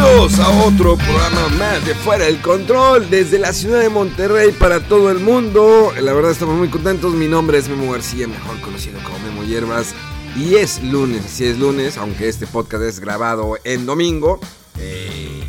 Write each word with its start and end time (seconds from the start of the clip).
Bienvenidos 0.00 0.38
a 0.38 0.64
otro 0.64 0.96
programa 0.96 1.48
más 1.58 1.84
de 1.84 1.92
Fuera 1.92 2.26
del 2.26 2.40
Control 2.40 3.10
desde 3.10 3.36
la 3.36 3.52
ciudad 3.52 3.80
de 3.80 3.88
Monterrey 3.88 4.52
para 4.52 4.78
todo 4.78 5.10
el 5.10 5.18
mundo. 5.18 5.92
La 6.00 6.12
verdad 6.12 6.30
estamos 6.30 6.56
muy 6.56 6.68
contentos. 6.68 7.14
Mi 7.14 7.26
nombre 7.26 7.58
es 7.58 7.68
Memo 7.68 7.90
García, 7.90 8.28
mejor 8.28 8.60
conocido 8.60 9.00
como 9.02 9.18
Memo 9.18 9.42
Hierbas. 9.42 9.96
Y 10.36 10.54
es 10.54 10.80
lunes, 10.84 11.24
si 11.24 11.46
es 11.46 11.58
lunes, 11.58 11.98
aunque 11.98 12.28
este 12.28 12.46
podcast 12.46 12.84
es 12.84 13.00
grabado 13.00 13.56
en 13.64 13.86
domingo. 13.86 14.38
eh, 14.78 15.42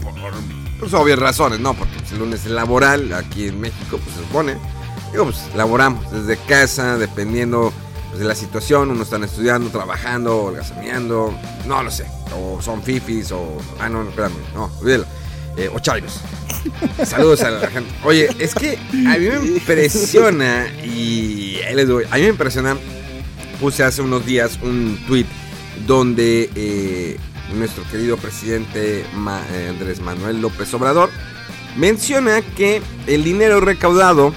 por 0.00 0.12
pues, 0.78 0.94
obvias 0.94 1.18
razones, 1.18 1.58
¿no? 1.58 1.74
Porque 1.74 1.98
pues, 1.98 2.12
el 2.12 2.20
lunes 2.20 2.46
es 2.46 2.52
laboral 2.52 3.12
aquí 3.12 3.48
en 3.48 3.60
México, 3.60 3.98
pues 3.98 4.14
se 4.14 4.22
supone. 4.22 4.56
Digo, 5.10 5.24
pues 5.24 5.38
laboramos 5.56 6.12
desde 6.12 6.36
casa, 6.44 6.96
dependiendo 6.96 7.72
pues, 8.10 8.20
de 8.20 8.26
la 8.26 8.34
situación. 8.34 8.90
Unos 8.90 9.06
están 9.06 9.24
estudiando, 9.24 9.70
trabajando, 9.70 10.44
holgazaneando, 10.44 11.34
no 11.66 11.82
lo 11.82 11.90
sé. 11.90 12.06
O 12.36 12.60
son 12.60 12.82
fifis, 12.82 13.32
o. 13.32 13.58
Ah, 13.78 13.88
no, 13.88 14.02
espérame, 14.02 14.34
no, 14.54 14.70
olvídalo. 14.80 15.06
Eh, 15.56 15.70
o. 15.72 15.80
Saludos 17.04 17.42
a 17.42 17.50
la 17.50 17.68
gente. 17.68 17.90
Oye, 18.04 18.28
es 18.38 18.54
que 18.54 18.76
a 18.76 19.18
mí 19.18 19.28
me 19.28 19.46
impresiona, 19.56 20.68
y 20.84 21.60
ahí 21.66 21.74
les 21.74 21.88
doy, 21.88 22.04
a 22.10 22.16
mí 22.16 22.22
me 22.22 22.28
impresiona. 22.28 22.76
Puse 23.60 23.84
hace 23.84 24.00
unos 24.00 24.24
días 24.24 24.58
un 24.62 24.98
tweet 25.06 25.26
donde 25.86 26.50
eh, 26.54 27.18
nuestro 27.54 27.84
querido 27.90 28.16
presidente 28.16 29.00
eh, 29.00 29.66
Andrés 29.68 30.00
Manuel 30.00 30.40
López 30.40 30.72
Obrador 30.72 31.10
menciona 31.76 32.42
que 32.42 32.80
el 33.06 33.22
dinero 33.22 33.60
recaudado 33.60 34.32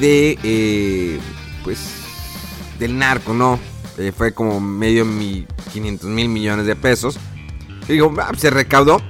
de 0.00 0.38
eh, 0.42 1.20
pues 1.62 1.78
del 2.78 2.98
narco, 2.98 3.34
¿no? 3.34 3.58
Eh, 3.98 4.12
fue 4.16 4.34
como 4.34 4.60
medio 4.60 5.04
mi 5.04 5.46
500 5.72 6.08
mil 6.10 6.28
millones 6.28 6.66
de 6.66 6.76
pesos. 6.76 7.18
Y 7.88 7.92
digo, 7.92 8.12
ah, 8.20 8.32
se 8.36 8.50
recaudó, 8.50 9.00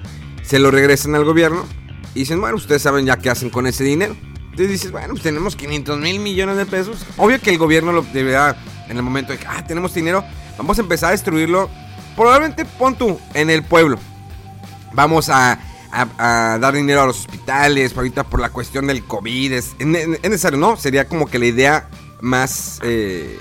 se 0.43 0.59
lo 0.59 0.71
regresan 0.71 1.15
al 1.15 1.25
gobierno 1.25 1.65
y 2.15 2.21
dicen, 2.21 2.41
bueno, 2.41 2.57
ustedes 2.57 2.83
saben 2.83 3.05
ya 3.07 3.19
qué 3.19 3.31
hacen 3.31 3.51
con 3.51 3.67
ese 3.67 3.85
dinero. 3.85 4.17
Entonces 4.57 4.69
dices, 4.69 4.91
bueno, 4.91 5.09
pues 5.11 5.23
tenemos 5.23 5.57
500 5.57 5.99
mil 5.99 6.21
millones 6.21 6.57
de 6.57 6.67
pesos. 6.67 7.05
Obvio 7.17 7.41
que 7.41 7.51
el 7.51 7.59
gobierno 7.59 7.93
lo 7.93 8.03
deberá 8.03 8.57
en 8.89 8.97
el 8.97 9.03
momento 9.03 9.33
de 9.33 9.39
que, 9.39 9.47
ah, 9.47 9.65
tenemos 9.67 9.93
dinero, 9.93 10.25
vamos 10.57 10.79
a 10.79 10.83
empezar 10.83 11.09
a 11.09 11.13
destruirlo. 11.13 11.69
Probablemente 12.15 12.65
pon 12.65 12.97
tú 12.97 13.19
en 13.35 13.51
el 13.51 13.63
pueblo. 13.63 13.99
Vamos 14.93 15.29
a, 15.29 15.59
dar 15.91 16.75
dinero 16.75 17.03
a 17.03 17.07
los 17.07 17.21
hospitales, 17.21 17.97
ahorita 17.97 18.25
por 18.25 18.41
la 18.41 18.51
cuestión 18.51 18.87
del 18.87 19.05
COVID. 19.05 19.53
Es, 19.53 19.77
es 19.79 19.87
necesario, 19.87 20.59
¿no? 20.59 20.77
Sería 20.77 21.07
como 21.07 21.27
que 21.27 21.39
la 21.39 21.47
idea 21.47 21.89
más 22.21 22.81
eh, 22.83 23.39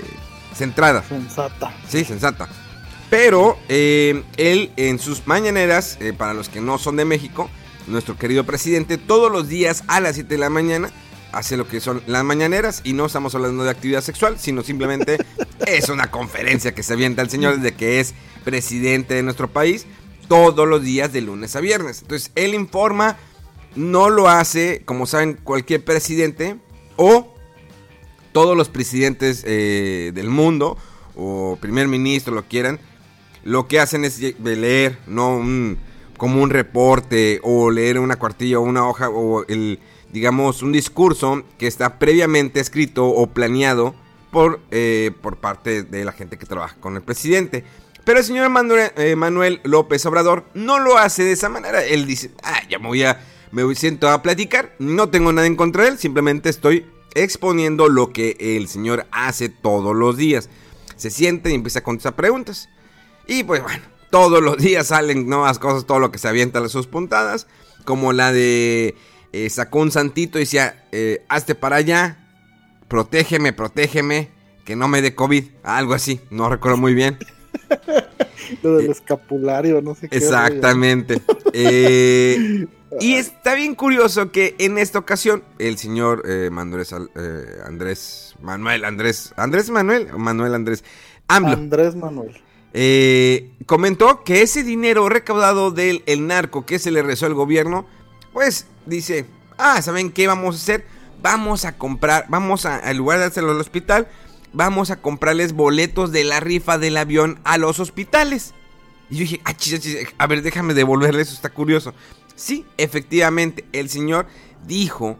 centrada. 0.56 1.02
Sensata. 1.08 1.74
Sí, 1.88 2.04
sensata. 2.04 2.48
Pero 3.10 3.58
eh, 3.68 4.24
él 4.36 4.72
en 4.76 4.98
sus 4.98 5.26
mañaneras, 5.26 5.98
eh, 6.00 6.12
para 6.12 6.34
los 6.34 6.48
que 6.48 6.60
no 6.60 6.78
son 6.78 6.96
de 6.96 7.04
México, 7.04 7.48
nuestro 7.86 8.16
querido 8.18 8.44
presidente, 8.44 8.98
todos 8.98 9.30
los 9.30 9.48
días 9.48 9.84
a 9.86 10.00
las 10.00 10.16
7 10.16 10.28
de 10.28 10.38
la 10.38 10.50
mañana 10.50 10.90
hace 11.32 11.56
lo 11.56 11.68
que 11.68 11.80
son 11.80 12.02
las 12.06 12.24
mañaneras 12.24 12.80
y 12.82 12.94
no 12.94 13.06
estamos 13.06 13.34
hablando 13.34 13.62
de 13.62 13.70
actividad 13.70 14.00
sexual, 14.00 14.38
sino 14.38 14.62
simplemente 14.62 15.18
es 15.66 15.88
una 15.88 16.10
conferencia 16.10 16.74
que 16.74 16.82
se 16.82 16.94
avienta 16.94 17.22
el 17.22 17.30
señor 17.30 17.56
desde 17.56 17.76
que 17.76 18.00
es 18.00 18.14
presidente 18.44 19.14
de 19.14 19.22
nuestro 19.22 19.48
país 19.48 19.86
todos 20.28 20.66
los 20.66 20.82
días 20.82 21.12
de 21.12 21.20
lunes 21.20 21.54
a 21.54 21.60
viernes. 21.60 22.02
Entonces 22.02 22.32
él 22.34 22.54
informa, 22.54 23.16
no 23.76 24.08
lo 24.08 24.28
hace, 24.28 24.82
como 24.84 25.06
saben, 25.06 25.34
cualquier 25.34 25.84
presidente 25.84 26.56
o 26.96 27.35
todos 28.36 28.54
los 28.54 28.68
presidentes 28.68 29.44
eh, 29.46 30.12
del 30.12 30.28
mundo 30.28 30.76
o 31.14 31.56
primer 31.58 31.88
ministro 31.88 32.34
lo 32.34 32.42
quieran, 32.42 32.78
lo 33.44 33.66
que 33.66 33.80
hacen 33.80 34.04
es 34.04 34.20
leer, 34.20 34.98
no 35.06 35.38
un, 35.38 35.78
como 36.18 36.42
un 36.42 36.50
reporte 36.50 37.40
o 37.42 37.70
leer 37.70 37.98
una 37.98 38.16
cuartilla 38.16 38.58
o 38.58 38.60
una 38.60 38.86
hoja 38.86 39.08
o 39.08 39.46
el, 39.48 39.80
digamos, 40.12 40.60
un 40.60 40.70
discurso 40.70 41.44
que 41.56 41.66
está 41.66 41.98
previamente 41.98 42.60
escrito 42.60 43.06
o 43.06 43.26
planeado 43.26 43.94
por, 44.30 44.60
eh, 44.70 45.12
por 45.22 45.38
parte 45.38 45.82
de 45.82 46.04
la 46.04 46.12
gente 46.12 46.36
que 46.36 46.44
trabaja 46.44 46.76
con 46.78 46.94
el 46.94 47.02
presidente. 47.02 47.64
Pero 48.04 48.18
el 48.18 48.24
señor 48.26 48.50
Manuel, 48.50 48.90
eh, 48.98 49.16
Manuel 49.16 49.62
López 49.64 50.04
Obrador 50.04 50.44
no 50.52 50.78
lo 50.78 50.98
hace 50.98 51.24
de 51.24 51.32
esa 51.32 51.48
manera. 51.48 51.82
Él 51.82 52.04
dice, 52.04 52.32
ah, 52.42 52.60
ya 52.68 52.78
me 52.78 52.88
voy 52.88 53.02
a, 53.02 53.18
me 53.50 53.74
siento 53.74 54.10
a 54.10 54.20
platicar. 54.20 54.74
No 54.78 55.08
tengo 55.08 55.32
nada 55.32 55.46
en 55.46 55.56
contra 55.56 55.84
de 55.84 55.88
él, 55.88 55.98
simplemente 55.98 56.50
estoy 56.50 56.84
exponiendo 57.14 57.88
lo 57.88 58.12
que 58.12 58.36
el 58.38 58.68
señor 58.68 59.06
hace 59.10 59.48
todos 59.48 59.94
los 59.94 60.16
días. 60.16 60.48
Se 60.96 61.10
siente 61.10 61.50
y 61.50 61.54
empieza 61.54 61.80
a 61.80 61.82
contestar 61.82 62.16
preguntas. 62.16 62.68
Y 63.26 63.44
pues 63.44 63.62
bueno, 63.62 63.82
todos 64.10 64.42
los 64.42 64.56
días 64.58 64.88
salen 64.88 65.28
nuevas 65.28 65.58
cosas, 65.58 65.86
todo 65.86 65.98
lo 65.98 66.10
que 66.10 66.18
se 66.18 66.28
avienta 66.28 66.60
a 66.60 66.68
sus 66.68 66.86
puntadas. 66.86 67.46
Como 67.84 68.12
la 68.12 68.32
de 68.32 68.96
eh, 69.32 69.50
sacó 69.50 69.80
un 69.80 69.90
santito 69.90 70.38
y 70.38 70.42
decía, 70.42 70.86
eh, 70.92 71.24
hazte 71.28 71.54
para 71.54 71.76
allá, 71.76 72.18
protégeme, 72.88 73.52
protégeme, 73.52 74.30
que 74.64 74.76
no 74.76 74.88
me 74.88 75.02
dé 75.02 75.14
COVID. 75.14 75.44
Algo 75.62 75.94
así, 75.94 76.20
no 76.30 76.48
recuerdo 76.48 76.78
muy 76.78 76.94
bien. 76.94 77.18
Lo 78.62 78.76
del 78.76 78.90
escapulario, 78.90 79.82
no 79.82 79.94
sé 79.94 80.08
qué. 80.08 80.16
Exactamente. 80.16 81.20
Eh, 81.52 82.66
y 83.00 83.14
está 83.14 83.54
bien 83.54 83.74
curioso 83.74 84.30
que 84.30 84.54
en 84.58 84.78
esta 84.78 84.98
ocasión 84.98 85.42
el 85.58 85.76
señor 85.78 86.22
eh, 86.26 86.50
Andrés, 86.56 86.92
Al- 86.92 87.10
eh, 87.16 87.58
Andrés 87.66 88.34
Manuel 88.40 88.84
Andrés 88.84 89.32
Andrés 89.36 89.70
Manuel 89.70 90.08
Manuel 90.16 90.54
Andrés 90.54 90.84
AMLO 91.28 91.52
Andrés 91.54 91.96
Manuel. 91.96 92.40
eh, 92.72 93.50
comentó 93.66 94.22
que 94.22 94.42
ese 94.42 94.62
dinero 94.62 95.08
recaudado 95.08 95.70
del 95.70 96.02
el 96.06 96.26
narco 96.26 96.64
que 96.66 96.78
se 96.78 96.90
le 96.90 97.02
rezó 97.02 97.26
al 97.26 97.34
gobierno, 97.34 97.86
pues 98.32 98.66
dice, 98.86 99.26
ah, 99.58 99.80
¿saben 99.82 100.12
qué 100.12 100.26
vamos 100.26 100.54
a 100.54 100.58
hacer? 100.58 100.86
Vamos 101.22 101.64
a 101.64 101.76
comprar, 101.78 102.26
vamos 102.28 102.66
a, 102.66 102.90
en 102.90 102.98
lugar 102.98 103.18
de 103.18 103.24
hacerlo 103.24 103.50
al 103.52 103.60
hospital, 103.60 104.06
vamos 104.52 104.90
a 104.90 105.00
comprarles 105.00 105.54
boletos 105.54 106.12
de 106.12 106.22
la 106.24 106.38
rifa 106.40 106.78
del 106.78 106.96
avión 106.98 107.40
a 107.44 107.56
los 107.58 107.80
hospitales. 107.80 108.52
Y 109.10 109.14
yo 109.16 109.20
dije, 109.20 109.40
ah, 109.44 109.54
chis, 109.56 109.80
chis, 109.80 109.96
a 110.18 110.26
ver, 110.26 110.42
déjame 110.42 110.74
devolverle, 110.74 111.22
eso 111.22 111.32
está 111.34 111.48
curioso. 111.48 111.94
Sí, 112.36 112.64
efectivamente, 112.76 113.64
el 113.72 113.88
señor 113.88 114.26
dijo 114.66 115.18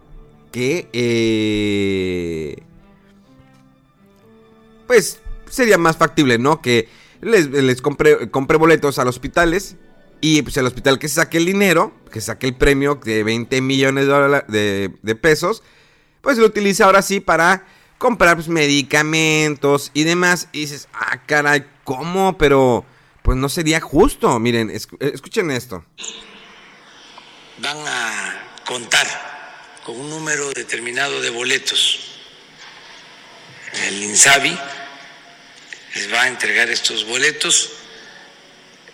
que, 0.53 0.89
eh, 0.93 2.63
pues, 4.87 5.21
sería 5.51 5.79
más 5.79 5.97
factible, 5.97 6.39
¿no? 6.39 6.61
Que 6.61 6.89
les, 7.21 7.49
les 7.51 7.83
compre 7.83 8.57
boletos 8.59 8.99
a 8.99 9.05
los 9.05 9.17
hospitales 9.17 9.77
y 10.21 10.43
pues 10.43 10.57
el 10.57 10.67
hospital 10.67 10.99
que 10.99 11.09
saque 11.09 11.39
el 11.39 11.47
dinero, 11.47 11.93
que 12.11 12.21
saque 12.21 12.47
el 12.47 12.55
premio 12.55 12.97
de 13.03 13.23
20 13.23 13.61
millones 13.61 14.07
de, 14.49 14.93
de, 15.03 15.15
pesos, 15.15 15.63
pues 16.21 16.39
lo 16.39 16.47
utiliza 16.47 16.85
ahora 16.87 17.03
sí 17.03 17.21
para 17.21 17.67
comprar 17.99 18.37
pues, 18.37 18.49
medicamentos 18.49 19.91
y 19.95 20.05
demás. 20.05 20.49
Y 20.53 20.61
dices, 20.61 20.89
ah, 20.95 21.23
caray, 21.27 21.67
¿cómo? 21.85 22.37
Pero 22.39 22.85
pues 23.23 23.37
no 23.39 23.49
sería 23.49 23.81
justo. 23.81 24.39
Miren, 24.39 24.71
escu- 24.71 24.97
escuchen 25.01 25.51
esto. 25.51 25.85
Van 27.59 27.79
a 27.87 28.61
contar 28.65 29.07
con 29.85 29.99
un 29.99 30.11
número 30.11 30.51
determinado 30.53 31.21
de 31.21 31.31
boletos. 31.31 32.01
El 33.87 34.03
INSABI 34.03 34.59
les 35.95 36.13
va 36.13 36.23
a 36.23 36.29
entregar 36.29 36.69
estos 36.71 37.05
boletos. 37.05 37.71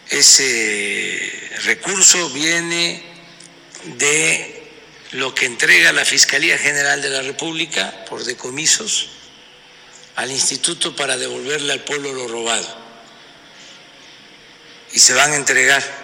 Ese 0.09 1.51
recurso 1.65 2.31
viene 2.31 3.03
de 3.85 4.71
lo 5.13 5.35
que 5.35 5.47
entrega 5.47 5.93
la 5.93 6.05
Fiscalía 6.05 6.59
General 6.59 7.01
de 7.01 7.11
la 7.11 7.23
República 7.23 8.05
por 8.07 8.25
decomisos 8.25 9.09
al 10.17 10.31
instituto 10.31 10.95
para 10.95 11.17
devolverle 11.17 11.73
al 11.73 11.81
pueblo 11.81 12.13
lo 12.13 12.29
robado. 12.29 12.83
Y 14.93 14.99
se 14.99 15.15
van 15.15 15.33
a 15.33 15.37
entregar 15.37 16.02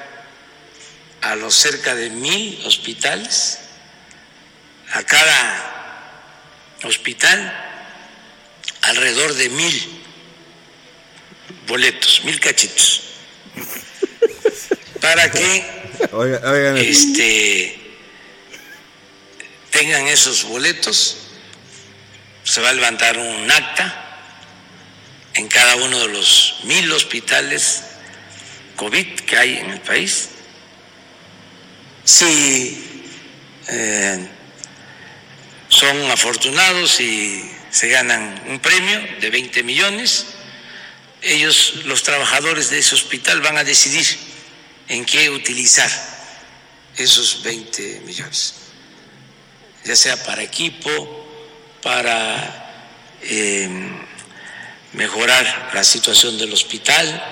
a 1.28 1.36
los 1.36 1.54
cerca 1.54 1.94
de 1.94 2.08
mil 2.08 2.58
hospitales, 2.64 3.58
a 4.92 5.02
cada 5.02 6.22
hospital 6.84 7.52
alrededor 8.80 9.34
de 9.34 9.50
mil 9.50 10.02
boletos, 11.66 12.22
mil 12.25 12.40
cachitos, 12.40 13.02
para 15.02 15.30
que 15.30 15.66
este, 16.76 17.78
tengan 19.70 20.06
esos 20.08 20.44
boletos. 20.44 21.19
Se 22.42 22.62
va 22.62 22.70
a 22.70 22.72
levantar 22.72 23.19
un 23.19 23.50
acta 23.50 24.32
en 25.34 25.46
cada 25.48 25.76
uno 25.76 25.98
de 25.98 26.08
los 26.08 26.60
mil 26.64 26.90
hospitales 26.90 27.82
COVID 28.76 29.20
que 29.20 29.36
hay 29.36 29.58
en 29.58 29.70
el 29.72 29.81
país. 29.82 30.31
Si 32.08 33.05
eh, 33.69 34.28
son 35.69 36.10
afortunados 36.10 37.00
y 37.00 37.50
se 37.70 37.88
ganan 37.88 38.44
un 38.49 38.60
premio 38.60 38.99
de 39.20 39.28
20 39.28 39.62
millones, 39.62 40.25
ellos, 41.20 41.84
los 41.84 42.02
trabajadores 42.02 42.70
de 42.70 42.78
ese 42.78 42.94
hospital, 42.94 43.43
van 43.43 43.58
a 43.58 43.62
decidir 43.62 44.06
en 44.88 45.05
qué 45.05 45.28
utilizar 45.28 45.90
esos 46.96 47.43
20 47.43 48.00
millones, 48.06 48.55
ya 49.84 49.94
sea 49.94 50.16
para 50.25 50.43
equipo, 50.43 51.28
para 51.82 53.12
eh, 53.20 53.69
mejorar 54.94 55.72
la 55.75 55.84
situación 55.84 56.38
del 56.38 56.55
hospital, 56.55 57.22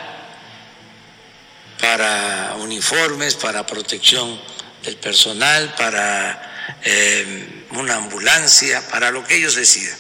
para 1.80 2.56
uniformes, 2.58 3.36
para 3.36 3.64
protección 3.64 4.38
del 4.86 4.96
personal, 4.96 5.74
para 5.76 6.78
eh, 6.84 7.64
una 7.70 7.96
ambulancia, 7.96 8.86
para 8.88 9.10
lo 9.10 9.24
que 9.24 9.34
ellos 9.34 9.56
decidan. 9.56 9.98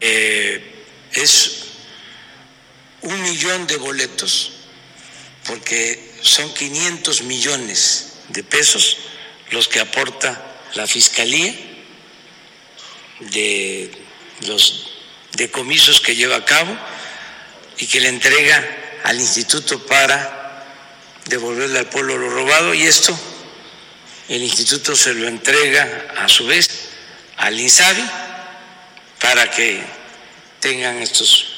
Eh, 0.00 0.84
es 1.12 1.64
un 3.02 3.22
millón 3.22 3.66
de 3.66 3.76
boletos, 3.76 4.52
porque 5.46 6.12
son 6.22 6.52
500 6.54 7.22
millones 7.22 8.14
de 8.28 8.42
pesos 8.42 8.96
los 9.50 9.68
que 9.68 9.80
aporta 9.80 10.42
la 10.74 10.86
Fiscalía 10.86 11.54
de 13.20 13.90
los 14.46 14.94
decomisos 15.32 16.00
que 16.00 16.16
lleva 16.16 16.36
a 16.36 16.44
cabo 16.44 16.74
y 17.76 17.86
que 17.86 18.00
le 18.00 18.08
entrega 18.08 18.78
al 19.04 19.20
instituto 19.20 19.84
para 19.84 20.64
devolverle 21.26 21.80
al 21.80 21.88
pueblo 21.88 22.16
lo 22.16 22.30
robado 22.30 22.72
y 22.72 22.82
esto 22.82 23.18
el 24.32 24.42
instituto 24.42 24.96
se 24.96 25.12
lo 25.12 25.28
entrega 25.28 26.06
a 26.16 26.26
su 26.26 26.46
vez 26.46 26.88
al 27.36 27.60
INSABI 27.60 28.02
para 29.20 29.50
que 29.50 29.82
tengan 30.58 30.96
estos 30.96 31.48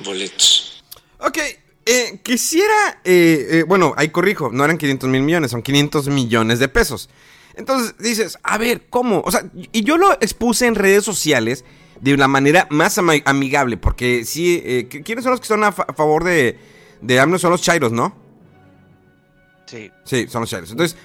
boletos. 0.00 0.84
Ok, 1.20 1.38
eh, 1.86 2.20
quisiera, 2.22 3.00
eh, 3.02 3.46
eh, 3.50 3.64
bueno, 3.66 3.94
ahí 3.96 4.10
corrijo, 4.10 4.50
no 4.52 4.62
eran 4.62 4.76
500 4.76 5.08
mil 5.08 5.22
millones, 5.22 5.52
son 5.52 5.62
500 5.62 6.08
millones 6.08 6.58
de 6.58 6.68
pesos. 6.68 7.08
Entonces 7.54 7.94
dices, 7.96 8.38
a 8.42 8.58
ver, 8.58 8.82
¿cómo? 8.90 9.22
O 9.24 9.30
sea, 9.30 9.44
y 9.54 9.82
yo 9.82 9.96
lo 9.96 10.12
expuse 10.12 10.66
en 10.66 10.74
redes 10.74 11.04
sociales 11.04 11.64
de 11.98 12.12
una 12.12 12.28
manera 12.28 12.66
más 12.68 12.98
amigable, 13.24 13.78
porque 13.78 14.26
sí, 14.26 14.86
¿quiénes 15.02 15.24
son 15.24 15.30
los 15.30 15.40
que 15.40 15.44
están 15.44 15.64
a, 15.64 15.72
favor 15.72 16.24
de, 16.24 16.58
de 17.00 17.20
AMLO? 17.20 17.38
Son 17.38 17.52
los 17.52 17.62
chairos, 17.62 17.90
¿no? 17.90 18.20
Sí. 19.64 19.90
Sí, 20.04 20.26
son 20.28 20.42
los 20.42 20.50
chairos. 20.50 20.70
Entonces, 20.70 20.98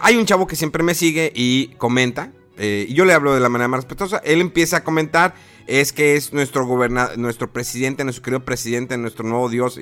hay 0.00 0.16
un 0.16 0.26
chavo 0.26 0.46
que 0.46 0.56
siempre 0.56 0.82
me 0.82 0.94
sigue 0.94 1.32
y 1.34 1.68
comenta, 1.78 2.32
y 2.58 2.92
yo 2.92 3.04
le 3.04 3.12
hablo 3.12 3.34
de 3.34 3.40
la 3.40 3.48
manera 3.48 3.68
más 3.68 3.78
respetuosa, 3.78 4.20
él 4.24 4.40
empieza 4.40 4.78
a 4.78 4.84
comentar 4.84 5.34
es 5.68 5.92
que 5.92 6.16
es 6.16 6.32
nuestro 6.32 6.66
gobernador, 6.66 7.18
nuestro 7.18 7.52
presidente, 7.52 8.02
nuestro 8.02 8.24
querido 8.24 8.44
presidente, 8.44 8.96
nuestro 8.96 9.28
nuevo 9.28 9.48
Dios. 9.50 9.78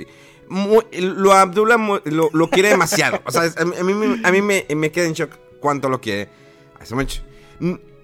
lo 0.50 1.32
Abdullah 1.32 1.78
lo, 2.04 2.50
quiere 2.50 2.70
demasiado. 2.70 3.22
o 3.24 3.30
sea, 3.30 3.44
a, 3.56 3.64
mí, 3.64 3.94
mí 3.94 4.42
me, 4.74 4.90
queda 4.90 5.06
en 5.06 5.14
shock 5.14 5.30
cuánto 5.60 5.88
lo 5.88 6.00
quiere. 6.00 6.28
Mucho. 6.90 7.22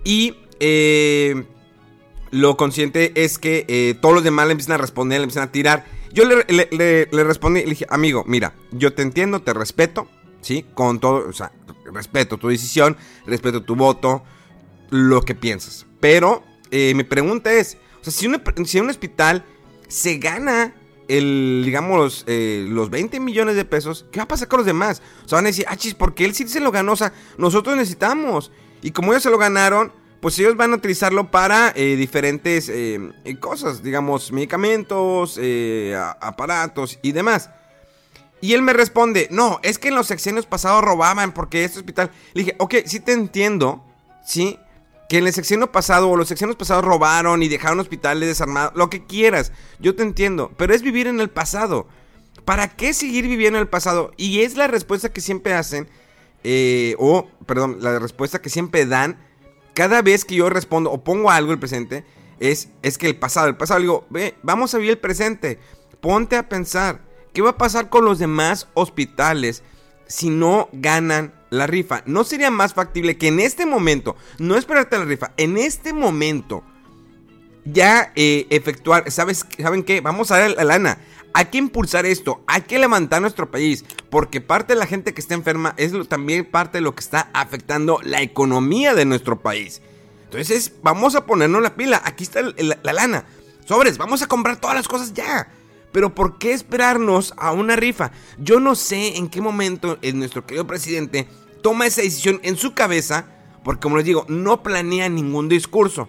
Y 0.04 0.36
eh, 0.60 1.44
lo 2.30 2.56
consciente 2.56 3.12
es 3.16 3.38
que 3.38 3.64
eh, 3.68 3.96
todos 4.00 4.14
los 4.14 4.24
demás 4.24 4.46
le 4.46 4.52
empiezan 4.52 4.74
a 4.74 4.78
responder, 4.78 5.18
le 5.18 5.24
empiezan 5.24 5.48
a 5.48 5.52
tirar. 5.52 5.84
Yo 6.12 6.24
le, 6.24 7.06
respondí, 7.10 7.62
le 7.62 7.70
dije, 7.70 7.86
amigo, 7.88 8.24
mira, 8.28 8.54
yo 8.70 8.92
te 8.92 9.02
entiendo, 9.02 9.40
te 9.42 9.54
respeto, 9.54 10.08
¿sí? 10.42 10.66
Con 10.74 11.00
todo, 11.00 11.28
o 11.28 11.32
sea, 11.32 11.52
respeto 11.92 12.36
tu 12.36 12.48
decisión, 12.48 12.96
respeto 13.26 13.62
tu 13.62 13.74
voto, 13.74 14.22
lo 14.90 15.22
que 15.22 15.34
piensas. 15.34 15.86
Pero 16.00 16.44
eh, 16.70 16.92
mi 16.94 17.04
pregunta 17.04 17.52
es, 17.52 17.78
o 18.00 18.04
sea, 18.04 18.12
si, 18.12 18.26
un 18.78 18.90
hospital 18.90 19.44
se 19.88 20.18
gana 20.18 20.74
el, 21.08 21.62
digamos, 21.64 22.24
eh, 22.26 22.66
los 22.68 22.90
20 22.90 23.20
millones 23.20 23.56
de 23.56 23.64
pesos, 23.64 24.06
¿qué 24.12 24.18
va 24.18 24.24
a 24.24 24.28
pasar 24.28 24.48
con 24.48 24.58
los 24.58 24.66
demás? 24.66 25.00
O 25.24 25.28
sea, 25.28 25.36
van 25.36 25.46
a 25.46 25.48
decir, 25.48 25.64
ah, 25.68 25.76
chis, 25.76 25.94
porque 25.94 26.24
él 26.24 26.34
sí 26.34 26.46
se 26.48 26.60
lo 26.60 26.70
ganó, 26.70 26.92
o 26.92 26.96
sea, 26.96 27.12
nosotros 27.38 27.76
necesitamos. 27.76 28.52
Y 28.82 28.90
como 28.90 29.12
ellos 29.12 29.22
se 29.22 29.30
lo 29.30 29.38
ganaron, 29.38 29.92
pues 30.20 30.38
ellos 30.38 30.56
van 30.56 30.72
a 30.72 30.76
utilizarlo 30.76 31.30
para 31.30 31.72
eh, 31.74 31.96
diferentes 31.96 32.70
cosas, 33.40 33.82
digamos, 33.82 34.30
medicamentos, 34.30 35.40
aparatos 36.20 36.98
y 37.02 37.12
demás. 37.12 37.50
Y 38.42 38.54
él 38.54 38.62
me 38.62 38.72
responde, 38.72 39.28
no, 39.30 39.60
es 39.62 39.78
que 39.78 39.88
en 39.88 39.94
los 39.94 40.08
sexenios 40.08 40.46
pasados 40.46 40.82
robaban 40.82 41.32
porque 41.32 41.64
este 41.64 41.78
hospital... 41.78 42.10
Le 42.34 42.42
dije, 42.42 42.56
ok, 42.58 42.74
sí 42.84 42.98
te 42.98 43.12
entiendo, 43.12 43.84
sí, 44.26 44.58
que 45.08 45.18
en 45.18 45.28
el 45.28 45.32
sexenio 45.32 45.70
pasado 45.70 46.10
o 46.10 46.16
los 46.16 46.26
sexenios 46.26 46.56
pasados 46.56 46.84
robaron 46.84 47.44
y 47.44 47.48
dejaron 47.48 47.78
hospitales 47.78 48.28
desarmados, 48.28 48.72
lo 48.74 48.90
que 48.90 49.06
quieras, 49.06 49.52
yo 49.78 49.94
te 49.94 50.02
entiendo, 50.02 50.50
pero 50.56 50.74
es 50.74 50.82
vivir 50.82 51.06
en 51.06 51.20
el 51.20 51.30
pasado. 51.30 51.86
¿Para 52.44 52.66
qué 52.66 52.92
seguir 52.94 53.28
viviendo 53.28 53.58
en 53.58 53.62
el 53.62 53.68
pasado? 53.68 54.10
Y 54.16 54.40
es 54.40 54.56
la 54.56 54.66
respuesta 54.66 55.12
que 55.12 55.20
siempre 55.20 55.54
hacen, 55.54 55.88
eh, 56.42 56.96
o, 56.98 57.28
perdón, 57.46 57.76
la 57.80 58.00
respuesta 58.00 58.42
que 58.42 58.50
siempre 58.50 58.86
dan 58.86 59.18
cada 59.74 60.02
vez 60.02 60.24
que 60.24 60.34
yo 60.34 60.50
respondo 60.50 60.90
o 60.90 61.04
pongo 61.04 61.30
algo 61.30 61.52
el 61.52 61.60
presente, 61.60 62.04
es, 62.40 62.70
es 62.82 62.98
que 62.98 63.06
el 63.06 63.16
pasado, 63.16 63.46
el 63.46 63.56
pasado, 63.56 63.78
digo, 63.78 64.06
ve, 64.10 64.34
vamos 64.42 64.74
a 64.74 64.78
vivir 64.78 64.90
el 64.90 64.98
presente, 64.98 65.60
ponte 66.00 66.34
a 66.34 66.48
pensar, 66.48 67.12
¿qué 67.32 67.43
va 67.43 67.50
a 67.50 67.58
pasar 67.58 67.88
con 67.88 68.05
los 68.05 68.19
demás 68.19 68.69
hospitales 68.75 69.62
si 70.06 70.29
no 70.29 70.69
ganan 70.73 71.32
la 71.52 71.67
rifa. 71.67 72.02
¿No 72.06 72.25
sería 72.25 72.50
más 72.50 72.75
factible 72.75 73.16
que 73.16 73.28
en 73.28 73.40
este 73.40 73.66
momento, 73.66 74.16
no 74.38 74.56
esperarte 74.56 74.99
la 74.99 75.04
rifa, 75.04 75.33
en 75.37 75.56
este 75.56 75.92
momento 75.92 76.64
ya 77.64 78.12
eh, 78.16 78.47
efectuar, 78.50 79.11
¿sabes? 79.11 79.47
¿saben 79.59 79.85
qué? 79.85 80.00
Vamos 80.00 80.30
a 80.30 80.38
dar 80.38 80.50
la 80.50 80.64
lana. 80.64 80.99
Hay 81.35 81.47
que 81.47 81.59
impulsar 81.59 82.04
esto, 82.04 82.42
hay 82.47 82.62
que 82.62 82.78
levantar 82.78 83.23
nuestro 83.23 83.50
país, 83.50 83.85
porque 84.11 84.42
parte 84.42 84.75
de 84.75 84.78
la 84.78 84.87
gente 84.87 85.14
que 85.14 85.21
está 85.21 85.35
enferma 85.35 85.75
es 85.78 85.92
también 86.09 86.45
parte 86.45 86.78
de 86.78 86.83
lo 86.83 86.95
que 86.95 87.00
está 87.00 87.30
afectando 87.33 88.00
la 88.02 88.21
economía 88.21 88.95
de 88.95 89.06
nuestro 89.06 89.40
país. 89.40 89.80
Entonces, 90.25 90.73
vamos 90.83 91.14
a 91.14 91.25
ponernos 91.25 91.62
la 91.62 91.75
pila, 91.75 92.02
aquí 92.04 92.25
está 92.25 92.42
la 92.42 92.92
lana. 92.92 93.25
Sobres, 93.64 93.97
vamos 93.97 94.21
a 94.23 94.26
comprar 94.26 94.61
todas 94.61 94.76
las 94.76 94.88
cosas 94.88 95.14
ya. 95.14 95.49
Pero 95.92 96.14
¿por 96.14 96.38
qué 96.38 96.52
esperarnos 96.52 97.34
a 97.37 97.52
una 97.52 97.76
rifa? 97.76 98.12
Yo 98.38 98.61
no 98.61 98.75
sé 98.75 99.16
en 99.16 99.28
qué 99.28 99.40
momento 99.40 99.99
nuestro 100.14 100.46
querido 100.46 100.66
presidente 100.66 101.28
toma 101.62 101.87
esa 101.87 102.02
decisión 102.02 102.40
en 102.42 102.56
su 102.56 102.75
cabeza, 102.75 103.26
porque 103.62 103.82
como 103.82 103.96
les 103.96 104.06
digo, 104.06 104.25
no 104.28 104.62
planea 104.62 105.08
ningún 105.08 105.49
discurso. 105.49 106.08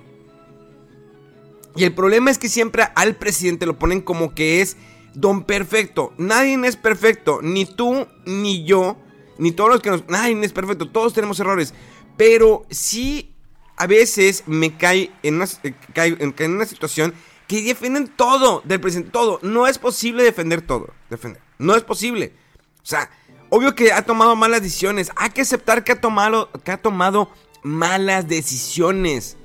Y 1.75 1.83
el 1.83 1.93
problema 1.93 2.31
es 2.31 2.37
que 2.37 2.49
siempre 2.49 2.87
al 2.95 3.15
presidente 3.15 3.65
lo 3.65 3.79
ponen 3.79 4.01
como 4.01 4.33
que 4.33 4.61
es 4.61 4.77
don 5.13 5.43
perfecto. 5.43 6.13
Nadie 6.17 6.59
es 6.67 6.75
perfecto, 6.75 7.39
ni 7.41 7.65
tú, 7.65 8.07
ni 8.25 8.63
yo, 8.63 8.97
ni 9.37 9.51
todos 9.51 9.69
los 9.69 9.81
que 9.81 9.89
nos... 9.89 10.07
Nadie 10.07 10.39
es 10.43 10.53
perfecto, 10.53 10.89
todos 10.89 11.13
tenemos 11.13 11.39
errores. 11.39 11.73
Pero 12.15 12.65
sí, 12.69 13.33
a 13.75 13.87
veces 13.87 14.43
me 14.45 14.77
cae 14.77 15.11
en 15.23 15.35
una, 15.35 15.45
eh, 15.63 15.73
en 15.95 16.51
una 16.51 16.65
situación 16.65 17.13
que 17.47 17.62
defienden 17.62 18.07
todo 18.07 18.62
del 18.65 18.79
presidente, 18.79 19.12
todo. 19.12 19.39
No 19.41 19.67
es 19.67 19.77
posible 19.77 20.23
defender 20.23 20.62
todo, 20.62 20.93
defender. 21.09 21.41
No 21.57 21.75
es 21.75 21.83
posible. 21.83 22.33
O 22.81 22.85
sea, 22.85 23.09
obvio 23.50 23.75
que 23.75 23.91
ha 23.93 24.03
tomado 24.03 24.35
malas 24.35 24.62
decisiones. 24.62 25.12
Hay 25.15 25.29
que 25.29 25.41
aceptar 25.41 25.83
que 25.83 25.93
ha 25.93 26.01
tomado, 26.01 26.50
que 26.63 26.71
ha 26.71 26.77
tomado 26.77 27.31
malas 27.62 28.27
decisiones. 28.27 29.38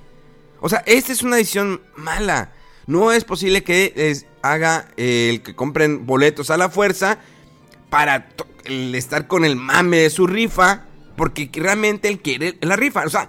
O 0.61 0.69
sea, 0.69 0.83
esta 0.87 1.13
es 1.13 1.23
una 1.23 1.37
decisión 1.37 1.81
mala. 1.97 2.53
No 2.87 3.13
es 3.13 3.25
posible 3.25 3.63
que 3.63 3.93
les 3.95 4.27
haga 4.43 4.89
el 4.97 5.43
que 5.43 5.55
compren 5.55 6.07
boletos 6.07 6.51
a 6.51 6.57
la 6.57 6.71
fuerza 6.71 7.19
para 7.91 8.29
estar 8.65 9.27
con 9.27 9.45
el 9.45 9.57
mame 9.57 9.99
de 9.99 10.11
su 10.11 10.27
rifa. 10.27 10.85
Porque 11.17 11.51
realmente 11.53 12.09
él 12.09 12.21
quiere 12.21 12.57
la 12.61 12.77
rifa. 12.77 13.05
O 13.05 13.11
sea, 13.11 13.29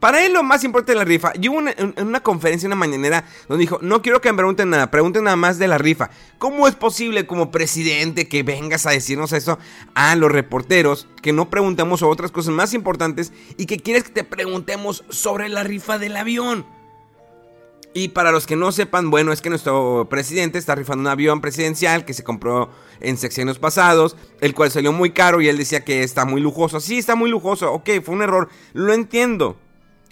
Para 0.00 0.24
él 0.24 0.32
lo 0.32 0.42
más 0.42 0.64
importante 0.64 0.92
es 0.92 0.98
la 0.98 1.04
rifa. 1.04 1.32
Y 1.40 1.48
hubo 1.48 1.58
una, 1.58 1.72
en 1.72 1.94
una 1.98 2.20
conferencia, 2.20 2.66
una 2.66 2.74
mañanera, 2.74 3.24
donde 3.48 3.62
dijo, 3.62 3.78
no 3.82 4.00
quiero 4.00 4.22
que 4.22 4.32
me 4.32 4.38
pregunten 4.38 4.70
nada, 4.70 4.90
pregunten 4.90 5.24
nada 5.24 5.36
más 5.36 5.58
de 5.58 5.68
la 5.68 5.76
rifa. 5.76 6.10
¿Cómo 6.38 6.66
es 6.66 6.74
posible 6.74 7.26
como 7.26 7.50
presidente 7.50 8.26
que 8.26 8.42
vengas 8.42 8.86
a 8.86 8.90
decirnos 8.90 9.34
eso 9.34 9.58
a 9.94 10.16
los 10.16 10.32
reporteros, 10.32 11.06
que 11.20 11.34
no 11.34 11.50
preguntemos 11.50 12.00
sobre 12.00 12.14
otras 12.14 12.30
cosas 12.30 12.54
más 12.54 12.72
importantes 12.72 13.32
y 13.58 13.66
que 13.66 13.78
quieres 13.78 14.04
que 14.04 14.10
te 14.10 14.24
preguntemos 14.24 15.04
sobre 15.10 15.50
la 15.50 15.64
rifa 15.64 15.98
del 15.98 16.16
avión? 16.16 16.64
Y 17.92 18.08
para 18.08 18.30
los 18.30 18.46
que 18.46 18.56
no 18.56 18.70
sepan, 18.72 19.10
bueno, 19.10 19.32
es 19.32 19.42
que 19.42 19.50
nuestro 19.50 20.06
presidente 20.08 20.58
está 20.58 20.76
rifando 20.76 21.02
un 21.02 21.08
avión 21.08 21.40
presidencial 21.40 22.04
que 22.04 22.14
se 22.14 22.22
compró 22.22 22.70
en 23.00 23.18
secciones 23.18 23.58
pasados, 23.58 24.16
el 24.40 24.54
cual 24.54 24.70
salió 24.70 24.92
muy 24.92 25.10
caro 25.10 25.40
y 25.40 25.48
él 25.48 25.58
decía 25.58 25.84
que 25.84 26.04
está 26.04 26.24
muy 26.24 26.40
lujoso. 26.40 26.80
Sí, 26.80 26.98
está 26.98 27.16
muy 27.16 27.28
lujoso, 27.28 27.70
ok, 27.72 27.90
fue 28.02 28.14
un 28.14 28.22
error, 28.22 28.48
lo 28.72 28.94
entiendo. 28.94 29.58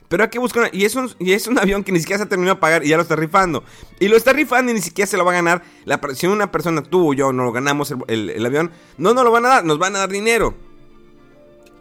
Pero 0.09 0.25
hay 0.25 0.31
que 0.31 0.38
buscar. 0.38 0.71
Y 0.73 0.85
es, 0.85 0.95
un, 0.95 1.11
y 1.19 1.33
es 1.33 1.47
un 1.47 1.59
avión 1.61 1.85
que 1.85 1.93
ni 1.93 2.00
siquiera 2.00 2.19
se 2.19 2.25
ha 2.25 2.29
terminado 2.29 2.57
de 2.57 2.61
pagar 2.61 2.85
y 2.85 2.88
ya 2.88 2.97
lo 2.97 3.03
está 3.03 3.17
rifando. 3.17 3.62
Y 4.00 4.09
lo 4.09 4.17
está 4.17 4.33
rifando 4.33 4.73
y 4.73 4.75
ni 4.75 4.81
siquiera 4.81 5.07
se 5.07 5.17
lo 5.17 5.25
va 5.25 5.33
a 5.33 5.35
ganar. 5.35 5.62
La, 5.85 6.00
si 6.15 6.27
una 6.27 6.50
persona, 6.50 6.83
tú 6.83 7.11
o 7.11 7.15
yo, 7.15 7.33
no 7.33 7.45
lo 7.45 7.53
ganamos 7.53 7.95
el, 8.07 8.47
avión, 8.47 8.73
no 8.97 9.15
nos 9.15 9.25
lo 9.25 9.31
van 9.31 9.45
a 9.47 9.49
dar, 9.49 9.65
nos 9.65 9.79
van 9.79 9.95
a 9.97 10.00
dar 10.00 10.09
dinero. 10.09 10.55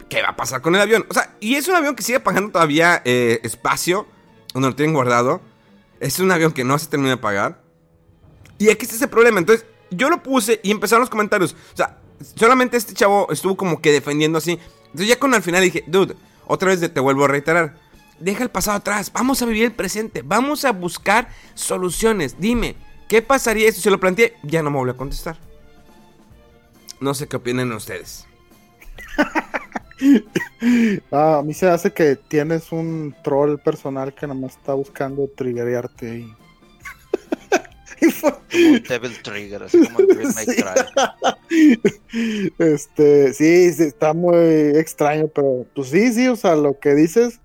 ¿Qué 0.08 0.22
va 0.22 0.30
a 0.30 0.36
pasar 0.36 0.62
con 0.62 0.74
el 0.74 0.80
avión? 0.80 1.04
O 1.10 1.14
sea, 1.14 1.34
y 1.40 1.56
es 1.56 1.68
un 1.68 1.74
avión 1.74 1.94
que 1.94 2.02
sigue 2.02 2.20
pagando 2.20 2.50
todavía 2.50 3.02
eh, 3.04 3.40
espacio, 3.42 4.06
donde 4.54 4.70
lo 4.70 4.74
tienen 4.74 4.94
guardado. 4.94 5.40
Es 6.00 6.18
un 6.18 6.30
avión 6.30 6.52
que 6.52 6.64
no 6.64 6.78
se 6.78 6.86
termina 6.86 7.10
de 7.10 7.16
pagar. 7.18 7.60
Y 8.58 8.70
aquí 8.70 8.84
está 8.84 8.96
ese 8.96 9.08
problema. 9.08 9.38
Entonces, 9.38 9.66
yo 9.90 10.08
lo 10.08 10.22
puse 10.22 10.60
y 10.62 10.70
empezaron 10.70 11.00
los 11.00 11.10
comentarios. 11.10 11.54
O 11.74 11.76
sea, 11.76 11.98
solamente 12.36 12.76
este 12.76 12.94
chavo 12.94 13.30
estuvo 13.30 13.56
como 13.56 13.80
que 13.80 13.92
defendiendo 13.92 14.38
así. 14.38 14.58
Entonces, 14.86 15.08
ya 15.08 15.18
con 15.18 15.34
al 15.34 15.42
final 15.42 15.62
dije, 15.62 15.84
dude, 15.86 16.14
otra 16.46 16.68
vez 16.68 16.92
te 16.92 17.00
vuelvo 17.00 17.24
a 17.24 17.28
reiterar. 17.28 17.76
Deja 18.20 18.42
el 18.42 18.50
pasado 18.50 18.76
atrás. 18.78 19.12
Vamos 19.12 19.40
a 19.42 19.46
vivir 19.46 19.64
el 19.64 19.72
presente. 19.72 20.22
Vamos 20.22 20.64
a 20.64 20.72
buscar 20.72 21.28
soluciones. 21.54 22.40
Dime, 22.40 22.76
¿qué 23.08 23.22
pasaría 23.22 23.70
si 23.72 23.80
se 23.80 23.90
lo 23.90 24.00
planteé? 24.00 24.34
Ya 24.42 24.62
no 24.62 24.70
me 24.70 24.78
voy 24.78 24.90
a 24.90 24.94
contestar. 24.94 25.36
No 27.00 27.14
sé 27.14 27.28
qué 27.28 27.36
opinen 27.36 27.72
ustedes. 27.72 28.26
Ah, 31.10 31.38
a 31.38 31.42
mí 31.42 31.54
se 31.54 31.68
hace 31.68 31.92
que 31.92 32.14
tienes 32.14 32.70
un 32.70 33.14
troll 33.24 33.58
personal 33.58 34.14
que 34.14 34.26
nada 34.26 34.38
más 34.38 34.56
está 34.56 34.74
buscando 34.74 35.28
triggerearte 35.36 36.10
ahí. 36.10 36.32
un 38.54 38.82
Devil 38.88 39.22
Trigger, 39.22 39.62
así 39.64 39.86
como 39.88 39.98
el 40.00 40.32
sí. 40.32 41.80
Este, 42.58 43.34
sí, 43.34 43.72
sí, 43.72 43.82
está 43.82 44.12
muy 44.12 44.36
extraño, 44.76 45.28
pero 45.28 45.66
pues 45.74 45.88
sí, 45.88 46.12
sí, 46.12 46.28
o 46.28 46.36
sea, 46.36 46.54
lo 46.54 46.78
que 46.78 46.94
dices, 46.94 47.40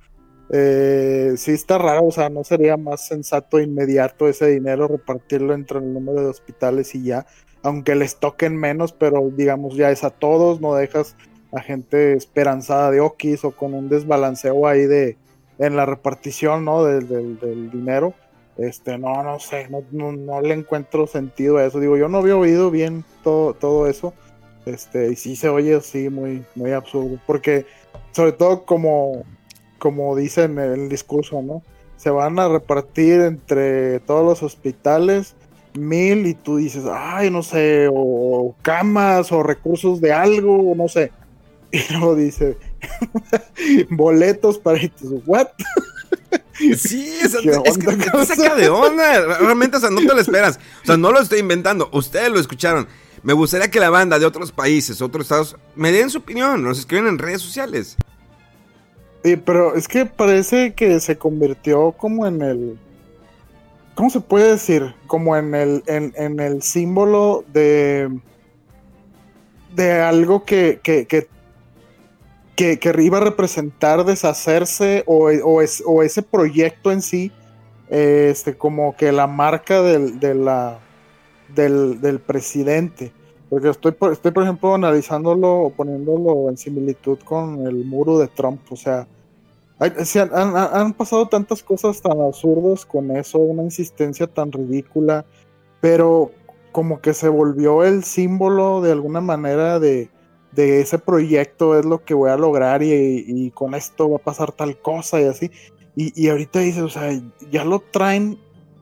eh, 0.56 1.34
sí 1.36 1.52
está 1.52 1.80
raro, 1.80 2.06
o 2.06 2.12
sea, 2.12 2.30
no 2.30 2.44
sería 2.44 2.78
más 2.78 3.08
sensato 3.08 3.60
inmediato 3.60 4.28
ese 4.28 4.48
dinero 4.50 4.88
repartirlo 4.88 5.56
entre 5.56 5.80
el 5.80 5.92
número 5.92 6.22
de 6.22 6.28
hospitales 6.28 6.94
y 6.94 7.06
ya, 7.06 7.26
aunque 7.64 7.96
les 7.96 8.18
toquen 8.18 8.56
menos, 8.56 8.94
pero 8.94 9.32
digamos 9.32 9.76
ya 9.76 9.90
es 9.90 10.04
a 10.04 10.12
todos, 10.12 10.62
no 10.62 10.76
dejas 10.76 11.16
a 11.52 11.60
gente 11.62 12.14
esperanzada 12.14 12.92
de 12.92 13.00
Okis 13.00 13.44
o 13.46 13.52
con 13.52 13.74
un 13.74 13.90
desbalanceo 13.90 14.68
ahí 14.68 14.86
de 14.86 15.18
en 15.58 15.76
la 15.76 15.88
repartición 15.88 16.66
¿no? 16.66 16.84
del, 16.84 17.72
dinero. 17.72 18.14
Este, 18.58 19.00
no, 19.00 19.24
no 19.24 19.40
sé, 19.40 19.68
no, 19.70 20.42
le 20.42 20.54
encuentro 20.54 21.08
sentido 21.08 21.58
a 21.58 21.66
eso. 21.66 21.80
Digo, 21.80 21.98
yo 21.98 22.10
no 22.10 22.20
había 22.20 22.38
oído 22.38 22.70
bien 22.70 23.04
todo, 23.24 23.56
todo 23.56 23.88
eso. 23.88 24.14
Este, 24.66 25.12
y 25.12 25.16
sí 25.16 25.36
se 25.36 25.50
oye 25.50 25.76
así 25.76 26.10
muy, 26.10 26.46
muy 26.54 26.72
absurdo. 26.72 27.20
Porque, 27.26 27.66
sobre 28.12 28.34
todo 28.34 28.66
como, 28.66 29.24
como 29.84 30.16
dicen 30.16 30.58
en 30.60 30.72
el 30.72 30.88
discurso, 30.88 31.42
¿no? 31.42 31.62
Se 31.98 32.10
van 32.10 32.40
a 32.40 32.48
repartir 32.48 33.20
entre 33.20 34.00
todos 34.00 34.24
los 34.24 34.42
hospitales 34.42 35.36
mil 35.74 36.26
y 36.26 36.36
tú 36.36 36.56
dices, 36.56 36.86
ay, 36.90 37.30
no 37.30 37.44
sé, 37.44 37.90
o 37.92 38.56
camas 38.62 39.34
o 39.34 39.44
recursos 39.44 40.00
de 40.00 40.14
algo, 40.14 40.74
no 40.74 40.88
sé. 40.88 41.12
Y 41.74 41.82
luego 41.92 42.16
dice, 42.16 42.56
boletos 43.90 44.58
para 44.58 44.80
¿what? 45.26 45.48
Sí, 46.78 47.18
es, 47.22 47.36
que 47.36 48.26
saca 48.26 48.56
de 48.56 48.70
onda. 48.70 49.38
Realmente, 49.40 49.78
o 49.78 49.80
sea, 49.82 49.90
no 49.90 50.00
te 50.00 50.14
lo 50.14 50.20
esperas. 50.20 50.60
O 50.84 50.86
sea, 50.86 50.98
no 50.98 51.12
lo 51.12 51.20
estoy 51.20 51.40
inventando. 51.40 51.90
Ustedes 51.92 52.30
lo 52.30 52.40
escucharon. 52.40 52.88
Me 53.24 53.34
gustaría 53.34 53.72
que 53.72 53.80
la 53.80 53.90
banda 53.90 54.20
de 54.20 54.26
otros 54.28 54.52
países, 54.52 55.02
otros 55.02 55.26
estados, 55.26 55.58
me 55.76 55.92
den 55.92 56.12
su 56.12 56.20
opinión. 56.20 56.64
Nos 56.64 56.78
escriben 56.78 57.08
en 57.08 57.18
redes 57.18 57.42
sociales. 57.42 57.98
Sí, 59.24 59.38
pero 59.38 59.76
es 59.76 59.88
que 59.88 60.06
parece 60.06 60.74
que 60.74 61.00
se 61.00 61.18
convirtió 61.18 61.94
como 61.94 62.28
en 62.28 62.42
el. 62.42 62.80
¿Cómo 63.96 64.10
se 64.10 64.20
puede 64.20 64.52
decir? 64.52 64.96
Como 65.08 65.38
en 65.38 65.56
el, 65.56 65.84
en, 65.88 66.40
el 66.40 66.62
símbolo 66.62 67.46
de. 67.54 68.10
de 69.76 69.92
algo 70.02 70.44
que, 70.44 70.80
que, 70.84 71.06
que 71.06 71.28
que, 72.56 72.78
que 72.78 72.94
iba 73.02 73.18
a 73.18 73.22
representar 73.22 74.06
deshacerse 74.06 75.04
o, 75.08 75.30
o, 75.46 76.04
ese 76.04 76.22
proyecto 76.22 76.92
en 76.92 77.02
sí, 77.02 77.32
este, 77.90 78.56
como 78.56 78.96
que 78.96 79.12
la 79.12 79.28
marca 79.28 79.82
del, 79.82 80.20
de 80.20 80.36
la, 80.36 80.80
del, 81.56 82.20
presidente. 82.26 83.12
Porque 83.54 83.70
estoy, 83.70 83.96
estoy, 84.12 84.32
por 84.32 84.42
ejemplo, 84.42 84.74
analizándolo 84.74 85.60
o 85.60 85.70
poniéndolo 85.70 86.50
en 86.50 86.58
similitud 86.58 87.20
con 87.20 87.68
el 87.68 87.86
muro 87.86 88.18
de 88.18 88.28
Trump. 88.28 88.60
O 88.72 88.76
sea, 88.76 89.08
han, 89.78 90.94
pasado 90.94 91.28
tantas 91.28 91.62
cosas 91.62 92.02
tan 92.02 92.20
absurdas 92.20 92.84
con 92.84 93.16
eso, 93.16 93.38
una 93.38 93.62
insistencia 93.62 94.26
tan 94.26 94.52
ridícula, 94.52 95.24
pero 95.82 96.32
como 96.72 97.00
que 97.00 97.14
se 97.14 97.30
volvió 97.30 97.84
el 97.84 98.04
símbolo 98.04 98.82
de 98.82 98.92
alguna 98.92 99.22
manera 99.22 99.80
de, 99.80 100.10
de 100.54 100.82
ese 100.82 100.98
proyecto 100.98 101.78
es 101.78 101.86
lo 101.86 102.04
que 102.04 102.16
voy 102.16 102.32
a 102.32 102.38
lograr 102.38 102.82
y, 102.82 103.52
con 103.54 103.76
esto 103.76 104.10
va 104.10 104.16
a 104.16 104.20
pasar 104.20 104.52
tal 104.52 104.80
cosa 104.80 105.22
y 105.22 105.26
así. 105.26 105.52
Y, 105.96 106.28
ahorita 106.28 106.58
dices, 106.58 106.82
o 106.82 106.90
sea, 106.90 107.12
ya 107.52 107.64
lo 107.64 107.82
traen 107.82 108.40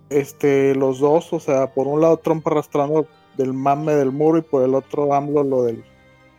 este, 0.10 0.76
los 0.76 1.00
dos, 1.00 1.34
o 1.34 1.42
sea, 1.42 1.74
por 1.74 1.88
un 1.88 2.00
lado 2.00 2.16
Trump 2.16 2.48
arrastrando 2.48 3.06
del 3.38 3.54
mame 3.54 3.96
del 3.96 4.12
muro 4.12 4.38
y 4.38 4.42
por 4.42 4.64
el 4.64 4.76
otro 4.76 5.14
AMLO 5.14 5.44
lo 5.44 5.64
del, 5.64 5.84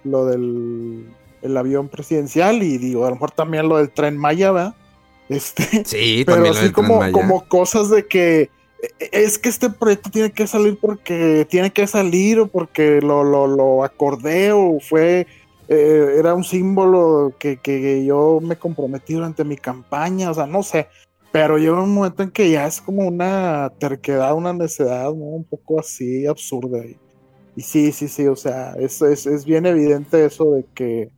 lo 0.05 0.27
del 0.27 1.07
el 1.43 1.57
avión 1.57 1.89
presidencial 1.89 2.63
y 2.63 2.79
digo, 2.79 3.05
a 3.05 3.09
lo 3.09 3.17
mejor 3.17 3.33
también 3.33 3.69
lo 3.69 3.77
del 3.77 3.91
tren 3.91 4.17
Maya, 4.17 4.53
¿verdad? 4.53 4.75
Este, 5.29 5.65
sí, 5.85 6.25
pero 6.25 6.49
así 6.51 6.71
como, 6.71 7.11
como 7.13 7.47
cosas 7.49 7.91
de 7.91 8.07
que 8.07 8.51
es 8.99 9.39
que 9.39 9.49
este 9.49 9.71
proyecto 9.71 10.11
tiene 10.11 10.33
que 10.33 10.47
salir 10.47 10.77
porque 10.81 11.47
tiene 11.49 11.73
que 11.73 11.87
salir 11.87 12.41
o 12.41 12.47
porque 12.49 13.01
lo, 13.01 13.23
lo, 13.23 13.47
lo 13.47 13.85
acordé 13.85 14.53
o 14.53 14.79
fue, 14.81 15.27
eh, 15.69 16.15
era 16.19 16.35
un 16.35 16.43
símbolo 16.43 17.33
que, 17.39 17.59
que, 17.59 18.05
yo 18.05 18.41
me 18.43 18.57
comprometí 18.57 19.15
durante 19.15 19.45
mi 19.45 19.57
campaña, 19.57 20.31
o 20.31 20.35
sea, 20.35 20.47
no 20.47 20.65
sé, 20.65 20.89
pero 21.33 21.59
llega 21.59 21.83
un 21.83 21.95
momento 21.95 22.23
en 22.23 22.31
que 22.31 22.51
ya 22.51 22.67
es 22.67 22.81
como 22.81 23.07
una 23.09 23.71
terquedad, 23.79 24.35
una 24.35 24.53
necedad, 24.53 25.11
un 25.11 25.45
poco 25.45 25.81
así 25.81 26.27
absurda. 26.27 26.85
Y, 26.85 26.99
y 27.57 27.63
sí, 27.63 27.93
sí, 27.93 28.09
sí, 28.09 28.27
o 28.29 28.37
sea, 28.37 28.75
es, 28.75 29.03
es, 29.03 29.27
es 29.27 29.45
bien 29.45 29.67
evidente 29.67 30.25
eso 30.25 30.53
de 30.53 30.65
que, 30.75 31.11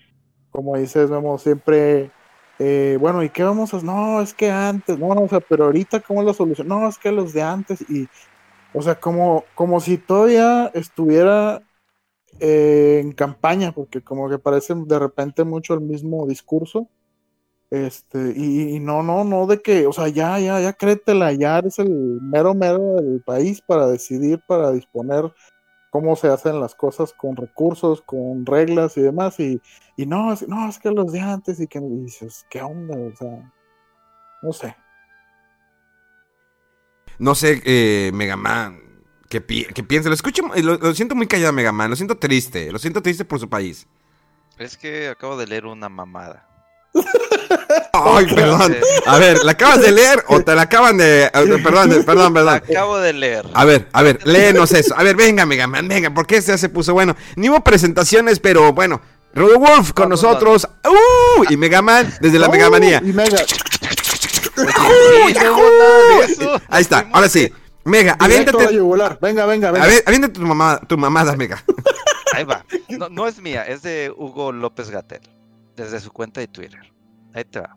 como 0.50 0.76
dices, 0.76 1.11
vemos 1.11 1.42
siempre 1.42 2.11
eh, 2.59 2.97
bueno, 3.00 3.23
¿y 3.23 3.30
qué 3.30 3.42
vamos 3.42 3.75
a 3.75 3.78
hacer? 3.78 3.87
No, 3.88 4.21
es 4.21 4.33
que 4.35 4.50
antes, 4.50 4.99
no, 4.99 5.14
no, 5.14 5.23
o 5.23 5.28
sea, 5.28 5.40
pero 5.40 5.64
ahorita, 5.64 6.00
¿cómo 6.00 6.21
es 6.21 6.26
la 6.26 6.35
solución? 6.35 6.68
No, 6.68 6.88
es 6.88 6.99
que 6.99 7.11
los 7.11 7.33
de 7.33 7.42
antes, 7.42 7.80
y, 7.90 8.09
o 8.73 8.83
sea, 8.83 9.00
como, 9.00 9.44
como 9.54 9.80
si 9.80 9.99
todavía 9.99 10.71
estuviera 10.75 11.62
eh, 12.40 13.00
en 13.02 13.12
campaña, 13.12 13.73
porque 13.73 14.02
como 14.02 14.28
que 14.30 14.38
parece 14.38 14.75
de 14.76 14.99
repente 14.99 15.44
mucho 15.44 15.75
el 15.75 15.80
mismo 15.80 16.26
discurso. 16.26 16.88
Este, 17.74 18.32
y, 18.36 18.78
no, 18.78 19.02
no, 19.02 19.24
no, 19.24 19.48
de 19.48 19.60
que, 19.60 19.88
o 19.88 19.92
sea, 19.92 20.06
ya, 20.06 20.38
ya, 20.38 20.60
ya 20.60 20.72
créetela, 20.74 21.32
ya 21.32 21.58
eres 21.58 21.80
el 21.80 21.90
mero 22.22 22.54
mero 22.54 22.94
del 23.00 23.20
país 23.20 23.60
para 23.60 23.88
decidir, 23.88 24.40
para 24.46 24.70
disponer 24.70 25.34
cómo 25.90 26.14
se 26.14 26.28
hacen 26.28 26.60
las 26.60 26.76
cosas 26.76 27.12
con 27.12 27.34
recursos, 27.34 28.00
con 28.02 28.46
reglas 28.46 28.96
y 28.96 29.00
demás, 29.00 29.40
y, 29.40 29.60
y 29.96 30.06
no, 30.06 30.32
es, 30.32 30.46
no, 30.46 30.68
es 30.68 30.78
que 30.78 30.92
los 30.92 31.10
de 31.10 31.18
antes 31.18 31.58
y 31.58 31.66
que 31.66 31.80
dices, 31.80 32.46
¿qué 32.48 32.62
onda? 32.62 32.96
O 32.96 33.16
sea, 33.16 33.52
no 34.42 34.52
sé. 34.52 34.76
No 37.18 37.34
sé, 37.34 37.60
eh, 37.64 38.12
Megaman, 38.14 39.02
¿qué, 39.28 39.40
piensa? 39.40 40.08
Lo 40.08 40.14
escucho, 40.14 40.44
lo, 40.62 40.94
siento 40.94 41.16
muy 41.16 41.26
callado, 41.26 41.52
Megaman, 41.52 41.90
lo 41.90 41.96
siento 41.96 42.18
triste, 42.18 42.70
lo 42.70 42.78
siento 42.78 43.02
triste 43.02 43.24
por 43.24 43.40
su 43.40 43.48
país. 43.48 43.88
Es 44.58 44.76
que 44.76 45.08
acabo 45.08 45.36
de 45.36 45.48
leer 45.48 45.66
una 45.66 45.88
mamada. 45.88 46.48
Ay, 47.92 48.26
perdón. 48.34 48.76
A 49.06 49.18
ver, 49.18 49.44
¿la 49.44 49.52
acabas 49.52 49.80
de 49.80 49.92
leer 49.92 50.25
o 50.28 50.40
te 50.40 50.54
la 50.54 50.62
acaban 50.62 50.96
de.? 50.96 51.30
Perdón, 51.32 52.04
perdón, 52.04 52.34
perdón. 52.34 52.49
Acabo 52.49 52.99
de 52.99 53.12
leer. 53.12 53.46
A 53.54 53.64
ver, 53.64 53.88
a 53.92 54.02
ver, 54.02 54.20
léenos 54.26 54.73
eso. 54.73 54.94
A 54.96 55.02
ver, 55.02 55.16
venga, 55.16 55.46
Megaman, 55.46 55.88
venga, 55.88 56.12
¿por 56.12 56.26
qué 56.26 56.40
se 56.42 56.68
puso 56.68 56.92
bueno? 56.92 57.16
Ni 57.37 57.49
hubo 57.49 57.62
presentaciones, 57.62 58.40
pero 58.40 58.73
bueno. 58.73 59.00
Rudo 59.34 59.58
Wolf 59.58 59.92
con 59.92 60.08
nosotros. 60.08 60.68
¡Uh! 60.84 61.44
Y 61.50 61.56
Megaman 61.56 62.12
desde 62.20 62.38
la 62.38 62.49
Megamanía. 62.49 63.02
Y 63.04 63.12
Mega. 63.12 63.38
Eso. 66.28 66.61
Ahí 66.68 66.82
está, 66.82 67.08
ahora 67.12 67.28
sí. 67.28 67.52
Mega, 67.84 68.16
la 68.18 68.26
aviéntate. 68.26 68.78
Venga, 69.20 69.46
venga, 69.46 69.70
venga. 69.73 69.87
Aviéntate 70.06 70.34
tu 70.34 70.40
mamada, 70.42 70.80
tu 70.80 70.96
mamada, 70.96 71.37
Mega. 71.37 71.62
Ahí 72.32 72.44
va. 72.44 72.64
No, 72.88 73.08
no 73.08 73.26
es 73.26 73.40
mía, 73.40 73.64
es 73.64 73.82
de 73.82 74.12
Hugo 74.16 74.52
López 74.52 74.90
Gatel, 74.90 75.20
desde 75.76 76.00
su 76.00 76.11
cuenta 76.12 76.40
de 76.40 76.49
Twitter. 76.49 76.80
Ahí 77.34 77.44
te 77.44 77.60
va. 77.60 77.76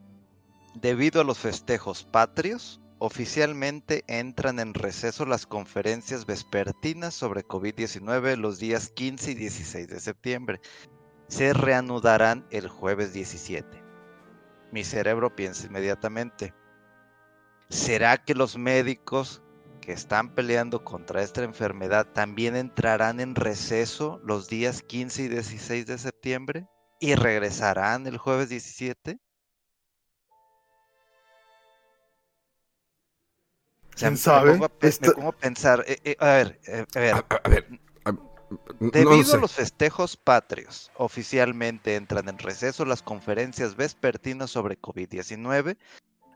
Debido 0.76 1.20
a 1.20 1.24
los 1.24 1.40
festejos 1.40 2.04
patrios, 2.04 2.80
oficialmente 3.00 4.04
entran 4.08 4.60
en 4.60 4.76
receso 4.76 5.26
las 5.26 5.48
conferencias 5.48 6.28
vespertinas 6.28 7.16
sobre 7.16 7.44
COVID-19 7.44 8.38
los 8.38 8.60
días 8.60 8.90
15 8.90 9.32
y 9.32 9.34
16 9.34 9.88
de 9.88 10.00
septiembre. 10.00 10.62
Se 11.28 11.54
reanudarán 11.54 12.46
el 12.52 12.68
jueves 12.68 13.14
17. 13.14 13.84
Mi 14.72 14.84
cerebro 14.84 15.36
piensa 15.36 15.66
inmediatamente. 15.66 16.54
¿Será 17.70 18.24
que 18.24 18.36
los 18.36 18.58
médicos 18.58 19.42
que 19.82 19.92
están 19.94 20.36
peleando 20.36 20.84
contra 20.84 21.24
esta 21.24 21.44
enfermedad 21.44 22.06
también 22.14 22.56
entrarán 22.56 23.20
en 23.20 23.34
receso 23.34 24.22
los 24.24 24.48
días 24.48 24.84
15 24.84 25.24
y 25.24 25.28
16 25.30 25.88
de 25.88 25.98
septiembre 25.98 26.68
y 27.00 27.16
regresarán 27.16 28.06
el 28.06 28.18
jueves 28.18 28.50
17? 28.50 29.20
Sea, 33.98 34.10
¿Quién 34.10 34.20
me 34.46 34.52
pongo 34.54 34.66
a 34.66 34.70
pe- 34.70 34.78
me 34.82 34.90
Esto- 34.90 35.14
pongo 35.14 35.30
a 35.30 35.38
pensar, 35.38 35.84
eh, 35.88 35.98
eh, 36.04 36.16
a 36.20 36.26
ver, 36.28 36.60
eh, 36.68 36.86
a 36.96 37.00
ver, 37.00 37.14
A, 37.44 37.50
ver. 37.50 37.68
no 38.80 38.90
Debido 38.92 39.24
sé. 39.24 39.38
a 39.38 39.40
los 39.40 39.54
festejos 39.54 40.18
patrios, 40.18 40.92
oficialmente 40.98 41.96
entran 41.96 42.30
en 42.30 42.38
receso 42.38 42.86
las 42.86 43.02
conferencias 43.02 43.76
vespertinas 43.76 44.52
sobre 44.52 44.80
COVID-19 44.80 45.78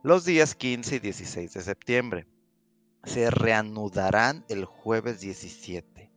los 0.03 0.25
días 0.25 0.55
15 0.55 0.95
y 0.95 0.99
16 0.99 1.53
de 1.53 1.61
septiembre. 1.61 2.27
Se 3.03 3.29
reanudarán 3.31 4.45
el 4.49 4.65
jueves 4.65 5.19
17. 5.21 6.09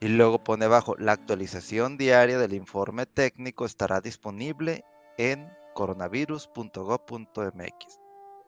Y 0.00 0.08
luego 0.08 0.42
pone 0.42 0.64
abajo, 0.64 0.96
la 0.98 1.12
actualización 1.12 1.96
diaria 1.96 2.38
del 2.38 2.54
informe 2.54 3.06
técnico 3.06 3.64
estará 3.66 4.00
disponible 4.00 4.84
en 5.16 5.48
coronavirus.gov.mx. 5.74 8.00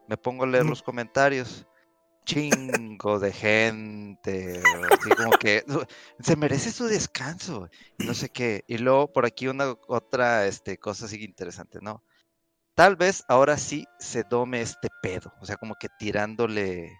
Me 0.08 0.16
pongo 0.16 0.44
a 0.44 0.46
leer 0.46 0.66
los 0.66 0.82
comentarios. 0.82 1.66
Chingo 2.24 3.18
de 3.18 3.32
gente. 3.32 4.62
Así 4.90 5.10
como 5.10 5.32
que 5.32 5.64
se 6.20 6.36
merece 6.36 6.70
su 6.72 6.86
descanso. 6.86 7.68
No 7.98 8.14
sé 8.14 8.30
qué. 8.30 8.64
Y 8.66 8.78
luego 8.78 9.12
por 9.12 9.26
aquí 9.26 9.46
una 9.46 9.74
otra 9.88 10.46
este, 10.46 10.78
cosa 10.78 11.04
así 11.04 11.22
interesante, 11.22 11.78
¿no? 11.82 12.02
Tal 12.74 12.96
vez 12.96 13.24
ahora 13.28 13.56
sí 13.58 13.84
se 13.98 14.24
tome 14.24 14.60
este 14.62 14.88
pedo. 15.02 15.32
O 15.40 15.46
sea, 15.46 15.56
como 15.56 15.74
que 15.74 15.88
tirándole 15.98 16.90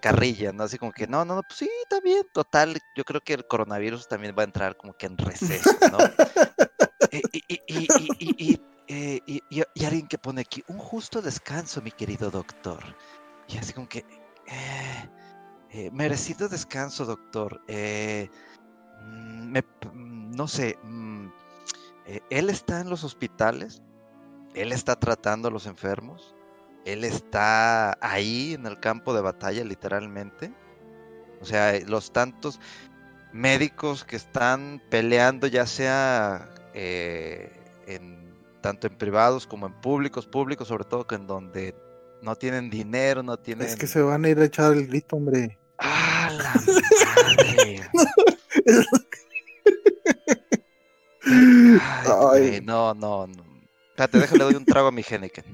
carrilla, 0.00 0.52
¿no? 0.52 0.64
Así 0.64 0.78
como 0.78 0.92
que, 0.92 1.06
no, 1.06 1.24
no, 1.24 1.34
no, 1.36 1.42
pues 1.42 1.58
sí, 1.58 1.70
está 1.82 2.00
bien, 2.00 2.22
total, 2.32 2.78
yo 2.96 3.04
creo 3.04 3.20
que 3.20 3.34
el 3.34 3.46
coronavirus 3.46 4.08
también 4.08 4.34
va 4.36 4.42
a 4.42 4.46
entrar 4.46 4.76
como 4.76 4.94
que 4.94 5.06
en 5.06 5.18
receso, 5.18 5.70
¿no? 5.92 5.98
y, 7.12 7.18
y- 7.32 7.60
y- 7.66 7.88
y- 7.98 8.08
y- 8.18 8.52
y- 8.52 8.60
eh, 8.88 9.20
y- 9.26 9.42
alguien 9.84 10.08
que 10.08 10.18
pone 10.18 10.40
aquí, 10.42 10.62
un 10.66 10.78
justo 10.78 11.22
descanso, 11.22 11.82
mi 11.82 11.90
querido 11.92 12.30
doctor. 12.30 12.96
Y 13.48 13.58
así 13.58 13.72
como 13.72 13.88
que, 13.88 14.00
eh, 14.46 15.10
eh, 15.70 15.90
merecido 15.92 16.48
descanso, 16.48 17.04
doctor. 17.04 17.60
mm, 17.68 19.52
mm, 19.92 20.30
no 20.36 20.48
sé, 20.48 20.78
mm, 20.82 21.28
él 22.30 22.50
está 22.50 22.80
en 22.80 22.90
los 22.90 23.04
hospitales, 23.04 23.82
él 24.54 24.72
está 24.72 24.96
tratando 24.96 25.48
a 25.48 25.50
los 25.50 25.66
enfermos, 25.66 26.34
él 26.84 27.04
está 27.04 27.96
ahí 28.00 28.54
en 28.54 28.66
el 28.66 28.78
campo 28.80 29.14
de 29.14 29.22
batalla, 29.22 29.64
literalmente. 29.64 30.52
O 31.40 31.44
sea, 31.46 31.78
los 31.86 32.12
tantos 32.12 32.60
médicos 33.32 34.04
que 34.04 34.16
están 34.16 34.82
peleando, 34.90 35.46
ya 35.46 35.66
sea 35.66 36.48
en, 37.86 38.23
tanto 38.64 38.86
en 38.86 38.96
privados 38.96 39.46
como 39.46 39.66
en 39.66 39.78
públicos, 39.82 40.26
públicos 40.26 40.68
sobre 40.68 40.84
todo 40.84 41.06
que 41.06 41.16
en 41.16 41.26
donde 41.26 41.74
no 42.22 42.34
tienen 42.34 42.70
dinero, 42.70 43.22
no 43.22 43.36
tienen... 43.36 43.68
Es 43.68 43.76
que 43.76 43.86
se 43.86 44.00
van 44.00 44.24
a 44.24 44.30
ir 44.30 44.38
a 44.38 44.46
echar 44.46 44.72
el 44.72 44.86
grito, 44.86 45.16
hombre. 45.16 45.58
¡Ah, 45.76 46.30
la 46.32 46.54
madre! 46.54 47.90
Ay, 51.26 51.26
Ay. 52.06 52.48
güey, 52.48 52.60
no, 52.62 52.94
no, 52.94 53.26
no. 53.26 53.44
Espérate, 53.90 54.18
déjale 54.18 54.44
doy 54.44 54.54
un 54.54 54.64
trago 54.64 54.88
a 54.88 54.92
mi 54.92 55.04
Henneken. 55.06 55.44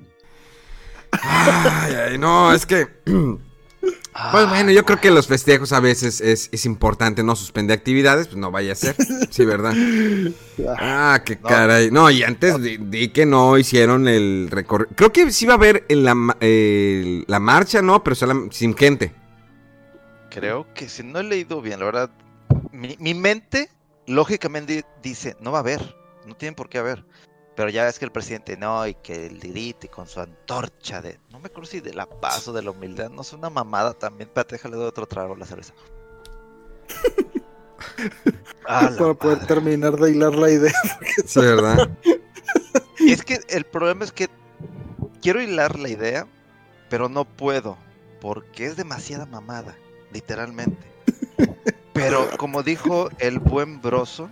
Ay, 1.10 1.94
ay, 1.94 2.16
no, 2.16 2.54
es 2.54 2.64
que. 2.64 2.86
Pues 4.32 4.48
bueno, 4.48 4.70
yo 4.70 4.84
creo 4.84 5.00
que 5.00 5.10
los 5.10 5.26
festejos 5.26 5.72
a 5.72 5.80
veces 5.80 6.20
es, 6.20 6.48
es 6.52 6.66
importante 6.66 7.22
no 7.22 7.34
suspender 7.36 7.78
actividades, 7.78 8.26
pues 8.28 8.36
no 8.38 8.50
vaya 8.50 8.72
a 8.72 8.76
ser. 8.76 8.96
Sí, 9.30 9.44
¿verdad? 9.44 9.72
Ah, 10.78 11.22
qué 11.24 11.36
No. 11.36 11.48
caray. 11.48 11.90
No, 11.90 12.10
y 12.10 12.22
antes 12.22 12.60
di, 12.60 12.76
di 12.78 13.08
que 13.08 13.24
no 13.26 13.56
hicieron 13.58 14.08
el 14.08 14.48
recorrido. 14.50 14.90
Creo 14.96 15.12
que 15.12 15.30
sí 15.30 15.46
va 15.46 15.54
a 15.54 15.56
haber 15.56 15.84
en 15.88 16.04
la, 16.04 16.14
la 17.26 17.40
marcha, 17.40 17.80
¿no? 17.82 18.02
Pero 18.04 18.16
solam- 18.16 18.50
sin 18.52 18.76
gente. 18.76 19.14
Creo 20.30 20.66
que 20.74 20.88
si 20.88 21.02
no 21.02 21.20
he 21.20 21.24
leído 21.24 21.60
bien, 21.62 21.80
la 21.80 21.86
verdad, 21.86 22.10
mi, 22.72 22.96
mi 23.00 23.14
mente 23.14 23.68
lógicamente 24.06 24.84
dice, 25.02 25.36
no 25.40 25.52
va 25.52 25.58
a 25.58 25.60
haber, 25.62 25.94
no 26.26 26.34
tienen 26.36 26.54
por 26.54 26.68
qué 26.68 26.78
haber. 26.78 27.04
Pero 27.56 27.68
ya 27.68 27.84
ves 27.84 27.98
que 27.98 28.04
el 28.04 28.12
presidente 28.12 28.56
no, 28.56 28.86
y 28.86 28.94
que 28.94 29.26
el 29.26 29.40
dirite 29.40 29.88
con 29.88 30.06
su 30.06 30.20
antorcha 30.20 31.02
de, 31.02 31.18
no 31.30 31.40
me 31.40 31.46
acuerdo 31.48 31.68
si 31.68 31.80
de 31.80 31.92
la 31.92 32.06
paz 32.06 32.48
o 32.48 32.52
de 32.52 32.62
la 32.62 32.70
humildad, 32.70 33.10
no 33.10 33.22
es 33.22 33.32
una 33.32 33.50
mamada 33.50 33.92
también. 33.94 34.28
Espérate, 34.28 34.54
déjale 34.56 34.76
doy 34.76 34.86
otro 34.86 35.06
trago 35.06 35.34
a 35.34 35.38
la 35.38 35.46
cerveza. 35.46 35.74
Ah, 38.66 38.88
la 38.90 38.96
Para 38.98 39.14
poder 39.14 39.38
madre. 39.38 39.46
terminar 39.46 39.96
de 39.96 40.10
hilar 40.12 40.34
la 40.34 40.50
idea. 40.50 40.72
Sí, 41.26 41.40
¿verdad? 41.40 41.90
Es 42.98 43.24
que 43.24 43.40
el 43.48 43.64
problema 43.64 44.04
es 44.04 44.12
que 44.12 44.28
quiero 45.20 45.42
hilar 45.42 45.78
la 45.78 45.88
idea, 45.88 46.26
pero 46.88 47.08
no 47.08 47.24
puedo, 47.24 47.76
porque 48.20 48.66
es 48.66 48.76
demasiada 48.76 49.26
mamada, 49.26 49.76
literalmente. 50.12 50.86
Pero 51.92 52.28
como 52.36 52.62
dijo 52.62 53.08
el 53.18 53.38
buen 53.38 53.80
Broso, 53.80 54.30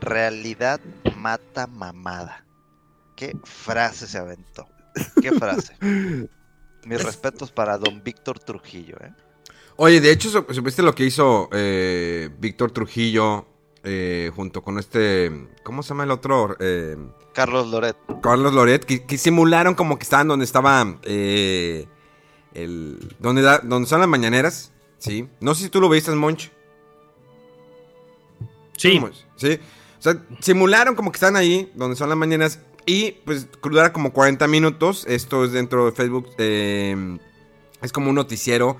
realidad 0.00 0.80
mata 1.16 1.66
mamada. 1.66 2.44
¿Qué 3.16 3.36
frase 3.44 4.06
se 4.06 4.18
aventó? 4.18 4.66
¿Qué 5.20 5.30
frase? 5.32 5.76
Mis 6.86 7.02
respetos 7.04 7.50
para 7.52 7.76
don 7.78 8.02
Víctor 8.02 8.38
Trujillo, 8.38 8.96
¿eh? 9.02 9.12
Oye, 9.76 10.00
de 10.00 10.10
hecho, 10.10 10.28
su- 10.30 10.54
supiste 10.54 10.82
lo 10.82 10.94
que 10.94 11.04
hizo 11.04 11.48
eh, 11.52 12.30
Víctor 12.38 12.70
Trujillo 12.72 13.46
eh, 13.84 14.30
junto 14.34 14.62
con 14.62 14.78
este. 14.78 15.48
¿Cómo 15.62 15.82
se 15.82 15.90
llama 15.90 16.04
el 16.04 16.10
otro? 16.10 16.56
Eh, 16.60 16.96
Carlos 17.34 17.68
Loret. 17.68 17.96
Carlos 18.22 18.52
Loret, 18.54 18.84
que, 18.84 19.04
que 19.06 19.16
simularon 19.18 19.74
como 19.74 19.98
que 19.98 20.02
estaban 20.04 20.28
donde 20.28 20.44
estaba. 20.44 20.98
eh, 21.02 21.86
el, 22.54 23.14
donde, 23.20 23.42
da- 23.42 23.60
donde 23.60 23.88
son 23.88 24.00
las 24.00 24.08
mañaneras. 24.08 24.72
Sí. 24.98 25.28
No 25.40 25.54
sé 25.54 25.64
si 25.64 25.68
tú 25.70 25.80
lo 25.80 25.88
viste, 25.88 26.10
Monch. 26.12 26.50
Sí. 28.76 29.00
Sí. 29.36 29.58
O 30.00 30.02
sea, 30.02 30.16
simularon 30.40 30.94
como 30.94 31.12
que 31.12 31.16
están 31.16 31.36
ahí, 31.36 31.70
donde 31.74 31.94
son 31.94 32.08
las 32.08 32.16
mañanas. 32.16 32.58
Y 32.86 33.12
pues 33.26 33.46
dura 33.62 33.92
como 33.92 34.14
40 34.14 34.48
minutos. 34.48 35.04
Esto 35.06 35.44
es 35.44 35.52
dentro 35.52 35.84
de 35.84 35.92
Facebook. 35.92 36.26
eh, 36.38 37.18
es 37.82 37.92
como 37.92 38.08
un 38.08 38.16
noticiero. 38.16 38.78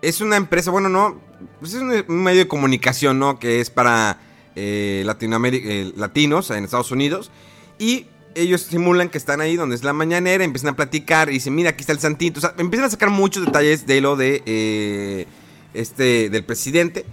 Es 0.00 0.22
una 0.22 0.36
empresa, 0.36 0.70
bueno, 0.70 0.88
no. 0.88 1.20
Pues 1.60 1.74
es 1.74 1.82
un, 1.82 1.92
un 2.08 2.22
medio 2.22 2.40
de 2.40 2.48
comunicación, 2.48 3.18
¿no? 3.18 3.38
Que 3.38 3.60
es 3.60 3.68
para 3.68 4.18
eh, 4.56 5.02
Latinoamérica, 5.04 5.68
eh, 5.68 5.92
latinos 5.94 6.50
en 6.50 6.64
Estados 6.64 6.90
Unidos. 6.90 7.30
Y 7.78 8.06
ellos 8.34 8.62
simulan 8.62 9.10
que 9.10 9.18
están 9.18 9.42
ahí 9.42 9.56
donde 9.56 9.76
es 9.76 9.84
la 9.84 9.92
mañanera. 9.92 10.42
Empiezan 10.42 10.70
a 10.70 10.76
platicar 10.76 11.28
y 11.28 11.34
dicen, 11.34 11.54
mira, 11.54 11.70
aquí 11.70 11.82
está 11.82 11.92
el 11.92 12.00
santito. 12.00 12.38
O 12.38 12.40
sea, 12.40 12.54
empiezan 12.56 12.86
a 12.86 12.90
sacar 12.90 13.10
muchos 13.10 13.44
detalles 13.44 13.86
de 13.86 14.00
lo 14.00 14.16
de 14.16 14.42
eh, 14.46 15.26
este, 15.74 16.30
del 16.30 16.44
presidente 16.44 17.04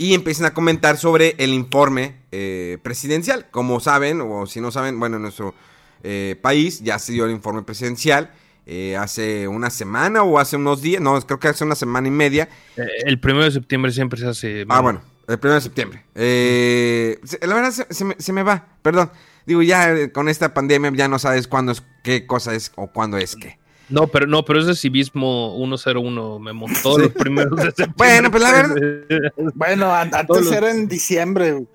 y 0.00 0.14
empiezan 0.14 0.46
a 0.46 0.54
comentar 0.54 0.96
sobre 0.96 1.34
el 1.36 1.52
informe 1.52 2.14
eh, 2.32 2.78
presidencial. 2.82 3.50
Como 3.50 3.80
saben, 3.80 4.22
o 4.22 4.46
si 4.46 4.58
no 4.62 4.70
saben, 4.70 4.98
bueno, 4.98 5.16
en 5.16 5.22
nuestro 5.22 5.54
eh, 6.02 6.36
país 6.40 6.80
ya 6.80 6.98
se 6.98 7.12
dio 7.12 7.26
el 7.26 7.32
informe 7.32 7.62
presidencial 7.64 8.30
eh, 8.64 8.96
hace 8.96 9.46
una 9.46 9.68
semana 9.68 10.22
o 10.22 10.38
hace 10.38 10.56
unos 10.56 10.80
días, 10.80 11.02
no, 11.02 11.20
creo 11.20 11.38
que 11.38 11.48
hace 11.48 11.64
una 11.64 11.74
semana 11.74 12.08
y 12.08 12.12
media. 12.12 12.48
eh, 12.78 12.88
el 13.04 13.20
primero 13.20 13.44
de 13.44 13.50
septiembre 13.50 13.92
siempre 13.92 14.18
se 14.18 14.26
hace. 14.26 14.64
Ah, 14.70 14.80
bueno, 14.80 15.02
el 15.28 15.38
1 15.38 15.52
de 15.52 15.60
septiembre. 15.60 16.02
Eh, 16.14 17.20
la 17.42 17.54
verdad 17.54 17.70
se, 17.70 17.86
se 17.92 18.06
me, 18.06 18.16
se 18.18 18.32
me 18.32 18.42
va, 18.42 18.68
perdón. 18.80 19.10
Digo, 19.44 19.60
ya 19.60 20.10
con 20.12 20.30
esta 20.30 20.54
pandemia 20.54 20.90
ya 20.94 21.08
no 21.08 21.18
sabes 21.18 21.46
cuándo 21.46 21.72
es 21.72 21.82
qué 22.02 22.26
cosa 22.26 22.54
es 22.54 22.72
o 22.76 22.86
cuándo 22.86 23.18
es 23.18 23.36
qué. 23.36 23.59
No, 23.90 24.06
pero 24.06 24.26
no, 24.26 24.44
pero 24.44 24.60
es 24.60 24.66
de 24.66 24.74
civismo 24.74 25.54
101, 25.56 26.38
Memo. 26.38 26.66
Todos 26.82 26.96
Sí. 26.96 27.02
los 27.02 27.12
primeros 27.12 27.56
de 27.56 27.62
septiembre. 27.76 27.94
Bueno, 27.96 28.30
pues 28.30 28.42
la 28.42 28.52
verdad- 28.52 29.32
Bueno, 29.54 29.86
Todos 29.86 30.14
antes 30.14 30.44
los- 30.46 30.52
era 30.52 30.70
en 30.70 30.88
diciembre. 30.88 31.66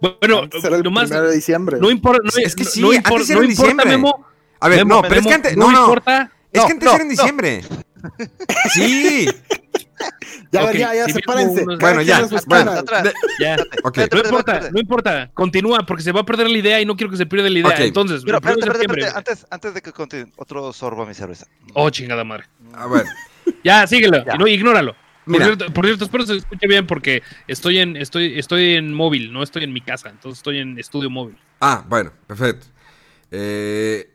Bueno, 0.00 0.48
nomás. 0.82 1.04
primero 1.08 1.28
de 1.28 1.34
diciembre. 1.36 1.78
No 1.80 1.90
importa, 1.90 2.20
no, 2.24 2.30
Es 2.44 2.54
que 2.56 2.64
sí, 2.64 2.80
no 2.82 2.90
antes 2.90 3.04
impor- 3.04 3.24
era 3.30 3.34
no 3.38 3.42
en 3.44 3.50
importa, 3.50 3.72
diciembre. 3.72 3.86
Memo. 3.86 4.26
A 4.60 4.68
ver, 4.68 4.78
Memo, 4.78 4.94
no, 4.96 5.02
pero 5.02 5.14
es 5.14 5.20
Memo, 5.20 5.28
que 5.28 5.34
antes. 5.34 5.56
no, 5.56 5.70
No, 5.72 5.80
importa. 5.80 6.32
Es 6.52 6.64
que 6.64 6.72
antes 6.72 6.84
no, 6.86 6.94
era 6.94 7.02
en 7.02 7.08
no. 7.08 7.10
diciembre. 7.10 7.62
Sí. 8.74 9.28
Ya, 10.52 10.64
Ok, 10.64 10.72
ya, 10.74 10.94
ya, 10.94 11.06
sepárense. 11.06 11.62
unos- 11.64 11.78
Bueno, 11.78 12.02
ya, 12.02 12.28
bueno. 12.46 12.72
De- 13.02 13.12
Ya. 13.40 13.56
No 13.56 14.18
importa, 14.18 14.70
no 14.70 14.78
importa. 14.80 15.30
Continúa, 15.32 15.86
porque 15.86 16.02
se 16.02 16.12
va 16.12 16.20
a 16.20 16.24
perder 16.26 16.50
la 16.50 16.58
idea 16.58 16.78
y 16.80 16.84
no 16.84 16.94
quiero 16.94 17.10
que 17.10 17.16
se 17.16 17.24
pierda 17.26 17.48
la 17.48 17.58
idea. 17.58 17.70
Entonces, 17.86 18.22
Pero 18.24 18.36
espérate, 18.36 18.60
espérate, 18.82 19.16
antes, 19.18 19.46
antes 19.50 19.74
de 19.74 19.80
que 19.80 19.92
continúe, 19.92 20.30
otro 20.36 20.70
sorbo 20.74 21.04
a 21.04 21.06
mi 21.06 21.14
cerveza. 21.14 21.46
Oh, 21.72 21.88
chingada 21.90 22.22
madre. 22.22 22.44
A 22.74 22.86
ver. 22.86 23.04
Ya, 23.64 23.86
síguelo. 23.86 24.24
Ya. 24.24 24.34
No, 24.36 24.46
ignóralo. 24.46 24.94
Por 25.24 25.36
cierto, 25.46 25.72
por 25.72 25.84
cierto, 25.86 26.04
espero 26.04 26.26
se 26.26 26.36
escuche 26.36 26.66
bien 26.66 26.86
porque 26.86 27.22
estoy 27.48 27.78
en, 27.78 27.96
estoy, 27.96 28.38
estoy 28.38 28.74
en 28.74 28.92
móvil, 28.92 29.32
no 29.32 29.42
estoy 29.42 29.64
en 29.64 29.72
mi 29.72 29.80
casa. 29.80 30.10
Entonces 30.10 30.38
estoy 30.40 30.58
en 30.58 30.78
estudio 30.78 31.10
móvil. 31.10 31.36
Ah, 31.60 31.84
bueno, 31.88 32.12
perfecto. 32.26 32.66
Eh, 33.30 34.10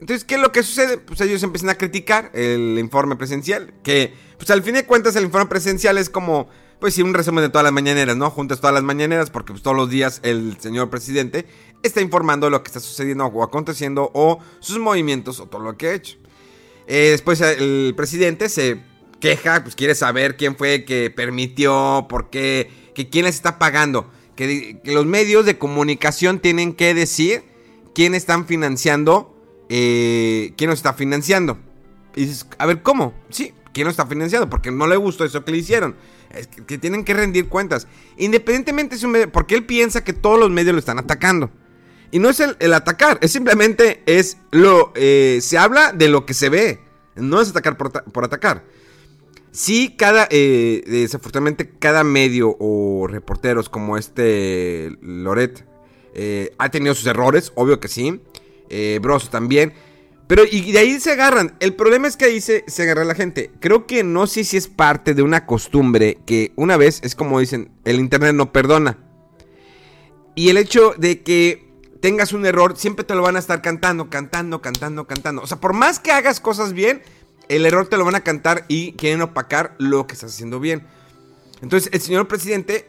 entonces, 0.00 0.24
¿qué 0.24 0.36
es 0.36 0.40
lo 0.40 0.52
que 0.52 0.62
sucede? 0.62 0.98
Pues 0.98 1.20
ellos 1.20 1.42
empiezan 1.42 1.70
a 1.70 1.74
criticar 1.74 2.30
el 2.32 2.78
informe 2.78 3.16
presencial. 3.16 3.74
Que, 3.82 4.14
pues 4.36 4.48
al 4.50 4.62
fin 4.62 4.74
de 4.74 4.86
cuentas, 4.86 5.16
el 5.16 5.24
informe 5.24 5.48
presencial 5.48 5.98
es 5.98 6.08
como, 6.08 6.48
pues 6.78 6.94
sí, 6.94 7.02
un 7.02 7.14
resumen 7.14 7.42
de 7.42 7.48
todas 7.48 7.64
las 7.64 7.72
mañaneras, 7.72 8.16
¿no? 8.16 8.30
Juntas 8.30 8.60
todas 8.60 8.74
las 8.74 8.84
mañaneras, 8.84 9.30
porque 9.30 9.52
pues, 9.52 9.62
todos 9.62 9.76
los 9.76 9.90
días 9.90 10.20
el 10.22 10.56
señor 10.60 10.88
presidente 10.88 11.46
está 11.82 12.00
informando 12.00 12.48
lo 12.48 12.62
que 12.62 12.68
está 12.68 12.78
sucediendo 12.78 13.26
o 13.26 13.42
aconteciendo, 13.42 14.10
o 14.14 14.38
sus 14.60 14.78
movimientos, 14.78 15.40
o 15.40 15.46
todo 15.46 15.62
lo 15.62 15.76
que 15.76 15.88
ha 15.88 15.94
hecho. 15.94 16.16
Eh, 16.86 17.08
después 17.10 17.40
el 17.40 17.92
presidente 17.96 18.48
se 18.48 18.80
queja, 19.18 19.64
pues 19.64 19.74
quiere 19.74 19.96
saber 19.96 20.36
quién 20.36 20.56
fue 20.56 20.84
que 20.84 21.10
permitió, 21.10 22.06
por 22.08 22.30
qué, 22.30 22.70
que 22.94 23.08
quién 23.08 23.24
les 23.24 23.34
está 23.34 23.58
pagando. 23.58 24.12
Que, 24.36 24.80
que 24.84 24.92
los 24.92 25.06
medios 25.06 25.44
de 25.44 25.58
comunicación 25.58 26.38
tienen 26.38 26.72
que 26.72 26.94
decir 26.94 27.42
quién 27.96 28.14
están 28.14 28.46
financiando, 28.46 29.37
eh, 29.68 30.52
quién 30.56 30.70
nos 30.70 30.78
está 30.78 30.92
financiando. 30.94 31.58
Y 32.14 32.22
dices, 32.26 32.46
a 32.58 32.66
ver, 32.66 32.82
¿cómo? 32.82 33.14
Sí, 33.30 33.52
¿quién 33.72 33.84
nos 33.86 33.92
está 33.92 34.06
financiando? 34.06 34.48
Porque 34.50 34.70
no 34.70 34.86
le 34.86 34.96
gustó 34.96 35.24
eso 35.24 35.44
que 35.44 35.52
le 35.52 35.58
hicieron. 35.58 35.96
Es 36.30 36.46
que, 36.46 36.78
tienen 36.78 37.04
que 37.04 37.14
rendir 37.14 37.48
cuentas. 37.48 37.86
Independientemente 38.16 38.96
de 38.96 39.00
su 39.00 39.08
medio, 39.08 39.30
porque 39.30 39.54
él 39.54 39.64
piensa 39.64 40.04
que 40.04 40.12
todos 40.12 40.38
los 40.38 40.50
medios 40.50 40.72
lo 40.74 40.78
están 40.78 40.98
atacando. 40.98 41.50
Y 42.10 42.18
no 42.18 42.30
es 42.30 42.40
el, 42.40 42.72
atacar, 42.72 43.18
es 43.22 43.32
simplemente 43.32 44.02
es 44.06 44.38
lo. 44.50 44.92
eh, 44.94 45.38
se 45.42 45.58
habla 45.58 45.92
de 45.92 46.08
lo 46.08 46.24
que 46.26 46.34
se 46.34 46.48
ve. 46.48 46.80
No 47.16 47.40
es 47.40 47.50
atacar 47.50 47.76
por, 47.76 47.88
ata- 47.88 48.04
por 48.04 48.24
atacar. 48.24 48.64
Sí, 49.52 49.94
cada. 49.96 50.26
eh, 50.30 50.82
desafortunadamente, 50.86 51.70
cada 51.78 52.04
medio 52.04 52.56
o 52.58 53.06
reporteros 53.08 53.68
como 53.68 53.96
este 53.98 54.96
Loret 55.02 55.64
ha 56.58 56.68
tenido 56.70 56.94
sus 56.94 57.06
errores, 57.06 57.52
obvio 57.54 57.78
que 57.78 57.88
sí. 57.88 58.20
Eh, 58.68 58.98
Broso 59.02 59.30
también. 59.30 59.72
Pero 60.26 60.44
y 60.44 60.72
de 60.72 60.78
ahí 60.78 61.00
se 61.00 61.12
agarran. 61.12 61.56
El 61.58 61.74
problema 61.74 62.06
es 62.06 62.16
que 62.16 62.26
ahí 62.26 62.40
se, 62.40 62.64
se 62.66 62.82
agarra 62.82 63.04
la 63.04 63.14
gente. 63.14 63.50
Creo 63.60 63.86
que 63.86 64.04
no 64.04 64.26
sé 64.26 64.44
si 64.44 64.58
es 64.58 64.68
parte 64.68 65.14
de 65.14 65.22
una 65.22 65.46
costumbre 65.46 66.18
que 66.26 66.52
una 66.56 66.76
vez 66.76 67.00
es 67.02 67.14
como 67.14 67.40
dicen, 67.40 67.70
el 67.84 67.98
internet 67.98 68.34
no 68.34 68.52
perdona. 68.52 68.98
Y 70.34 70.50
el 70.50 70.58
hecho 70.58 70.94
de 70.98 71.22
que 71.22 71.68
tengas 72.00 72.32
un 72.32 72.46
error, 72.46 72.76
siempre 72.76 73.04
te 73.04 73.14
lo 73.14 73.22
van 73.22 73.36
a 73.36 73.38
estar 73.38 73.62
cantando, 73.62 74.10
cantando, 74.10 74.60
cantando, 74.60 75.06
cantando. 75.06 75.42
O 75.42 75.46
sea, 75.46 75.58
por 75.58 75.72
más 75.72 75.98
que 75.98 76.12
hagas 76.12 76.40
cosas 76.40 76.72
bien, 76.72 77.02
el 77.48 77.66
error 77.66 77.88
te 77.88 77.96
lo 77.96 78.04
van 78.04 78.14
a 78.14 78.20
cantar 78.20 78.64
y 78.68 78.92
quieren 78.92 79.22
opacar 79.22 79.74
lo 79.78 80.06
que 80.06 80.14
estás 80.14 80.32
haciendo 80.32 80.60
bien. 80.60 80.86
Entonces, 81.62 81.90
el 81.92 82.00
señor 82.00 82.28
presidente 82.28 82.88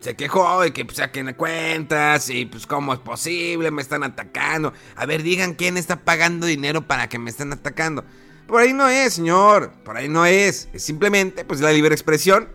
se 0.00 0.16
quejó 0.16 0.62
de 0.62 0.72
que 0.72 0.84
pues, 0.84 0.96
saquen 0.96 1.32
cuentas 1.34 2.30
y 2.30 2.46
pues 2.46 2.66
cómo 2.66 2.92
es 2.92 2.98
posible, 2.98 3.70
me 3.70 3.82
están 3.82 4.02
atacando. 4.02 4.72
A 4.96 5.06
ver, 5.06 5.22
digan 5.22 5.54
quién 5.54 5.76
está 5.76 6.00
pagando 6.00 6.46
dinero 6.46 6.86
para 6.86 7.08
que 7.08 7.18
me 7.18 7.30
estén 7.30 7.52
atacando. 7.52 8.04
Por 8.46 8.62
ahí 8.62 8.72
no 8.72 8.88
es, 8.88 9.14
señor, 9.14 9.72
por 9.84 9.96
ahí 9.96 10.08
no 10.08 10.26
es. 10.26 10.68
Es 10.72 10.82
simplemente 10.82 11.44
pues 11.44 11.60
la 11.60 11.70
libre 11.70 11.94
expresión 11.94 12.48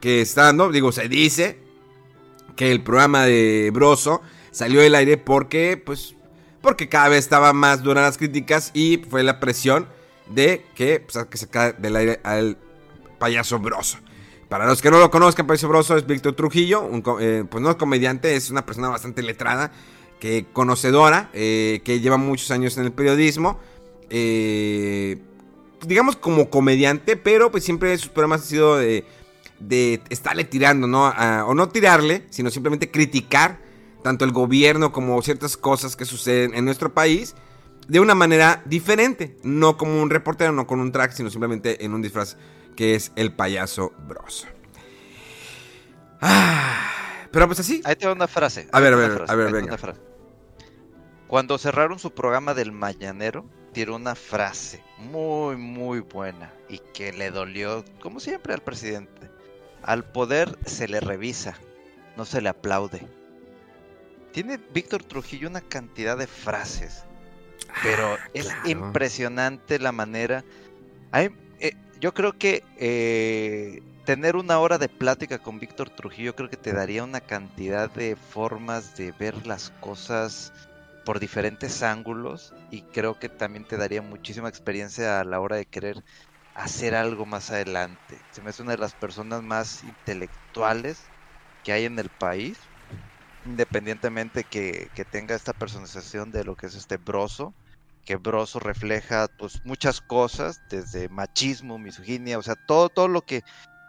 que 0.00 0.20
está 0.20 0.44
dando, 0.44 0.70
digo, 0.70 0.92
se 0.92 1.08
dice 1.08 1.58
que 2.56 2.70
el 2.70 2.82
programa 2.82 3.24
de 3.24 3.70
Broso 3.72 4.22
salió 4.52 4.80
del 4.80 4.94
aire 4.94 5.18
porque 5.18 5.76
pues 5.84 6.14
porque 6.60 6.88
cada 6.88 7.08
vez 7.08 7.20
estaban 7.20 7.56
más 7.56 7.82
duras 7.82 8.04
las 8.04 8.18
críticas 8.18 8.70
y 8.74 8.98
fue 9.08 9.22
la 9.22 9.38
presión 9.40 9.88
de 10.28 10.64
que 10.74 11.00
pues, 11.00 11.46
que 11.46 11.74
del 11.78 11.96
aire 11.96 12.20
al 12.22 12.56
payaso 13.18 13.58
Broso. 13.58 13.98
Para 14.48 14.66
los 14.66 14.80
que 14.80 14.90
no 14.90 14.98
lo 14.98 15.10
conozcan, 15.10 15.46
Payaso 15.46 15.68
Broso 15.68 15.96
es 15.96 16.06
Víctor 16.06 16.34
Trujillo, 16.34 16.80
un 16.80 17.02
eh, 17.20 17.44
pues 17.48 17.62
no 17.62 17.70
es 17.70 17.76
comediante, 17.76 18.34
es 18.34 18.50
una 18.50 18.64
persona 18.64 18.88
bastante 18.88 19.22
letrada, 19.22 19.72
que 20.20 20.46
conocedora, 20.52 21.28
eh, 21.34 21.82
que 21.84 22.00
lleva 22.00 22.16
muchos 22.16 22.50
años 22.50 22.78
en 22.78 22.84
el 22.84 22.92
periodismo, 22.92 23.58
eh, 24.08 25.18
digamos 25.86 26.16
como 26.16 26.48
comediante, 26.48 27.16
pero 27.18 27.50
pues 27.50 27.62
siempre 27.62 27.96
sus 27.98 28.08
programas 28.08 28.40
han 28.40 28.46
sido 28.46 28.76
de, 28.78 29.04
de 29.60 30.00
estarle 30.08 30.44
tirando, 30.44 30.86
¿no? 30.86 31.08
O 31.46 31.54
no 31.54 31.68
tirarle, 31.68 32.24
sino 32.30 32.50
simplemente 32.50 32.90
criticar 32.90 33.58
tanto 34.02 34.24
el 34.24 34.32
gobierno 34.32 34.92
como 34.92 35.20
ciertas 35.20 35.58
cosas 35.58 35.94
que 35.94 36.06
suceden 36.06 36.54
en 36.54 36.64
nuestro 36.64 36.94
país 36.94 37.34
de 37.86 38.00
una 38.00 38.14
manera 38.14 38.62
diferente, 38.64 39.36
no 39.42 39.76
como 39.76 40.02
un 40.02 40.08
reportero, 40.08 40.52
no 40.52 40.66
con 40.66 40.80
un 40.80 40.90
track, 40.90 41.12
sino 41.12 41.30
simplemente 41.30 41.84
en 41.84 41.92
un 41.92 42.00
disfraz 42.00 42.36
que 42.78 42.94
es 42.94 43.10
el 43.16 43.32
payaso 43.32 43.92
Bros. 44.06 44.46
Ah, 46.20 47.26
pero 47.32 47.48
pues 47.48 47.58
así. 47.58 47.82
Ahí 47.84 47.96
te 47.96 48.06
va 48.06 48.12
una 48.12 48.28
frase. 48.28 48.68
A 48.70 48.78
ver, 48.78 48.92
a 48.92 48.96
ver, 48.96 49.10
frase, 49.10 49.32
a 49.32 49.34
ver, 49.34 49.52
venga. 49.52 49.66
una 49.66 49.78
frase. 49.78 50.00
Cuando 51.26 51.58
cerraron 51.58 51.98
su 51.98 52.12
programa 52.12 52.54
del 52.54 52.70
Mañanero, 52.70 53.44
tiró 53.72 53.96
una 53.96 54.14
frase 54.14 54.84
muy, 54.96 55.56
muy 55.56 55.98
buena 55.98 56.52
y 56.68 56.78
que 56.78 57.12
le 57.12 57.32
dolió, 57.32 57.84
como 58.00 58.20
siempre, 58.20 58.54
al 58.54 58.60
presidente. 58.60 59.28
Al 59.82 60.04
poder 60.04 60.56
se 60.64 60.86
le 60.86 61.00
revisa, 61.00 61.58
no 62.16 62.24
se 62.24 62.40
le 62.40 62.48
aplaude. 62.48 63.08
Tiene 64.30 64.60
Víctor 64.72 65.02
Trujillo 65.02 65.48
una 65.48 65.62
cantidad 65.62 66.16
de 66.16 66.28
frases, 66.28 67.02
pero 67.82 68.16
es 68.34 68.46
claro. 68.46 68.68
impresionante 68.70 69.80
la 69.80 69.90
manera. 69.90 70.44
Hay- 71.10 71.34
yo 72.00 72.14
creo 72.14 72.32
que 72.32 72.62
eh, 72.76 73.82
tener 74.04 74.36
una 74.36 74.58
hora 74.58 74.78
de 74.78 74.88
plática 74.88 75.38
con 75.38 75.58
Víctor 75.58 75.90
Trujillo 75.90 76.34
creo 76.34 76.48
que 76.48 76.56
te 76.56 76.72
daría 76.72 77.04
una 77.04 77.20
cantidad 77.20 77.90
de 77.90 78.16
formas 78.16 78.96
de 78.96 79.12
ver 79.12 79.46
las 79.46 79.70
cosas 79.80 80.52
por 81.04 81.20
diferentes 81.20 81.82
ángulos 81.82 82.54
y 82.70 82.82
creo 82.82 83.18
que 83.18 83.28
también 83.28 83.64
te 83.66 83.76
daría 83.76 84.02
muchísima 84.02 84.48
experiencia 84.48 85.20
a 85.20 85.24
la 85.24 85.40
hora 85.40 85.56
de 85.56 85.66
querer 85.66 86.04
hacer 86.54 86.94
algo 86.94 87.26
más 87.26 87.50
adelante. 87.50 88.18
Se 88.30 88.42
me 88.42 88.50
hace 88.50 88.62
una 88.62 88.72
de 88.72 88.78
las 88.78 88.94
personas 88.94 89.42
más 89.42 89.82
intelectuales 89.82 91.02
que 91.64 91.72
hay 91.72 91.84
en 91.84 91.98
el 91.98 92.10
país, 92.10 92.58
independientemente 93.44 94.44
que, 94.44 94.90
que 94.94 95.04
tenga 95.04 95.34
esta 95.34 95.52
personización 95.52 96.30
de 96.30 96.44
lo 96.44 96.56
que 96.56 96.66
es 96.66 96.74
este 96.74 96.96
broso, 96.96 97.54
que 98.08 98.16
broso 98.16 98.58
refleja 98.58 99.28
pues 99.36 99.62
muchas 99.66 100.00
cosas, 100.00 100.62
desde 100.70 101.10
machismo, 101.10 101.78
misoginia, 101.78 102.38
o 102.38 102.42
sea, 102.42 102.54
todo, 102.54 102.88
todo 102.88 103.06
lo 103.06 103.20
que 103.20 103.42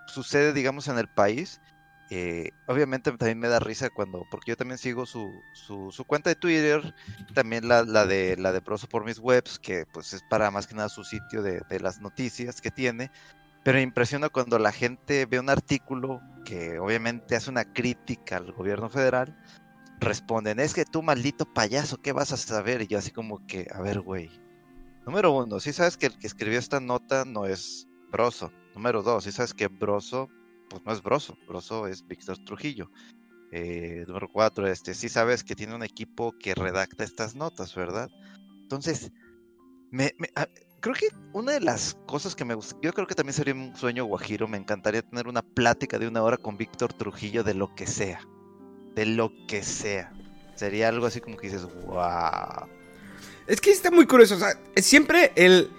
sucede, 0.08 0.52
digamos, 0.52 0.90
en 0.90 0.98
el 0.98 1.08
país. 1.08 1.62
Eh, 2.10 2.52
obviamente 2.68 3.14
también 3.14 3.40
me 3.40 3.48
da 3.48 3.60
risa 3.62 3.90
cuando, 3.90 4.28
porque 4.30 4.52
yo 4.52 4.58
también 4.58 4.78
sigo 4.78 5.06
su, 5.06 5.42
su, 5.54 6.04
cuenta 6.06 6.30
de 6.30 6.36
Twitter, 6.36 6.94
también 7.34 7.70
la, 7.70 7.84
la 7.84 8.06
de 8.06 8.36
la 8.36 8.52
de 8.52 8.60
Broso 8.60 8.90
por 8.90 9.06
mis 9.06 9.20
webs, 9.20 9.58
que 9.58 9.86
pues 9.94 10.12
es 10.12 10.22
para 10.24 10.52
más 10.52 10.68
que 10.68 10.76
nada 10.76 10.90
su 10.90 11.06
sitio 11.06 11.42
de, 11.42 11.62
de 11.70 11.80
las 11.80 12.02
noticias 12.02 12.60
que 12.60 12.72
tiene. 12.72 13.12
Pero 13.64 13.78
me 13.78 13.84
impresiona 13.84 14.28
cuando 14.28 14.60
la 14.60 14.74
gente 14.74 15.28
ve 15.28 15.40
un 15.40 15.50
artículo 15.50 16.22
que 16.44 16.78
obviamente 16.78 17.38
hace 17.38 17.50
una 17.50 17.64
crítica 17.64 18.36
al 18.36 18.52
gobierno 18.52 18.90
federal, 18.90 19.34
responden, 20.00 20.60
es 20.60 20.74
que 20.74 20.86
tú 20.86 21.02
maldito 21.02 21.46
payaso, 21.46 21.98
¿qué 22.02 22.12
vas 22.12 22.32
a 22.32 22.38
saber? 22.38 22.82
Y 22.82 22.88
yo 22.88 22.98
así 22.98 23.12
como 23.12 23.46
que, 23.46 23.68
a 23.74 23.82
ver, 23.82 24.02
güey. 24.02 24.30
Número 25.06 25.32
uno, 25.32 25.60
si 25.60 25.74
sabes 25.74 25.98
que 25.98 26.06
el 26.08 26.18
que 26.18 26.28
escribió 26.28 26.60
esta 26.60 26.80
nota 26.80 27.26
no 27.26 27.46
es 27.46 27.88
Broso. 28.12 28.52
Número 28.76 29.02
dos, 29.02 29.24
si 29.24 29.32
sabes 29.32 29.54
que 29.54 29.68
Broso, 29.68 30.30
pues 30.70 30.84
no 30.86 30.92
es 30.92 31.02
Broso, 31.02 31.38
Broso 31.48 31.88
es 31.88 32.06
Víctor 32.08 32.38
Trujillo. 32.46 32.92
Eh, 33.52 34.06
número 34.08 34.30
cuatro, 34.32 34.68
este, 34.68 34.94
sí 34.94 35.10
sabes 35.10 35.44
que 35.44 35.56
tiene 35.56 35.74
un 35.76 35.84
equipo 35.84 36.34
que 36.40 36.54
redacta 36.54 37.04
estas 37.04 37.36
notas, 37.36 37.74
¿verdad? 37.74 38.10
Entonces, 38.62 39.12
me, 39.90 40.14
me- 40.20 40.30
ah, 40.36 40.48
creo 40.80 40.94
que 40.94 41.08
una 41.34 41.54
de 41.54 41.60
las 41.62 41.98
cosas 42.06 42.36
que 42.36 42.46
me 42.46 42.54
gusta, 42.54 42.78
yo 42.84 42.94
creo 42.94 43.08
que 43.08 43.16
también 43.16 43.34
sería 43.34 43.56
un 43.56 43.76
sueño 43.76 44.06
guajiro, 44.06 44.48
me 44.48 44.58
encantaría 44.58 45.02
tener 45.02 45.28
una 45.28 45.42
plática 45.42 45.98
de 45.98 46.08
una 46.08 46.22
hora 46.22 46.38
con 46.38 46.58
Víctor 46.58 46.94
Trujillo 46.94 47.44
de 47.44 47.56
lo 47.56 47.74
que 47.74 47.88
sea, 47.88 48.22
de 48.96 49.06
lo 49.06 49.32
que 49.48 49.64
sea. 49.64 50.12
Sería 50.56 50.90
algo 50.90 51.06
así 51.06 51.22
como 51.22 51.38
que 51.38 51.48
dices, 51.48 51.64
wow. 51.86 52.68
Es 53.48 53.62
que 53.62 53.72
está 53.72 53.92
muy 53.92 54.06
curioso. 54.06 54.36
O 54.36 54.40
sea, 54.40 54.60
siempre 54.78 55.32
el. 55.36 55.70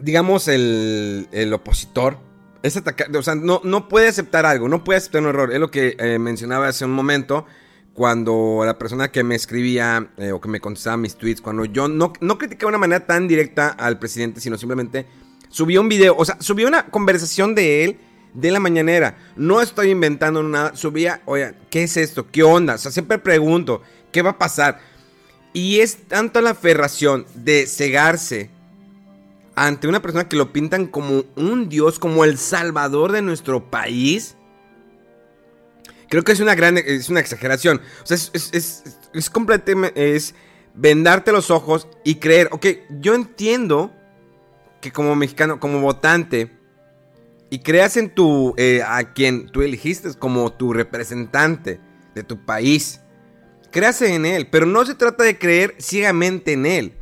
Digamos, 0.00 0.48
el, 0.48 1.28
el 1.32 1.52
opositor. 1.52 2.18
Es 2.62 2.76
atacar. 2.76 3.14
O 3.16 3.22
sea, 3.22 3.34
no, 3.34 3.60
no 3.64 3.88
puede 3.88 4.08
aceptar 4.08 4.46
algo. 4.46 4.68
No 4.68 4.84
puede 4.84 4.98
aceptar 4.98 5.22
un 5.22 5.28
error. 5.28 5.52
Es 5.52 5.58
lo 5.58 5.70
que 5.70 5.96
eh, 5.98 6.18
mencionaba 6.18 6.68
hace 6.68 6.84
un 6.84 6.92
momento. 6.92 7.46
cuando 7.94 8.62
la 8.64 8.78
persona 8.78 9.10
que 9.10 9.22
me 9.22 9.34
escribía 9.34 10.10
eh, 10.16 10.32
o 10.32 10.40
que 10.40 10.48
me 10.48 10.60
contestaba 10.60 10.96
mis 10.96 11.16
tweets, 11.16 11.40
cuando 11.40 11.64
yo 11.64 11.88
no, 11.88 12.12
no 12.20 12.38
criticaba 12.38 12.70
de 12.70 12.76
una 12.76 12.78
manera 12.78 13.06
tan 13.06 13.28
directa 13.28 13.68
al 13.68 13.98
presidente, 13.98 14.40
sino 14.40 14.56
simplemente 14.56 15.06
subía 15.48 15.80
un 15.80 15.88
video, 15.88 16.16
o 16.16 16.24
sea, 16.24 16.40
subía 16.40 16.66
una 16.66 16.86
conversación 16.86 17.54
de 17.54 17.84
él 17.84 17.98
de 18.34 18.50
la 18.50 18.60
mañanera. 18.60 19.16
No 19.36 19.60
estoy 19.60 19.90
inventando 19.90 20.42
nada, 20.42 20.76
subía, 20.76 21.22
oye, 21.24 21.54
¿qué 21.70 21.84
es 21.84 21.96
esto? 21.96 22.30
¿Qué 22.30 22.42
onda? 22.42 22.74
O 22.74 22.78
sea, 22.78 22.92
siempre 22.92 23.18
pregunto, 23.18 23.82
¿qué 24.10 24.22
va 24.22 24.30
a 24.30 24.38
pasar? 24.38 24.80
Y 25.52 25.80
es 25.80 26.08
tanto 26.08 26.40
la 26.40 26.50
aferración 26.50 27.26
de 27.34 27.66
cegarse 27.66 28.50
ante 29.54 29.86
una 29.86 30.00
persona 30.00 30.28
que 30.28 30.36
lo 30.36 30.52
pintan 30.52 30.86
como 30.86 31.24
un 31.36 31.68
dios, 31.68 31.98
como 31.98 32.24
el 32.24 32.38
salvador 32.38 33.12
de 33.12 33.22
nuestro 33.22 33.70
país 33.70 34.36
Creo 36.12 36.24
que 36.24 36.32
es 36.32 36.40
una 36.40 36.54
gran, 36.54 36.76
es 36.76 37.08
una 37.08 37.20
exageración. 37.20 37.80
O 38.02 38.06
sea, 38.06 38.18
es, 38.18 38.30
es, 38.52 38.84
es, 39.14 39.30
completamente, 39.30 40.14
es 40.14 40.34
vendarte 40.74 41.32
los 41.32 41.50
ojos 41.50 41.88
y 42.04 42.16
creer, 42.16 42.50
ok, 42.52 42.66
yo 43.00 43.14
entiendo 43.14 43.90
que 44.82 44.92
como 44.92 45.16
mexicano, 45.16 45.58
como 45.58 45.80
votante, 45.80 46.52
y 47.52 47.58
creas 47.58 47.98
en 47.98 48.08
tu, 48.08 48.54
eh, 48.56 48.82
a 48.82 49.12
quien 49.12 49.46
tú 49.46 49.60
elegiste 49.60 50.14
como 50.14 50.50
tu 50.54 50.72
representante 50.72 51.80
de 52.14 52.22
tu 52.22 52.46
país, 52.46 53.02
creas 53.70 54.00
en 54.00 54.24
él, 54.24 54.48
pero 54.48 54.64
no 54.64 54.86
se 54.86 54.94
trata 54.94 55.22
de 55.22 55.38
creer 55.38 55.74
ciegamente 55.78 56.54
en 56.54 56.64
él. 56.64 56.94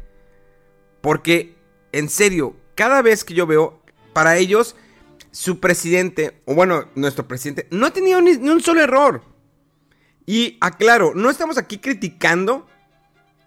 Porque, 1.03 1.55
en 1.93 2.09
serio, 2.09 2.57
cada 2.75 3.01
vez 3.01 3.23
que 3.23 3.33
yo 3.33 3.47
veo, 3.47 3.81
para 4.13 4.39
ellos, 4.39 4.75
su 5.31 5.61
presidente, 5.61 6.43
o 6.47 6.57
bueno, 6.57 6.89
nuestro 6.97 7.29
presidente, 7.29 7.69
no 7.71 7.87
ha 7.87 7.93
tenido 7.93 8.21
ni, 8.21 8.33
un 8.33 8.61
solo 8.61 8.81
error. 8.81 9.23
Y 10.27 10.59
aclaro, 10.61 11.13
no 11.15 11.31
estamos 11.31 11.59
aquí 11.59 11.79
criticando 11.79 12.67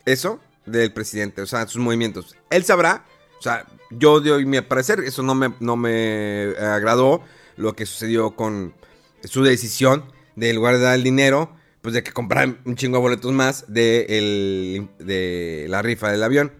eso 0.06 0.40
del 0.66 0.94
presidente, 0.94 1.42
o 1.42 1.48
sea, 1.48 1.68
sus 1.68 1.82
movimientos. 1.82 2.38
Él 2.50 2.64
sabrá, 2.64 3.04
o 3.38 3.42
sea, 3.42 3.66
yo 3.98 4.20
doy 4.20 4.46
mi 4.46 4.62
parecer, 4.62 5.00
eso 5.02 5.24
no 5.24 5.36
me, 5.36 5.54
no 5.60 5.76
me 5.76 6.54
agradó 6.60 7.22
lo 7.56 7.76
que 7.76 7.86
sucedió 7.86 8.36
con 8.36 8.74
su 9.24 9.44
decisión 9.44 10.06
de 10.36 10.54
lugar 10.54 10.76
de 10.76 10.82
dar 10.82 10.96
el 10.96 11.04
dinero, 11.04 11.56
pues 11.82 11.94
de 11.94 12.04
que 12.04 12.12
comprar 12.12 12.58
un 12.66 12.76
chingo 12.76 12.98
de 12.98 13.02
boletos 13.02 13.32
más 13.32 13.66
de, 13.68 14.88
de 15.00 15.66
la 15.70 15.82
rifa 15.82 16.12
del 16.12 16.24
avión. 16.24 16.54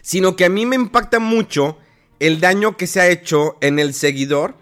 Sino 0.00 0.36
que 0.36 0.44
a 0.44 0.48
mí 0.48 0.66
me 0.66 0.76
impacta 0.76 1.18
mucho 1.18 1.78
el 2.18 2.40
daño 2.40 2.76
que 2.76 2.86
se 2.86 3.00
ha 3.00 3.08
hecho 3.08 3.56
en 3.60 3.78
el 3.78 3.94
seguidor, 3.94 4.54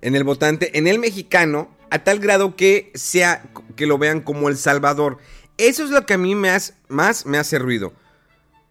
en 0.00 0.16
el 0.16 0.24
votante, 0.24 0.76
en 0.78 0.86
el 0.86 0.98
mexicano, 0.98 1.68
a 1.90 2.04
tal 2.04 2.20
grado 2.20 2.56
que 2.56 2.90
sea 2.94 3.44
que 3.76 3.86
lo 3.86 3.98
vean 3.98 4.20
como 4.20 4.48
el 4.48 4.56
salvador. 4.56 5.18
Eso 5.58 5.84
es 5.84 5.90
lo 5.90 6.06
que 6.06 6.14
a 6.14 6.18
mí 6.18 6.34
me 6.34 6.56
más 6.88 7.26
me 7.26 7.38
hace 7.38 7.58
ruido. 7.58 7.92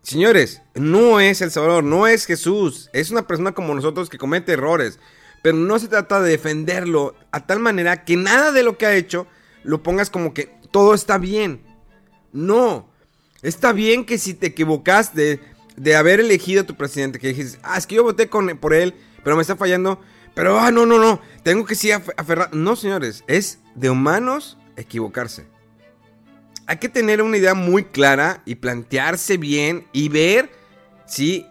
Señores, 0.01 0.61
no 0.73 1.19
es 1.19 1.41
el 1.41 1.51
Salvador, 1.51 1.83
no 1.83 2.07
es 2.07 2.25
Jesús, 2.25 2.89
es 2.91 3.11
una 3.11 3.27
persona 3.27 3.51
como 3.51 3.75
nosotros 3.75 4.09
que 4.09 4.17
comete 4.17 4.53
errores, 4.53 4.99
pero 5.41 5.57
no 5.57 5.77
se 5.79 5.87
trata 5.87 6.21
de 6.21 6.31
defenderlo 6.31 7.15
a 7.31 7.45
tal 7.45 7.59
manera 7.59 8.03
que 8.03 8.17
nada 8.17 8.51
de 8.51 8.63
lo 8.63 8.77
que 8.77 8.85
ha 8.87 8.95
hecho 8.95 9.27
lo 9.63 9.83
pongas 9.83 10.09
como 10.09 10.33
que 10.33 10.55
todo 10.71 10.93
está 10.93 11.17
bien. 11.17 11.61
No, 12.33 12.89
está 13.41 13.73
bien 13.73 14.05
que 14.05 14.17
si 14.17 14.33
te 14.33 14.47
equivocaste, 14.47 15.39
de 15.75 15.95
haber 15.95 16.19
elegido 16.19 16.61
a 16.61 16.65
tu 16.65 16.75
presidente, 16.75 17.19
que 17.19 17.29
dijiste, 17.29 17.59
ah, 17.63 17.77
es 17.77 17.87
que 17.87 17.95
yo 17.95 18.03
voté 18.03 18.29
con, 18.29 18.57
por 18.57 18.73
él, 18.73 18.93
pero 19.23 19.35
me 19.35 19.41
está 19.41 19.55
fallando, 19.55 19.99
pero, 20.33 20.59
ah, 20.59 20.71
no, 20.71 20.85
no, 20.85 20.97
no, 20.97 21.21
tengo 21.43 21.65
que 21.65 21.75
sí 21.75 21.91
aferrar. 21.91 22.53
No, 22.53 22.75
señores, 22.75 23.23
es 23.27 23.59
de 23.75 23.89
humanos 23.89 24.57
equivocarse. 24.75 25.47
Hay 26.71 26.77
que 26.77 26.87
tener 26.87 27.21
una 27.21 27.35
idea 27.35 27.53
muy 27.53 27.83
clara 27.83 28.43
y 28.45 28.55
plantearse 28.55 29.35
bien 29.35 29.87
y 29.91 30.07
ver, 30.07 30.49
sí, 31.05 31.45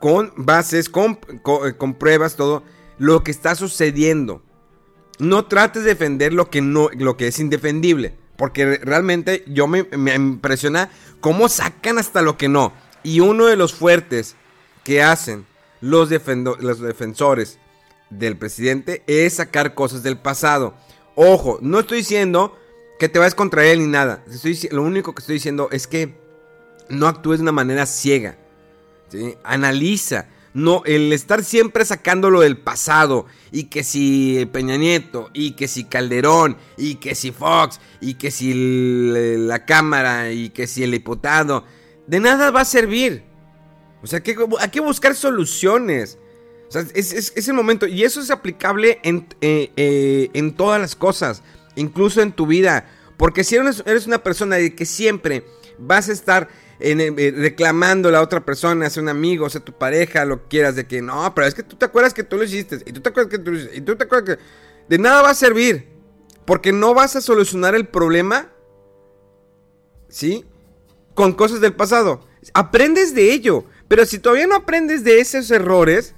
con 0.00 0.32
bases, 0.36 0.88
con, 0.88 1.16
con, 1.42 1.92
pruebas, 1.92 2.34
todo, 2.34 2.62
lo 2.96 3.22
que 3.22 3.30
está 3.30 3.56
sucediendo. 3.56 4.42
No 5.18 5.44
trates 5.44 5.82
de 5.82 5.90
defender 5.90 6.32
lo 6.32 6.48
que, 6.48 6.62
no, 6.62 6.88
lo 6.96 7.18
que 7.18 7.26
es 7.26 7.40
indefendible. 7.40 8.16
Porque 8.38 8.78
realmente 8.78 9.44
yo 9.48 9.66
me, 9.66 9.82
me 9.98 10.14
impresiona 10.14 10.88
cómo 11.20 11.50
sacan 11.50 11.98
hasta 11.98 12.22
lo 12.22 12.38
que 12.38 12.48
no. 12.48 12.72
Y 13.02 13.20
uno 13.20 13.44
de 13.44 13.56
los 13.56 13.74
fuertes 13.74 14.34
que 14.82 15.02
hacen 15.02 15.44
los, 15.82 16.08
los 16.08 16.80
defensores 16.80 17.58
del 18.08 18.38
presidente 18.38 19.02
es 19.06 19.34
sacar 19.34 19.74
cosas 19.74 20.02
del 20.02 20.16
pasado. 20.16 20.72
Ojo, 21.16 21.58
no 21.60 21.80
estoy 21.80 21.98
diciendo 21.98 22.56
que 23.04 23.10
te 23.10 23.18
vayas 23.18 23.34
contra 23.34 23.66
él 23.66 23.80
ni 23.80 23.86
nada. 23.86 24.24
lo 24.70 24.82
único 24.82 25.14
que 25.14 25.20
estoy 25.20 25.34
diciendo 25.34 25.68
es 25.70 25.86
que 25.86 26.14
no 26.88 27.06
actúes 27.06 27.38
de 27.38 27.42
una 27.42 27.52
manera 27.52 27.84
ciega. 27.84 28.38
Analiza. 29.42 30.28
No, 30.54 30.82
el 30.86 31.12
estar 31.12 31.44
siempre 31.44 31.84
sacándolo 31.84 32.40
del 32.40 32.56
pasado. 32.56 33.26
Y 33.52 33.64
que 33.64 33.84
si 33.84 34.48
Peña 34.52 34.78
Nieto, 34.78 35.28
y 35.34 35.50
que 35.50 35.68
si 35.68 35.84
Calderón, 35.84 36.56
y 36.78 36.94
que 36.94 37.14
si 37.14 37.30
Fox, 37.30 37.78
y 38.00 38.14
que 38.14 38.30
si 38.30 39.36
la 39.36 39.66
Cámara, 39.66 40.32
y 40.32 40.48
que 40.48 40.66
si 40.66 40.82
el 40.82 40.92
diputado 40.92 41.64
de 42.06 42.20
nada 42.20 42.50
va 42.50 42.62
a 42.62 42.64
servir. 42.64 43.22
O 44.02 44.06
sea, 44.06 44.22
hay 44.60 44.70
que 44.70 44.80
buscar 44.80 45.14
soluciones. 45.14 46.16
O 46.68 46.72
sea, 46.72 46.86
es, 46.94 47.48
el 47.48 47.54
momento. 47.54 47.86
Y 47.86 48.02
eso 48.02 48.22
es 48.22 48.30
aplicable 48.30 48.98
en, 49.02 49.26
eh, 49.42 49.72
eh, 49.76 50.30
en 50.32 50.54
todas 50.54 50.80
las 50.80 50.96
cosas. 50.96 51.42
Incluso 51.76 52.22
en 52.22 52.32
tu 52.32 52.46
vida. 52.46 52.86
Porque 53.16 53.44
si 53.44 53.56
eres, 53.56 54.06
una 54.06 54.22
persona 54.22 54.56
de 54.56 54.74
que 54.74 54.86
siempre 54.86 55.44
vas 55.78 56.08
a 56.08 56.12
estar 56.12 56.48
eh, 56.80 57.32
reclamando 57.36 58.08
a 58.08 58.12
la 58.12 58.22
otra 58.22 58.44
persona, 58.44 58.90
sea 58.90 59.02
un 59.02 59.08
amigo, 59.08 59.48
sea 59.48 59.60
tu 59.60 59.72
pareja, 59.72 60.24
lo 60.24 60.42
que 60.42 60.48
quieras, 60.48 60.76
de 60.76 60.86
que 60.86 61.02
no, 61.02 61.32
pero 61.34 61.46
es 61.46 61.54
que 61.54 61.62
tú 61.62 61.76
te 61.76 61.84
acuerdas 61.84 62.14
que 62.14 62.24
tú 62.24 62.36
lo 62.36 62.44
hiciste. 62.44 62.80
Y 62.86 62.92
tú 62.92 63.00
te 63.00 63.08
acuerdas 63.10 63.30
que 63.30 63.38
tú 63.38 63.52
lo 63.52 63.58
hiciste. 63.58 63.76
Y 63.76 63.80
tú 63.80 63.96
te 63.96 64.04
acuerdas 64.04 64.36
que. 64.36 64.42
De 64.88 64.98
nada 64.98 65.22
va 65.22 65.30
a 65.30 65.34
servir. 65.34 65.88
Porque 66.44 66.72
no 66.72 66.92
vas 66.94 67.16
a 67.16 67.20
solucionar 67.20 67.74
el 67.74 67.86
problema. 67.86 68.50
¿Sí? 70.08 70.44
con 71.14 71.32
cosas 71.32 71.60
del 71.60 71.74
pasado. 71.74 72.20
Aprendes 72.52 73.14
de 73.14 73.32
ello. 73.32 73.64
Pero 73.88 74.04
si 74.04 74.18
todavía 74.18 74.46
no 74.46 74.56
aprendes 74.56 75.04
de 75.04 75.20
esos 75.20 75.50
errores, 75.50 76.14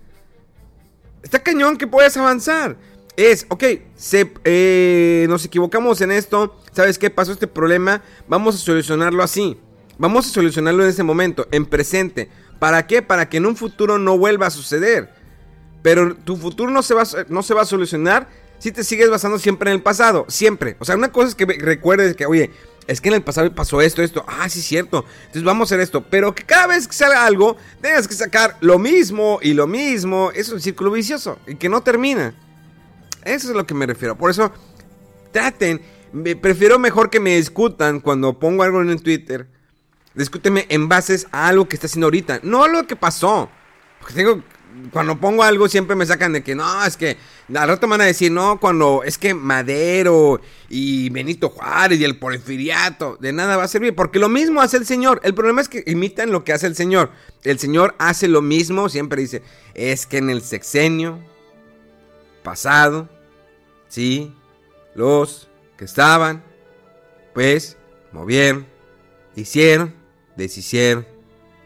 está 1.23 1.42
cañón 1.42 1.77
que 1.77 1.87
puedas 1.87 2.16
avanzar. 2.16 2.77
Es, 3.16 3.46
ok, 3.48 3.64
se, 3.96 4.31
eh, 4.44 5.26
nos 5.29 5.44
equivocamos 5.44 6.00
en 6.02 6.12
esto. 6.12 6.61
¿Sabes 6.72 6.98
qué 6.98 7.09
pasó 7.09 7.33
este 7.33 7.46
problema? 7.46 8.02
Vamos 8.29 8.55
a 8.57 8.59
solucionarlo 8.59 9.22
así. 9.22 9.59
Vamos 9.98 10.26
a 10.26 10.31
solucionarlo 10.31 10.83
en 10.85 10.90
ese 10.90 11.02
momento, 11.02 11.48
en 11.50 11.64
presente. 11.64 12.29
¿Para 12.59 12.87
qué? 12.87 13.00
Para 13.00 13.29
que 13.31 13.38
en 13.38 13.46
un 13.46 13.57
futuro 13.57 13.98
no 13.98 14.18
vuelva 14.18 14.48
a 14.48 14.50
suceder. 14.50 15.14
Pero 15.83 16.14
tu 16.14 16.37
futuro 16.37 16.70
no 16.70 16.83
se 16.83 16.92
va, 16.92 17.05
no 17.29 17.42
se 17.42 17.55
va 17.55 17.62
a 17.62 17.66
solucionar 17.66 18.29
si 18.59 18.72
te 18.72 18.85
sigues 18.85 19.09
basando 19.09 19.38
siempre 19.38 19.70
en 19.70 19.76
el 19.76 19.83
pasado. 19.83 20.26
Siempre. 20.29 20.76
O 20.79 20.85
sea, 20.85 20.96
una 20.96 21.11
cosa 21.11 21.29
es 21.29 21.35
que 21.35 21.46
recuerdes 21.46 22.16
que, 22.16 22.26
oye, 22.26 22.50
es 22.87 23.00
que 23.00 23.09
en 23.09 23.14
el 23.14 23.22
pasado 23.22 23.55
pasó 23.55 23.81
esto, 23.81 24.02
esto. 24.02 24.26
Ah, 24.29 24.50
sí, 24.50 24.61
cierto. 24.61 25.07
Entonces 25.20 25.44
vamos 25.44 25.66
a 25.66 25.74
hacer 25.74 25.81
esto. 25.81 26.05
Pero 26.11 26.35
que 26.35 26.44
cada 26.44 26.66
vez 26.66 26.87
que 26.87 26.94
salga 26.94 27.24
algo, 27.24 27.57
tengas 27.81 28.07
que 28.07 28.14
sacar 28.14 28.59
lo 28.61 28.79
mismo 28.79 29.38
y 29.40 29.55
lo 29.55 29.66
mismo. 29.66 30.31
Es 30.35 30.50
un 30.50 30.61
círculo 30.61 30.90
vicioso 30.90 31.38
y 31.46 31.55
que 31.55 31.70
no 31.70 31.83
termina. 31.83 32.35
Eso 33.24 33.48
es 33.48 33.55
a 33.55 33.57
lo 33.57 33.66
que 33.66 33.74
me 33.74 33.87
refiero. 33.87 34.16
Por 34.16 34.31
eso, 34.31 34.52
traten. 35.33 35.81
prefiero 36.40 36.79
mejor 36.79 37.11
que 37.11 37.20
me 37.20 37.37
discutan 37.37 38.00
cuando 38.00 38.38
pongo 38.38 38.62
algo 38.62 38.83
en 38.83 38.98
Twitter. 38.98 39.48
Discúteme 40.14 40.66
en 40.68 40.88
bases 40.88 41.26
a 41.33 41.48
algo 41.48 41.68
que 41.68 41.76
está 41.76 41.87
haciendo 41.87 42.07
ahorita. 42.07 42.40
No 42.42 42.64
a 42.64 42.68
lo 42.68 42.87
que 42.87 42.96
pasó. 42.96 43.50
Porque 44.00 44.14
tengo 44.14 44.42
cuando 44.92 45.18
pongo 45.18 45.42
algo 45.42 45.68
siempre 45.68 45.96
me 45.96 46.07
sacan 46.07 46.33
de 46.33 46.42
que 46.42 46.55
no, 46.55 46.85
es 46.85 46.96
que 46.96 47.16
al 47.55 47.68
rato 47.68 47.87
me 47.87 47.92
van 47.92 48.02
a 48.02 48.05
decir, 48.05 48.31
no, 48.33 48.61
cuando 48.61 49.02
es 49.05 49.18
que 49.18 49.35
Madero 49.35 50.40
y 50.68 51.09
Benito 51.11 51.48
Juárez 51.48 52.00
y 52.00 52.05
el 52.05 52.18
Porfiriato, 52.18 53.16
de 53.20 53.33
nada 53.33 53.57
va 53.57 53.64
a 53.64 53.68
servir, 53.68 53.94
porque 53.94 54.18
lo 54.18 54.29
mismo 54.29 54.61
hace 54.61 54.76
el 54.76 54.87
Señor. 54.87 55.20
El 55.22 55.35
problema 55.35 55.61
es 55.61 55.68
que 55.68 55.85
imitan 55.87 56.31
lo 56.31 56.44
que 56.44 56.52
hace 56.52 56.66
el 56.66 56.76
Señor. 56.76 57.11
El 57.44 57.59
Señor 57.59 57.94
hace 57.98 58.29
lo 58.29 58.42
mismo, 58.42 58.88
siempre 58.88 59.22
dice, 59.22 59.42
es 59.74 60.07
que 60.07 60.18
en 60.18 60.31
el 60.31 60.42
sexenio 60.42 61.18
pasado, 62.46 63.09
sí, 63.88 64.32
los 64.94 65.48
que 65.76 65.85
estaban, 65.85 66.44
pues, 67.35 67.76
movieron, 68.12 68.68
hicieron, 69.35 69.92
deshicieron, 70.37 71.04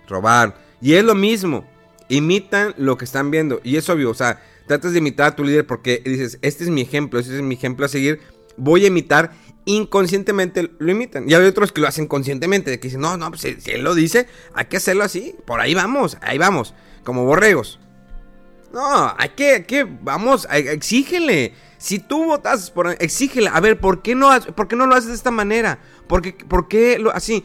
robaron. 0.09 0.55
Y 0.81 0.95
es 0.95 1.05
lo 1.05 1.15
mismo 1.15 1.67
imitan 2.09 2.75
lo 2.79 2.97
que 2.97 3.05
están 3.05 3.31
viendo. 3.31 3.61
Y 3.63 3.77
es 3.77 3.91
obvio, 3.91 4.09
o 4.09 4.15
sea, 4.15 4.43
tratas 4.67 4.93
de 4.93 5.01
imitar 5.01 5.33
a 5.33 5.37
tu 5.37 5.45
líder 5.45 5.67
porque 5.67 6.03
dices, 6.03 6.39
este 6.41 6.65
es 6.65 6.71
mi 6.71 6.81
ejemplo, 6.81 7.21
este 7.21 7.37
es 7.37 7.43
mi 7.43 7.57
ejemplo 7.57 7.85
a 7.85 7.89
seguir. 7.91 8.21
Voy 8.57 8.85
a 8.85 8.87
imitar, 8.87 9.33
inconscientemente 9.67 10.71
lo 10.79 10.91
imitan. 10.91 11.29
Y 11.29 11.35
hay 11.35 11.45
otros 11.45 11.73
que 11.73 11.83
lo 11.83 11.89
hacen 11.89 12.07
conscientemente, 12.07 12.71
de 12.71 12.81
que 12.81 12.89
dicen, 12.89 13.03
no, 13.03 13.19
no, 13.19 13.29
pues 13.29 13.43
si, 13.43 13.71
él 13.71 13.85
lo 13.85 13.95
dice, 13.95 14.27
hay 14.55 14.65
que 14.65 14.79
hacerlo 14.79 15.05
así. 15.05 15.37
Por 15.45 15.61
ahí 15.61 15.75
vamos, 15.75 16.17
ahí 16.23 16.39
vamos, 16.39 16.75
como 17.05 17.27
borregos. 17.27 17.79
No, 18.73 19.15
hay 19.19 19.31
que, 19.31 19.65
que 19.67 19.85
vamos, 19.85 20.47
exígele. 20.51 21.55
Si 21.79 21.99
tú 21.99 22.27
votas 22.27 22.71
por 22.71 22.89
exígela, 23.01 23.51
a 23.53 23.61
ver, 23.61 23.81
¿por 23.81 24.03
qué 24.03 24.15
no, 24.15 24.31
por 24.55 24.69
qué 24.69 24.77
no 24.77 24.87
lo 24.87 24.95
haces 24.95 25.09
de 25.09 25.15
esta 25.15 25.31
manera? 25.31 25.81
¿Por 26.07 26.23
qué, 26.23 26.33
por 26.33 26.69
qué 26.69 26.99
lo, 26.99 27.11
así? 27.11 27.45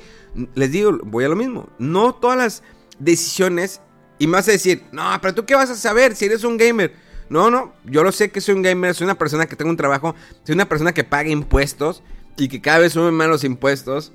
Les 0.54 0.72
digo, 0.72 1.00
voy 1.04 1.24
a 1.24 1.30
lo 1.30 1.36
mismo. 1.36 1.70
No 1.80 2.14
todas 2.16 2.38
las 2.38 2.64
decisiones 3.00 3.82
y 4.20 4.28
vas 4.28 4.48
a 4.48 4.52
decir, 4.52 4.84
"No, 4.92 5.04
pero 5.22 5.34
tú 5.34 5.46
qué 5.46 5.56
vas 5.56 5.70
a 5.70 5.76
saber 5.76 6.16
si 6.16 6.26
eres 6.26 6.44
un 6.44 6.58
gamer?" 6.58 6.94
No, 7.30 7.50
no, 7.50 7.74
yo 7.86 8.04
lo 8.04 8.12
sé 8.12 8.30
que 8.30 8.40
soy 8.40 8.54
un 8.54 8.62
gamer, 8.62 8.94
soy 8.94 9.06
una 9.06 9.18
persona 9.18 9.48
que 9.48 9.56
tengo 9.56 9.72
un 9.72 9.78
trabajo, 9.78 10.14
soy 10.44 10.54
una 10.54 10.70
persona 10.70 10.94
que 10.94 11.04
paga 11.04 11.30
impuestos 11.30 12.04
y 12.38 12.50
que 12.50 12.62
cada 12.62 12.80
vez 12.80 12.94
suben 12.94 13.16
más 13.16 13.28
los 13.28 13.44
impuestos. 13.44 14.14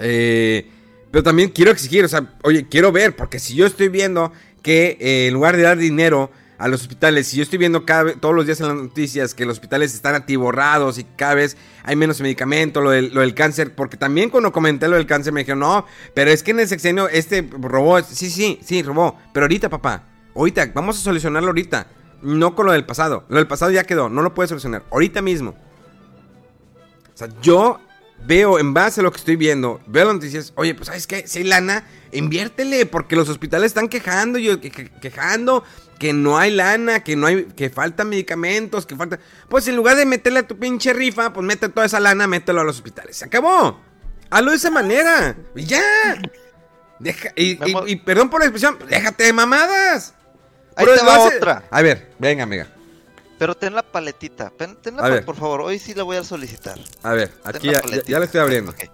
Eh, 0.00 0.70
pero 1.10 1.22
también 1.22 1.50
quiero 1.50 1.70
exigir, 1.70 2.04
o 2.04 2.08
sea, 2.08 2.34
oye, 2.42 2.68
quiero 2.68 2.92
ver, 2.92 3.16
porque 3.16 3.38
si 3.38 3.54
yo 3.54 3.64
estoy 3.66 3.88
viendo 3.88 4.32
que 4.64 4.96
eh, 4.98 5.28
en 5.28 5.34
lugar 5.34 5.56
de 5.56 5.62
dar 5.62 5.76
dinero 5.76 6.32
a 6.56 6.68
los 6.68 6.80
hospitales, 6.80 7.28
si 7.28 7.36
yo 7.36 7.42
estoy 7.42 7.58
viendo 7.58 7.84
cada 7.84 8.14
todos 8.14 8.34
los 8.34 8.46
días 8.46 8.58
en 8.60 8.68
las 8.68 8.76
noticias 8.76 9.34
que 9.34 9.44
los 9.44 9.58
hospitales 9.58 9.94
están 9.94 10.14
atiborrados 10.14 10.98
y 10.98 11.04
cada 11.04 11.34
vez 11.34 11.56
hay 11.82 11.94
menos 11.94 12.20
medicamento, 12.20 12.80
lo 12.80 12.90
del, 12.90 13.12
lo 13.12 13.20
del 13.20 13.34
cáncer, 13.34 13.74
porque 13.74 13.98
también 13.98 14.30
cuando 14.30 14.50
comenté 14.52 14.88
lo 14.88 14.96
del 14.96 15.06
cáncer 15.06 15.32
me 15.32 15.40
dijeron, 15.40 15.60
no, 15.60 15.86
pero 16.14 16.30
es 16.30 16.42
que 16.42 16.52
en 16.52 16.60
el 16.60 16.68
sexenio 16.68 17.08
este 17.08 17.46
robó, 17.60 18.00
sí, 18.02 18.30
sí, 18.30 18.58
sí, 18.64 18.82
robó, 18.82 19.18
pero 19.34 19.44
ahorita, 19.44 19.68
papá, 19.68 20.04
ahorita, 20.34 20.70
vamos 20.74 20.98
a 20.98 21.00
solucionarlo 21.02 21.48
ahorita, 21.48 21.86
no 22.22 22.54
con 22.54 22.64
lo 22.64 22.72
del 22.72 22.86
pasado, 22.86 23.24
lo 23.28 23.36
del 23.36 23.46
pasado 23.46 23.70
ya 23.70 23.84
quedó, 23.84 24.08
no 24.08 24.22
lo 24.22 24.32
puedes 24.32 24.48
solucionar, 24.48 24.84
ahorita 24.90 25.20
mismo. 25.20 25.50
O 27.12 27.16
sea, 27.16 27.28
yo 27.42 27.80
veo 28.26 28.58
en 28.58 28.72
base 28.74 29.00
a 29.00 29.02
lo 29.02 29.10
que 29.12 29.18
estoy 29.18 29.36
viendo, 29.36 29.80
veo 29.86 30.04
las 30.06 30.14
noticias, 30.14 30.52
oye, 30.56 30.74
pues 30.74 30.86
sabes 30.86 31.06
qué, 31.06 31.26
si 31.26 31.40
hay 31.40 31.44
lana, 31.44 31.84
inviértele, 32.12 32.86
porque 32.86 33.16
los 33.16 33.28
hospitales 33.28 33.66
están 33.66 33.88
quejando, 33.88 34.38
y 34.38 34.56
que- 34.58 34.70
que- 34.70 34.90
quejando 34.90 35.64
que 35.98 36.12
no 36.12 36.38
hay 36.38 36.50
lana, 36.50 37.04
que 37.04 37.16
no 37.16 37.26
hay, 37.26 37.44
que 37.44 37.70
faltan 37.70 38.08
medicamentos, 38.08 38.84
que 38.86 38.96
falta. 38.96 39.18
Pues 39.48 39.68
en 39.68 39.76
lugar 39.76 39.96
de 39.96 40.04
meterle 40.06 40.40
a 40.40 40.46
tu 40.46 40.58
pinche 40.58 40.92
rifa, 40.92 41.32
pues 41.32 41.46
mete 41.46 41.68
toda 41.68 41.86
esa 41.86 42.00
lana, 42.00 42.26
mételo 42.26 42.60
a 42.60 42.64
los 42.64 42.76
hospitales. 42.76 43.16
Se 43.16 43.24
acabó. 43.26 43.80
Hazlo 44.30 44.50
de 44.50 44.56
esa 44.56 44.70
manera. 44.70 45.36
Y 45.54 45.64
ya. 45.64 45.82
Deja, 46.98 47.30
y, 47.36 47.52
y- 47.52 47.76
y 47.86 47.96
perdón 47.96 48.28
por 48.30 48.40
la 48.40 48.46
expresión, 48.46 48.78
déjate 48.88 49.24
de 49.24 49.32
mamadas. 49.32 50.14
Ahí 50.76 50.84
Pero 50.86 50.98
te 50.98 51.04
va 51.06 51.26
hace- 51.26 51.36
otra. 51.36 51.64
A 51.70 51.82
ver, 51.82 52.10
venga, 52.18 52.42
amiga. 52.42 52.66
Pero 53.38 53.54
ten 53.56 53.74
la 53.74 53.82
paletita. 53.82 54.50
pen- 54.50 54.76
Tenla, 54.80 55.00
A 55.00 55.04
pa- 55.04 55.08
ver. 55.10 55.24
por 55.24 55.36
favor. 55.36 55.60
Hoy 55.62 55.78
sí 55.78 55.94
la 55.94 56.02
voy 56.04 56.16
a 56.16 56.24
solicitar. 56.24 56.78
A 57.02 57.12
ver, 57.12 57.28
Ten 57.30 57.56
aquí 57.56 57.66
la 57.68 57.82
ya, 57.82 57.96
ya- 57.96 58.02
ya 58.04 58.18
le 58.18 58.24
estoy 58.26 58.40
abriendo. 58.40 58.74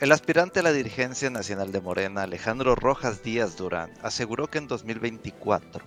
El 0.00 0.12
aspirante 0.12 0.60
a 0.60 0.62
la 0.62 0.72
dirigencia 0.72 1.30
nacional 1.30 1.72
de 1.72 1.80
Morena, 1.80 2.22
Alejandro 2.22 2.74
Rojas 2.74 3.22
Díaz 3.22 3.56
Durán, 3.56 3.90
aseguró 4.02 4.48
que 4.48 4.58
en 4.58 4.68
2024 4.68 5.84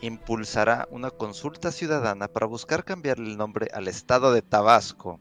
impulsará 0.00 0.86
una 0.90 1.10
consulta 1.10 1.72
ciudadana 1.72 2.28
para 2.28 2.46
buscar 2.46 2.84
cambiarle 2.84 3.30
el 3.30 3.36
nombre 3.36 3.68
al 3.74 3.88
estado 3.88 4.32
de 4.32 4.42
Tabasco 4.42 5.20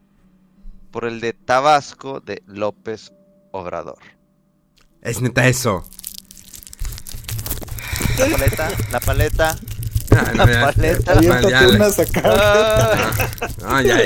por 0.91 1.05
el 1.05 1.19
de 1.19 1.33
Tabasco 1.33 2.19
de 2.19 2.43
López 2.45 3.11
Obrador. 3.51 3.99
Es 5.01 5.21
neta 5.21 5.47
eso. 5.47 5.83
La 8.19 8.27
paleta, 8.37 8.69
la 8.91 8.99
paleta. 8.99 9.59
Ah, 10.11 10.31
no, 10.35 10.45
La 10.45 10.73
paleta. 10.73 11.13
una 11.69 11.89
sacada. 11.89 12.93
Ah, 13.11 13.47
Ah, 13.63 13.81
ya, 13.81 13.99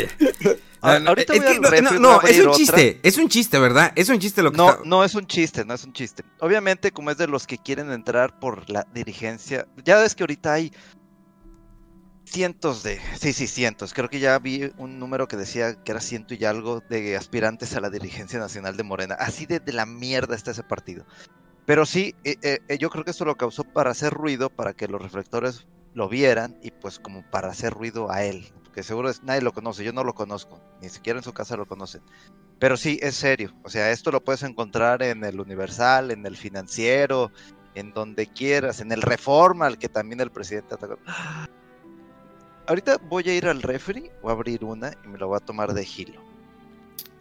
Ah, 0.86 1.00
no, 1.00 1.10
ahorita 1.10 1.34
voy 1.34 1.40
no, 1.62 1.70
refri, 1.70 1.82
no, 1.82 1.90
voy 1.90 1.98
a 1.98 2.00
no, 2.02 2.22
es 2.24 2.40
un 2.40 2.48
otra. 2.48 2.58
chiste, 2.58 3.00
es 3.04 3.18
un 3.18 3.30
chiste, 3.30 3.58
¿verdad? 3.58 3.94
Es 3.96 4.10
un 4.10 4.20
chiste 4.20 4.44
lo 4.44 4.52
que 4.52 4.58
No, 4.58 4.70
está... 4.70 4.82
no 4.84 5.04
es 5.06 5.16
un 5.16 5.26
chiste, 5.26 5.64
no 5.64 5.74
es 5.74 5.84
un 5.86 5.94
chiste. 5.94 6.24
Obviamente, 6.42 6.92
como 6.92 7.10
es 7.10 7.18
de 7.18 7.28
los 7.28 7.48
que 7.48 7.58
quieren 7.58 7.90
entrar 7.90 8.38
por 8.40 8.70
la 8.70 8.86
dirigencia, 8.94 9.66
ya 9.86 9.98
ves 9.98 10.14
que 10.14 10.24
ahorita 10.24 10.52
hay 10.52 10.74
cientos 12.26 12.84
de, 12.84 13.00
sí, 13.18 13.32
sí, 13.32 13.48
cientos. 13.48 13.94
Creo 13.94 14.10
que 14.10 14.20
ya 14.20 14.38
vi 14.40 14.72
un 14.78 15.00
número 15.00 15.28
que 15.30 15.38
decía 15.38 15.82
que 15.84 15.92
era 15.94 16.02
ciento 16.02 16.34
y 16.34 16.44
algo 16.44 16.82
de 16.90 17.16
aspirantes 17.16 17.74
a 17.78 17.80
la 17.82 17.90
dirigencia 17.90 18.38
nacional 18.40 18.76
de 18.76 18.84
Morena. 18.84 19.16
Así 19.18 19.46
de, 19.46 19.62
de 19.62 19.72
la 19.72 19.86
mierda 19.86 20.36
está 20.36 20.52
ese 20.52 20.64
partido. 20.64 21.06
Pero 21.66 21.86
sí, 21.86 22.14
eh, 22.24 22.36
eh, 22.42 22.60
eh, 22.68 22.78
yo 22.78 22.90
creo 22.90 23.04
que 23.04 23.12
esto 23.12 23.26
lo 23.26 23.36
causó 23.36 23.64
para 23.64 23.92
hacer 23.92 24.14
ruido, 24.14 24.50
para 24.50 24.74
que 24.74 24.88
los 24.88 25.02
reflectores 25.02 25.66
lo 25.94 26.10
vieran 26.10 26.58
y 26.62 26.72
pues 26.72 27.00
como 27.00 27.24
para 27.30 27.50
hacer 27.50 27.74
ruido 27.74 28.12
a 28.12 28.24
él. 28.24 28.52
Que 28.74 28.84
seguro 28.84 29.10
es, 29.10 29.24
nadie 29.24 29.42
lo 29.42 29.54
conoce, 29.54 29.84
yo 29.84 29.94
no 29.94 30.04
lo 30.04 30.14
conozco, 30.14 30.60
ni 30.82 30.90
siquiera 30.90 31.20
en 31.20 31.24
su 31.24 31.32
casa 31.32 31.56
lo 31.56 31.66
conocen. 31.66 32.02
Pero 32.60 32.76
sí, 32.76 33.00
es 33.02 33.16
serio. 33.16 33.54
O 33.64 33.70
sea, 33.70 33.92
esto 33.92 34.12
lo 34.12 34.24
puedes 34.24 34.44
encontrar 34.44 35.04
en 35.04 35.24
el 35.24 35.40
Universal, 35.40 36.12
en 36.12 36.26
el 36.26 36.36
Financiero, 36.36 37.32
en 37.76 37.94
donde 37.94 38.28
quieras, 38.28 38.80
en 38.80 38.92
el 38.92 39.02
Reforma, 39.02 39.68
al 39.68 39.78
que 39.78 39.90
también 39.90 40.22
el 40.22 40.32
presidente 40.32 40.76
atacó. 40.76 40.98
Ahorita 42.68 42.98
voy 42.98 43.30
a 43.30 43.36
ir 43.36 43.48
al 43.48 43.62
refri, 43.62 44.10
voy 44.22 44.32
a 44.32 44.34
abrir 44.34 44.64
una 44.64 44.94
y 45.04 45.08
me 45.08 45.18
lo 45.18 45.28
voy 45.28 45.38
a 45.38 45.46
tomar 45.46 45.74
de 45.74 45.84
gilo. 45.86 46.33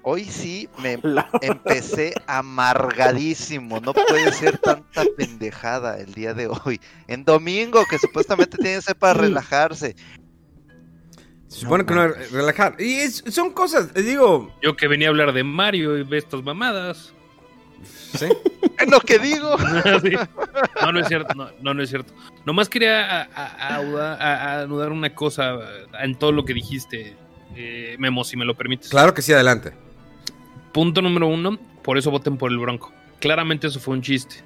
Hoy 0.04 0.24
sí 0.24 0.68
me 0.82 0.98
La- 1.02 1.28
empecé 1.40 2.14
amargadísimo. 2.26 3.80
No 3.80 3.92
puede 3.92 4.32
ser 4.32 4.58
tanta 4.58 5.04
pendejada 5.16 5.98
el 5.98 6.12
día 6.14 6.34
de 6.34 6.48
hoy. 6.48 6.80
En 7.08 7.24
domingo, 7.24 7.84
que 7.88 7.98
supuestamente 7.98 8.56
tiene 8.58 8.76
que 8.76 8.82
ser 8.82 8.96
para 8.96 9.14
relajarse. 9.14 9.94
Se 11.48 11.60
supone 11.60 11.84
que 11.84 11.94
no 11.94 12.04
es 12.04 12.30
relajar. 12.32 12.76
Y 12.78 12.94
es- 13.00 13.22
son 13.30 13.52
cosas, 13.52 13.90
les 13.94 14.06
digo... 14.06 14.52
Yo 14.62 14.74
que 14.76 14.88
venía 14.88 15.08
a 15.08 15.10
hablar 15.10 15.32
de 15.32 15.44
Mario 15.44 15.98
y 15.98 16.02
ve 16.02 16.18
estas 16.18 16.42
mamadas. 16.42 17.12
¿sí? 18.16 18.26
Es 18.78 18.88
lo 18.90 18.98
que 19.00 19.18
digo. 19.18 19.56
Sí. 20.02 20.12
No, 20.80 20.92
no 20.92 21.00
es 21.00 21.06
cierto, 21.08 21.34
no, 21.34 21.50
no, 21.60 21.74
no 21.74 21.82
es 21.82 21.90
cierto. 21.90 22.12
Nomás 22.46 22.68
quería 22.68 23.28
anudar 24.62 24.90
una 24.90 25.14
cosa 25.14 25.58
en 26.00 26.16
todo 26.18 26.32
lo 26.32 26.44
que 26.44 26.54
dijiste, 26.54 27.14
eh, 27.54 27.96
Memo, 27.98 28.24
si 28.24 28.36
me 28.36 28.44
lo 28.44 28.54
permites. 28.56 28.88
Claro 28.88 29.14
que 29.14 29.22
sí, 29.22 29.32
adelante. 29.32 29.72
Punto 30.72 31.02
número 31.02 31.26
uno, 31.26 31.58
por 31.82 31.98
eso 31.98 32.10
voten 32.10 32.36
por 32.36 32.50
el 32.50 32.58
Bronco. 32.58 32.92
Claramente 33.20 33.66
eso 33.66 33.80
fue 33.80 33.94
un 33.94 34.02
chiste. 34.02 34.36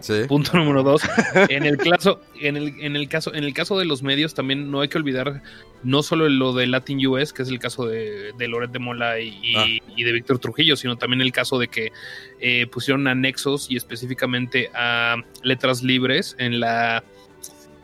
Sí. 0.00 0.24
Punto 0.28 0.56
número 0.58 0.82
dos, 0.82 1.00
en 1.48 1.64
el 1.64 1.78
caso, 1.78 2.20
en 2.40 2.58
el, 2.58 2.74
en 2.80 2.96
el 2.96 3.08
caso, 3.08 3.34
en 3.34 3.44
el 3.44 3.54
caso 3.54 3.78
de 3.78 3.86
los 3.86 4.02
medios 4.02 4.34
también 4.34 4.70
no 4.70 4.82
hay 4.82 4.88
que 4.88 4.98
olvidar 4.98 5.42
no 5.84 6.02
solo 6.02 6.28
lo 6.28 6.52
de 6.52 6.66
Latin 6.66 7.04
US, 7.06 7.32
que 7.32 7.42
es 7.42 7.48
el 7.48 7.58
caso 7.58 7.86
de, 7.86 8.32
de 8.36 8.48
Loret 8.48 8.70
de 8.72 8.78
Mola 8.78 9.18
y, 9.20 9.54
Ah. 9.56 9.64
y 9.96 10.04
de 10.04 10.12
Víctor 10.12 10.38
Trujillo, 10.38 10.76
sino 10.76 10.96
también 10.96 11.22
el 11.22 11.32
caso 11.32 11.58
de 11.58 11.68
que 11.68 11.92
eh, 12.40 12.66
pusieron 12.66 13.08
anexos 13.08 13.70
y 13.70 13.76
específicamente 13.76 14.70
a 14.74 15.16
letras 15.42 15.82
libres 15.82 16.36
en 16.38 16.60
la 16.60 17.02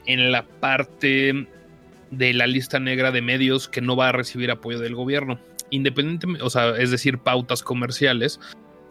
en 0.05 0.33
la 0.33 0.45
parte 0.45 1.47
de 2.11 2.35
la 2.35 2.47
lista 2.47 2.79
negra 2.79 3.11
de 3.11 3.23
medios 3.23 3.69
que 3.69 3.81
no 3.81 3.97
va 3.97 4.11
a 4.11 4.13
recibir 4.13 4.51
apoyo 4.51 4.79
del 4.81 4.95
gobierno. 4.95 5.39
Independientemente, 5.73 6.45
o 6.45 6.51
sea, 6.51 6.77
es 6.77 6.91
decir, 6.91 7.19
pautas 7.19 7.63
comerciales 7.63 8.39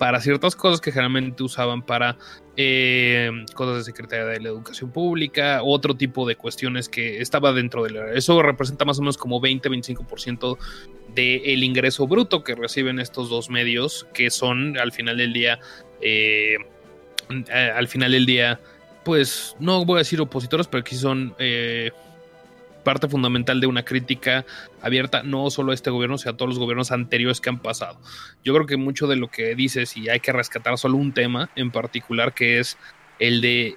para 0.02 0.20
ciertas 0.20 0.56
cosas 0.56 0.82
que 0.82 0.92
generalmente 0.92 1.44
usaban 1.44 1.84
para 1.84 2.18
eh, 2.58 3.30
cosas 3.54 3.78
de 3.78 3.84
Secretaría 3.84 4.26
de 4.26 4.40
la 4.40 4.50
Educación 4.50 4.90
Pública, 4.90 5.62
otro 5.64 5.96
tipo 5.96 6.28
de 6.28 6.36
cuestiones 6.36 6.90
que 6.90 7.22
estaba 7.22 7.54
dentro 7.54 7.84
del... 7.84 7.98
Eso 8.16 8.42
representa 8.42 8.84
más 8.84 8.98
o 8.98 9.04
menos 9.04 9.20
como 9.20 9.40
20-25% 9.40 10.58
del 11.14 11.64
ingreso 11.64 12.08
bruto 12.08 12.44
que 12.44 12.56
reciben 12.56 13.00
estos 13.00 13.30
dos 13.30 13.52
medios, 13.52 14.08
que 14.12 14.32
son 14.32 14.76
al 14.80 14.92
final 14.92 15.18
del 15.18 15.34
día, 15.34 15.60
eh, 16.02 16.56
al 17.76 17.88
final 17.88 18.14
del 18.14 18.26
día, 18.26 18.60
pues 19.06 19.56
no 19.60 19.86
voy 19.86 19.98
a 19.98 20.00
decir 20.00 20.20
opositores, 20.20 20.66
pero 20.66 20.84
sí 20.84 20.96
son 20.96 21.36
eh, 21.38 21.92
parte 22.84 23.08
fundamental 23.08 23.62
de 23.62 23.68
una 23.68 23.84
crítica 23.84 24.46
abierta 24.82 25.24
no 25.24 25.50
solo 25.50 25.72
a 25.72 25.76
este 25.76 25.90
gobierno, 25.90 26.18
sino 26.18 26.32
a 26.32 26.38
todos 26.38 26.50
los 26.50 26.60
gobiernos 26.60 26.92
anteriores 26.92 27.42
que 27.42 27.50
han 27.50 27.60
pasado. 27.60 28.00
Yo 28.44 28.54
creo 28.54 28.66
que 28.66 28.78
mucho 28.78 29.08
de 29.08 29.16
lo 29.16 29.30
que 29.30 29.56
dices, 29.56 29.96
y 29.98 30.10
hay 30.10 30.20
que 30.20 30.32
rescatar 30.32 30.78
solo 30.78 30.98
un 30.98 31.14
tema 31.14 31.50
en 31.56 31.72
particular, 31.72 32.34
que 32.34 32.60
es 32.60 32.78
el 33.20 33.42
de 33.42 33.76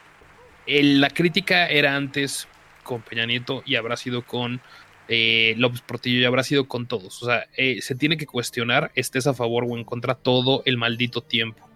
la 0.67 1.11
crítica 1.11 1.67
era 1.67 1.95
antes 1.95 2.49
con 2.83 3.03
Peña 3.03 3.27
Nieto 3.27 3.62
y 3.67 3.77
habrá 3.77 3.97
sido 3.97 4.23
con 4.23 4.61
eh, 5.09 5.55
López 5.59 5.83
Portillo 5.83 6.21
y 6.21 6.25
habrá 6.25 6.43
sido 6.43 6.67
con 6.67 6.87
todos. 6.87 7.23
O 7.23 7.27
sea, 7.27 7.47
eh, 7.57 7.81
se 7.83 7.95
tiene 7.95 8.17
que 8.17 8.27
cuestionar, 8.27 8.90
estés 8.95 9.27
a 9.27 9.35
favor 9.35 9.64
o 9.69 9.77
en 9.77 9.85
contra 9.85 10.14
todo 10.14 10.62
el 10.64 10.79
maldito 10.79 11.21
tiempo. 11.21 11.69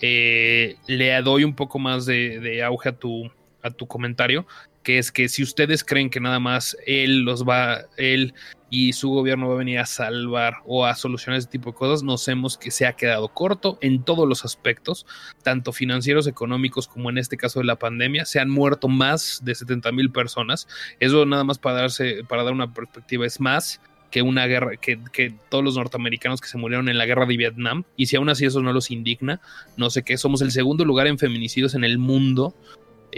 Eh, 0.00 0.76
le 0.86 1.20
doy 1.22 1.44
un 1.44 1.54
poco 1.54 1.78
más 1.78 2.06
de, 2.06 2.38
de 2.38 2.62
auge 2.62 2.90
a 2.90 2.92
tu, 2.92 3.30
a 3.62 3.70
tu 3.70 3.86
comentario, 3.86 4.46
que 4.88 4.96
es 4.96 5.12
que 5.12 5.28
si 5.28 5.42
ustedes 5.42 5.84
creen 5.84 6.08
que 6.08 6.18
nada 6.18 6.40
más 6.40 6.74
él 6.86 7.20
los 7.20 7.44
va, 7.44 7.82
él 7.98 8.32
y 8.70 8.94
su 8.94 9.10
gobierno 9.10 9.46
va 9.46 9.56
a 9.56 9.58
venir 9.58 9.80
a 9.80 9.84
salvar 9.84 10.62
o 10.64 10.86
a 10.86 10.94
solucionar 10.94 11.38
ese 11.38 11.48
tipo 11.48 11.72
de 11.72 11.76
cosas, 11.76 12.02
nos 12.02 12.24
vemos 12.24 12.56
que 12.56 12.70
se 12.70 12.86
ha 12.86 12.94
quedado 12.94 13.28
corto 13.28 13.76
en 13.82 14.02
todos 14.02 14.26
los 14.26 14.46
aspectos, 14.46 15.04
tanto 15.42 15.74
financieros, 15.74 16.26
económicos, 16.26 16.88
como 16.88 17.10
en 17.10 17.18
este 17.18 17.36
caso 17.36 17.58
de 17.58 17.66
la 17.66 17.76
pandemia. 17.76 18.24
Se 18.24 18.40
han 18.40 18.48
muerto 18.48 18.88
más 18.88 19.42
de 19.44 19.54
70 19.54 19.92
mil 19.92 20.10
personas. 20.10 20.66
Eso 21.00 21.26
nada 21.26 21.44
más 21.44 21.58
para 21.58 21.80
darse, 21.80 22.24
para 22.26 22.42
dar 22.42 22.54
una 22.54 22.72
perspectiva, 22.72 23.26
es 23.26 23.40
más 23.40 23.82
que 24.10 24.22
una 24.22 24.46
guerra, 24.46 24.78
que, 24.78 24.98
que 25.12 25.34
todos 25.50 25.62
los 25.62 25.76
norteamericanos 25.76 26.40
que 26.40 26.48
se 26.48 26.56
murieron 26.56 26.88
en 26.88 26.96
la 26.96 27.04
guerra 27.04 27.26
de 27.26 27.36
Vietnam. 27.36 27.84
Y 27.94 28.06
si 28.06 28.16
aún 28.16 28.30
así 28.30 28.46
eso 28.46 28.62
no 28.62 28.72
los 28.72 28.90
indigna, 28.90 29.42
no 29.76 29.90
sé 29.90 30.02
qué, 30.02 30.16
somos 30.16 30.40
el 30.40 30.50
segundo 30.50 30.86
lugar 30.86 31.08
en 31.08 31.18
feminicidios 31.18 31.74
en 31.74 31.84
el 31.84 31.98
mundo. 31.98 32.54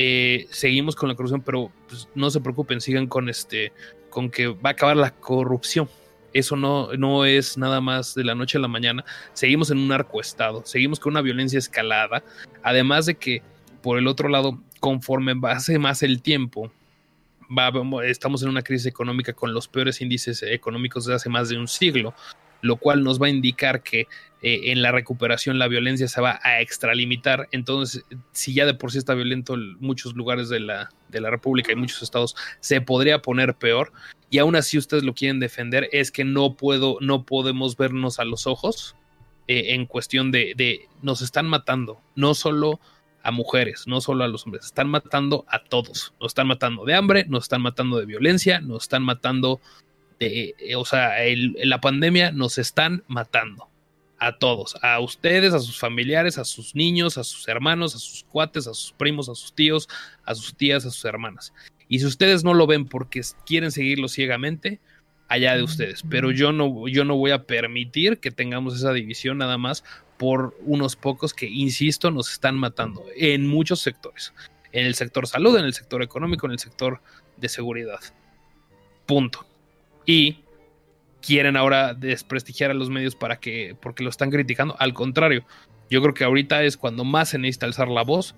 Eh, 0.02 0.46
seguimos 0.48 0.96
con 0.96 1.10
la 1.10 1.14
corrupción, 1.14 1.42
pero 1.42 1.70
pues, 1.86 2.08
no 2.14 2.30
se 2.30 2.40
preocupen, 2.40 2.80
sigan 2.80 3.06
con 3.06 3.28
este, 3.28 3.70
con 4.08 4.30
que 4.30 4.46
va 4.46 4.70
a 4.70 4.72
acabar 4.72 4.96
la 4.96 5.10
corrupción. 5.10 5.90
Eso 6.32 6.56
no, 6.56 6.90
no 6.94 7.26
es 7.26 7.58
nada 7.58 7.82
más 7.82 8.14
de 8.14 8.24
la 8.24 8.34
noche 8.34 8.56
a 8.56 8.62
la 8.62 8.68
mañana. 8.68 9.04
Seguimos 9.34 9.70
en 9.70 9.76
un 9.76 9.92
arcoestado, 9.92 10.64
seguimos 10.64 10.98
con 11.00 11.12
una 11.12 11.20
violencia 11.20 11.58
escalada. 11.58 12.24
Además 12.62 13.04
de 13.04 13.16
que, 13.16 13.42
por 13.82 13.98
el 13.98 14.06
otro 14.06 14.30
lado, 14.30 14.58
conforme 14.80 15.36
pase 15.36 15.78
más 15.78 16.02
el 16.02 16.22
tiempo, 16.22 16.72
estamos 18.02 18.42
en 18.42 18.48
una 18.48 18.62
crisis 18.62 18.86
económica 18.86 19.34
con 19.34 19.52
los 19.52 19.68
peores 19.68 20.00
índices 20.00 20.42
económicos 20.44 21.04
de 21.04 21.14
hace 21.14 21.28
más 21.28 21.50
de 21.50 21.58
un 21.58 21.68
siglo, 21.68 22.14
lo 22.62 22.76
cual 22.76 23.04
nos 23.04 23.20
va 23.20 23.26
a 23.26 23.30
indicar 23.30 23.82
que 23.82 24.06
eh, 24.42 24.72
en 24.72 24.80
la 24.80 24.92
recuperación 24.92 25.58
la 25.58 25.68
violencia 25.68 26.08
se 26.08 26.20
va 26.20 26.40
a 26.42 26.60
extralimitar. 26.60 27.48
Entonces, 27.52 28.04
si 28.32 28.54
ya 28.54 28.64
de 28.66 28.74
por 28.74 28.90
sí 28.90 28.98
está 28.98 29.14
violento 29.14 29.54
en 29.54 29.76
muchos 29.80 30.14
lugares 30.14 30.48
de 30.48 30.60
la, 30.60 30.90
de 31.08 31.20
la 31.20 31.30
República 31.30 31.72
y 31.72 31.76
muchos 31.76 32.02
estados, 32.02 32.36
se 32.60 32.80
podría 32.80 33.20
poner 33.20 33.54
peor. 33.54 33.92
Y 34.30 34.38
aún 34.38 34.56
así 34.56 34.78
ustedes 34.78 35.02
lo 35.02 35.14
quieren 35.14 35.40
defender, 35.40 35.88
es 35.92 36.10
que 36.10 36.24
no 36.24 36.54
puedo, 36.54 36.96
no 37.00 37.24
podemos 37.24 37.76
vernos 37.76 38.18
a 38.18 38.24
los 38.24 38.46
ojos 38.46 38.96
eh, 39.48 39.74
en 39.74 39.86
cuestión 39.86 40.30
de, 40.30 40.88
nos 41.02 41.20
están 41.20 41.46
matando, 41.46 42.00
no 42.14 42.34
solo 42.34 42.80
a 43.22 43.32
mujeres, 43.32 43.84
no 43.86 44.00
solo 44.00 44.24
a 44.24 44.28
los 44.28 44.46
hombres, 44.46 44.66
están 44.66 44.88
matando 44.88 45.44
a 45.48 45.64
todos, 45.64 46.14
nos 46.20 46.30
están 46.30 46.46
matando 46.46 46.84
de 46.84 46.94
hambre, 46.94 47.26
nos 47.28 47.44
están 47.44 47.60
matando 47.60 47.98
de 47.98 48.06
violencia, 48.06 48.60
nos 48.60 48.84
están 48.84 49.02
matando 49.02 49.60
de, 50.20 50.54
eh, 50.58 50.76
o 50.76 50.84
sea, 50.84 51.14
la 51.64 51.80
pandemia 51.80 52.30
nos 52.30 52.58
están 52.58 53.02
matando 53.08 53.69
a 54.20 54.38
todos, 54.38 54.76
a 54.82 55.00
ustedes, 55.00 55.54
a 55.54 55.58
sus 55.58 55.78
familiares, 55.78 56.38
a 56.38 56.44
sus 56.44 56.74
niños, 56.74 57.18
a 57.18 57.24
sus 57.24 57.48
hermanos, 57.48 57.94
a 57.94 57.98
sus 57.98 58.24
cuates, 58.24 58.66
a 58.66 58.74
sus 58.74 58.92
primos, 58.92 59.28
a 59.28 59.34
sus 59.34 59.52
tíos, 59.54 59.88
a 60.24 60.34
sus 60.34 60.54
tías, 60.54 60.84
a 60.84 60.90
sus 60.90 61.04
hermanas. 61.06 61.52
Y 61.88 61.98
si 61.98 62.06
ustedes 62.06 62.44
no 62.44 62.54
lo 62.54 62.66
ven 62.66 62.84
porque 62.84 63.22
quieren 63.46 63.72
seguirlo 63.72 64.08
ciegamente, 64.08 64.78
allá 65.30 65.56
de 65.56 65.62
ustedes. 65.62 66.02
Pero 66.10 66.32
yo 66.32 66.52
no, 66.52 66.88
yo 66.88 67.04
no 67.04 67.16
voy 67.16 67.30
a 67.30 67.44
permitir 67.44 68.18
que 68.18 68.30
tengamos 68.30 68.76
esa 68.76 68.92
división 68.92 69.38
nada 69.38 69.56
más 69.56 69.84
por 70.18 70.56
unos 70.60 70.96
pocos 70.96 71.32
que, 71.32 71.46
insisto, 71.46 72.10
nos 72.10 72.30
están 72.30 72.56
matando 72.56 73.06
en 73.16 73.46
muchos 73.46 73.80
sectores. 73.80 74.34
En 74.72 74.86
el 74.86 74.94
sector 74.94 75.26
salud, 75.26 75.56
en 75.56 75.64
el 75.64 75.72
sector 75.72 76.02
económico, 76.02 76.46
en 76.46 76.52
el 76.52 76.58
sector 76.58 77.00
de 77.36 77.48
seguridad. 77.48 78.00
Punto. 79.06 79.46
Y 80.04 80.40
quieren 81.24 81.56
ahora 81.56 81.94
desprestigiar 81.94 82.70
a 82.70 82.74
los 82.74 82.90
medios 82.90 83.14
para 83.14 83.36
que, 83.36 83.76
porque 83.80 84.02
lo 84.02 84.10
están 84.10 84.30
criticando. 84.30 84.76
Al 84.78 84.94
contrario, 84.94 85.44
yo 85.88 86.00
creo 86.02 86.14
que 86.14 86.24
ahorita 86.24 86.62
es 86.62 86.76
cuando 86.76 87.04
más 87.04 87.30
se 87.30 87.38
necesita 87.38 87.66
alzar 87.66 87.88
la 87.88 88.02
voz. 88.02 88.34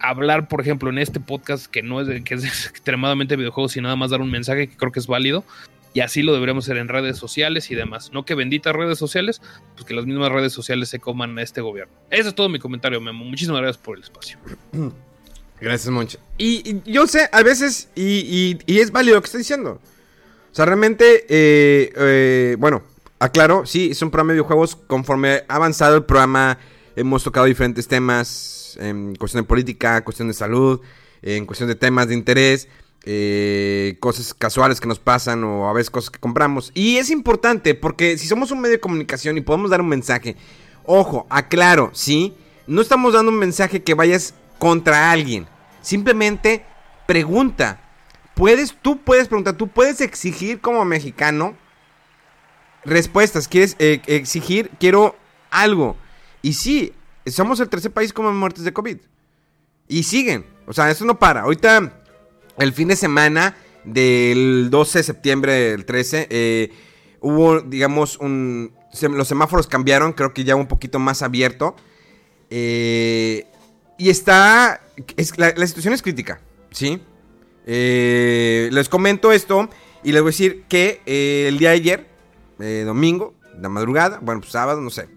Hablar, 0.00 0.48
por 0.48 0.60
ejemplo, 0.60 0.90
en 0.90 0.98
este 0.98 1.20
podcast 1.20 1.66
que 1.66 1.82
no 1.82 2.00
es, 2.00 2.22
que 2.22 2.34
es 2.34 2.44
extremadamente 2.70 3.36
videojuegos 3.36 3.76
y 3.76 3.80
nada 3.80 3.96
más 3.96 4.10
dar 4.10 4.20
un 4.20 4.30
mensaje 4.30 4.68
que 4.68 4.76
creo 4.76 4.92
que 4.92 5.00
es 5.00 5.06
válido 5.06 5.44
y 5.94 6.00
así 6.00 6.22
lo 6.22 6.32
deberíamos 6.32 6.64
hacer 6.64 6.76
en 6.76 6.88
redes 6.88 7.16
sociales 7.16 7.70
y 7.70 7.74
demás. 7.74 8.12
No 8.12 8.24
que 8.24 8.34
benditas 8.34 8.74
redes 8.74 8.98
sociales, 8.98 9.40
pues 9.74 9.84
que 9.84 9.94
las 9.94 10.06
mismas 10.06 10.30
redes 10.30 10.52
sociales 10.52 10.88
se 10.88 10.98
coman 10.98 11.38
a 11.38 11.42
este 11.42 11.60
gobierno. 11.60 11.92
Ese 12.10 12.28
es 12.28 12.34
todo 12.34 12.48
mi 12.48 12.58
comentario, 12.58 13.00
Memo. 13.00 13.24
Muchísimas 13.24 13.60
gracias 13.60 13.82
por 13.82 13.96
el 13.96 14.04
espacio. 14.04 14.38
Gracias, 15.60 15.90
Moncho. 15.90 16.20
Y, 16.36 16.88
yo 16.88 17.08
sé, 17.08 17.28
a 17.32 17.42
veces, 17.42 17.90
y, 17.96 18.56
es 18.68 18.92
válido 18.92 19.16
lo 19.16 19.22
que 19.22 19.26
estoy 19.26 19.38
diciendo. 19.38 19.80
O 20.50 20.54
sea, 20.54 20.64
realmente, 20.64 21.26
eh, 21.28 21.92
eh, 21.96 22.56
bueno, 22.58 22.82
aclaro, 23.18 23.66
sí, 23.66 23.90
es 23.90 24.02
un 24.02 24.10
programa 24.10 24.32
de 24.32 24.36
videojuegos. 24.36 24.76
Conforme 24.76 25.44
ha 25.48 25.56
avanzado 25.56 25.96
el 25.96 26.04
programa, 26.04 26.58
hemos 26.96 27.22
tocado 27.24 27.46
diferentes 27.46 27.86
temas 27.86 28.76
en 28.80 29.14
cuestión 29.16 29.44
de 29.44 29.48
política, 29.48 30.02
cuestión 30.04 30.28
de 30.28 30.34
salud, 30.34 30.80
en 31.22 31.46
cuestión 31.46 31.68
de 31.68 31.74
temas 31.74 32.08
de 32.08 32.14
interés. 32.14 32.68
Eh, 33.04 33.96
cosas 34.00 34.34
casuales 34.34 34.80
que 34.80 34.88
nos 34.88 34.98
pasan 34.98 35.42
o 35.44 35.68
a 35.68 35.72
veces 35.72 35.88
cosas 35.88 36.10
que 36.10 36.18
compramos. 36.18 36.72
Y 36.74 36.96
es 36.96 37.10
importante 37.10 37.74
porque 37.74 38.18
si 38.18 38.26
somos 38.26 38.50
un 38.50 38.60
medio 38.60 38.74
de 38.74 38.80
comunicación 38.80 39.38
y 39.38 39.40
podemos 39.40 39.70
dar 39.70 39.80
un 39.80 39.88
mensaje, 39.88 40.36
ojo, 40.84 41.26
aclaro, 41.30 41.90
¿sí? 41.94 42.34
No 42.66 42.82
estamos 42.82 43.14
dando 43.14 43.30
un 43.30 43.38
mensaje 43.38 43.82
que 43.82 43.94
vayas 43.94 44.34
contra 44.58 45.10
alguien. 45.10 45.46
Simplemente 45.80 46.66
pregunta. 47.06 47.87
Puedes, 48.38 48.72
tú 48.80 49.02
puedes 49.02 49.26
preguntar, 49.26 49.56
tú 49.56 49.66
puedes 49.66 50.00
exigir 50.00 50.60
como 50.60 50.84
mexicano 50.84 51.56
respuestas. 52.84 53.48
¿Quieres 53.48 53.74
eh, 53.80 54.00
exigir? 54.06 54.70
Quiero 54.78 55.16
algo. 55.50 55.96
Y 56.40 56.52
sí, 56.52 56.92
somos 57.26 57.58
el 57.58 57.68
tercer 57.68 57.90
país 57.90 58.12
con 58.12 58.36
muertes 58.36 58.62
de 58.62 58.72
COVID. 58.72 58.98
Y 59.88 60.04
siguen. 60.04 60.46
O 60.68 60.72
sea, 60.72 60.88
eso 60.88 61.04
no 61.04 61.18
para. 61.18 61.40
Ahorita 61.40 62.00
el 62.58 62.72
fin 62.72 62.86
de 62.86 62.94
semana 62.94 63.56
del 63.82 64.68
12 64.70 65.00
de 65.00 65.02
septiembre 65.02 65.52
del 65.52 65.84
13 65.84 66.28
eh, 66.30 66.72
hubo, 67.18 67.60
digamos, 67.60 68.18
un... 68.18 68.72
los 69.02 69.26
semáforos 69.26 69.66
cambiaron, 69.66 70.12
creo 70.12 70.32
que 70.32 70.44
ya 70.44 70.54
un 70.54 70.68
poquito 70.68 71.00
más 71.00 71.22
abierto. 71.22 71.74
Eh, 72.50 73.48
y 73.98 74.10
está... 74.10 74.80
la, 75.38 75.66
situación 75.66 75.92
es 75.92 76.02
crítica, 76.02 76.40
¿sí? 76.70 77.02
Eh, 77.70 78.70
les 78.72 78.88
comento 78.88 79.30
esto 79.30 79.68
y 80.02 80.12
les 80.12 80.22
voy 80.22 80.30
a 80.30 80.32
decir 80.32 80.64
que 80.68 81.02
el 81.06 81.58
día 81.58 81.70
de 81.70 81.76
ayer, 81.76 82.06
domingo, 82.86 83.34
la 83.60 83.68
madrugada, 83.68 84.18
bueno, 84.22 84.40
pues 84.40 84.52
sábado, 84.52 84.80
no 84.80 84.90
sé. 84.90 85.08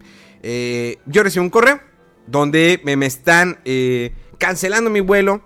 yo 1.05 1.23
recibí 1.23 1.43
un 1.43 1.49
correo 1.49 1.79
donde 2.27 2.81
me 2.83 3.05
están 3.05 3.57
cancelando 4.37 4.89
mi 4.89 4.99
vuelo 4.99 5.41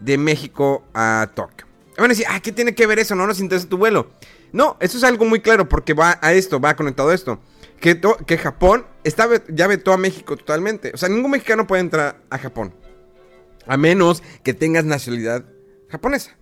de 0.00 0.18
México 0.18 0.84
a 0.92 1.30
Tokio. 1.34 1.66
Van 1.96 2.06
a 2.06 2.08
decir, 2.08 2.26
ah, 2.28 2.40
¿qué 2.40 2.52
tiene 2.52 2.74
que 2.74 2.86
ver 2.86 2.98
eso? 2.98 3.14
No 3.14 3.26
nos 3.26 3.40
interesa 3.40 3.68
tu 3.68 3.78
vuelo. 3.78 4.10
No, 4.52 4.76
eso 4.80 4.98
es 4.98 5.04
algo 5.04 5.24
muy 5.24 5.40
claro 5.40 5.68
porque 5.68 5.94
va 5.94 6.18
a 6.20 6.32
esto, 6.32 6.60
va 6.60 6.76
conectado 6.76 7.10
a 7.10 7.14
esto. 7.14 7.40
Que, 7.80 8.00
que 8.26 8.38
Japón 8.38 8.86
está, 9.02 9.28
ya 9.48 9.66
vetó 9.66 9.92
a 9.92 9.96
México 9.96 10.36
totalmente. 10.36 10.92
O 10.94 10.96
sea, 10.96 11.08
ningún 11.08 11.30
mexicano 11.32 11.66
puede 11.66 11.80
entrar 11.80 12.20
a 12.30 12.38
Japón. 12.38 12.74
A 13.66 13.76
menos 13.76 14.22
que 14.42 14.54
tengas 14.54 14.84
nacionalidad 14.84 15.44
japonesa. 15.94 16.36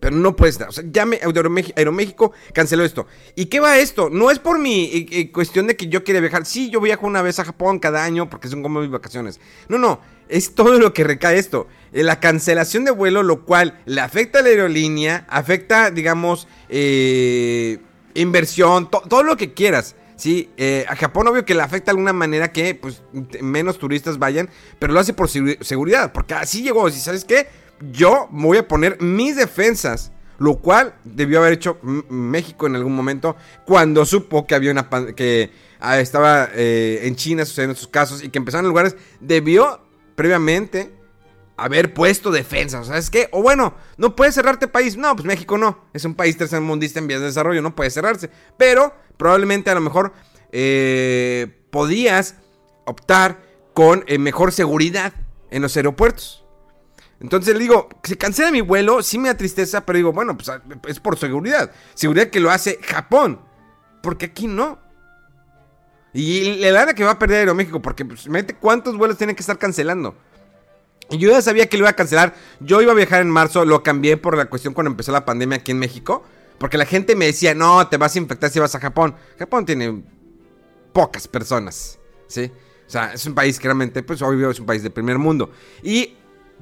Pero 0.00 0.16
no 0.16 0.34
puedes. 0.34 0.58
O 0.62 0.72
sea, 0.72 0.82
ya 0.90 1.04
me, 1.04 1.20
Aeroméxico, 1.76 2.32
canceló 2.54 2.84
esto. 2.84 3.06
¿Y 3.36 3.46
qué 3.46 3.60
va 3.60 3.78
esto? 3.78 4.08
No 4.08 4.30
es 4.30 4.38
por 4.38 4.58
mi 4.58 4.84
eh, 4.84 5.06
eh, 5.10 5.30
cuestión 5.30 5.66
de 5.66 5.76
que 5.76 5.88
yo 5.88 6.02
quiera 6.04 6.20
viajar. 6.20 6.46
Sí, 6.46 6.70
yo 6.70 6.80
viajo 6.80 7.06
una 7.06 7.20
vez 7.20 7.38
a 7.38 7.44
Japón 7.44 7.78
cada 7.78 8.02
año 8.02 8.30
porque 8.30 8.48
son 8.48 8.62
como 8.62 8.80
mis 8.80 8.90
vacaciones. 8.90 9.40
No, 9.68 9.78
no. 9.78 10.00
Es 10.30 10.54
todo 10.54 10.78
lo 10.78 10.94
que 10.94 11.04
recae 11.04 11.38
esto. 11.38 11.68
Eh, 11.92 12.02
la 12.02 12.18
cancelación 12.18 12.86
de 12.86 12.92
vuelo, 12.92 13.22
lo 13.22 13.44
cual 13.44 13.78
le 13.84 14.00
afecta 14.00 14.38
a 14.38 14.42
la 14.42 14.48
aerolínea, 14.48 15.26
afecta, 15.28 15.90
digamos, 15.90 16.48
inversión, 18.14 18.90
todo 18.90 19.22
lo 19.22 19.36
que 19.36 19.52
quieras. 19.52 19.96
Sí, 20.16 20.50
a 20.86 20.96
Japón 20.96 21.28
obvio 21.28 21.46
que 21.46 21.54
le 21.54 21.62
afecta 21.62 21.86
de 21.86 21.92
alguna 21.92 22.12
manera 22.12 22.52
que 22.52 22.74
pues 22.74 23.02
menos 23.40 23.78
turistas 23.78 24.18
vayan, 24.18 24.50
pero 24.78 24.92
lo 24.92 25.00
hace 25.00 25.14
por 25.14 25.30
seguridad, 25.30 26.12
porque 26.12 26.34
así 26.34 26.62
llegó. 26.62 26.88
¿Y 26.88 26.92
sabes 26.92 27.24
qué? 27.24 27.48
Yo 27.80 28.28
voy 28.30 28.58
a 28.58 28.68
poner 28.68 29.00
mis 29.00 29.36
defensas. 29.36 30.12
Lo 30.38 30.56
cual 30.56 30.94
debió 31.04 31.40
haber 31.40 31.52
hecho 31.52 31.78
México 31.82 32.66
en 32.66 32.74
algún 32.74 32.96
momento 32.96 33.36
cuando 33.66 34.06
supo 34.06 34.46
que 34.46 34.54
había 34.54 34.70
una 34.70 34.88
que 35.14 35.50
ah, 35.80 36.00
estaba 36.00 36.48
eh, 36.54 37.00
en 37.02 37.14
China 37.14 37.44
sucediendo 37.44 37.76
sus 37.76 37.88
casos 37.88 38.24
y 38.24 38.30
que 38.30 38.38
empezaron 38.38 38.66
lugares. 38.66 38.96
Debió 39.20 39.82
previamente 40.14 40.94
haber 41.58 41.92
puesto 41.92 42.30
defensas. 42.30 42.86
¿Sabes 42.86 43.10
qué? 43.10 43.28
O 43.32 43.42
bueno, 43.42 43.74
no 43.98 44.16
puede 44.16 44.32
cerrarte 44.32 44.66
país. 44.66 44.96
No, 44.96 45.14
pues 45.14 45.26
México 45.26 45.58
no. 45.58 45.84
Es 45.92 46.06
un 46.06 46.14
país 46.14 46.38
tercermundista 46.38 47.00
en 47.00 47.06
vías 47.06 47.20
de 47.20 47.26
desarrollo. 47.26 47.60
No 47.60 47.76
puede 47.76 47.90
cerrarse. 47.90 48.30
Pero 48.56 48.94
probablemente 49.18 49.68
a 49.70 49.74
lo 49.74 49.82
mejor 49.82 50.14
eh, 50.52 51.64
podías 51.70 52.36
optar 52.86 53.42
con 53.74 54.04
eh, 54.06 54.18
mejor 54.18 54.52
seguridad 54.52 55.12
en 55.50 55.60
los 55.60 55.76
aeropuertos. 55.76 56.39
Entonces 57.20 57.54
le 57.54 57.60
digo, 57.60 57.88
se 58.02 58.16
cancela 58.16 58.50
mi 58.50 58.62
vuelo, 58.62 59.02
sí 59.02 59.18
me 59.18 59.28
da 59.28 59.36
tristeza, 59.36 59.84
pero 59.84 59.98
digo, 59.98 60.12
bueno, 60.12 60.36
pues 60.36 60.50
es 60.88 61.00
por 61.00 61.18
seguridad. 61.18 61.70
Seguridad 61.94 62.28
que 62.28 62.40
lo 62.40 62.50
hace 62.50 62.78
Japón. 62.82 63.40
Porque 64.02 64.26
aquí 64.26 64.46
no. 64.46 64.78
Y 66.14 66.56
la 66.56 66.72
verdad 66.72 66.94
que 66.94 67.04
va 67.04 67.12
a 67.12 67.18
perder 67.18 67.40
Aeroméxico, 67.40 67.80
porque 67.82 68.04
pues, 68.04 68.26
mete 68.28 68.54
cuántos 68.54 68.96
vuelos 68.96 69.18
tienen 69.18 69.36
que 69.36 69.40
estar 69.40 69.58
cancelando. 69.58 70.16
Y 71.10 71.18
yo 71.18 71.30
ya 71.30 71.42
sabía 71.42 71.68
que 71.68 71.76
lo 71.76 71.82
iba 71.82 71.90
a 71.90 71.94
cancelar. 71.96 72.34
Yo 72.60 72.80
iba 72.80 72.92
a 72.92 72.94
viajar 72.94 73.20
en 73.20 73.30
marzo, 73.30 73.64
lo 73.64 73.82
cambié 73.82 74.16
por 74.16 74.36
la 74.36 74.46
cuestión 74.46 74.72
cuando 74.72 74.90
empezó 74.90 75.12
la 75.12 75.24
pandemia 75.24 75.58
aquí 75.58 75.72
en 75.72 75.78
México. 75.78 76.24
Porque 76.58 76.78
la 76.78 76.86
gente 76.86 77.16
me 77.16 77.26
decía, 77.26 77.54
no, 77.54 77.86
te 77.88 77.96
vas 77.96 78.14
a 78.14 78.18
infectar 78.18 78.50
si 78.50 78.60
vas 78.60 78.74
a 78.74 78.80
Japón. 78.80 79.14
Japón 79.38 79.66
tiene 79.66 80.02
pocas 80.92 81.28
personas, 81.28 81.98
¿sí? 82.26 82.50
O 82.86 82.90
sea, 82.90 83.12
es 83.12 83.24
un 83.26 83.34
país 83.34 83.58
que 83.58 83.68
realmente, 83.68 84.02
pues 84.02 84.20
obvio, 84.22 84.50
es 84.50 84.58
un 84.58 84.66
país 84.66 84.82
de 84.82 84.90
primer 84.90 85.18
mundo. 85.18 85.50
Y 85.82 86.16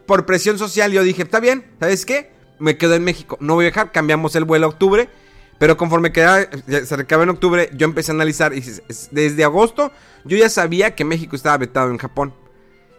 por 0.09 0.24
presión 0.24 0.59
social 0.59 0.90
yo 0.90 1.04
dije, 1.04 1.22
está 1.22 1.38
bien, 1.38 1.66
¿sabes 1.78 2.06
qué? 2.06 2.32
Me 2.59 2.78
quedo 2.78 2.94
en 2.94 3.04
México, 3.04 3.36
no 3.40 3.54
voy 3.54 3.66
a 3.66 3.68
viajar, 3.68 3.92
cambiamos 3.92 4.34
el 4.34 4.44
vuelo 4.44 4.66
a 4.66 4.70
octubre. 4.70 5.09
Pero 5.59 5.76
conforme 5.76 6.12
queda, 6.12 6.48
se 6.66 6.96
recaba 6.96 7.24
en 7.24 7.30
octubre, 7.30 7.68
yo 7.74 7.84
empecé 7.84 8.12
a 8.12 8.14
analizar 8.14 8.54
y 8.54 8.62
desde 9.11 9.44
agosto 9.44 9.92
yo 10.24 10.36
ya 10.36 10.48
sabía 10.48 10.94
que 10.94 11.04
México 11.04 11.36
estaba 11.36 11.59
vetado 11.59 11.90
en 11.90 11.98
Japón. 11.98 12.32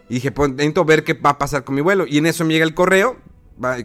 Y 0.10 0.16
dije, 0.16 0.32
pues 0.32 0.51
necesito 0.51 0.86
ver 0.86 1.03
qué 1.03 1.14
va 1.14 1.32
a 1.32 1.38
pasar 1.38 1.64
con 1.64 1.76
mi 1.76 1.82
vuelo. 1.82 2.05
Y 2.05 2.18
en 2.18 2.26
eso 2.26 2.43
me 2.43 2.53
llega 2.53 2.66
el 2.66 2.74
correo, 2.74 3.18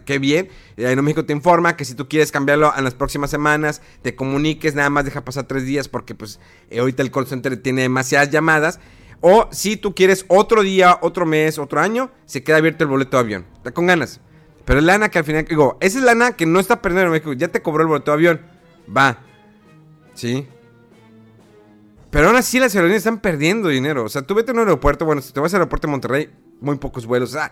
qué 0.05 0.19
bien. 0.19 0.49
Aeroméxico 0.77 1.25
te 1.25 1.33
informa 1.33 1.77
que 1.77 1.85
si 1.85 1.95
tú 1.95 2.07
quieres 2.07 2.31
cambiarlo 2.31 2.73
en 2.77 2.83
las 2.83 2.93
próximas 2.93 3.31
semanas, 3.31 3.81
te 4.01 4.13
comuniques, 4.13 4.75
nada 4.75 4.89
más 4.89 5.05
deja 5.05 5.25
pasar 5.25 5.45
tres 5.45 5.65
días 5.65 5.87
porque 5.87 6.13
pues 6.13 6.39
eh, 6.69 6.79
ahorita 6.79 7.01
el 7.01 7.11
call 7.11 7.27
center 7.27 7.57
tiene 7.57 7.83
demasiadas 7.83 8.29
llamadas. 8.29 8.79
O 9.21 9.47
si 9.51 9.77
tú 9.77 9.95
quieres 9.95 10.25
otro 10.27 10.61
día, 10.61 10.99
otro 11.01 11.25
mes, 11.25 11.57
otro 11.57 11.79
año, 11.79 12.11
se 12.25 12.43
queda 12.43 12.57
abierto 12.57 12.83
el 12.83 12.89
boleto 12.89 13.17
de 13.17 13.21
avión. 13.21 13.45
Está 13.55 13.71
con 13.71 13.87
ganas. 13.87 14.19
Pero 14.65 14.79
es 14.79 14.85
lana 14.85 15.09
que 15.09 15.19
al 15.19 15.25
final, 15.25 15.45
digo, 15.45 15.77
esa 15.79 15.99
es 15.99 16.03
lana 16.03 16.35
que 16.35 16.45
no 16.45 16.59
está 16.59 16.81
perdiendo 16.81 17.11
México. 17.11 17.33
Ya 17.33 17.47
te 17.47 17.61
cobró 17.61 17.83
el 17.83 17.87
boleto 17.87 18.11
de 18.11 18.15
avión. 18.15 18.41
Va. 18.95 19.19
Sí. 20.13 20.47
Pero 22.09 22.27
aún 22.27 22.35
así 22.35 22.59
las 22.59 22.73
aerolíneas 22.73 23.01
están 23.01 23.19
perdiendo 23.19 23.69
dinero. 23.69 24.03
O 24.03 24.09
sea, 24.09 24.21
tú 24.21 24.35
vete 24.35 24.51
a 24.51 24.53
un 24.53 24.59
aeropuerto, 24.59 25.05
bueno, 25.05 25.21
si 25.21 25.33
te 25.33 25.39
vas 25.39 25.53
al 25.53 25.61
aeropuerto 25.61 25.87
de 25.87 25.91
Monterrey, 25.91 26.29
muy 26.61 26.77
pocos 26.77 27.05
vuelos. 27.05 27.29
O 27.29 27.33
sea, 27.33 27.51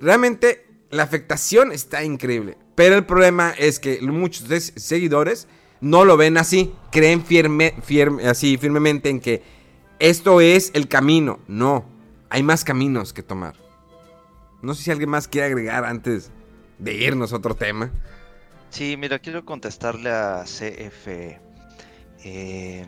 realmente 0.00 0.66
la 0.90 1.02
afectación 1.02 1.72
está 1.72 2.04
increíble. 2.04 2.56
Pero 2.74 2.94
el 2.96 3.04
problema 3.04 3.50
es 3.58 3.78
que 3.78 4.00
muchos 4.02 4.48
de 4.48 4.60
seguidores 4.60 5.48
no 5.80 6.04
lo 6.04 6.16
ven 6.16 6.38
así. 6.38 6.72
Creen 6.92 7.24
firme, 7.24 7.74
firme, 7.82 8.26
así 8.26 8.56
firmemente 8.56 9.08
en 9.10 9.20
que 9.20 9.42
esto 9.98 10.40
es 10.40 10.70
el 10.74 10.88
camino. 10.88 11.38
No, 11.48 11.84
hay 12.30 12.42
más 12.42 12.64
caminos 12.64 13.12
que 13.12 13.22
tomar. 13.22 13.54
No 14.62 14.74
sé 14.74 14.84
si 14.84 14.90
alguien 14.90 15.10
más 15.10 15.28
quiere 15.28 15.46
agregar 15.48 15.84
antes 15.84 16.30
de 16.78 16.94
irnos 16.94 17.32
a 17.32 17.36
otro 17.36 17.54
tema. 17.54 17.90
Sí, 18.70 18.96
mira, 18.96 19.18
quiero 19.18 19.44
contestarle 19.44 20.10
a 20.10 20.44
CFE. 20.44 21.40
Eh, 22.24 22.86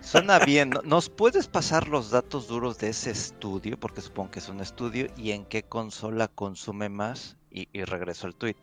suena 0.00 0.38
bien. 0.38 0.70
¿no- 0.70 0.82
¿Nos 0.82 1.10
puedes 1.10 1.48
pasar 1.48 1.88
los 1.88 2.10
datos 2.10 2.46
duros 2.48 2.78
de 2.78 2.90
ese 2.90 3.10
estudio? 3.10 3.78
Porque 3.78 4.00
supongo 4.00 4.30
que 4.30 4.38
es 4.38 4.48
un 4.48 4.60
estudio. 4.60 5.08
¿Y 5.16 5.32
en 5.32 5.44
qué 5.44 5.62
consola 5.64 6.28
consume 6.28 6.88
más? 6.88 7.36
Y, 7.50 7.68
y 7.72 7.84
regreso 7.84 8.26
al 8.26 8.34
tweet. 8.34 8.56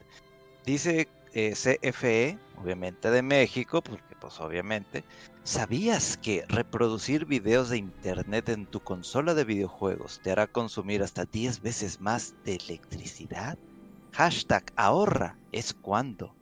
Dice 0.66 1.08
eh, 1.34 1.54
CFE, 1.54 2.40
obviamente 2.58 3.12
de 3.12 3.22
México, 3.22 3.82
porque 3.84 4.16
pues 4.20 4.40
obviamente. 4.40 5.04
¿Sabías 5.44 6.18
que 6.18 6.44
reproducir 6.48 7.26
videos 7.26 7.70
de 7.70 7.78
internet 7.78 8.50
en 8.50 8.68
tu 8.68 8.82
consola 8.82 9.34
de 9.34 9.46
videojuegos 9.46 10.20
te 10.22 10.32
hará 10.32 10.48
consumir 10.48 11.02
hasta 11.02 11.26
10 11.26 11.62
veces 11.62 12.00
más 12.00 12.36
de 12.44 12.56
electricidad? 12.56 13.58
Hashtag 14.12 14.64
ahorra 14.76 15.40
es 15.52 15.74
cuando. 15.74 16.36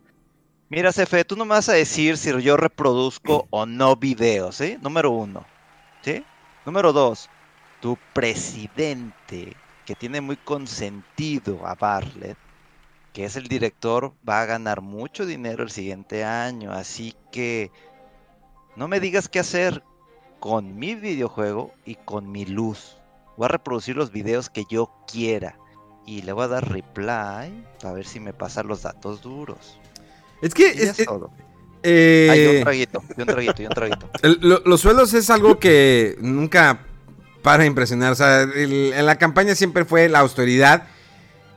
Mira, 0.69 0.91
Cefe, 0.91 1.23
tú 1.23 1.37
no 1.37 1.45
me 1.45 1.51
vas 1.51 1.69
a 1.69 1.73
decir 1.73 2.17
si 2.17 2.41
yo 2.41 2.57
reproduzco 2.57 3.47
o 3.51 3.65
no 3.65 3.95
videos, 3.95 4.59
¿eh? 4.59 4.77
Número 4.81 5.11
uno. 5.11 5.45
¿Sí? 6.01 6.25
Número 6.65 6.91
dos, 6.91 7.29
tu 7.79 7.97
presidente, 8.13 9.55
que 9.85 9.95
tiene 9.95 10.19
muy 10.19 10.35
consentido 10.35 11.65
a 11.65 11.75
Bartlett, 11.75 12.37
que 13.13 13.25
es 13.25 13.35
el 13.37 13.47
director, 13.47 14.13
va 14.27 14.41
a 14.41 14.45
ganar 14.45 14.81
mucho 14.81 15.25
dinero 15.25 15.63
el 15.63 15.71
siguiente 15.71 16.25
año. 16.25 16.73
Así 16.73 17.15
que 17.31 17.71
no 18.77 18.87
me 18.87 18.99
digas 19.01 19.27
qué 19.27 19.39
hacer 19.39 19.83
con 20.39 20.77
mi 20.77 20.95
videojuego 20.95 21.73
y 21.85 21.95
con 21.95 22.31
mi 22.31 22.45
luz. 22.45 22.95
Voy 23.35 23.45
a 23.45 23.49
reproducir 23.49 23.95
los 23.97 24.11
videos 24.11 24.49
que 24.49 24.63
yo 24.69 24.91
quiera. 25.11 25.57
Y 26.05 26.21
le 26.21 26.31
voy 26.31 26.45
a 26.45 26.47
dar 26.47 26.71
reply 26.71 27.65
para 27.81 27.93
ver 27.93 28.05
si 28.05 28.19
me 28.21 28.31
pasan 28.33 28.67
los 28.67 28.83
datos 28.83 29.21
duros. 29.21 29.77
Es 30.41 30.53
que... 30.53 30.67
Y 30.73 30.81
es- 30.83 30.99
es 30.99 31.05
todo. 31.05 31.31
eh, 31.83 32.27
Ay, 32.31 32.45
un 32.57 32.63
traguito, 32.63 33.03
un 33.17 33.25
traguito, 33.25 33.63
un 33.63 33.69
traguito. 33.69 34.09
El- 34.21 34.39
lo- 34.41 34.61
los 34.65 34.79
sueldos 34.79 35.13
es 35.13 35.29
algo 35.29 35.59
que 35.59 36.15
nunca 36.21 36.85
para 37.41 37.65
impresionar. 37.65 38.11
O 38.13 38.15
sea, 38.15 38.43
el- 38.43 38.93
en 38.93 39.05
la 39.05 39.17
campaña 39.17 39.53
siempre 39.55 39.83
fue 39.85 40.07
la 40.07 40.19
austeridad. 40.19 40.87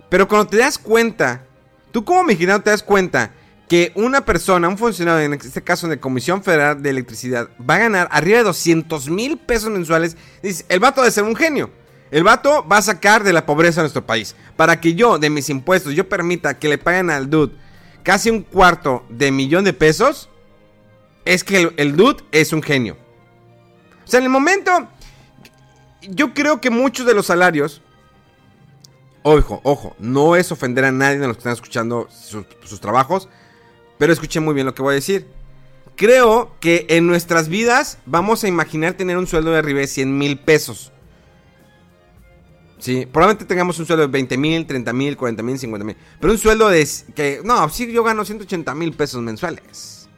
Pero 0.08 0.26
cuando 0.26 0.48
te 0.48 0.56
das 0.56 0.78
cuenta, 0.78 1.44
tú 1.92 2.04
como 2.04 2.24
mexicano 2.24 2.60
te 2.62 2.70
das 2.70 2.82
cuenta 2.82 3.30
que 3.70 3.92
una 3.94 4.24
persona, 4.24 4.66
un 4.66 4.76
funcionario, 4.76 5.24
en 5.24 5.34
este 5.34 5.62
caso 5.62 5.86
de 5.86 6.00
Comisión 6.00 6.42
Federal 6.42 6.82
de 6.82 6.90
Electricidad, 6.90 7.50
va 7.58 7.76
a 7.76 7.78
ganar 7.78 8.08
arriba 8.10 8.38
de 8.38 8.42
200 8.42 9.08
mil 9.08 9.38
pesos 9.38 9.70
mensuales. 9.70 10.16
Dices, 10.42 10.66
el 10.68 10.80
vato 10.80 11.02
debe 11.02 11.12
ser 11.12 11.22
un 11.22 11.36
genio. 11.36 11.70
El 12.10 12.24
vato 12.24 12.66
va 12.66 12.78
a 12.78 12.82
sacar 12.82 13.22
de 13.22 13.32
la 13.32 13.46
pobreza 13.46 13.80
a 13.80 13.84
nuestro 13.84 14.04
país. 14.04 14.34
Para 14.56 14.80
que 14.80 14.94
yo, 14.94 15.20
de 15.20 15.30
mis 15.30 15.48
impuestos, 15.50 15.94
yo 15.94 16.08
permita 16.08 16.58
que 16.58 16.68
le 16.68 16.78
paguen 16.78 17.10
al 17.10 17.30
dude 17.30 17.54
casi 18.02 18.28
un 18.28 18.42
cuarto 18.42 19.06
de 19.08 19.30
millón 19.30 19.62
de 19.62 19.72
pesos, 19.72 20.28
es 21.24 21.44
que 21.44 21.72
el, 21.76 21.94
dude 21.94 22.24
es 22.32 22.52
un 22.52 22.64
genio. 22.64 22.96
O 24.04 24.08
sea, 24.10 24.18
en 24.18 24.24
el 24.24 24.30
momento, 24.30 24.88
yo 26.02 26.34
creo 26.34 26.60
que 26.60 26.70
muchos 26.70 27.06
de 27.06 27.14
los 27.14 27.26
salarios, 27.26 27.82
ojo, 29.22 29.60
ojo, 29.62 29.94
no 30.00 30.34
es 30.34 30.50
ofender 30.50 30.86
a 30.86 30.90
nadie 30.90 31.20
de 31.20 31.28
los 31.28 31.36
que 31.36 31.42
están 31.42 31.52
escuchando 31.52 32.08
sus 32.10 32.80
trabajos, 32.80 33.28
pero 34.00 34.14
escuchen 34.14 34.42
muy 34.42 34.54
bien 34.54 34.64
lo 34.64 34.74
que 34.74 34.80
voy 34.80 34.92
a 34.92 34.94
decir. 34.94 35.26
Creo 35.94 36.56
que 36.58 36.86
en 36.88 37.06
nuestras 37.06 37.50
vidas 37.50 37.98
vamos 38.06 38.42
a 38.42 38.48
imaginar 38.48 38.94
tener 38.94 39.18
un 39.18 39.26
sueldo 39.26 39.52
de 39.52 39.58
arriba 39.58 39.80
de 39.80 39.86
100 39.86 40.16
mil 40.16 40.38
pesos. 40.38 40.90
Sí, 42.78 43.04
probablemente 43.04 43.44
tengamos 43.44 43.78
un 43.78 43.84
sueldo 43.84 44.06
de 44.06 44.10
20 44.10 44.38
mil, 44.38 44.66
30 44.66 44.94
mil, 44.94 45.18
40 45.18 45.42
mil, 45.42 45.58
50 45.58 45.84
mil. 45.84 45.96
Pero 46.18 46.32
un 46.32 46.38
sueldo 46.38 46.70
de... 46.70 46.88
que 47.14 47.42
No, 47.44 47.68
sí, 47.68 47.92
yo 47.92 48.02
gano 48.02 48.24
180 48.24 48.74
mil 48.74 48.94
pesos 48.94 49.20
mensuales. 49.20 50.08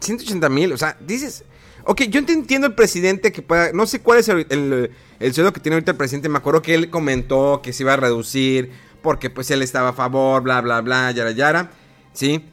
180 0.00 0.48
mil, 0.48 0.72
o 0.72 0.78
sea, 0.78 0.96
dices... 0.98 1.44
Ok, 1.84 2.04
yo 2.04 2.20
entiendo 2.20 2.68
el 2.68 2.74
presidente 2.74 3.32
que 3.32 3.42
pueda... 3.42 3.72
No 3.74 3.84
sé 3.84 4.00
cuál 4.00 4.20
es 4.20 4.30
el, 4.30 4.90
el 5.20 5.34
sueldo 5.34 5.52
que 5.52 5.60
tiene 5.60 5.74
ahorita 5.74 5.90
el 5.90 5.98
presidente. 5.98 6.30
Me 6.30 6.38
acuerdo 6.38 6.62
que 6.62 6.74
él 6.74 6.88
comentó 6.88 7.60
que 7.62 7.74
se 7.74 7.82
iba 7.82 7.92
a 7.92 7.96
reducir 7.96 8.70
porque 9.02 9.28
pues 9.28 9.50
él 9.50 9.60
estaba 9.60 9.90
a 9.90 9.92
favor, 9.92 10.42
bla, 10.42 10.62
bla, 10.62 10.80
bla, 10.80 11.10
yara, 11.10 11.32
yara. 11.32 11.70
Sí, 12.14 12.51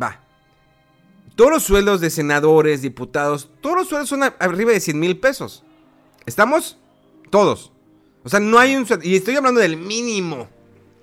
va. 0.00 0.22
Todos 1.34 1.50
los 1.50 1.62
sueldos 1.64 2.00
de 2.00 2.10
senadores, 2.10 2.82
diputados, 2.82 3.50
todos 3.60 3.76
los 3.76 3.88
sueldos 3.88 4.08
son 4.08 4.22
arriba 4.22 4.72
de 4.72 4.80
100 4.80 4.98
mil 4.98 5.18
pesos. 5.18 5.64
¿Estamos? 6.24 6.78
Todos. 7.30 7.72
O 8.24 8.28
sea, 8.28 8.40
no 8.40 8.58
hay 8.58 8.74
un... 8.74 8.86
sueldo- 8.86 9.04
Y 9.04 9.16
estoy 9.16 9.36
hablando 9.36 9.60
del 9.60 9.76
mínimo. 9.76 10.48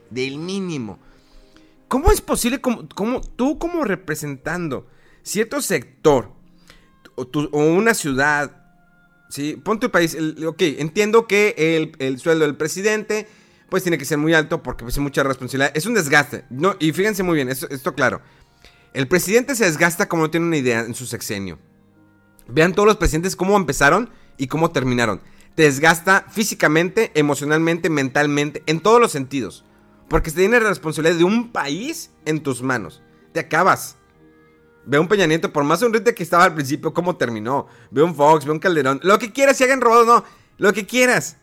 Del 0.10 0.38
mínimo. 0.38 1.00
¿Cómo 1.88 2.12
es 2.12 2.22
posible, 2.22 2.60
como, 2.62 2.88
como- 2.90 3.22
tú 3.22 3.60
como 3.60 3.84
representando 3.84 4.88
cierto 5.22 5.62
sector 5.62 6.32
o, 7.16 7.26
una 7.60 7.94
ciudad, 7.94 8.64
¿sí? 9.30 9.56
Pon 9.64 9.80
tu 9.80 9.92
país, 9.92 10.16
el- 10.16 10.44
ok, 10.48 10.62
entiendo 10.80 11.28
que 11.28 11.54
el, 11.58 11.92
el 12.00 12.20
sueldo 12.20 12.46
del 12.46 12.56
presidente 12.58 13.28
pues 13.70 13.84
tiene 13.84 13.98
que 13.98 14.06
ser 14.06 14.18
muy 14.18 14.34
alto 14.34 14.62
porque 14.64 14.84
pues, 14.84 14.96
es 14.96 15.00
mucha 15.00 15.24
responsabilidad. 15.24 15.72
Es 15.76 15.86
un 15.86 15.94
desgaste. 15.94 16.46
No, 16.50 16.76
y 16.80 16.92
fíjense 16.92 17.22
muy 17.24 17.36
bien, 17.36 17.50
esto, 17.50 17.68
esto 17.70 17.94
claro. 17.94 18.22
El 18.94 19.08
presidente 19.08 19.56
se 19.56 19.66
desgasta 19.66 20.08
como 20.08 20.24
no 20.24 20.30
tiene 20.32 20.46
una 20.46 20.58
idea 20.58 20.82
en 20.82 20.94
su 20.94 21.08
sexenio. 21.08 21.58
Vean 22.48 22.74
todos 22.74 22.86
los 22.86 22.98
presidentes 22.98 23.36
cómo 23.36 23.58
empezaron 23.58 24.12
y 24.38 24.48
cómo 24.48 24.72
terminaron. 24.72 25.22
Te 25.56 25.64
desgasta 25.64 26.26
físicamente, 26.30 27.12
emocionalmente, 27.16 27.90
mentalmente, 27.90 28.64
en 28.68 28.80
todos 28.80 29.00
los 29.00 29.12
sentidos. 29.12 29.66
Porque 30.10 30.30
se 30.30 30.38
tiene 30.38 30.60
la 30.60 30.70
responsabilidad 30.70 31.18
de 31.18 31.24
un 31.24 31.52
país 31.52 32.12
en 32.26 32.42
tus 32.44 32.62
manos. 32.62 33.02
Te 33.32 33.40
acabas. 33.40 33.98
Ve 34.86 35.00
un 35.00 35.08
Peña 35.08 35.26
Nieto, 35.26 35.52
por 35.52 35.64
más 35.64 35.80
sonriente 35.80 36.14
que 36.14 36.24
estaba 36.24 36.44
al 36.44 36.54
principio, 36.54 36.94
cómo 36.94 37.16
terminó. 37.16 37.68
Ve 37.90 38.04
un 38.04 38.14
Fox, 38.14 38.46
ve 38.46 38.52
un 38.52 38.60
Calderón. 38.60 39.00
Lo 39.02 39.18
que 39.18 39.32
quieras, 39.32 39.58
si 39.58 39.64
hagan 39.64 39.82
robado 39.82 40.06
no. 40.06 40.24
Lo 40.58 40.74
que 40.74 40.86
quieras. 40.86 41.38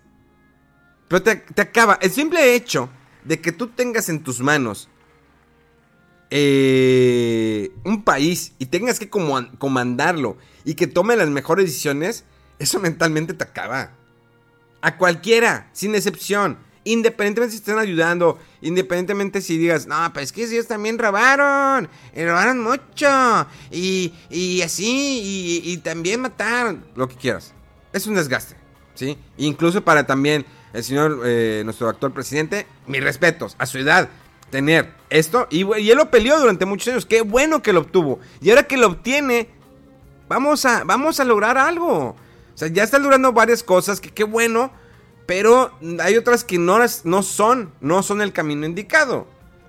Pero 1.09 1.23
te, 1.23 1.37
te 1.37 1.63
acaba. 1.63 1.99
El 2.01 2.11
simple 2.11 2.55
hecho 2.55 2.91
de 3.25 3.41
que 3.41 3.51
tú 3.51 3.69
tengas 3.69 4.09
en 4.09 4.23
tus 4.23 4.41
manos 4.41 4.90
eh, 6.31 7.73
un 7.85 8.03
país 8.05 8.53
y 8.59 8.67
tengas 8.67 8.99
que 8.99 9.11
comandarlo 9.11 10.37
y 10.65 10.75
que 10.75 10.87
tome 10.87 11.17
las 11.17 11.29
mejores 11.29 11.67
decisiones, 11.67 12.25
eso 12.59 12.79
mentalmente 12.81 13.35
te 13.35 13.45
acaba. 13.45 13.93
A 14.81 14.97
cualquiera, 14.97 15.69
sin 15.73 15.95
excepción. 15.95 16.59
Independientemente 16.85 17.53
si 17.53 17.59
estén 17.59 17.79
ayudando, 17.79 18.39
independientemente 18.63 19.43
si 19.43 19.59
digas, 19.59 19.87
no, 19.87 20.13
pues 20.15 20.27
es 20.27 20.33
que 20.33 20.45
ellos 20.45 20.67
también 20.67 20.99
robaron, 20.99 21.91
y 22.17 22.25
robaron 22.25 22.61
mucho, 22.61 23.47
y, 23.71 24.15
y 24.31 24.63
así, 24.63 25.61
y, 25.63 25.73
y 25.73 25.77
también 25.79 26.23
mataron, 26.23 26.87
lo 26.97 27.07
que 27.07 27.17
quieras. 27.17 27.53
Es 27.93 28.07
un 28.07 28.15
desgaste, 28.15 28.57
¿sí? 28.95 29.19
Incluso 29.37 29.85
para 29.85 30.07
también 30.07 30.47
el 30.73 30.83
señor, 30.83 31.21
eh, 31.27 31.61
nuestro 31.65 31.89
actual 31.89 32.13
presidente, 32.13 32.67
mis 32.87 33.03
respetos 33.03 33.57
a 33.59 33.67
su 33.67 33.77
edad, 33.77 34.09
tener 34.51 34.93
esto, 35.11 35.47
y, 35.51 35.63
él 35.63 35.97
lo 35.97 36.11
peleó 36.11 36.39
durante 36.39 36.67
muchos 36.67 36.89
años, 36.89 37.07
qué 37.07 37.23
bueno 37.23 37.63
que 37.63 37.73
lo 37.73 37.81
obtuvo, 37.81 38.21
y 38.41 38.51
ahora 38.51 38.65
que 38.65 38.77
lo 38.77 38.89
obtiene, 38.89 39.49
vamos 40.29 40.65
a, 40.65 40.85
vamos 40.85 41.21
a 41.21 41.25
lograr 41.25 41.59
algo. 41.59 42.17
O 42.55 42.59
sea, 42.61 42.69
ya 42.69 42.83
están 42.83 43.03
logrando 43.03 43.33
varias 43.33 43.63
cosas, 43.63 44.01
que 44.01 44.11
qué 44.11 44.25
bueno, 44.25 44.71
pero 45.27 45.73
hay 46.01 46.17
otras 46.17 46.45
que 46.45 46.59
no, 46.59 46.79
no 47.05 47.23
son, 47.23 47.73
no 47.81 48.03
son 48.03 48.21
el 48.21 48.33
camino 48.33 48.67
indicado. 48.67 49.27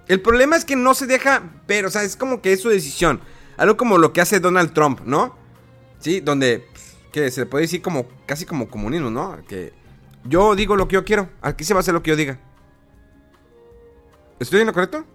El 0.07 0.21
problema 0.21 0.55
es 0.55 0.65
que 0.65 0.75
no 0.75 0.93
se 0.93 1.07
deja 1.07 1.43
ver, 1.67 1.85
o 1.85 1.89
sea, 1.89 2.03
es 2.03 2.15
como 2.15 2.41
que 2.41 2.53
es 2.53 2.61
su 2.61 2.69
decisión. 2.69 3.21
Algo 3.57 3.77
como 3.77 3.97
lo 3.97 4.11
que 4.11 4.21
hace 4.21 4.39
Donald 4.39 4.73
Trump, 4.73 5.01
¿no? 5.05 5.35
Sí, 5.99 6.19
donde, 6.19 6.67
que 7.11 7.29
se 7.31 7.45
puede 7.45 7.63
decir 7.63 7.81
como, 7.81 8.07
casi 8.25 8.45
como 8.45 8.67
comunismo, 8.67 9.09
¿no? 9.09 9.37
Que 9.47 9.71
Yo 10.25 10.55
digo 10.55 10.75
lo 10.75 10.87
que 10.87 10.95
yo 10.95 11.05
quiero. 11.05 11.29
Aquí 11.41 11.63
se 11.63 11.73
va 11.73 11.79
a 11.79 11.81
hacer 11.81 11.93
lo 11.93 12.01
que 12.01 12.09
yo 12.09 12.15
diga. 12.15 12.39
¿Estoy 14.41 14.61
en 14.61 14.67
lo 14.67 14.73
correcto? 14.73 15.05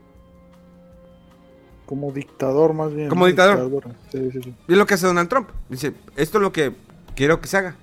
Como 1.84 2.12
dictador, 2.12 2.72
más 2.74 2.92
bien. 2.94 3.08
Como 3.08 3.26
dictador. 3.26 3.56
Dictadura. 3.56 3.90
Sí, 4.10 4.30
sí, 4.32 4.40
sí. 4.42 4.54
Y 4.68 4.72
es 4.72 4.78
lo 4.78 4.86
que 4.86 4.94
hace 4.94 5.06
Donald 5.06 5.28
Trump. 5.28 5.48
Dice, 5.68 5.92
esto 6.16 6.38
es 6.38 6.42
lo 6.42 6.52
que 6.52 6.72
quiero 7.14 7.40
que 7.40 7.48
se 7.48 7.56
haga. 7.56 7.76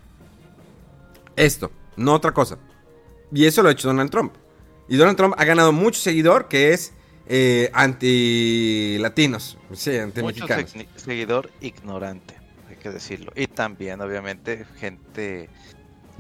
Esto, 1.36 1.72
no 1.98 2.14
otra 2.14 2.32
cosa. 2.32 2.58
Y 3.32 3.46
eso 3.46 3.62
lo 3.62 3.70
ha 3.70 3.72
hecho 3.74 3.88
Donald 3.88 4.10
Trump. 4.10 4.34
Y 4.88 4.96
Donald 4.98 5.18
Trump 5.18 5.36
ha 5.38 5.46
ganado 5.46 5.72
mucho 5.72 6.00
seguidor 6.00 6.48
que 6.48 6.74
es 6.74 6.94
eh, 7.28 7.70
anti-latinos. 7.74 9.58
Sí, 9.74 9.91
Mucho 9.91 10.04
anti-mexicanos. 10.04 10.76
segui- 10.76 10.88
seguidor 10.96 11.50
ignorante, 11.62 12.36
hay 12.70 12.76
que 12.76 12.89
decirlo. 12.89 13.32
Y 13.36 13.48
también, 13.48 14.02
obviamente, 14.02 14.66
gente 14.78 15.50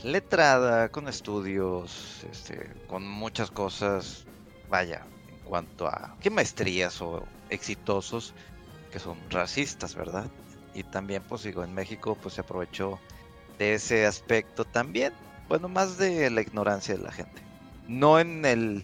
letrada, 0.03 0.89
con 0.89 1.07
estudios, 1.07 2.25
este, 2.31 2.69
con 2.87 3.07
muchas 3.07 3.51
cosas, 3.51 4.25
vaya, 4.69 5.03
cuanto 5.53 5.85
a 5.85 6.15
qué 6.19 6.31
maestrías 6.31 6.99
o 6.99 7.23
exitosos 7.51 8.33
que 8.91 8.97
son 8.97 9.15
racistas, 9.29 9.93
¿verdad? 9.93 10.25
Y 10.73 10.81
también, 10.81 11.21
pues 11.29 11.43
digo, 11.43 11.63
en 11.63 11.75
México, 11.75 12.17
pues 12.19 12.33
se 12.33 12.41
aprovechó 12.41 12.99
de 13.59 13.75
ese 13.75 14.07
aspecto 14.07 14.65
también, 14.65 15.13
bueno, 15.47 15.69
más 15.69 15.99
de 15.99 16.31
la 16.31 16.41
ignorancia 16.41 16.95
de 16.95 17.03
la 17.03 17.11
gente. 17.11 17.39
No 17.87 18.19
en 18.19 18.43
el 18.45 18.83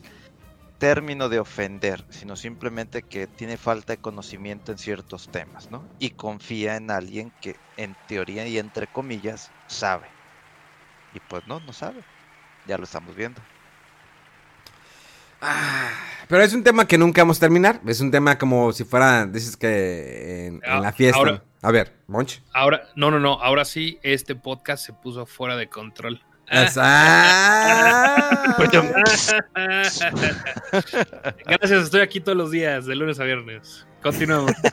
término 0.78 1.28
de 1.28 1.40
ofender, 1.40 2.06
sino 2.12 2.36
simplemente 2.36 3.02
que 3.02 3.26
tiene 3.26 3.58
falta 3.58 3.94
de 3.94 3.98
conocimiento 3.98 4.72
en 4.72 4.78
ciertos 4.78 5.28
temas, 5.30 5.72
¿no? 5.72 5.84
Y 5.98 6.12
confía 6.12 6.76
en 6.76 6.92
alguien 6.92 7.32
que 7.42 7.56
en 7.78 7.96
teoría 8.06 8.48
y 8.48 8.60
entre 8.60 8.86
comillas 8.86 9.50
sabe. 9.70 10.12
Y 11.16 11.20
pues 11.20 11.48
no, 11.48 11.60
no 11.62 11.74
sabe. 11.74 12.04
Ya 12.68 12.78
lo 12.78 12.84
estamos 12.84 13.16
viendo. 13.16 13.42
Ah, 15.42 15.90
pero 16.28 16.44
es 16.44 16.54
un 16.54 16.64
tema 16.64 16.86
que 16.88 16.98
nunca 16.98 17.22
vamos 17.22 17.38
a 17.38 17.42
terminar. 17.42 17.82
Es 17.88 18.02
un 18.02 18.12
tema 18.12 18.38
como 18.38 18.72
si 18.74 18.84
fuera, 18.84 19.26
dices 19.26 19.56
que 19.58 20.48
en, 20.48 20.56
en 20.56 20.62
Ah, 20.66 20.80
la 20.82 20.92
fiesta. 20.94 21.18
ahora- 21.18 21.44
A 21.62 21.72
ver, 21.72 21.94
Monch. 22.08 22.42
Ahora, 22.54 22.84
no, 22.96 23.12
no, 23.12 23.20
no. 23.20 23.34
Ahora 23.42 23.66
sí, 23.66 24.00
este 24.04 24.36
podcast 24.36 24.86
se 24.86 24.94
puso 24.94 25.26
fuera 25.26 25.56
de 25.56 25.70
control. 25.70 26.22
Ah. 26.52 26.66
Gracias, 31.46 31.84
estoy 31.84 32.02
aquí 32.02 32.20
todos 32.20 32.38
los 32.38 32.52
días, 32.52 32.86
de 32.86 32.96
lunes 32.96 33.20
a 33.20 33.24
viernes. 33.24 33.86
Continuamos. 34.02 34.52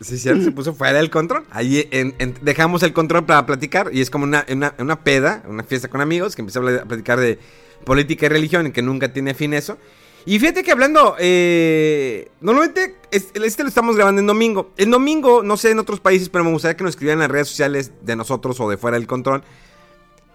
Sí, 0.00 0.16
cierto, 0.16 0.44
se 0.44 0.52
puso 0.52 0.72
fuera 0.72 0.96
del 0.96 1.10
control. 1.10 1.44
Ahí 1.50 1.86
en- 1.90 2.14
en- 2.18 2.38
dejamos 2.40 2.82
el 2.84 2.94
control 2.94 3.26
para 3.26 3.44
platicar 3.44 3.90
y 3.92 4.00
es 4.00 4.08
como 4.08 4.24
una, 4.24 4.46
una, 4.50 4.72
una 4.78 5.04
peda, 5.04 5.42
una 5.46 5.62
fiesta 5.62 5.88
con 5.88 6.00
amigos 6.00 6.34
que 6.34 6.40
empieza 6.40 6.60
a 6.60 6.84
platicar 6.86 7.20
de 7.20 7.38
política 7.84 8.26
y 8.26 8.28
religión 8.28 8.72
que 8.72 8.82
nunca 8.82 9.12
tiene 9.12 9.34
fin 9.34 9.54
eso. 9.54 9.78
Y 10.26 10.38
fíjate 10.38 10.62
que 10.62 10.72
hablando, 10.72 11.16
eh, 11.18 12.30
normalmente 12.40 12.96
es- 13.10 13.28
este 13.34 13.62
lo 13.62 13.68
estamos 13.68 13.96
grabando 13.96 14.20
en 14.20 14.26
domingo. 14.26 14.72
El 14.76 14.90
domingo, 14.90 15.42
no 15.42 15.56
sé 15.56 15.70
en 15.70 15.78
otros 15.78 16.00
países, 16.00 16.28
pero 16.28 16.44
me 16.44 16.50
gustaría 16.50 16.76
que 16.76 16.84
nos 16.84 16.90
escribieran 16.90 17.18
en 17.18 17.22
las 17.22 17.30
redes 17.30 17.48
sociales 17.48 17.92
de 18.02 18.16
nosotros 18.16 18.60
o 18.60 18.68
de 18.68 18.76
fuera 18.76 18.98
del 18.98 19.06
control. 19.06 19.42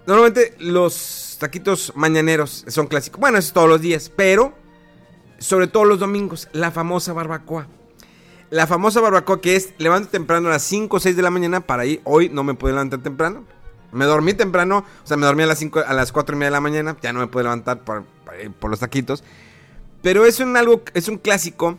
Normalmente 0.08 0.56
los 0.60 1.38
taquitos 1.40 1.94
mañaneros 1.96 2.66
son 2.68 2.88
clásicos. 2.88 3.20
Bueno, 3.20 3.38
es 3.38 3.54
todos 3.54 3.70
los 3.70 3.82
días, 3.82 4.12
pero 4.16 4.54
sobre 5.38 5.68
todo 5.68 5.86
los 5.86 6.00
domingos, 6.00 6.48
la 6.54 6.72
famosa 6.72 7.14
barbacoa. 7.14 7.68
La 8.50 8.68
famosa 8.68 9.00
barbacoa 9.02 9.42
que 9.42 9.56
es 9.56 9.74
levanto 9.78 10.10
temprano 10.10 10.48
a 10.48 10.52
las 10.52 10.64
5 10.64 10.98
o 10.98 11.00
6 11.00 11.16
de 11.16 11.22
la 11.22 11.30
mañana 11.32 11.62
para 11.62 11.86
ir. 11.86 12.02
Hoy 12.04 12.30
no 12.30 12.44
me 12.44 12.54
pude 12.54 12.72
levantar 12.72 13.02
temprano. 13.02 13.46
Me 13.94 14.06
dormí 14.06 14.34
temprano, 14.34 14.86
o 15.04 15.08
sea, 15.08 15.18
me 15.18 15.26
dormí 15.26 15.44
a 15.44 15.48
las 15.48 15.60
5, 15.60 15.82
a 15.86 15.94
las 15.94 16.12
4 16.12 16.36
y 16.36 16.40
media 16.40 16.48
de 16.50 16.54
la 16.54 16.62
mañana. 16.62 16.98
Ya 17.02 17.14
no 17.14 17.20
me 17.20 17.28
pude 17.28 17.44
levantar 17.44 17.84
por, 17.84 18.04
por- 18.26 18.52
por 18.60 18.70
los 18.72 18.80
taquitos. 18.80 19.24
Pero 20.02 20.26
es 20.26 20.40
un 20.40 20.58
algo, 20.58 20.82
es 20.94 21.08
un 21.08 21.18
clásico 21.18 21.78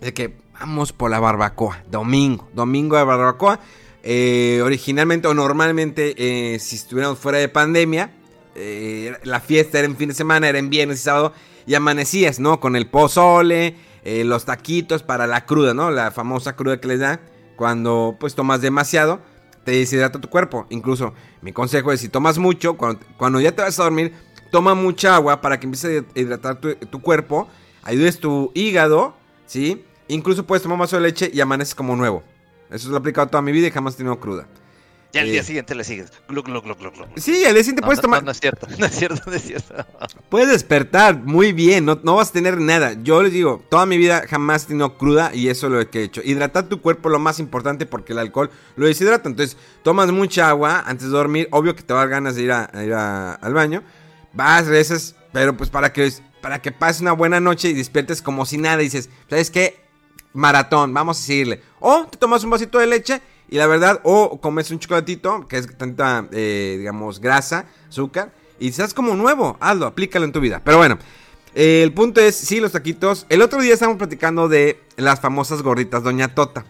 de 0.00 0.12
que 0.12 0.36
vamos 0.58 0.92
por 0.92 1.10
la 1.10 1.20
barbacoa. 1.20 1.82
Domingo, 1.90 2.48
domingo 2.54 2.96
de 2.96 3.04
barbacoa. 3.04 3.60
Eh, 4.02 4.60
originalmente 4.64 5.26
o 5.28 5.34
normalmente, 5.34 6.14
eh, 6.16 6.58
si 6.58 6.76
estuviéramos 6.76 7.18
fuera 7.18 7.38
de 7.38 7.48
pandemia, 7.48 8.12
eh, 8.54 9.14
la 9.24 9.40
fiesta 9.40 9.78
era 9.78 9.86
en 9.86 9.96
fin 9.96 10.08
de 10.08 10.14
semana, 10.14 10.48
era 10.48 10.58
en 10.58 10.70
viernes 10.70 11.00
y 11.00 11.02
sábado, 11.02 11.32
y 11.66 11.74
amanecías, 11.74 12.38
¿no? 12.38 12.60
Con 12.60 12.76
el 12.76 12.86
pozole, 12.86 13.74
eh, 14.04 14.22
los 14.24 14.44
taquitos 14.44 15.02
para 15.02 15.26
la 15.26 15.44
cruda, 15.44 15.74
¿no? 15.74 15.90
La 15.90 16.12
famosa 16.12 16.54
cruda 16.54 16.80
que 16.80 16.86
les 16.88 17.00
da 17.00 17.20
cuando 17.56 18.16
pues 18.20 18.34
tomas 18.36 18.60
demasiado, 18.60 19.20
te 19.66 19.72
deshidrata 19.72 20.20
tu 20.20 20.30
cuerpo. 20.30 20.64
Incluso 20.70 21.12
mi 21.42 21.52
consejo 21.52 21.92
es 21.92 22.00
si 22.00 22.08
tomas 22.08 22.38
mucho, 22.38 22.76
cuando, 22.76 23.40
ya 23.40 23.50
te 23.50 23.62
vas 23.62 23.78
a 23.80 23.82
dormir, 23.82 24.14
toma 24.52 24.76
mucha 24.76 25.16
agua 25.16 25.40
para 25.40 25.58
que 25.58 25.66
empiece 25.66 25.98
a 26.14 26.18
hidratar 26.18 26.60
tu, 26.60 26.76
tu 26.76 27.02
cuerpo, 27.02 27.48
ayudes 27.82 28.20
tu 28.20 28.52
hígado, 28.54 29.16
¿sí? 29.44 29.84
Incluso 30.06 30.46
puedes 30.46 30.62
tomar 30.62 30.78
más 30.78 30.92
de 30.92 31.00
leche 31.00 31.30
y 31.34 31.40
amaneces 31.40 31.74
como 31.74 31.96
nuevo. 31.96 32.22
Eso 32.70 32.88
lo 32.88 32.94
he 32.94 32.98
aplicado 32.98 33.26
toda 33.26 33.42
mi 33.42 33.50
vida 33.50 33.66
y 33.66 33.70
jamás 33.72 33.94
he 33.94 33.96
tenido 33.98 34.20
cruda. 34.20 34.46
Ya 35.12 35.22
Eh. 35.22 35.30
día 35.30 35.42
siguiente 35.42 35.74
le 35.74 35.84
sigues. 35.84 36.12
Glu, 36.28 36.42
glu, 36.42 36.60
glu, 36.60 36.74
glu, 36.74 36.90
glu. 36.90 37.06
Sí, 37.16 37.44
al 37.44 37.54
día 37.54 37.62
siguiente 37.62 37.80
No, 37.82 37.86
puedes 37.86 37.98
no, 37.98 38.02
tomar... 38.02 38.22
no, 38.22 38.26
no 38.26 38.32
es 38.32 38.40
cierto, 38.40 38.66
no 38.78 38.86
es 38.86 38.92
cierto, 38.96 39.22
no 39.26 39.32
es 39.32 39.42
cierto. 39.42 39.74
Puedes 40.28 40.48
despertar 40.48 41.16
muy 41.22 41.52
bien, 41.52 41.84
no, 41.84 41.98
no 42.02 42.16
vas 42.16 42.30
a 42.30 42.32
tener 42.32 42.58
nada. 42.60 42.94
Yo 43.02 43.22
les 43.22 43.32
digo, 43.32 43.62
toda 43.70 43.86
mi 43.86 43.96
vida 43.98 44.24
jamás 44.28 44.64
he 44.64 44.68
tenido 44.68 44.98
cruda 44.98 45.30
y 45.34 45.48
eso 45.48 45.68
es 45.68 45.72
lo 45.72 45.90
que 45.90 46.00
he 46.00 46.04
hecho. 46.04 46.20
Hidratar 46.24 46.68
tu 46.68 46.82
cuerpo 46.82 47.08
lo 47.08 47.18
más 47.18 47.38
importante 47.38 47.86
porque 47.86 48.12
el 48.12 48.18
alcohol 48.18 48.50
lo 48.76 48.86
deshidrata. 48.86 49.28
Entonces, 49.28 49.56
tomas 49.82 50.10
mucha 50.12 50.48
agua 50.48 50.82
antes 50.86 51.06
de 51.06 51.12
dormir. 51.12 51.48
Obvio 51.50 51.74
que 51.76 51.82
te 51.82 51.94
va 51.94 52.00
a 52.00 52.02
dar 52.02 52.10
ganas 52.10 52.34
de 52.34 52.42
ir, 52.42 52.52
a, 52.52 52.68
a 52.72 52.84
ir 52.84 52.92
a- 52.92 53.34
al 53.34 53.54
baño. 53.54 53.82
Vas, 54.32 54.66
rezas, 54.66 55.14
pero 55.32 55.56
pues 55.56 55.70
para 55.70 55.92
que, 55.94 56.12
para 56.42 56.60
que 56.60 56.72
pases 56.72 57.00
una 57.00 57.12
buena 57.12 57.40
noche 57.40 57.68
y 57.68 57.72
despiertes 57.72 58.20
como 58.20 58.44
si 58.44 58.58
nada. 58.58 58.82
Y 58.82 58.86
dices, 58.86 59.08
¿sabes 59.30 59.50
qué? 59.50 59.80
Maratón, 60.34 60.92
vamos 60.92 61.18
a 61.18 61.22
seguirle. 61.22 61.62
O 61.80 62.04
te 62.06 62.18
tomas 62.18 62.44
un 62.44 62.50
vasito 62.50 62.78
de 62.78 62.86
leche 62.86 63.22
y 63.48 63.56
la 63.56 63.66
verdad, 63.66 64.00
o 64.04 64.40
comes 64.40 64.70
un 64.70 64.78
chocolatito, 64.78 65.46
que 65.48 65.58
es 65.58 65.76
tanta, 65.76 66.26
eh, 66.32 66.76
digamos, 66.78 67.20
grasa, 67.20 67.66
azúcar, 67.88 68.32
y 68.58 68.68
estás 68.68 68.94
como 68.94 69.14
nuevo. 69.14 69.56
Hazlo, 69.60 69.86
aplícalo 69.86 70.24
en 70.24 70.32
tu 70.32 70.40
vida. 70.40 70.60
Pero 70.64 70.78
bueno, 70.78 70.98
eh, 71.54 71.82
el 71.82 71.92
punto 71.92 72.20
es, 72.20 72.34
sí, 72.36 72.58
los 72.60 72.72
taquitos. 72.72 73.26
El 73.28 73.42
otro 73.42 73.60
día 73.60 73.74
estábamos 73.74 73.98
platicando 73.98 74.48
de 74.48 74.80
las 74.96 75.20
famosas 75.20 75.62
gorritas 75.62 76.02
Doña 76.02 76.34
Tota. 76.34 76.64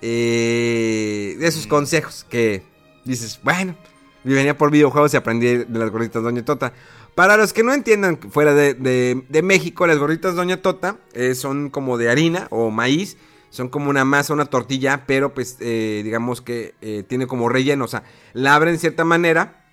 Eh, 0.00 1.36
de 1.38 1.46
esos 1.46 1.66
consejos 1.66 2.26
que 2.28 2.62
dices, 3.04 3.38
bueno, 3.42 3.76
yo 4.24 4.34
venía 4.34 4.58
por 4.58 4.70
videojuegos 4.70 5.14
y 5.14 5.16
aprendí 5.16 5.58
de 5.58 5.78
las 5.78 5.90
gorritas 5.90 6.22
Doña 6.22 6.44
Tota. 6.44 6.72
Para 7.14 7.36
los 7.36 7.52
que 7.52 7.62
no 7.62 7.72
entiendan, 7.72 8.18
fuera 8.30 8.54
de, 8.54 8.74
de- 8.74 9.22
de 9.28 9.42
México, 9.42 9.86
las 9.86 9.98
gorritas 9.98 10.34
Doña 10.34 10.62
Tota 10.62 10.96
eh, 11.12 11.34
son 11.34 11.70
como 11.70 11.98
de 11.98 12.10
harina 12.10 12.48
o 12.50 12.70
maíz. 12.70 13.16
Son 13.52 13.68
como 13.68 13.90
una 13.90 14.06
masa, 14.06 14.32
una 14.32 14.46
tortilla, 14.46 15.04
pero 15.06 15.34
pues 15.34 15.58
eh, 15.60 16.00
digamos 16.02 16.40
que 16.40 16.74
eh, 16.80 17.04
tiene 17.06 17.26
como 17.26 17.50
relleno. 17.50 17.84
O 17.84 17.88
sea, 17.88 18.02
la 18.32 18.54
abren 18.54 18.72
de 18.72 18.78
cierta 18.78 19.04
manera, 19.04 19.66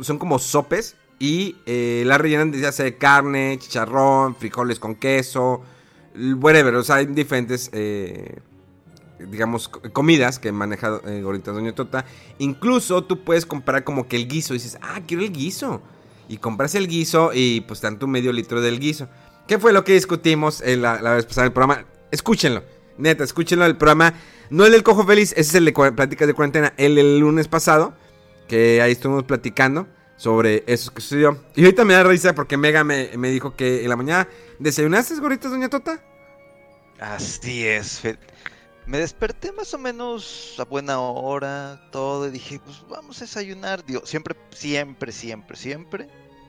son 0.00 0.16
como 0.16 0.38
sopes, 0.38 0.96
y 1.18 1.56
eh, 1.66 2.04
la 2.06 2.16
rellenan 2.16 2.54
ya 2.54 2.72
sea 2.72 2.86
de 2.86 2.96
carne, 2.96 3.58
chicharrón, 3.60 4.34
frijoles 4.34 4.80
con 4.80 4.94
queso, 4.94 5.62
whatever. 6.40 6.74
O 6.76 6.82
sea, 6.82 6.96
hay 6.96 7.04
diferentes, 7.06 7.70
digamos, 9.18 9.68
co- 9.68 9.82
comidas 9.92 10.38
que 10.38 10.50
maneja 10.50 10.88
Gorditas 11.22 11.54
Doña 11.54 11.74
Tota. 11.74 12.06
Incluso 12.38 13.04
tú 13.04 13.22
puedes 13.22 13.44
comprar 13.44 13.84
como 13.84 14.08
que 14.08 14.16
el 14.16 14.26
guiso. 14.26 14.54
Y 14.54 14.56
dices, 14.56 14.78
ah, 14.80 15.00
quiero 15.06 15.22
el 15.22 15.30
guiso. 15.32 15.82
Y 16.30 16.38
compras 16.38 16.74
el 16.74 16.88
guiso 16.88 17.32
y 17.34 17.60
pues 17.60 17.80
tanto 17.82 18.06
medio 18.06 18.32
litro 18.32 18.62
del 18.62 18.80
guiso. 18.80 19.06
¿Qué 19.46 19.58
fue 19.58 19.74
lo 19.74 19.84
que 19.84 19.92
discutimos 19.92 20.62
en 20.62 20.80
la, 20.80 20.96
vez 21.02 21.26
pasada 21.26 21.42
del 21.44 21.52
programa? 21.52 21.84
Escúchenlo. 22.10 22.64
Neta, 22.98 23.24
escúchenlo 23.24 23.66
el 23.66 23.76
programa. 23.76 24.14
No 24.50 24.66
el 24.66 24.72
del 24.72 24.82
Cojo 24.82 25.06
Feliz, 25.06 25.32
ese 25.32 25.40
es 25.40 25.54
el 25.54 25.64
de 25.64 25.72
Pláticas 25.72 26.26
de 26.26 26.34
Cuarentena. 26.34 26.74
El 26.76 27.18
lunes 27.18 27.48
pasado. 27.48 27.94
Que 28.48 28.82
ahí 28.82 28.92
estuvimos 28.92 29.24
platicando 29.24 29.86
sobre 30.16 30.64
eso 30.66 30.92
que 30.92 31.00
sucedió. 31.00 31.42
Y 31.54 31.64
ahorita 31.64 31.84
me 31.84 31.94
da 31.94 32.02
risa 32.02 32.34
porque 32.34 32.56
Mega 32.56 32.84
me, 32.84 33.10
me 33.16 33.30
dijo 33.30 33.56
que 33.56 33.82
en 33.82 33.88
la 33.88 33.96
mañana 33.96 34.28
desayunaste 34.58 35.14
gorritas, 35.20 35.50
doña 35.50 35.68
Tota. 35.68 36.02
Así 37.00 37.66
es. 37.66 38.02
Me 38.86 38.98
desperté 38.98 39.52
más 39.52 39.72
o 39.72 39.78
menos 39.78 40.56
a 40.58 40.64
buena 40.64 41.00
hora, 41.00 41.80
todo, 41.90 42.26
y 42.26 42.30
dije, 42.30 42.60
pues 42.62 42.84
vamos 42.88 43.18
a 43.18 43.24
desayunar. 43.24 43.84
Digo, 43.84 44.02
siempre, 44.04 44.36
siempre, 44.50 45.12
siempre, 45.12 45.56
siempre, 45.56 46.08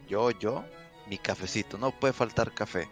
yo, 0.09 0.31
yo, 0.31 0.65
mi 1.07 1.17
cafecito, 1.17 1.77
no 1.77 1.97
puede 1.97 2.13
faltar 2.13 2.53
café. 2.53 2.89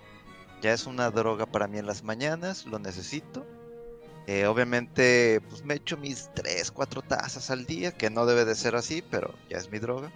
Ya 0.61 0.73
es 0.73 0.85
una 0.85 1.09
droga 1.11 1.45
para 1.45 1.67
mí 1.67 1.77
en 1.77 1.85
las 1.85 2.03
mañanas, 2.03 2.65
lo 2.65 2.79
necesito. 2.79 3.45
Eh, 4.27 4.45
obviamente, 4.45 5.41
pues 5.49 5.63
me 5.65 5.75
echo 5.75 5.97
mis 5.97 6.29
3, 6.35 6.71
4 6.71 7.01
tazas 7.01 7.49
al 7.49 7.65
día, 7.65 7.91
que 7.91 8.09
no 8.09 8.25
debe 8.25 8.45
de 8.45 8.55
ser 8.55 8.75
así, 8.75 9.03
pero 9.09 9.33
ya 9.49 9.57
es 9.57 9.71
mi 9.71 9.79
droga. 9.79 10.11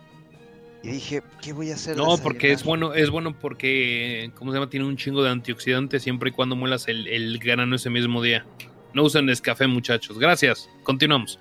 Y 0.84 0.90
dije, 0.90 1.24
¿qué 1.42 1.54
voy 1.54 1.72
a 1.72 1.76
hacer? 1.76 1.96
No, 1.96 2.18
porque 2.18 2.52
es 2.52 2.60
desayunar? 2.60 2.92
bueno, 2.92 2.94
es 2.94 3.10
bueno 3.10 3.40
porque, 3.40 4.32
¿cómo 4.36 4.52
se 4.52 4.58
llama? 4.58 4.70
Tiene 4.70 4.86
un 4.86 4.98
chingo 4.98 5.24
de 5.24 5.30
antioxidantes 5.30 6.04
siempre 6.04 6.30
y 6.30 6.34
cuando 6.34 6.56
muelas 6.56 6.88
el, 6.88 7.08
el 7.08 7.40
grano 7.40 7.76
ese 7.76 7.90
mismo 7.90 8.22
día. 8.22 8.46
No 8.94 9.04
usen 9.04 9.26
Nescafé, 9.26 9.66
muchachos. 9.66 10.20
Gracias. 10.20 10.70
Continuamos. 10.84 11.40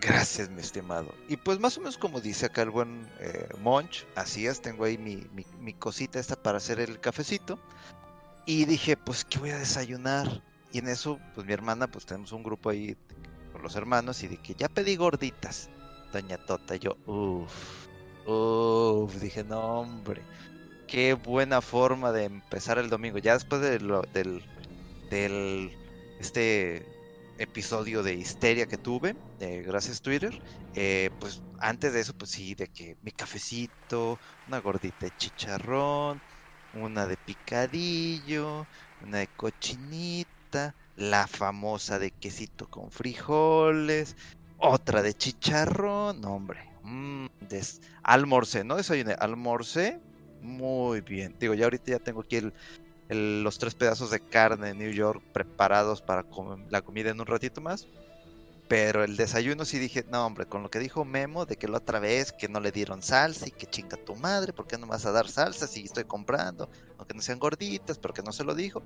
Gracias, 0.00 0.50
mi 0.50 0.60
estimado. 0.60 1.14
Y 1.28 1.36
pues 1.36 1.58
más 1.58 1.76
o 1.76 1.80
menos 1.80 1.98
como 1.98 2.20
dice 2.20 2.46
acá 2.46 2.62
el 2.62 2.70
buen 2.70 3.06
eh, 3.20 3.48
Monch, 3.60 4.04
así 4.14 4.46
es, 4.46 4.60
tengo 4.60 4.84
ahí 4.84 4.98
mi, 4.98 5.26
mi, 5.34 5.44
mi 5.60 5.72
cosita 5.72 6.18
esta 6.18 6.36
para 6.36 6.58
hacer 6.58 6.80
el 6.80 7.00
cafecito. 7.00 7.58
Y 8.46 8.64
dije, 8.64 8.96
pues, 8.96 9.24
¿qué 9.24 9.38
voy 9.38 9.50
a 9.50 9.58
desayunar? 9.58 10.42
Y 10.70 10.78
en 10.78 10.88
eso, 10.88 11.22
pues 11.32 11.46
mi 11.46 11.52
hermana, 11.52 11.88
pues 11.88 12.06
tenemos 12.06 12.32
un 12.32 12.42
grupo 12.42 12.70
ahí 12.70 12.96
con 13.52 13.62
los 13.62 13.76
hermanos 13.76 14.22
y 14.22 14.38
que 14.38 14.54
ya 14.54 14.68
pedí 14.68 14.96
gorditas, 14.96 15.70
doña 16.12 16.38
Tota. 16.38 16.76
Yo, 16.76 16.98
uff, 17.06 17.88
uff, 18.24 19.14
dije, 19.20 19.44
no, 19.44 19.80
hombre, 19.80 20.28
qué 20.86 21.14
buena 21.14 21.62
forma 21.62 22.12
de 22.12 22.24
empezar 22.26 22.78
el 22.78 22.90
domingo. 22.90 23.18
Ya 23.18 23.34
después 23.34 23.62
de 23.62 23.80
lo- 23.80 24.02
del, 24.12 24.42
del, 25.10 25.72
este 26.18 26.86
episodio 27.38 28.02
de 28.02 28.14
histeria 28.14 28.66
que 28.66 28.78
tuve, 28.78 29.16
eh, 29.40 29.62
gracias 29.62 30.00
Twitter, 30.02 30.38
eh, 30.74 31.10
pues 31.18 31.42
antes 31.58 31.92
de 31.92 32.00
eso, 32.00 32.14
pues 32.14 32.30
sí, 32.30 32.54
de 32.54 32.68
que 32.68 32.96
mi 33.02 33.12
cafecito, 33.12 34.20
una 34.46 34.58
gordita 34.60 35.06
de 35.06 35.12
chicharrón, 35.12 36.22
una 36.82 37.06
de 37.06 37.16
picadillo, 37.16 38.68
una 39.00 39.18
de 39.18 39.28
cochinita, 39.36 40.74
la 40.94 41.26
famosa 41.26 41.98
de 41.98 42.10
quesito 42.12 42.66
con 42.68 42.90
frijoles, 42.90 44.14
otra 44.56 45.02
de 45.02 45.14
chicharrón, 45.14 46.24
hombre, 46.24 46.60
mm, 46.82 47.26
des- 47.40 47.80
almorcé, 48.02 48.64
no 48.64 48.76
desayuné, 48.76 49.14
almorcé 49.18 50.00
muy 50.40 51.00
bien. 51.02 51.34
Digo, 51.38 51.54
ya 51.54 51.64
ahorita 51.64 51.92
ya 51.92 51.98
tengo 52.00 52.20
aquí 52.20 52.40
los 53.08 53.58
tres 53.58 53.74
pedazos 53.74 54.10
de 54.10 54.20
carne 54.20 54.68
de 54.68 54.74
New 54.74 54.92
York 54.92 55.22
preparados 55.32 56.02
para 56.02 56.24
la 56.70 56.82
comida 56.82 57.10
en 57.10 57.20
un 57.20 57.26
ratito 57.26 57.60
más. 57.60 57.88
Pero 58.68 59.04
el 59.04 59.16
desayuno 59.16 59.64
sí 59.64 59.78
dije, 59.78 60.04
no 60.10 60.26
hombre, 60.26 60.46
con 60.46 60.62
lo 60.62 60.70
que 60.70 60.80
dijo 60.80 61.04
Memo 61.04 61.46
de 61.46 61.56
que 61.56 61.68
la 61.68 61.78
otra 61.78 62.00
vez 62.00 62.32
que 62.32 62.48
no 62.48 62.58
le 62.58 62.72
dieron 62.72 63.00
salsa 63.00 63.46
y 63.46 63.52
que 63.52 63.66
chinga 63.66 63.96
tu 63.96 64.16
madre, 64.16 64.52
¿por 64.52 64.66
qué 64.66 64.76
no 64.76 64.86
me 64.86 64.90
vas 64.90 65.06
a 65.06 65.12
dar 65.12 65.28
salsa 65.28 65.68
si 65.68 65.84
estoy 65.84 66.04
comprando? 66.04 66.68
Aunque 66.98 67.14
no 67.14 67.22
sean 67.22 67.38
gorditas, 67.38 67.98
pero 67.98 68.12
que 68.12 68.22
no 68.22 68.32
se 68.32 68.42
lo 68.42 68.54
dijo. 68.56 68.82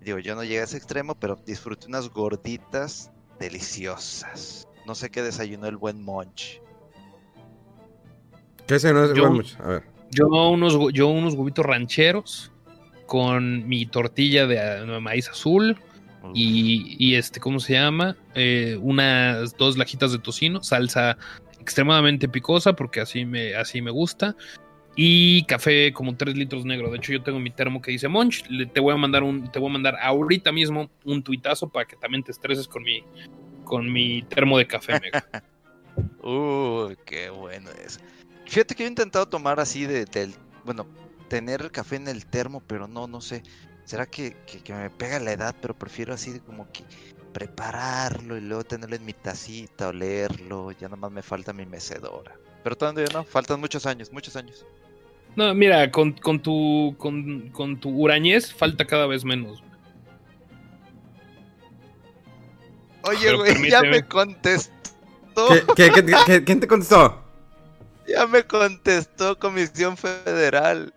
Digo, 0.00 0.18
yo 0.18 0.34
no 0.34 0.42
llegué 0.42 0.60
a 0.60 0.64
ese 0.64 0.76
extremo, 0.76 1.14
pero 1.14 1.36
disfruté 1.46 1.86
unas 1.86 2.08
gorditas 2.08 3.12
deliciosas. 3.38 4.66
No 4.86 4.96
sé 4.96 5.10
qué 5.10 5.22
desayunó 5.22 5.68
el 5.68 5.76
buen 5.76 6.02
Monch. 6.02 6.60
¿Qué 8.66 8.80
se 8.80 8.92
no 8.92 9.04
es 9.04 9.10
Yo- 9.10 9.16
igual 9.18 9.32
mucho? 9.34 9.56
A 9.62 9.68
ver. 9.68 9.84
Yo 10.10 10.26
unos, 10.26 10.76
yo 10.92 11.08
unos 11.08 11.34
huevitos 11.34 11.64
rancheros 11.64 12.52
con 13.06 13.66
mi 13.66 13.86
tortilla 13.86 14.46
de, 14.46 15.00
maíz 15.00 15.28
azul 15.28 15.78
y, 16.34 16.96
y 16.98 17.14
este, 17.16 17.40
¿cómo 17.40 17.60
se 17.60 17.74
llama? 17.74 18.16
Eh, 18.34 18.78
unas 18.80 19.56
dos 19.56 19.76
lajitas 19.76 20.12
de 20.12 20.18
tocino, 20.18 20.62
salsa 20.62 21.16
extremadamente 21.60 22.28
picosa 22.28 22.72
porque 22.74 23.00
así 23.00 23.24
me, 23.24 23.54
así 23.54 23.80
me 23.82 23.90
gusta. 23.90 24.36
Y 24.94 25.44
café 25.44 25.92
como 25.92 26.16
3 26.16 26.36
litros 26.36 26.64
negro. 26.66 26.90
De 26.90 26.98
hecho, 26.98 27.12
yo 27.12 27.22
tengo 27.22 27.38
mi 27.38 27.50
termo 27.50 27.80
que 27.80 27.92
dice 27.92 28.08
Monch. 28.08 28.44
Le- 28.50 28.66
te 28.66 28.78
voy 28.80 28.92
a 28.92 28.96
mandar 28.98 29.22
un, 29.22 29.50
te 29.50 29.58
voy 29.58 29.70
a 29.70 29.72
mandar 29.72 29.96
ahorita 30.00 30.52
mismo 30.52 30.90
un 31.04 31.22
tuitazo 31.22 31.68
para 31.70 31.86
que 31.86 31.96
también 31.96 32.22
te 32.22 32.30
estreses 32.30 32.68
con 32.68 32.82
mi, 32.82 33.02
con 33.64 33.90
mi 33.90 34.22
termo 34.22 34.58
de 34.58 34.66
café, 34.66 35.00
mega. 35.00 35.24
Uy, 36.22 36.96
qué 37.06 37.30
bueno 37.30 37.70
es. 37.84 38.00
Fíjate 38.46 38.74
que 38.74 38.82
yo 38.82 38.86
he 38.86 38.90
intentado 38.90 39.26
tomar 39.26 39.60
así 39.60 39.86
de, 39.86 40.04
del, 40.04 40.34
bueno, 40.64 40.86
tener 41.28 41.62
el 41.62 41.70
café 41.70 41.96
en 41.96 42.08
el 42.08 42.26
termo, 42.26 42.62
pero 42.66 42.86
no, 42.86 43.06
no 43.06 43.20
sé. 43.22 43.42
¿Será 43.92 44.06
que, 44.06 44.34
que, 44.46 44.58
que 44.60 44.72
me 44.72 44.88
pega 44.88 45.20
la 45.20 45.32
edad? 45.32 45.54
Pero 45.60 45.74
prefiero 45.74 46.14
así 46.14 46.40
como 46.40 46.66
que 46.72 46.82
prepararlo 47.34 48.38
y 48.38 48.40
luego 48.40 48.64
tenerlo 48.64 48.96
en 48.96 49.04
mi 49.04 49.12
tacita, 49.12 49.88
olerlo. 49.88 50.70
Ya 50.72 50.88
nada 50.88 50.96
más 50.96 51.12
me 51.12 51.20
falta 51.20 51.52
mi 51.52 51.66
mecedora. 51.66 52.32
Pero 52.64 52.74
todavía 52.74 53.04
no, 53.12 53.22
faltan 53.22 53.60
muchos 53.60 53.84
años, 53.84 54.10
muchos 54.10 54.34
años. 54.34 54.64
No, 55.36 55.52
mira, 55.54 55.90
con, 55.90 56.12
con 56.12 56.40
tu 56.40 56.94
con, 56.96 57.50
con 57.50 57.78
tu 57.80 57.90
hurañez 57.90 58.50
falta 58.54 58.86
cada 58.86 59.06
vez 59.06 59.26
menos. 59.26 59.62
Oye, 63.02 63.36
güey, 63.36 63.70
ya 63.70 63.82
me 63.82 64.02
contestó. 64.08 64.72
¿Qué, 65.76 65.90
qué- 65.92 65.92
qué- 66.02 66.14
qué- 66.24 66.44
quién 66.44 66.60
te 66.60 66.66
contestó? 66.66 67.18
Ya 68.08 68.26
me 68.26 68.42
contestó 68.42 69.38
Comisión 69.38 69.98
Federal. 69.98 70.94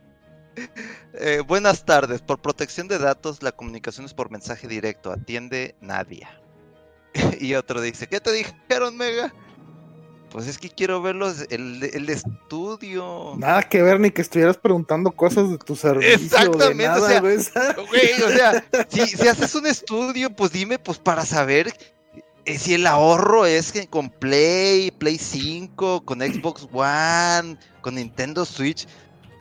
Eh, 1.14 1.42
buenas 1.48 1.86
tardes. 1.86 2.22
Por 2.22 2.42
protección 2.42 2.88
de 2.88 2.98
datos, 2.98 3.42
la 3.42 3.52
comunicación 3.52 4.06
es 4.06 4.14
por 4.14 4.32
mensaje 4.32 4.68
directo. 4.68 5.12
Atiende 5.12 5.76
Nadia. 5.82 6.42
y 7.40 7.54
otro 7.54 7.82
dice, 7.82 8.08
¿qué 8.08 8.20
te 8.20 8.32
dijeron, 8.32 8.98
Mega? 8.98 9.34
Pues 10.30 10.48
es 10.48 10.58
que 10.58 10.70
quiero 10.70 11.02
verlos, 11.02 11.46
el, 11.50 11.82
el 11.94 12.10
estudio. 12.10 13.36
Nada 13.38 13.64
que 13.64 13.82
ver 13.82 14.00
ni 14.02 14.12
que 14.12 14.22
estuvieras 14.22 14.58
preguntando 14.58 15.12
cosas 15.12 15.50
de 15.50 15.58
tu 15.58 15.78
servicio. 15.78 16.14
Exactamente, 16.14 16.84
de 16.84 16.88
nada, 16.90 17.02
o 17.02 17.08
sea, 17.08 17.22
güey. 17.22 17.38
Güey, 17.38 18.22
o 18.22 18.30
sea, 18.30 18.66
si, 18.90 19.06
si 19.08 19.28
haces 19.28 19.56
un 19.56 19.66
estudio, 19.66 20.30
pues 20.36 20.52
dime, 20.52 20.78
pues 20.78 20.98
para 20.98 21.26
saber 21.26 21.74
eh, 22.46 22.60
si 22.60 22.74
el 22.74 22.86
ahorro 22.86 23.46
es 23.46 23.72
que 23.72 23.88
con 23.88 24.10
Play, 24.10 24.92
Play 24.92 25.18
5, 25.18 26.04
con 26.06 26.20
Xbox 26.20 26.68
One, 26.72 27.58
con 27.82 27.96
Nintendo 27.96 28.46
Switch. 28.46 28.88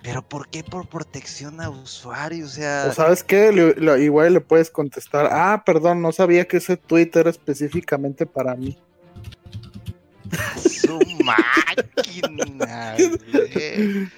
Pero 0.05 0.21
¿por 0.23 0.49
qué 0.49 0.63
por 0.63 0.87
protección 0.87 1.61
a 1.63 1.71
usuarios? 1.71 2.51
O 2.51 2.55
sea, 2.55 2.87
O 2.91 2.93
sabes 2.93 3.25
qué, 3.25 3.51
Le- 3.53 3.75
le- 3.75 4.05
igual 4.05 4.35
le 4.35 4.41
puedes 4.41 4.71
contestar, 4.71 5.29
ah, 5.33 5.63
perdón, 5.65 6.03
no 6.03 6.13
sabía 6.13 6.47
que 6.47 6.59
ese 6.59 6.77
tweet 6.77 7.11
era 7.15 7.31
específicamente 7.31 8.27
para 8.27 8.55
mí. 8.55 8.79
su 10.67 10.99
máquina. 11.25 12.97
güey. 12.99 14.09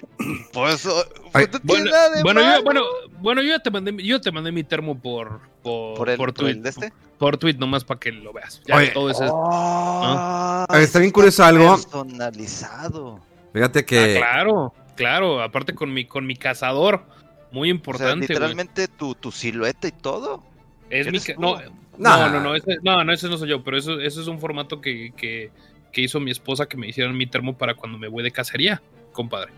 Pues, 0.51 0.83
pues 0.83 0.83
no 0.83 1.59
Bueno, 1.63 1.91
de 2.15 2.23
bueno, 2.23 2.41
yo, 2.41 2.63
bueno, 2.63 2.81
bueno, 3.19 3.41
yo 3.41 3.49
ya 3.49 3.59
te 3.59 3.69
mandé, 3.71 3.95
yo 4.03 4.19
te 4.19 4.31
mandé 4.31 4.51
mi 4.51 4.63
termo 4.63 4.97
por 4.99 5.39
por, 5.63 5.95
por 5.97 6.09
el, 6.09 6.17
por 6.17 6.33
por 6.33 6.47
el 6.47 6.53
tweet, 6.55 6.63
de 6.63 6.69
este. 6.69 6.93
por 7.17 7.37
tweet 7.37 7.55
nomás 7.55 7.83
para 7.83 7.99
que 7.99 8.11
lo 8.11 8.33
veas. 8.33 8.61
Ya 8.67 8.75
Oye. 8.77 8.87
todo 8.89 9.09
eso 9.09 9.23
es- 9.25 9.31
Ah, 9.33 10.65
A 10.67 10.73
ver, 10.73 10.83
está 10.83 10.99
bien 10.99 11.11
curioso 11.11 11.43
algo. 11.43 11.75
Personalizado. 11.75 13.19
Fíjate 13.53 13.79
Ah, 13.79 13.85
que. 13.85 14.15
claro, 14.17 14.73
claro, 14.97 15.41
aparte 15.41 15.73
con 15.73 15.93
mi 15.93 16.03
con 16.05 16.25
mi 16.27 16.35
cazador, 16.35 17.05
muy 17.51 17.69
O 17.69 17.71
sea, 17.71 17.75
importante, 17.75 18.13
güey. 18.25 18.27
literalmente 18.27 18.89
tu, 18.89 19.15
tu 19.15 19.31
silueta 19.31 19.87
y 19.87 19.91
todo. 19.93 20.43
Es 20.89 21.09
mi 21.09 21.19
no, 21.37 21.57
Nah. 21.97 22.27
no, 22.27 22.29
no, 22.33 22.39
no, 22.41 22.55
ese, 22.55 22.77
no, 22.83 23.03
no, 23.03 23.11
ese 23.13 23.27
no 23.29 23.37
soy 23.37 23.49
yo, 23.49 23.63
pero 23.63 23.77
eso, 23.77 23.99
eso 23.99 24.21
es 24.21 24.27
un 24.27 24.39
formato 24.39 24.81
que, 24.81 25.13
que, 25.17 25.49
que 25.91 26.01
hizo 26.01 26.19
mi 26.19 26.29
esposa 26.31 26.67
que 26.67 26.77
me 26.77 26.87
hicieron 26.87 27.15
mi 27.17 27.25
termo 27.25 27.57
para 27.57 27.73
cuando 27.75 27.97
me 27.97 28.07
voy 28.07 28.23
de 28.23 28.31
cacería, 28.31 28.81
compadre. 29.13 29.51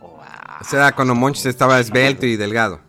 Wow. 0.00 0.10
O 0.60 0.64
sea, 0.64 0.92
cuando 0.92 1.14
Monch 1.14 1.44
estaba 1.46 1.80
esbelto 1.80 2.26
y 2.26 2.36
delgado. 2.36 2.80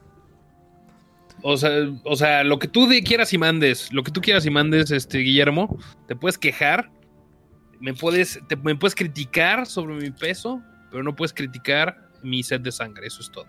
O 1.42 1.58
sea, 1.58 1.72
o 2.06 2.16
sea, 2.16 2.44
lo 2.44 2.58
que 2.60 2.68
tú 2.68 2.88
de- 2.88 3.04
quieras 3.04 3.34
y 3.34 3.38
mandes, 3.38 3.92
lo 3.92 4.04
que 4.04 4.12
tú 4.12 4.22
quieras 4.22 4.46
y 4.46 4.50
mandes, 4.50 4.92
este 4.92 5.18
Guillermo, 5.20 5.78
te 6.08 6.16
puedes 6.16 6.38
quejar, 6.38 6.90
me 7.80 7.94
puedes, 7.94 8.40
te- 8.48 8.56
me 8.56 8.76
puedes 8.76 8.96
criticar 8.96 9.66
sobre 9.66 9.96
mi 9.96 10.12
peso, 10.12 10.62
pero 10.94 11.04
no 11.04 11.16
puedes 11.16 11.34
criticar 11.34 12.08
mi 12.22 12.44
sed 12.44 12.62
de 12.62 12.72
sangre, 12.72 13.08
eso 13.08 13.22
es 13.22 13.32
todo. 13.32 13.48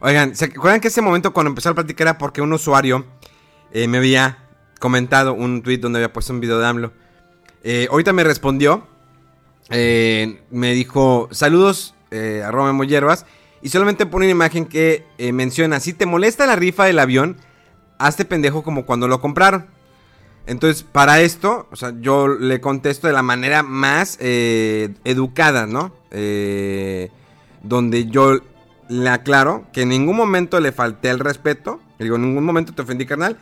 Oigan, 0.00 0.36
¿se 0.36 0.44
acuerdan 0.44 0.80
que 0.80 0.88
ese 0.88 1.00
momento 1.00 1.32
cuando 1.32 1.48
empezó 1.48 1.70
a 1.70 1.74
platicar 1.74 2.06
era 2.06 2.18
porque 2.18 2.40
un 2.40 2.52
usuario 2.52 3.06
eh, 3.72 3.88
me 3.88 3.98
había 3.98 4.38
comentado 4.78 5.32
un 5.32 5.62
tweet 5.62 5.78
donde 5.78 5.98
había 5.98 6.12
puesto 6.12 6.32
un 6.32 6.40
video 6.40 6.58
de 6.58 6.66
AMLO? 6.66 6.92
Eh, 7.64 7.88
ahorita 7.90 8.12
me 8.12 8.22
respondió. 8.22 8.86
eh, 9.70 10.42
me 10.50 10.72
dijo, 10.72 11.28
saludos, 11.32 11.94
eh, 12.10 12.42
arroba 12.44 12.66
Memo 12.66 12.84
Hierbas", 12.84 13.26
Y 13.60 13.70
solamente 13.70 14.06
pone 14.06 14.26
una 14.26 14.32
imagen 14.32 14.66
que 14.66 15.06
menciona, 15.32 15.80
si 15.80 15.94
te 15.94 16.06
molesta 16.06 16.46
la 16.46 16.54
rifa 16.54 16.84
del 16.84 16.98
avión, 16.98 17.38
hazte 17.98 18.24
pendejo 18.24 18.62
como 18.62 18.84
cuando 18.86 19.08
lo 19.08 19.20
compraron. 19.20 19.66
Entonces, 20.46 20.82
para 20.82 21.20
esto, 21.22 21.68
o 21.70 21.76
sea, 21.76 21.94
yo 22.00 22.28
le 22.28 22.60
contesto 22.60 23.06
de 23.06 23.14
la 23.14 23.22
manera 23.22 23.62
más 23.62 24.18
eh, 24.20 24.94
educada, 25.04 25.66
¿no? 25.66 25.94
Eh, 26.10 27.10
donde 27.62 28.06
yo 28.06 28.40
le 28.88 29.08
aclaro 29.08 29.66
que 29.72 29.82
en 29.82 29.88
ningún 29.88 30.16
momento 30.16 30.60
le 30.60 30.72
falté 30.72 31.08
el 31.08 31.18
respeto. 31.18 31.80
Digo, 31.98 32.16
en 32.16 32.22
ningún 32.22 32.44
momento 32.44 32.74
te 32.74 32.82
ofendí, 32.82 33.06
carnal. 33.06 33.38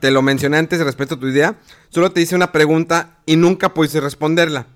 Te 0.00 0.10
lo 0.10 0.22
mencioné 0.22 0.56
antes, 0.56 0.80
respeto 0.80 1.16
a 1.16 1.20
tu 1.20 1.26
idea. 1.26 1.56
Solo 1.90 2.12
te 2.12 2.20
hice 2.22 2.34
una 2.34 2.52
pregunta 2.52 3.18
y 3.26 3.36
nunca 3.36 3.74
pudiste 3.74 4.00
responderla. 4.00 4.66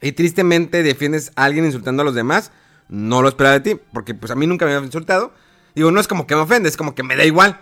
Y 0.00 0.12
tristemente 0.12 0.82
defiendes 0.82 1.32
a 1.36 1.44
alguien 1.44 1.66
insultando 1.66 2.02
a 2.02 2.04
los 2.04 2.14
demás. 2.14 2.50
No 2.88 3.20
lo 3.20 3.28
esperaba 3.28 3.58
de 3.58 3.74
ti, 3.74 3.80
porque 3.92 4.14
pues 4.14 4.30
a 4.32 4.34
mí 4.34 4.46
nunca 4.46 4.64
me 4.64 4.72
había 4.72 4.86
insultado. 4.86 5.32
Digo, 5.74 5.90
no 5.90 6.00
es 6.00 6.08
como 6.08 6.26
que 6.26 6.34
me 6.34 6.40
ofende, 6.40 6.68
es 6.68 6.76
como 6.76 6.94
que 6.94 7.02
me 7.02 7.16
da 7.16 7.24
igual. 7.24 7.60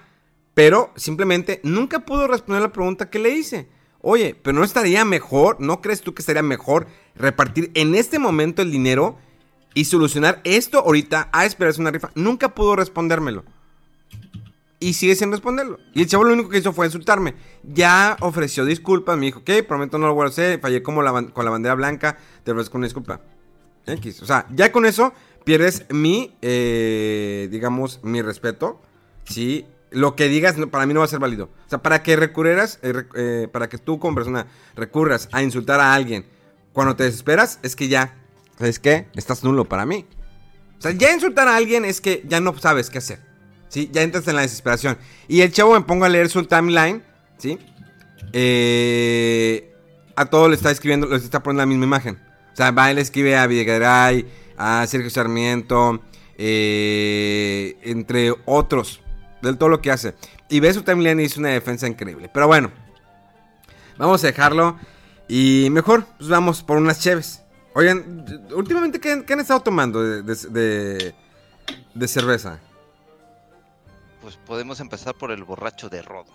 Pero 0.57 0.91
simplemente 0.97 1.61
nunca 1.65 2.07
pudo 2.07 2.27
responder 2.27 2.63
la 2.63 2.73
pregunta 2.73 3.11
que 3.11 3.19
le 3.19 3.29
hice. 3.29 3.69
Oye, 4.01 4.35
pero 4.43 4.57
no 4.57 4.65
estaría 4.65 5.05
mejor, 5.05 5.61
¿no 5.61 5.83
crees 5.83 6.01
tú 6.01 6.15
que 6.15 6.23
estaría 6.23 6.43
mejor 6.43 6.87
repartir 7.15 7.71
en 7.75 7.95
este 7.95 8.19
momento 8.19 8.63
el 8.63 8.73
dinero 8.73 9.19
y 9.75 9.85
solucionar 9.85 10.41
esto 10.45 10.79
ahorita 10.79 11.29
a 11.31 11.45
esperarse 11.45 11.83
una 11.83 11.91
rifa? 11.91 12.11
Nunca 12.15 12.55
pudo 12.55 12.75
respondérmelo. 12.75 13.45
Y 14.81 14.95
sigue 14.95 15.15
sin 15.15 15.31
responderlo. 15.31 15.79
Y 15.93 16.01
el 16.01 16.09
chavo 16.09 16.25
lo 16.25 16.33
único 16.33 16.49
que 16.49 16.57
hizo 16.57 16.73
fue 16.73 16.87
insultarme. 16.87 17.35
Ya 17.63 18.17
ofreció 18.21 18.65
disculpas, 18.65 19.19
me 19.19 19.27
dijo, 19.27 19.41
ok, 19.41 19.51
prometo 19.69 19.99
no 19.99 20.07
lo 20.07 20.15
voy 20.15 20.25
a 20.25 20.29
hacer, 20.29 20.59
fallé 20.59 20.83
como 20.83 21.03
la 21.03 21.13
con 21.35 21.45
la 21.45 21.51
bandera 21.51 21.75
blanca, 21.75 22.17
te 22.45 22.53
ofrezco 22.53 22.79
una 22.79 22.87
disculpa. 22.87 23.21
X. 23.85 24.23
O 24.23 24.27
sea, 24.27 24.47
ya 24.55 24.73
con 24.73 24.87
eso 24.87 25.13
pierdes 25.45 25.85
mi, 25.91 26.35
eh, 26.41 27.47
digamos, 27.51 28.01
mi 28.03 28.23
respeto. 28.23 28.81
Sí, 29.25 29.67
lo 29.97 30.15
que 30.15 30.29
digas 30.29 30.57
para 30.71 30.85
mí 30.85 30.93
no 30.93 31.01
va 31.01 31.07
a 31.07 31.09
ser 31.09 31.21
válido. 31.21 31.47
O 31.67 31.71
sea, 31.71 31.79
para 31.79 32.03
que 32.03 32.17
recurrieras, 32.17 32.79
eh, 32.83 32.93
eh, 33.15 33.49
para 33.51 33.71
que 33.71 33.79
tú 33.79 33.99
como 33.99 34.15
persona 34.15 34.47
recurras 34.75 35.27
a 35.33 35.43
insultar 35.43 35.81
a 35.81 35.95
alguien 35.95 36.27
cuando 36.75 36.95
te 36.95 37.05
desesperas, 37.05 37.59
es 37.63 37.75
que 37.75 37.89
ya, 37.89 38.15
¿sabes 38.59 38.79
qué? 38.79 39.09
Estás 39.15 39.43
nulo 39.43 39.65
para 39.65 39.87
mí. 39.87 40.05
O 40.79 40.83
sea, 40.83 40.91
ya 40.91 41.11
insultar 41.15 41.49
a 41.49 41.57
alguien 41.57 41.87
es 41.87 42.03
que 42.03 42.23
ya 42.27 42.41
no 42.41 42.57
sabes 42.59 42.91
qué 42.91 42.99
hacer. 42.99 43.21
¿Sí? 43.69 43.89
Ya 43.91 44.03
entras 44.03 44.29
en 44.29 44.37
la 44.37 44.43
desesperación. 44.43 44.99
Y 45.29 45.41
el 45.41 45.51
chavo 45.51 45.73
me 45.73 45.81
pongo 45.81 46.05
a 46.05 46.11
leer 46.11 46.29
su 46.29 46.45
timeline, 46.45 47.03
¿sí? 47.39 47.59
Eh, 48.35 49.75
a 50.15 50.27
todo 50.27 50.51
le 50.51 50.57
está 50.57 50.71
escribiendo, 50.71 51.07
le 51.07 51.17
está 51.17 51.43
poniendo 51.43 51.63
la 51.63 51.67
misma 51.67 51.87
imagen. 51.87 52.19
O 52.53 52.57
sea, 52.57 52.71
va, 52.71 52.91
él 52.91 52.99
escribe 52.99 53.35
a 53.35 53.47
Videgaray, 53.47 54.27
a 54.59 54.87
Sergio 54.87 55.09
Sarmiento, 55.09 56.03
entre 56.37 58.35
otros, 58.45 59.01
de 59.43 59.55
todo 59.55 59.69
lo 59.69 59.81
que 59.81 59.91
hace. 59.91 60.15
Y 60.49 60.61
ve 60.61 60.73
su 60.73 60.83
timeline 60.83 61.21
y 61.21 61.25
hizo 61.25 61.41
una 61.41 61.51
defensa 61.51 61.87
increíble. 61.87 62.31
Pero 62.33 62.47
bueno, 62.47 62.71
vamos 63.97 64.23
a 64.25 64.27
dejarlo. 64.29 64.79
Y 65.29 65.69
mejor, 65.71 66.05
pues 66.19 66.29
vamos 66.31 66.63
por 66.63 66.77
unas 66.77 67.01
cheves. 67.01 67.43
Oigan, 67.75 68.25
últimamente, 68.55 69.01
¿qué, 69.01 69.25
qué 69.27 69.33
han 69.35 69.41
estado 69.41 69.61
tomando 69.61 70.03
de, 70.03 70.23
de- 70.23 70.49
de- 70.51 71.15
de 71.95 72.09
cerveza? 72.09 72.59
Pues 74.23 74.37
podemos 74.37 74.81
empezar 74.81 75.15
por 75.15 75.31
el 75.31 75.45
borracho 75.45 75.89
de 75.89 76.03
Rodo. 76.03 76.33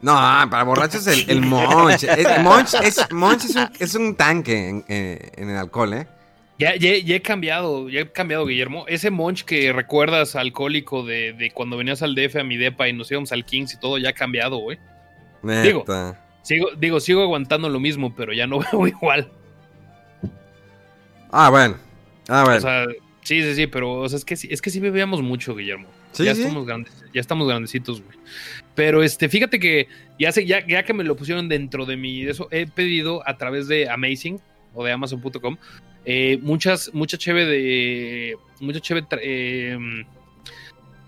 No, 0.00 0.12
para 0.14 0.64
borrachos 0.64 1.06
el, 1.06 1.30
el 1.30 1.40
Monch. 1.46 2.02
El 2.04 2.42
Monch 2.42 2.74
es, 2.82 3.10
Monch 3.12 3.44
es, 3.44 3.54
un, 3.56 3.70
es 3.78 3.94
un 3.94 4.14
tanque 4.16 4.68
en, 4.68 4.84
eh, 4.88 5.30
en 5.36 5.50
el 5.50 5.56
alcohol, 5.56 5.94
¿eh? 5.94 6.08
Ya, 6.62 6.76
ya, 6.76 6.96
ya 6.96 7.16
he 7.16 7.22
cambiado, 7.22 7.88
ya 7.88 8.00
he 8.02 8.12
cambiado, 8.12 8.46
Guillermo. 8.46 8.84
Ese 8.86 9.10
Monch 9.10 9.42
que 9.42 9.72
recuerdas 9.72 10.36
alcohólico 10.36 11.02
de, 11.02 11.32
de 11.32 11.50
cuando 11.50 11.76
venías 11.76 12.02
al 12.02 12.14
DF 12.14 12.36
a 12.36 12.44
mi 12.44 12.56
depa 12.56 12.88
y 12.88 12.92
nos 12.92 13.10
íbamos 13.10 13.32
al 13.32 13.44
Kings 13.44 13.74
y 13.74 13.80
todo, 13.80 13.98
ya 13.98 14.10
ha 14.10 14.12
cambiado, 14.12 14.58
güey. 14.58 14.78
Digo. 15.42 15.84
Sigo, 16.42 16.68
digo, 16.78 17.00
sigo 17.00 17.22
aguantando 17.22 17.68
lo 17.68 17.80
mismo, 17.80 18.14
pero 18.14 18.32
ya 18.32 18.46
no 18.46 18.60
veo 18.72 18.86
igual. 18.86 19.28
Ah, 21.32 21.50
bueno. 21.50 21.76
Ah, 22.28 22.44
bueno. 22.44 22.58
O 22.58 22.60
sea, 22.60 22.86
sí, 23.22 23.42
sí, 23.42 23.54
sí, 23.56 23.66
pero 23.66 23.94
o 23.94 24.08
sea, 24.08 24.18
es 24.18 24.24
que 24.24 24.36
sí, 24.36 24.48
es 24.50 24.62
que 24.62 24.70
sí 24.70 24.78
bebíamos 24.78 25.20
mucho, 25.20 25.56
Guillermo. 25.56 25.88
Sí, 26.12 26.24
ya 26.24 26.34
sí. 26.34 26.42
estamos 26.42 26.64
grandes, 26.64 26.92
ya 27.12 27.20
estamos 27.20 27.48
grandecitos, 27.48 28.02
güey. 28.02 28.18
Pero 28.76 29.02
este, 29.02 29.28
fíjate 29.28 29.58
que 29.58 29.88
ya 30.16 30.30
sé, 30.30 30.46
ya, 30.46 30.64
ya 30.64 30.84
que 30.84 30.92
me 30.92 31.02
lo 31.02 31.16
pusieron 31.16 31.48
dentro 31.48 31.86
de 31.86 31.96
mi 31.96 32.22
eso, 32.22 32.46
he 32.52 32.68
pedido 32.68 33.26
a 33.26 33.36
través 33.36 33.66
de 33.66 33.88
Amazing 33.88 34.40
o 34.74 34.84
de 34.84 34.92
Amazon.com 34.92 35.56
eh, 36.04 36.38
muchas, 36.42 36.92
mucha 36.94 37.18
cheve 37.18 37.44
de. 37.44 38.36
Mucha 38.60 38.80
cheve 38.80 39.04
eh, 39.20 39.78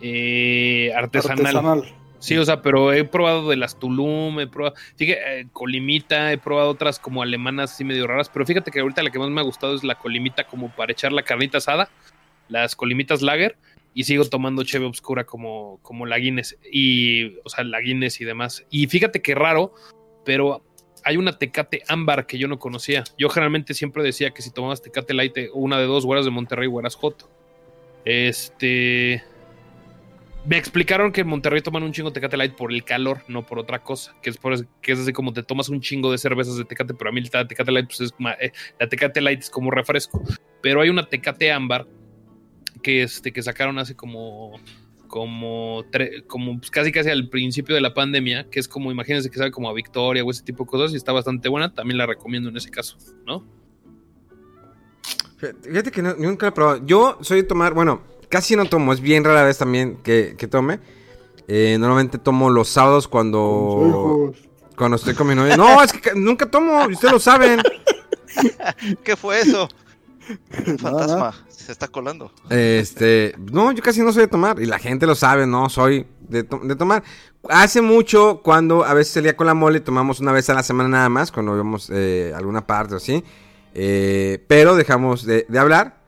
eh, 0.00 0.92
artesanal. 0.94 1.46
Artesanal. 1.46 1.94
Sí, 2.24 2.38
o 2.38 2.44
sea, 2.46 2.62
pero 2.62 2.90
he 2.94 3.04
probado 3.04 3.50
de 3.50 3.56
las 3.56 3.78
Tulum, 3.78 4.40
he 4.40 4.46
probado, 4.46 4.74
fíjate, 4.96 5.40
eh, 5.40 5.46
Colimita, 5.52 6.32
he 6.32 6.38
probado 6.38 6.70
otras 6.70 6.98
como 6.98 7.22
alemanas 7.22 7.72
así 7.72 7.84
medio 7.84 8.06
raras, 8.06 8.30
pero 8.30 8.46
fíjate 8.46 8.70
que 8.70 8.80
ahorita 8.80 9.02
la 9.02 9.10
que 9.10 9.18
más 9.18 9.28
me 9.28 9.42
ha 9.42 9.44
gustado 9.44 9.74
es 9.74 9.84
la 9.84 9.96
Colimita 9.96 10.44
como 10.44 10.74
para 10.74 10.92
echar 10.92 11.12
la 11.12 11.22
carnita 11.22 11.58
asada, 11.58 11.90
las 12.48 12.76
Colimitas 12.76 13.20
Lager, 13.20 13.58
y 13.92 14.04
sigo 14.04 14.24
tomando 14.24 14.64
cheve 14.64 14.86
obscura 14.86 15.24
como, 15.24 15.78
como 15.82 16.06
la 16.06 16.16
Guinness, 16.16 16.56
y, 16.72 17.36
o 17.44 17.50
sea, 17.50 17.62
la 17.62 17.82
Guinness 17.82 18.22
y 18.22 18.24
demás. 18.24 18.64
Y 18.70 18.86
fíjate 18.86 19.20
que 19.20 19.34
raro, 19.34 19.74
pero 20.24 20.62
hay 21.04 21.16
una 21.16 21.38
Tecate 21.38 21.82
ámbar 21.88 22.26
que 22.26 22.38
yo 22.38 22.48
no 22.48 22.58
conocía. 22.58 23.04
Yo 23.18 23.28
generalmente 23.28 23.74
siempre 23.74 24.02
decía 24.02 24.30
que 24.30 24.42
si 24.42 24.50
tomabas 24.50 24.82
Tecate 24.82 25.14
Light, 25.14 25.36
eh, 25.36 25.50
una 25.52 25.78
de 25.78 25.84
dos, 25.84 26.04
o 26.04 26.24
de 26.24 26.30
Monterrey 26.30 26.68
o 26.70 26.80
eras 26.80 26.94
Joto. 26.94 27.28
Este... 28.04 29.22
Me 30.46 30.58
explicaron 30.58 31.10
que 31.10 31.22
en 31.22 31.28
Monterrey 31.28 31.62
toman 31.62 31.84
un 31.84 31.92
chingo 31.92 32.10
de 32.10 32.14
Tecate 32.14 32.36
Light 32.36 32.54
por 32.54 32.70
el 32.70 32.84
calor, 32.84 33.22
no 33.28 33.46
por 33.46 33.58
otra 33.58 33.82
cosa. 33.82 34.14
Que 34.22 34.28
es, 34.28 34.36
por, 34.36 34.66
que 34.82 34.92
es 34.92 34.98
así 34.98 35.12
como 35.12 35.32
te 35.32 35.42
tomas 35.42 35.70
un 35.70 35.80
chingo 35.80 36.12
de 36.12 36.18
cervezas 36.18 36.56
de 36.56 36.66
Tecate, 36.66 36.92
pero 36.92 37.08
a 37.08 37.12
mí 37.14 37.22
la 37.32 37.48
Tecate 37.48 37.72
Light, 37.72 37.86
pues 37.86 38.00
es 38.00 38.14
eh, 38.40 39.40
como 39.50 39.70
refresco. 39.70 40.22
Pero 40.60 40.82
hay 40.82 40.90
una 40.90 41.08
Tecate 41.08 41.50
ámbar 41.50 41.86
que, 42.82 43.02
este, 43.02 43.32
que 43.32 43.42
sacaron 43.42 43.78
hace 43.78 43.96
como, 43.96 44.60
como, 45.14 45.84
tre- 45.92 46.26
como 46.26 46.58
pues, 46.58 46.72
casi 46.72 46.90
casi 46.90 47.08
al 47.08 47.28
principio 47.28 47.72
de 47.76 47.80
la 47.80 47.94
pandemia, 47.94 48.50
que 48.50 48.58
es 48.58 48.66
como, 48.66 48.90
imagínense 48.90 49.30
que 49.30 49.38
sabe 49.38 49.52
como 49.52 49.68
a 49.70 49.72
Victoria 49.72 50.24
o 50.24 50.30
ese 50.32 50.42
tipo 50.42 50.64
de 50.64 50.70
cosas 50.70 50.92
y 50.92 50.96
está 50.96 51.12
bastante 51.12 51.48
buena. 51.48 51.72
También 51.72 51.98
la 51.98 52.04
recomiendo 52.06 52.48
en 52.48 52.56
ese 52.56 52.68
caso, 52.68 52.96
¿no? 53.24 53.44
Fíjate 55.62 55.92
que 55.92 56.02
no- 56.02 56.14
nunca 56.18 56.46
lo 56.46 56.48
he 56.48 56.52
probado. 56.52 56.84
Yo 56.84 57.16
soy 57.20 57.42
de 57.42 57.42
tomar, 57.44 57.74
bueno, 57.74 58.02
casi 58.28 58.56
no 58.56 58.64
tomo, 58.64 58.92
es 58.92 59.00
bien 59.00 59.22
rara 59.22 59.44
vez 59.44 59.56
también 59.56 59.98
que, 60.02 60.34
que 60.36 60.48
tome. 60.48 60.80
Eh, 61.46 61.76
normalmente 61.78 62.18
tomo 62.18 62.50
los 62.50 62.68
sábados 62.68 63.06
cuando, 63.06 64.32
cuando 64.76 64.96
estoy 64.96 65.14
con 65.14 65.28
mi 65.28 65.36
novia. 65.36 65.56
No, 65.56 65.80
es 65.80 65.92
que 65.92 66.00
ca- 66.00 66.14
nunca 66.16 66.50
tomo, 66.50 66.90
y 66.90 66.94
ustedes 66.94 67.12
lo 67.12 67.20
saben. 67.20 67.60
¿Qué 69.04 69.14
fue 69.14 69.42
eso? 69.42 69.68
Un 70.66 70.76
fantasma. 70.76 71.46
Se 71.64 71.72
está 71.72 71.88
colando. 71.88 72.30
Este, 72.50 73.34
no, 73.52 73.72
yo 73.72 73.82
casi 73.82 74.00
no 74.02 74.12
soy 74.12 74.22
de 74.22 74.28
tomar 74.28 74.60
y 74.60 74.66
la 74.66 74.78
gente 74.78 75.06
lo 75.06 75.14
sabe, 75.14 75.46
no 75.46 75.68
soy 75.68 76.06
de, 76.28 76.42
to- 76.44 76.60
tomar. 76.76 77.02
Hace 77.48 77.80
mucho 77.80 78.40
cuando 78.42 78.84
a 78.84 78.94
veces 78.94 79.14
salía 79.14 79.36
con 79.36 79.46
la 79.46 79.54
mole 79.54 79.80
tomamos 79.80 80.20
una 80.20 80.32
vez 80.32 80.48
a 80.50 80.54
la 80.54 80.62
semana 80.62 80.88
nada 80.88 81.08
más 81.08 81.30
cuando 81.32 81.54
íbamos 81.54 81.90
eh, 81.92 82.32
alguna 82.36 82.66
parte 82.66 82.94
o 82.94 82.96
así, 82.98 83.22
Eh, 83.74 84.44
pero 84.46 84.76
dejamos 84.76 85.24
de, 85.26 85.46
de 85.48 85.58
hablar. 85.58 86.02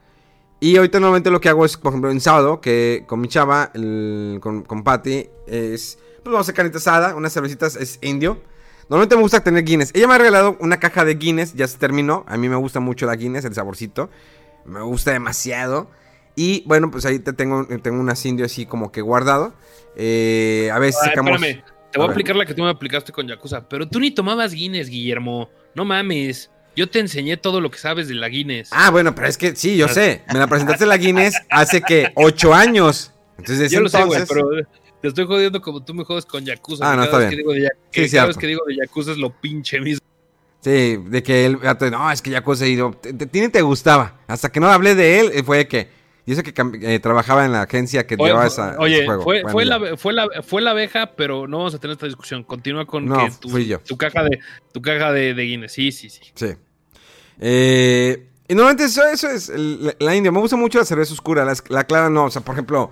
Y 0.60 0.76
ahorita 0.76 1.00
normalmente 1.00 1.30
lo 1.30 1.40
que 1.40 1.48
hago 1.50 1.64
es, 1.64 1.76
por 1.76 1.90
ejemplo, 1.92 2.10
en 2.10 2.20
sábado, 2.20 2.60
que 2.60 3.04
con 3.06 3.20
mi 3.20 3.28
chava, 3.28 3.70
el- 3.74 4.38
con, 4.40 4.62
con 4.62 4.84
Patty, 4.84 5.26
es, 5.46 5.98
pues 6.22 6.24
vamos 6.24 6.38
a 6.38 6.40
hacer 6.42 6.54
carnita 6.54 6.78
asada, 6.78 7.14
unas 7.14 7.32
cervecitas, 7.32 7.76
es 7.76 7.98
indio. 8.02 8.40
Normalmente 8.88 9.16
me 9.16 9.22
gusta 9.22 9.42
tener 9.42 9.64
Guinness. 9.64 9.90
Ella 9.94 10.06
me 10.06 10.14
ha 10.14 10.18
regalado 10.18 10.56
una 10.60 10.78
caja 10.78 11.04
de 11.04 11.16
Guinness, 11.16 11.54
ya 11.54 11.66
se 11.66 11.76
terminó. 11.76 12.24
A 12.28 12.36
mí 12.36 12.48
me 12.48 12.54
gusta 12.56 12.78
mucho 12.78 13.04
la 13.04 13.16
Guinness, 13.16 13.44
el 13.44 13.52
saborcito. 13.52 14.08
Me 14.66 14.80
gusta 14.82 15.12
demasiado. 15.12 15.90
Y 16.34 16.62
bueno, 16.66 16.90
pues 16.90 17.06
ahí 17.06 17.18
te 17.18 17.32
tengo, 17.32 17.66
tengo 17.82 18.00
unas 18.00 18.24
indio 18.26 18.44
así 18.46 18.66
como 18.66 18.92
que 18.92 19.00
guardado. 19.00 19.54
Eh, 19.96 20.70
a 20.72 20.78
veces 20.78 21.00
sacamos. 21.02 21.34
espérame, 21.40 21.64
te 21.90 21.98
voy 21.98 22.08
A 22.08 22.10
aplicar 22.10 22.36
la 22.36 22.44
que 22.44 22.52
tú 22.54 22.62
me 22.62 22.68
aplicaste 22.70 23.12
con 23.12 23.26
Yakuza, 23.26 23.66
pero 23.68 23.88
tú 23.88 24.00
ni 24.00 24.10
tomabas 24.10 24.52
Guinness, 24.52 24.88
Guillermo. 24.90 25.48
No 25.74 25.84
mames. 25.84 26.50
Yo 26.74 26.90
te 26.90 26.98
enseñé 26.98 27.38
todo 27.38 27.62
lo 27.62 27.70
que 27.70 27.78
sabes 27.78 28.06
de 28.08 28.14
la 28.14 28.28
Guinness. 28.28 28.68
Ah, 28.70 28.90
bueno, 28.90 29.14
pero 29.14 29.28
es 29.28 29.38
que 29.38 29.56
sí, 29.56 29.78
yo 29.78 29.88
sé. 29.88 30.22
Me 30.30 30.38
la 30.38 30.46
presentaste 30.46 30.84
la 30.84 30.98
Guinness 30.98 31.34
hace 31.48 31.80
que 31.80 32.12
ocho 32.16 32.52
años. 32.52 33.12
Entonces, 33.38 33.70
Yo 33.70 33.80
lo 33.80 33.88
sé, 33.88 34.04
güey, 34.04 34.20
entonces- 34.20 34.28
pero 34.28 34.68
te 35.00 35.08
estoy 35.08 35.26
jodiendo 35.26 35.62
como 35.62 35.82
tú 35.82 35.94
me 35.94 36.04
jodes 36.04 36.26
con 36.26 36.44
Yakuza. 36.44 36.84
Ah, 36.86 36.96
no, 36.96 37.02
cada 37.02 37.04
está 37.06 37.18
vez 37.18 37.28
bien. 37.28 37.30
Que 37.30 37.36
digo 37.36 37.52
de, 37.52 37.60
Ya- 37.62 37.68
Sí, 37.70 37.78
que 37.92 38.08
cierto. 38.08 38.16
cada 38.16 38.26
vez 38.26 38.36
que 38.36 38.46
digo 38.46 38.60
de 38.66 38.76
Yakuza 38.76 39.12
es 39.12 39.18
lo 39.18 39.30
pinche 39.30 39.80
mismo. 39.80 40.06
Sí, 40.66 40.96
de 40.96 41.22
que 41.22 41.46
él, 41.46 41.58
no, 41.92 42.10
es 42.10 42.20
que 42.20 42.30
ya 42.30 42.42
te- 42.42 43.26
tiene 43.28 43.50
te 43.50 43.62
gustaba. 43.62 44.18
Hasta 44.26 44.50
que 44.50 44.58
no 44.58 44.66
hablé 44.66 44.96
de 44.96 45.20
él, 45.20 45.30
eh, 45.32 45.44
fue 45.44 45.68
que, 45.68 45.88
y 46.26 46.32
eso 46.32 46.42
que 46.42 46.52
eh, 46.82 46.98
trabajaba 46.98 47.44
en 47.44 47.52
la 47.52 47.62
agencia 47.62 48.04
que 48.04 48.16
Oye, 48.18 48.24
llevaba 48.30 48.48
esa, 48.48 48.74
oye, 48.80 48.96
ese 48.96 49.06
juego. 49.06 49.22
fue, 49.22 49.42
Bueno, 49.42 49.52
fue, 49.52 49.64
la, 49.64 49.96
fue, 49.96 50.12
la, 50.12 50.28
fue 50.42 50.62
la 50.62 50.70
abeja, 50.72 51.12
pero 51.14 51.46
no 51.46 51.58
vamos 51.58 51.76
a 51.76 51.78
tener 51.78 51.92
esta 51.92 52.06
discusión. 52.06 52.42
Continúa 52.42 52.84
con 52.84 53.06
No, 53.06 53.16
que 53.26 53.32
tu, 53.40 53.48
fui 53.48 53.66
yo. 53.66 53.78
tu 53.78 53.96
caja 53.96 54.24
de 54.24 54.40
tu 54.72 54.82
caja 54.82 55.12
de, 55.12 55.34
de 55.34 55.42
Guinness. 55.44 55.72
Sí, 55.72 55.92
sí, 55.92 56.10
sí. 56.10 56.22
Sí. 56.34 56.48
Eh, 57.38 58.26
y 58.48 58.54
normalmente 58.56 58.86
eso, 58.86 59.04
eso 59.06 59.28
es 59.30 59.48
el- 59.48 59.84
la, 59.84 59.94
la 60.00 60.16
india. 60.16 60.32
Me 60.32 60.40
gusta 60.40 60.56
mucho 60.56 60.78
la 60.80 60.84
cerveza 60.84 61.12
oscura. 61.12 61.44
La, 61.44 61.54
la 61.68 61.84
clara 61.84 62.10
no. 62.10 62.24
O 62.24 62.30
sea, 62.30 62.42
por 62.42 62.54
ejemplo, 62.56 62.90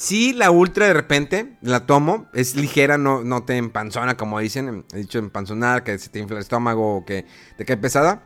si 0.00 0.32
la 0.32 0.50
ultra 0.50 0.86
de 0.86 0.94
repente 0.94 1.58
la 1.60 1.84
tomo, 1.84 2.24
es 2.32 2.56
ligera, 2.56 2.96
no, 2.96 3.22
no 3.22 3.42
te 3.42 3.58
empanzona, 3.58 4.16
como 4.16 4.40
dicen. 4.40 4.86
He 4.94 4.96
dicho 4.96 5.18
empanzonar, 5.18 5.84
que 5.84 5.98
se 5.98 6.08
te 6.08 6.18
infla 6.18 6.38
el 6.38 6.40
estómago 6.40 6.96
o 6.96 7.04
que 7.04 7.26
te 7.58 7.66
cae 7.66 7.76
pesada. 7.76 8.22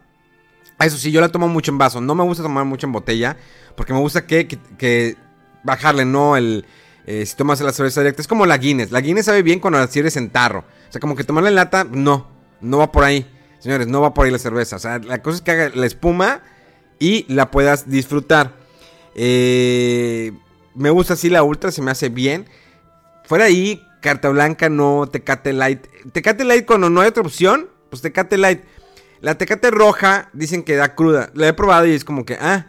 Eso 0.79 0.97
sí, 0.97 1.11
yo 1.11 1.20
la 1.20 1.31
tomo 1.31 1.49
mucho 1.49 1.72
en 1.72 1.79
vaso. 1.79 2.01
No 2.01 2.14
me 2.14 2.22
gusta 2.22 2.45
tomar 2.45 2.64
mucho 2.64 2.87
en 2.87 2.93
botella. 2.93 3.37
Porque 3.77 3.93
me 3.93 3.99
gusta 3.99 4.25
que, 4.25 4.47
que, 4.47 4.57
que 4.79 5.16
bajarle, 5.64 6.05
no 6.05 6.37
el. 6.37 6.64
eh, 7.07 7.27
si 7.27 7.35
tomas 7.35 7.61
la 7.61 7.72
cerveza 7.72 8.03
directa, 8.03 8.22
es 8.22 8.29
como 8.29 8.47
la 8.47 8.57
Guinness. 8.57 8.93
La 8.93 9.01
Guinness 9.01 9.25
sabe 9.25 9.43
bien 9.43 9.59
cuando 9.59 9.81
la 9.81 9.89
sirves 9.89 10.16
en 10.16 10.31
tarro. 10.31 10.61
O 10.61 10.93
sea, 10.93 11.01
como 11.01 11.16
que 11.16 11.25
tomarla 11.25 11.49
en 11.49 11.57
lata, 11.57 11.83
no. 11.91 12.29
No 12.61 12.79
va 12.79 12.93
por 12.93 13.03
ahí. 13.03 13.29
Señores, 13.59 13.89
no 13.89 14.01
va 14.01 14.14
por 14.14 14.27
ahí 14.27 14.31
la 14.31 14.39
cerveza. 14.39 14.77
O 14.77 14.79
sea, 14.79 15.01
la 15.01 15.22
cosa 15.22 15.39
es 15.39 15.43
que 15.43 15.51
haga 15.51 15.72
la 15.75 15.87
espuma 15.87 16.41
y 17.01 17.27
la 17.35 17.51
puedas 17.51 17.91
disfrutar. 17.91 18.53
Eh, 19.16 20.35
me 20.75 20.91
gusta 20.91 21.14
así 21.14 21.31
la 21.31 21.43
ultra, 21.43 21.70
se 21.70 21.83
me 21.83 21.91
hace 21.91 22.09
bien. 22.09 22.47
Fuera 23.25 23.45
ahí, 23.45 23.83
carta 24.01 24.29
blanca, 24.29 24.68
no, 24.68 25.07
Tecate 25.11 25.53
Light. 25.53 25.87
Tecate 26.12 26.45
Light 26.45 26.66
cuando 26.66 26.91
no 26.91 27.01
hay 27.01 27.09
otra 27.09 27.22
opción, 27.22 27.70
pues 27.91 28.03
Tecate 28.03 28.39
Light. 28.39 28.62
La 29.20 29.39
Tecate 29.39 29.70
roja 29.70 30.29
dicen 30.33 30.62
que 30.62 30.77
da 30.77 30.95
cruda. 30.95 31.31
La 31.35 31.49
he 31.49 31.53
probado 31.55 31.87
y 31.87 31.93
es 31.93 32.05
como 32.05 32.25
que, 32.25 32.35
ah, 32.41 32.66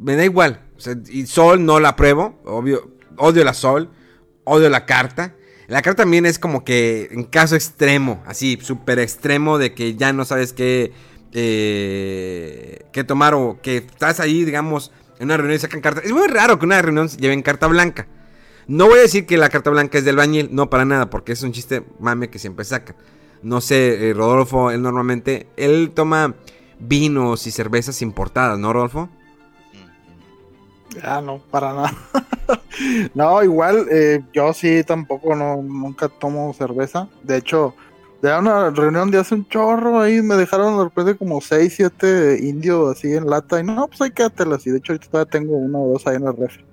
me 0.00 0.16
da 0.16 0.24
igual. 0.24 0.60
Y 1.08 1.26
Sol 1.26 1.64
no 1.64 1.80
la 1.80 1.96
pruebo, 1.96 2.40
obvio, 2.44 2.90
odio 3.16 3.44
la 3.44 3.54
Sol. 3.54 3.90
odio 4.44 4.68
la 4.68 4.86
carta. 4.86 5.34
La 5.68 5.82
carta 5.82 6.02
también 6.02 6.24
es 6.24 6.38
como 6.38 6.64
que 6.64 7.08
en 7.10 7.24
caso 7.24 7.54
extremo, 7.54 8.22
así, 8.26 8.58
súper 8.62 8.98
extremo, 8.98 9.58
de 9.58 9.74
que 9.74 9.96
ya 9.96 10.14
no 10.14 10.24
sabes 10.24 10.54
qué, 10.54 10.92
eh, 11.32 12.86
qué 12.90 13.04
tomar 13.04 13.34
o 13.34 13.60
que 13.60 13.76
estás 13.76 14.18
ahí, 14.18 14.44
digamos, 14.44 14.92
en 15.18 15.26
una 15.26 15.36
reunión 15.36 15.58
sacan 15.58 15.80
carta. 15.80 16.00
Es 16.04 16.12
muy 16.12 16.28
raro 16.28 16.58
que 16.58 16.66
una 16.66 16.80
reunión 16.80 17.08
lleven 17.08 17.42
carta 17.42 17.66
blanca. 17.66 18.06
No 18.66 18.86
voy 18.86 18.98
a 18.98 19.02
decir 19.02 19.26
que 19.26 19.38
la 19.38 19.48
carta 19.48 19.70
blanca 19.70 19.98
es 19.98 20.04
del 20.04 20.16
bañil, 20.16 20.50
no 20.52 20.68
para 20.68 20.84
nada, 20.84 21.10
porque 21.10 21.32
es 21.32 21.42
un 21.42 21.52
chiste 21.52 21.84
mame 21.98 22.28
que 22.28 22.38
siempre 22.38 22.64
sacan. 22.64 22.96
No 23.42 23.60
sé, 23.60 24.10
eh, 24.10 24.14
Rodolfo, 24.14 24.70
él 24.70 24.82
normalmente, 24.82 25.48
él 25.56 25.92
toma 25.94 26.34
vinos 26.78 27.46
y 27.46 27.50
cervezas 27.50 28.02
importadas, 28.02 28.58
¿no, 28.58 28.72
Rodolfo? 28.72 29.08
Ah, 31.02 31.20
no, 31.20 31.38
para 31.38 31.72
nada. 31.72 31.94
no, 33.14 33.42
igual, 33.42 33.86
eh, 33.90 34.22
yo 34.32 34.52
sí 34.52 34.82
tampoco 34.84 35.34
no, 35.34 35.62
nunca 35.62 36.08
tomo 36.08 36.52
cerveza. 36.54 37.08
De 37.22 37.36
hecho, 37.36 37.74
de 38.22 38.36
una 38.36 38.70
reunión 38.70 39.10
de 39.10 39.18
hace 39.18 39.34
un 39.34 39.46
chorro 39.48 40.00
ahí, 40.00 40.20
me 40.22 40.34
dejaron 40.34 40.76
de 40.76 40.84
repente 40.84 41.16
como 41.16 41.40
6, 41.40 41.72
7 41.74 42.38
indios 42.42 42.96
así 42.96 43.12
en 43.12 43.28
lata. 43.28 43.60
Y 43.60 43.62
no, 43.62 43.86
pues 43.86 44.10
que 44.10 44.16
quédatelas. 44.16 44.66
Y 44.66 44.70
de 44.70 44.78
hecho, 44.78 44.92
ahorita 44.92 45.10
todavía 45.10 45.30
tengo 45.30 45.56
uno 45.56 45.82
o 45.82 45.92
dos 45.92 46.06
ahí 46.06 46.16
en 46.16 46.26
el 46.26 46.36
refri. 46.36 46.64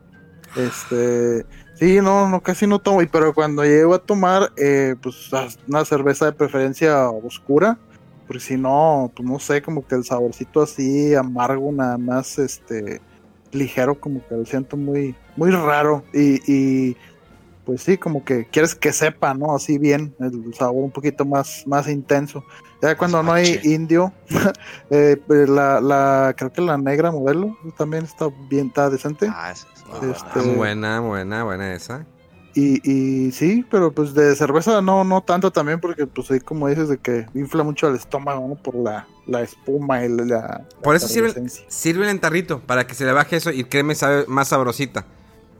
Este, 0.55 1.45
sí, 1.75 1.99
no, 2.01 2.27
no, 2.29 2.41
casi 2.41 2.65
no 2.65 2.79
tomo. 2.79 3.01
Pero 3.11 3.33
cuando 3.33 3.63
llego 3.63 3.93
a 3.93 3.99
tomar, 3.99 4.51
eh, 4.57 4.95
pues 5.01 5.29
una 5.67 5.85
cerveza 5.85 6.25
de 6.25 6.31
preferencia 6.31 7.09
oscura. 7.09 7.77
Porque 8.25 8.39
si 8.39 8.57
no, 8.57 9.11
pues 9.15 9.29
no 9.29 9.37
sé, 9.37 9.61
como 9.61 9.85
que 9.85 9.93
el 9.93 10.03
saborcito 10.03 10.63
así 10.63 11.13
amargo, 11.13 11.71
nada 11.71 11.99
más, 11.99 12.39
este 12.39 12.99
ligero, 13.51 13.99
como 13.99 14.25
que 14.27 14.35
lo 14.35 14.45
siento 14.45 14.77
muy, 14.77 15.15
muy 15.35 15.51
raro. 15.51 16.03
Y, 16.11 16.39
y, 16.51 16.97
pues 17.65 17.81
sí, 17.81 17.97
como 17.97 18.23
que 18.23 18.45
quieres 18.45 18.75
que 18.75 18.93
sepa, 18.93 19.33
¿no? 19.33 19.55
Así 19.55 19.77
bien, 19.77 20.15
el 20.19 20.53
sabor 20.53 20.83
un 20.83 20.91
poquito 20.91 21.25
más, 21.25 21.63
más 21.65 21.87
intenso. 21.87 22.43
Ya 22.81 22.95
cuando 22.95 23.23
no 23.23 23.33
hay 23.33 23.59
indio, 23.63 24.13
eh, 24.89 25.17
pues 25.25 25.49
la, 25.49 25.81
la, 25.81 26.33
creo 26.37 26.51
que 26.51 26.61
la 26.61 26.77
negra 26.77 27.11
modelo 27.11 27.57
también 27.77 28.05
está 28.05 28.27
bien, 28.49 28.67
está 28.67 28.89
decente. 28.89 29.27
Ah, 29.29 29.51
es, 29.51 29.65
este, 30.03 30.55
buena, 30.55 30.99
buena, 30.99 31.43
buena 31.43 31.73
esa. 31.73 32.05
Y, 32.53 32.79
y 32.89 33.31
sí, 33.33 33.65
pero 33.69 33.91
pues 33.91 34.13
de 34.13 34.33
cerveza 34.35 34.81
no, 34.81 35.03
no 35.03 35.21
tanto 35.21 35.51
también, 35.51 35.81
porque 35.81 36.07
pues 36.07 36.31
ahí 36.31 36.39
como 36.39 36.69
dices 36.69 36.87
de 36.87 36.97
que 36.97 37.25
infla 37.33 37.63
mucho 37.63 37.89
el 37.89 37.95
estómago, 37.95 38.47
¿no? 38.47 38.55
Por 38.55 38.75
la, 38.75 39.07
la 39.27 39.41
espuma 39.41 40.05
y 40.05 40.09
la... 40.09 40.65
Por 40.81 40.95
eso 40.95 41.09
sirve, 41.09 41.33
sirve 41.67 42.09
en 42.09 42.19
tarrito, 42.19 42.61
para 42.61 42.87
que 42.87 42.95
se 42.95 43.03
le 43.03 43.11
baje 43.11 43.35
eso 43.35 43.51
y 43.51 43.65
créeme 43.65 43.93
sabe 43.93 44.25
más 44.27 44.47
sabrosita. 44.49 45.05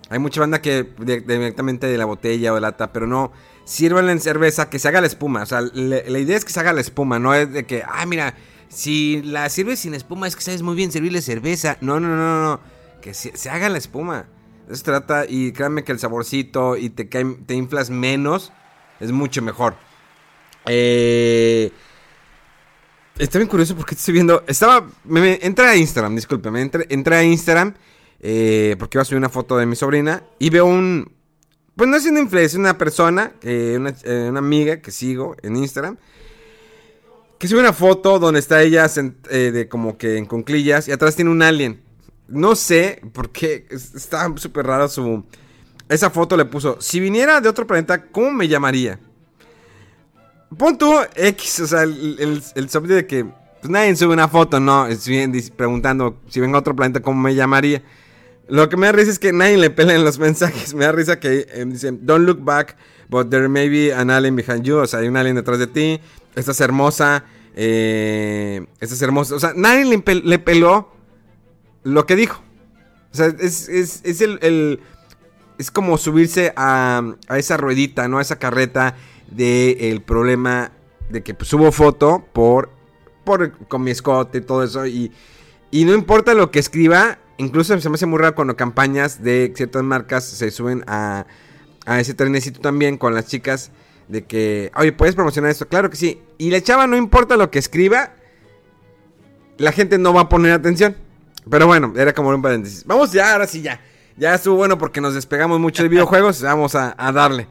Hay 0.10 0.20
mucha 0.20 0.40
banda 0.40 0.62
que 0.62 0.88
directamente 1.00 1.88
de 1.88 1.98
la 1.98 2.06
botella 2.06 2.52
o 2.52 2.56
de 2.56 2.62
lata, 2.62 2.94
pero 2.94 3.08
no, 3.08 3.32
sirven 3.64 4.10
en 4.10 4.20
cerveza 4.20 4.70
que 4.70 4.80
se 4.80 4.88
haga 4.88 5.02
la 5.02 5.08
espuma. 5.08 5.44
O 5.44 5.46
sea, 5.46 5.62
la 5.62 6.20
idea 6.20 6.38
es 6.38 6.46
que 6.46 6.52
se 6.52 6.60
haga 6.60 6.74
la 6.74 6.82
espuma, 6.82 7.18
no 7.20 7.34
es 7.34 7.52
de 7.52 7.66
que, 7.66 7.84
ah, 7.88 8.06
mira, 8.06 8.36
si 8.70 9.22
la 9.24 9.50
sirves 9.50 9.80
sin 9.80 9.94
espuma 9.94 10.28
es 10.28 10.36
que 10.36 10.42
sabes 10.42 10.62
muy 10.62 10.76
bien 10.76 10.92
servirle 10.92 11.22
cerveza. 11.22 11.78
No, 11.82 12.00
no, 12.00 12.10
no, 12.10 12.16
no, 12.16 12.44
no. 12.44 12.60
que 13.02 13.14
se, 13.14 13.36
se 13.36 13.50
haga 13.50 13.70
la 13.70 13.78
espuma. 13.78 14.28
Eso 14.68 14.76
se 14.78 14.84
trata 14.84 15.26
y 15.28 15.52
créanme 15.52 15.84
que 15.84 15.92
el 15.92 16.00
saborcito 16.00 16.76
y 16.76 16.90
te, 16.90 17.06
te 17.06 17.54
inflas 17.54 17.90
menos 17.90 18.52
es 19.00 19.12
mucho 19.12 19.42
mejor. 19.42 19.76
Eh, 20.68 21.72
está 23.18 23.38
bien 23.38 23.48
curioso 23.48 23.76
porque 23.76 23.96
estoy 23.96 24.14
viendo. 24.14 24.44
Estaba. 24.48 24.88
Me, 25.04 25.40
entré 25.42 25.68
a 25.68 25.76
Instagram, 25.76 26.16
discúlpeme. 26.16 26.70
Entré 26.90 27.16
a 27.16 27.24
Instagram 27.24 27.76
eh, 28.20 28.76
porque 28.80 28.98
iba 28.98 29.02
a 29.02 29.06
subir 29.06 29.18
una 29.18 29.30
foto 29.30 29.58
de 29.58 29.66
mi 29.66 29.76
sobrina 29.76 30.24
y 30.40 30.50
veo 30.50 30.66
un. 30.66 31.12
Pues 31.76 31.90
no 31.90 31.98
es 31.98 32.06
una 32.06 32.22
influencer, 32.22 32.60
una 32.60 32.78
persona, 32.78 33.34
eh, 33.42 33.76
una, 33.78 33.94
una, 34.30 34.40
amiga 34.40 34.82
que 34.82 34.92
sigo 34.92 35.36
en 35.42 35.58
Instagram. 35.58 35.98
Que 37.38 37.50
sube 37.50 37.60
una 37.60 37.74
foto 37.74 38.18
donde 38.18 38.40
está 38.40 38.62
ella 38.62 38.88
de 38.88 39.68
como 39.70 39.98
que 39.98 40.18
en 40.18 40.26
conclillas 40.26 40.88
y 40.88 40.94
atrás 40.94 41.16
tiene 41.16 41.32
un 41.32 41.42
alien. 41.42 41.82
No 42.28 42.56
sé 42.56 43.02
por 43.14 43.30
qué. 43.30 43.68
Está 43.70 44.32
súper 44.38 44.66
raro 44.66 44.88
su. 44.88 45.24
Esa 45.90 46.10
foto 46.10 46.36
le 46.38 46.46
puso. 46.46 46.78
Si 46.82 47.00
viniera 47.00 47.42
de 47.42 47.50
otro 47.50 47.68
planeta, 47.68 48.06
¿cómo 48.06 48.32
me 48.32 48.48
llamaría? 48.48 49.00
Pon 50.58 50.78
tú 50.78 50.94
X, 51.16 51.60
o 51.60 51.68
sea, 51.68 51.84
el, 51.84 52.42
el, 52.56 52.88
de 52.88 53.06
que. 53.06 53.26
Pues 53.26 53.72
nadie 53.72 53.96
sube 53.96 54.14
una 54.14 54.28
foto, 54.28 54.60
¿no? 54.60 54.88
Preguntando 55.56 56.22
si 56.30 56.40
venga 56.40 56.58
a 56.58 56.60
otro 56.60 56.76
planeta, 56.76 57.02
¿cómo 57.02 57.22
me 57.22 57.36
llamaría? 57.36 57.84
Lo 58.48 58.70
que 58.70 58.78
me 58.78 58.86
da 58.86 58.92
risa 58.92 59.12
es 59.12 59.20
que 59.20 59.34
nadie 59.34 59.58
le 59.58 59.70
pela 59.70 59.96
en 59.96 60.04
los 60.04 60.20
mensajes. 60.20 60.74
Me 60.74 60.86
da 60.86 60.92
risa 60.92 61.20
que 61.20 61.48
eh, 61.50 61.66
dicen, 61.68 62.06
don't 62.06 62.26
look 62.26 62.44
back, 62.44 62.78
but 63.10 63.30
there 63.30 63.48
may 63.48 63.70
be 63.70 63.94
an 63.94 64.10
alien 64.10 64.36
behind 64.36 64.64
you. 64.64 64.78
O 64.78 64.88
sea, 64.88 65.00
hay 65.00 65.08
un 65.08 65.18
alien 65.18 65.36
detrás 65.36 65.60
de 65.60 65.68
ti. 65.68 66.00
Estás 66.36 66.62
hermosa. 66.62 67.26
Eh, 67.56 68.66
estás 68.80 69.02
hermosa. 69.02 69.36
O 69.36 69.40
sea, 69.40 69.54
nadie 69.56 69.86
le, 69.86 70.40
peló 70.40 70.92
lo 71.84 72.06
que 72.06 72.16
dijo. 72.16 72.42
O 73.12 73.16
sea, 73.16 73.28
es, 73.40 73.70
el, 74.22 74.80
Es 75.58 75.72
como 75.72 75.98
subirse 75.98 76.54
a, 76.56 77.02
a, 77.28 77.38
esa 77.40 77.58
ruedita, 77.58 78.08
¿no? 78.08 78.20
A 78.20 78.22
esa 78.22 78.38
carreta 78.38 78.96
del 79.32 80.02
problema 80.02 80.72
de 81.10 81.24
que 81.24 81.34
pues, 81.34 81.50
subo 81.50 81.72
foto 81.72 82.26
por, 82.34 82.70
por 83.24 83.52
con 83.68 83.84
mi 83.84 83.92
escote 83.92 84.40
y 84.40 84.42
todo 84.42 84.64
eso. 84.64 84.86
Y, 84.86 85.12
y 85.72 85.86
no 85.86 85.94
importa 85.94 86.34
lo 86.34 86.52
que 86.52 86.60
escriba, 86.60 87.20
incluso 87.38 87.80
se 87.80 87.90
me 87.90 87.96
hace 87.96 88.06
muy 88.06 88.20
raro 88.20 88.36
cuando 88.36 88.56
campañas 88.56 89.24
de 89.24 89.54
ciertas 89.56 89.84
marcas 89.84 90.26
se 90.26 90.52
suben 90.52 90.84
a, 90.88 91.26
a 91.86 92.00
ese 92.00 92.14
trenecito 92.14 92.60
también 92.60 92.98
con 92.98 93.14
las 93.14 93.28
chicas. 93.28 93.72
De 94.08 94.24
que, 94.24 94.72
oye, 94.76 94.92
¿puedes 94.92 95.16
promocionar 95.16 95.50
esto? 95.50 95.68
Claro 95.68 95.90
que 95.90 95.98
sí. 95.98 96.22
Y 96.38 96.52
la 96.52 96.62
chava, 96.62 96.86
no 96.86 96.96
importa 96.96 97.38
lo 97.38 97.50
que 97.50 97.58
escriba, 97.58 98.14
la 99.58 99.72
gente 99.72 99.98
no 99.98 100.14
va 100.14 100.22
a 100.22 100.30
poner 100.30 100.52
atención. 100.52 100.96
Pero 101.50 101.68
bueno, 101.68 101.94
era 101.96 102.14
como 102.14 102.30
un 102.30 102.42
paréntesis. 102.42 102.84
Vamos 102.86 103.12
ya, 103.12 103.34
ahora 103.34 103.48
sí 103.48 103.62
ya. 103.62 103.82
Ya 104.18 104.36
estuvo 104.36 104.56
bueno 104.56 104.78
porque 104.78 105.02
nos 105.02 105.14
despegamos 105.14 105.60
mucho 105.60 105.84
de 105.84 105.90
videojuegos. 105.90 106.42
Vamos 106.44 106.76
a, 106.76 106.96
darle. 107.12 107.48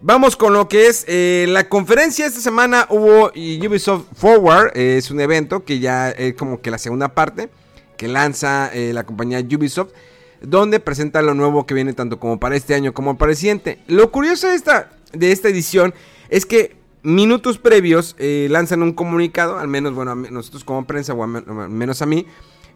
Vamos 0.00 0.36
con 0.36 0.52
lo 0.52 0.68
que 0.68 0.88
es 0.88 1.04
eh, 1.08 1.46
la 1.48 1.68
conferencia. 1.68 2.26
Esta 2.26 2.40
semana 2.40 2.86
hubo 2.90 3.30
Ubisoft 3.34 4.04
Forward. 4.14 4.76
es 4.76 5.10
un 5.10 5.20
evento 5.20 5.64
que 5.64 5.78
ya 5.78 6.10
es 6.10 6.34
como 6.34 6.60
que 6.60 6.70
la 6.70 6.78
segunda 6.78 7.14
parte 7.14 7.48
que 7.96 8.08
lanza 8.08 8.70
eh, 8.72 8.92
la 8.92 9.04
compañía 9.04 9.40
Ubisoft. 9.40 9.92
Donde 10.40 10.78
presenta 10.78 11.22
lo 11.22 11.32
nuevo 11.32 11.64
que 11.64 11.74
viene 11.74 11.94
tanto 11.94 12.20
como 12.20 12.38
para 12.38 12.54
este 12.54 12.74
año 12.74 12.92
como 12.92 13.16
para 13.16 13.32
el 13.32 13.36
siguiente. 13.36 13.78
Lo 13.86 14.10
curioso 14.10 14.48
de 14.48 14.56
esta, 14.56 14.90
de 15.12 15.32
esta 15.32 15.48
edición 15.48 15.94
es 16.28 16.44
que 16.44 16.76
minutos 17.02 17.58
previos 17.58 18.14
eh, 18.18 18.48
lanzan 18.50 18.82
un 18.82 18.92
comunicado. 18.92 19.58
Al 19.58 19.68
menos, 19.68 19.94
bueno, 19.94 20.14
nosotros 20.14 20.64
como 20.64 20.86
prensa 20.86 21.14
o 21.14 21.22
al 21.22 21.70
menos 21.70 22.02
a 22.02 22.06
mí 22.06 22.26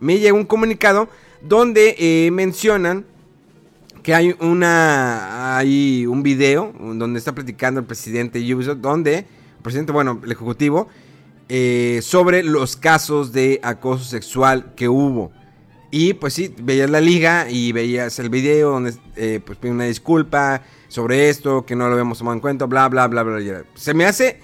me 0.00 0.18
llega 0.18 0.34
un 0.34 0.46
comunicado 0.46 1.08
donde 1.42 1.96
eh, 1.98 2.30
mencionan 2.30 3.04
que 4.02 4.14
hay 4.14 4.34
una 4.40 5.58
hay 5.58 6.06
un 6.06 6.22
video 6.22 6.72
donde 6.78 7.18
está 7.18 7.34
platicando 7.34 7.80
el 7.80 7.86
presidente 7.86 8.38
Ubisoft, 8.54 8.78
donde 8.78 9.26
presidente, 9.62 9.92
bueno, 9.92 10.20
el 10.24 10.32
ejecutivo, 10.32 10.88
eh, 11.48 12.00
sobre 12.02 12.42
los 12.42 12.76
casos 12.76 13.32
de 13.32 13.60
acoso 13.62 14.04
sexual 14.04 14.74
que 14.74 14.88
hubo. 14.88 15.32
Y 15.90 16.14
pues 16.14 16.34
sí, 16.34 16.54
veías 16.60 16.90
la 16.90 17.00
liga 17.00 17.46
y 17.48 17.72
veías 17.72 18.18
el 18.18 18.28
video 18.28 18.72
donde 18.72 18.94
eh, 19.16 19.40
pues 19.44 19.58
pide 19.58 19.72
una 19.72 19.84
disculpa 19.84 20.62
sobre 20.88 21.30
esto, 21.30 21.64
que 21.64 21.74
no 21.74 21.86
lo 21.86 21.92
habíamos 21.92 22.18
tomado 22.18 22.34
en 22.34 22.40
cuenta, 22.40 22.66
bla, 22.66 22.88
bla, 22.88 23.06
bla, 23.06 23.22
bla. 23.22 23.64
Se 23.74 23.94
me 23.94 24.04
hace 24.04 24.38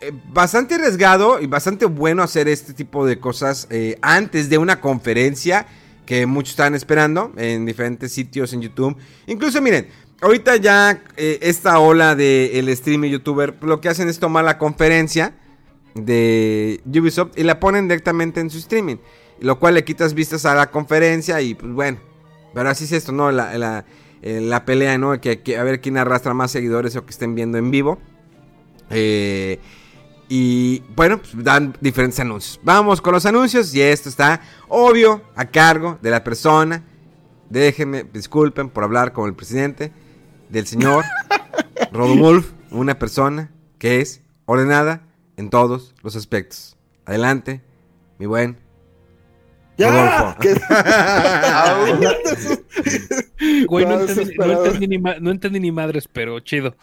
eh, 0.00 0.12
bastante 0.32 0.76
arriesgado 0.76 1.40
y 1.40 1.46
bastante 1.46 1.86
bueno 1.86 2.22
hacer 2.22 2.46
este 2.46 2.72
tipo 2.72 3.04
de 3.04 3.18
cosas 3.18 3.66
eh, 3.70 3.98
antes 4.00 4.48
de 4.48 4.58
una 4.58 4.80
conferencia 4.80 5.66
que 6.06 6.26
muchos 6.26 6.50
están 6.50 6.76
esperando 6.76 7.32
en 7.36 7.66
diferentes 7.66 8.12
sitios 8.12 8.52
en 8.52 8.62
YouTube. 8.62 8.96
Incluso 9.26 9.60
miren, 9.60 9.88
ahorita 10.20 10.56
ya 10.56 11.02
esta 11.16 11.80
ola 11.80 12.14
del 12.14 12.66
de 12.66 12.72
streaming 12.72 13.10
youtuber 13.10 13.56
lo 13.60 13.80
que 13.80 13.88
hacen 13.88 14.08
es 14.08 14.18
tomar 14.18 14.44
la 14.44 14.58
conferencia 14.58 15.34
de 15.94 16.80
Ubisoft 16.86 17.36
y 17.36 17.42
la 17.42 17.60
ponen 17.60 17.88
directamente 17.88 18.40
en 18.40 18.50
su 18.50 18.58
streaming. 18.58 18.96
Lo 19.40 19.58
cual 19.58 19.74
le 19.74 19.84
quitas 19.84 20.14
vistas 20.14 20.44
a 20.44 20.54
la 20.54 20.70
conferencia 20.70 21.40
y 21.40 21.54
pues 21.54 21.72
bueno. 21.72 21.98
Pero 22.52 22.68
así 22.68 22.84
es 22.84 22.92
esto, 22.92 23.12
¿no? 23.12 23.30
La, 23.30 23.56
la, 24.22 24.64
pelea, 24.64 24.98
¿no? 24.98 25.20
Que, 25.20 25.40
que, 25.40 25.56
a 25.56 25.62
ver 25.62 25.80
quién 25.80 25.96
arrastra 25.96 26.34
más 26.34 26.50
seguidores 26.50 26.96
o 26.96 27.04
que 27.04 27.10
estén 27.10 27.34
viendo 27.34 27.56
en 27.58 27.70
vivo. 27.70 27.98
Eh, 28.90 29.60
y 30.28 30.82
bueno, 30.94 31.18
pues 31.18 31.32
dan 31.42 31.74
diferentes 31.80 32.20
anuncios. 32.20 32.60
Vamos 32.62 33.00
con 33.00 33.14
los 33.14 33.26
anuncios 33.26 33.74
y 33.74 33.82
esto 33.82 34.08
está 34.08 34.40
obvio 34.68 35.22
a 35.34 35.46
cargo 35.46 35.98
de 36.02 36.10
la 36.10 36.22
persona. 36.22 36.84
Déjenme, 37.48 38.04
disculpen 38.04 38.68
por 38.68 38.84
hablar 38.84 39.12
con 39.12 39.28
el 39.28 39.34
presidente 39.34 39.90
del 40.48 40.66
señor 40.66 41.04
Rodolfo, 41.92 42.54
una 42.70 42.98
persona 42.98 43.50
que 43.78 44.00
es 44.00 44.22
ordenada 44.46 45.02
en 45.40 45.48
todos 45.48 45.94
los 46.02 46.16
aspectos. 46.16 46.76
Adelante, 47.06 47.62
mi 48.18 48.26
buen 48.26 48.58
¡Ya! 49.78 49.88
Rodolfo. 49.90 50.36
¿Qué? 50.40 50.54
Güey, 53.66 53.86
no 53.86 54.00
entendí, 54.00 54.34
no, 54.36 54.44
entendí 54.52 54.88
ni 54.88 54.98
ma- 54.98 55.18
no 55.18 55.30
entendí 55.30 55.60
ni 55.60 55.72
madres, 55.72 56.06
pero 56.06 56.38
chido. 56.40 56.76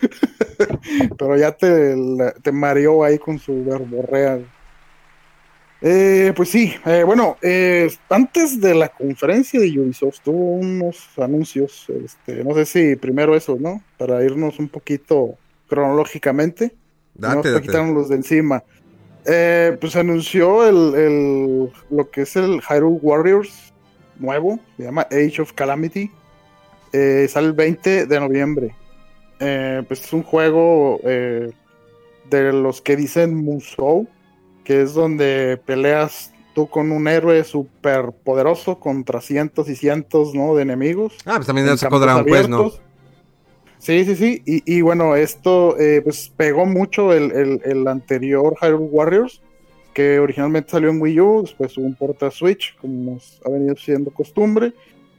Pero 1.18 1.36
ya 1.38 1.52
te, 1.52 1.94
te 2.42 2.52
mareó 2.52 3.04
ahí 3.04 3.16
con 3.18 3.38
su 3.38 3.64
verborrea. 3.64 4.40
Eh, 5.80 6.32
pues 6.36 6.50
sí, 6.50 6.74
eh, 6.84 7.04
bueno, 7.04 7.38
eh, 7.40 7.90
antes 8.10 8.60
de 8.60 8.74
la 8.74 8.88
conferencia 8.88 9.58
de 9.60 9.80
Ubisoft 9.80 10.18
tuvo 10.22 10.56
unos 10.56 11.08
anuncios, 11.16 11.86
este, 12.04 12.44
no 12.44 12.54
sé 12.54 12.66
si 12.66 12.96
primero 12.96 13.34
eso, 13.34 13.56
¿no? 13.58 13.82
Para 13.96 14.22
irnos 14.24 14.58
un 14.58 14.68
poquito 14.68 15.36
cronológicamente, 15.68 16.74
Date, 17.14 17.50
date. 17.50 17.66
quitarnos 17.66 18.08
de 18.08 18.16
encima. 18.16 18.62
Eh, 19.26 19.76
pues 19.80 19.96
anunció 19.96 20.66
el, 20.68 20.94
el- 20.94 21.72
lo 21.90 22.10
que 22.10 22.22
es 22.22 22.36
el 22.36 22.60
Hyrule 22.60 22.98
Warriors 23.00 23.72
nuevo, 24.18 24.58
se 24.76 24.84
llama 24.84 25.02
Age 25.10 25.40
of 25.42 25.52
Calamity, 25.52 26.10
Eh, 26.92 27.26
sale 27.28 27.48
el 27.48 27.52
20 27.54 28.06
de 28.06 28.20
noviembre. 28.20 28.74
Eh, 29.40 29.82
pues 29.88 30.04
es 30.04 30.12
un 30.12 30.22
juego 30.22 31.00
eh, 31.02 31.50
de 32.30 32.52
los 32.52 32.80
que 32.80 32.94
dicen 32.94 33.34
Musou, 33.34 34.06
que 34.62 34.82
es 34.82 34.94
donde 34.94 35.60
peleas 35.66 36.32
tú 36.54 36.68
con 36.68 36.92
un 36.92 37.08
héroe 37.08 37.42
súper 37.42 38.12
poderoso 38.12 38.78
contra 38.78 39.20
cientos 39.20 39.68
y 39.68 39.74
cientos 39.74 40.34
¿no? 40.34 40.54
de 40.54 40.62
enemigos. 40.62 41.14
Ah, 41.26 41.34
pues 41.34 41.48
también 41.48 41.76
sacó 41.76 41.98
Dragon 41.98 42.24
Quest, 42.24 42.48
¿no? 42.48 42.70
Sí, 43.84 44.04
sí, 44.06 44.16
sí. 44.16 44.42
Y, 44.46 44.76
y 44.78 44.80
bueno, 44.80 45.14
esto 45.14 45.78
eh, 45.78 46.00
pues 46.02 46.32
pegó 46.34 46.64
mucho 46.64 47.12
el, 47.12 47.30
el- 47.32 47.60
el 47.64 47.86
anterior 47.86 48.56
Hyrule 48.60 48.86
Warriors, 48.90 49.42
que 49.92 50.18
originalmente 50.18 50.70
salió 50.70 50.88
en 50.90 51.00
Wii 51.02 51.20
U, 51.20 51.42
después 51.42 51.76
hubo 51.76 51.86
un 51.86 51.94
porta 51.94 52.30
Switch, 52.30 52.74
como 52.80 53.18
ha 53.44 53.50
venido 53.50 53.76
siendo 53.76 54.10
costumbre. 54.10 54.72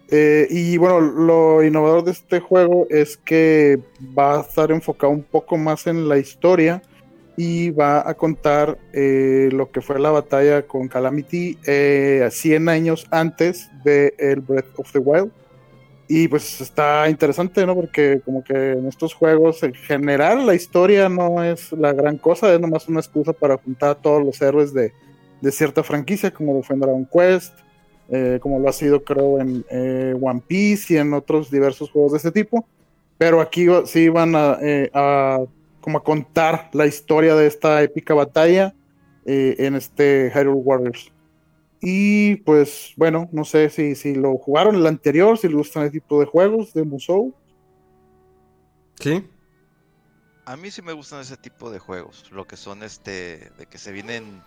Eh, 0.09 0.47
y 0.49 0.77
bueno, 0.77 0.99
lo 1.01 1.63
innovador 1.63 2.03
de 2.05 2.11
este 2.11 2.39
juego 2.39 2.87
es 2.89 3.17
que 3.17 3.79
va 4.17 4.37
a 4.39 4.41
estar 4.41 4.71
enfocado 4.71 5.13
un 5.13 5.23
poco 5.23 5.57
más 5.57 5.87
en 5.87 6.09
la 6.09 6.17
historia 6.17 6.81
y 7.37 7.71
va 7.71 8.07
a 8.07 8.13
contar 8.15 8.77
eh, 8.93 9.49
lo 9.51 9.71
que 9.71 9.81
fue 9.81 9.99
la 9.99 10.11
batalla 10.11 10.63
con 10.63 10.87
Calamity 10.87 11.57
eh, 11.67 12.27
100 12.31 12.69
años 12.69 13.07
antes 13.11 13.69
de 13.83 14.13
el 14.19 14.41
Breath 14.41 14.67
of 14.77 14.91
the 14.91 14.99
Wild. 14.99 15.31
Y 16.07 16.27
pues 16.27 16.61
está 16.61 17.09
interesante, 17.09 17.65
¿no? 17.65 17.73
Porque 17.73 18.21
como 18.23 18.43
que 18.43 18.73
en 18.73 18.87
estos 18.87 19.13
juegos 19.13 19.63
en 19.63 19.73
general 19.73 20.45
la 20.45 20.53
historia 20.53 21.09
no 21.09 21.43
es 21.43 21.71
la 21.71 21.93
gran 21.93 22.17
cosa, 22.17 22.53
es 22.53 22.59
nomás 22.59 22.87
una 22.87 22.99
excusa 22.99 23.33
para 23.33 23.57
juntar 23.57 23.89
a 23.89 23.95
todos 23.95 24.23
los 24.23 24.39
héroes 24.41 24.73
de, 24.73 24.93
de 25.41 25.51
cierta 25.51 25.83
franquicia, 25.83 26.31
como 26.31 26.53
lo 26.53 26.61
fue 26.61 26.75
en 26.75 26.81
Dragon 26.81 27.09
Quest, 27.11 27.53
eh, 28.09 28.37
como 28.39 28.59
lo 28.59 28.69
ha 28.69 28.73
sido 28.73 29.03
creo 29.03 29.39
en 29.39 29.65
eh, 29.71 30.13
One 30.21 30.43
Piece 30.45 30.93
y 30.93 30.97
en 30.97 31.13
otros 31.13 31.49
diversos 31.49 31.89
juegos 31.89 32.11
de 32.11 32.19
ese 32.19 32.31
tipo. 32.31 32.67
Pero 33.17 33.41
aquí 33.41 33.67
sí 33.85 34.09
van 34.09 34.35
a, 34.35 34.57
eh, 34.61 34.91
como 35.81 35.97
a 35.97 36.03
contar 36.03 36.69
la 36.73 36.85
historia 36.85 37.35
de 37.35 37.47
esta 37.47 37.81
épica 37.81 38.13
batalla 38.13 38.73
eh, 39.25 39.55
en 39.59 39.75
este 39.75 40.31
Hyrule 40.33 40.61
Warriors. 40.63 41.11
Y 41.87 42.37
pues 42.37 42.93
bueno, 42.97 43.29
no 43.31 43.45
sé 43.45 43.69
si, 43.69 43.93
si 43.95 44.15
lo 44.15 44.37
jugaron 44.37 44.75
el 44.75 44.87
anterior, 44.87 45.37
si 45.37 45.47
les 45.47 45.55
gustan 45.55 45.83
ese 45.83 45.91
tipo 45.91 46.19
de 46.19 46.25
juegos 46.25 46.73
de 46.73 46.83
Musou. 46.83 47.33
Sí. 48.99 49.23
A 50.45 50.57
mí 50.57 50.71
sí 50.71 50.81
me 50.81 50.93
gustan 50.93 51.21
ese 51.21 51.37
tipo 51.37 51.69
de 51.69 51.79
juegos, 51.79 52.25
lo 52.31 52.45
que 52.47 52.57
son 52.57 52.81
este, 52.83 53.51
de 53.57 53.65
que 53.69 53.77
se 53.77 53.91
vienen 53.91 54.41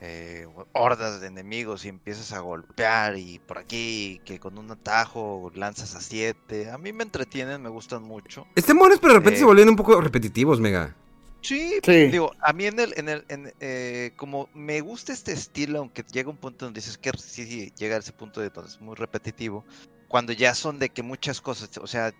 eh, 0.00 0.46
hordas 0.72 1.20
de 1.20 1.26
enemigos 1.28 1.84
y 1.84 1.88
empiezas 1.88 2.32
a 2.32 2.40
golpear 2.40 3.16
y 3.16 3.38
por 3.38 3.58
aquí 3.58 4.20
que 4.24 4.38
con 4.40 4.58
un 4.58 4.70
atajo 4.70 5.50
lanzas 5.54 5.94
a 5.94 6.00
siete. 6.00 6.70
A 6.70 6.76
mí 6.78 6.92
me 6.92 7.04
entretienen, 7.04 7.62
me 7.62 7.68
gustan 7.68 8.02
mucho. 8.02 8.46
Estén 8.56 8.78
buenos, 8.78 8.98
pero 9.00 9.12
de 9.14 9.18
repente 9.20 9.36
Eh. 9.36 9.40
se 9.40 9.44
volvieron 9.46 9.70
un 9.70 9.76
poco 9.76 10.00
repetitivos, 10.00 10.60
Mega. 10.60 10.96
Sí, 11.42 11.80
Sí. 11.84 12.06
digo, 12.06 12.32
a 12.40 12.52
mí 12.52 12.66
en 12.66 12.78
el, 12.78 12.94
en 12.96 13.08
el, 13.08 13.24
en, 13.28 13.52
eh, 13.60 14.12
como 14.16 14.48
me 14.54 14.80
gusta 14.80 15.12
este 15.12 15.32
estilo, 15.32 15.80
aunque 15.80 16.04
llega 16.04 16.30
un 16.30 16.36
punto 16.36 16.64
donde 16.64 16.80
dices 16.80 16.96
que 16.96 17.10
sí, 17.18 17.44
sí, 17.46 17.72
llega 17.76 17.96
a 17.96 17.98
ese 17.98 18.12
punto 18.12 18.40
de 18.40 18.50
donde 18.50 18.70
es 18.70 18.80
muy 18.80 18.94
repetitivo, 18.94 19.64
cuando 20.08 20.32
ya 20.32 20.54
son 20.54 20.78
de 20.78 20.90
que 20.90 21.02
muchas 21.02 21.40
cosas, 21.40 21.76
o 21.78 21.86
sea, 21.86 22.12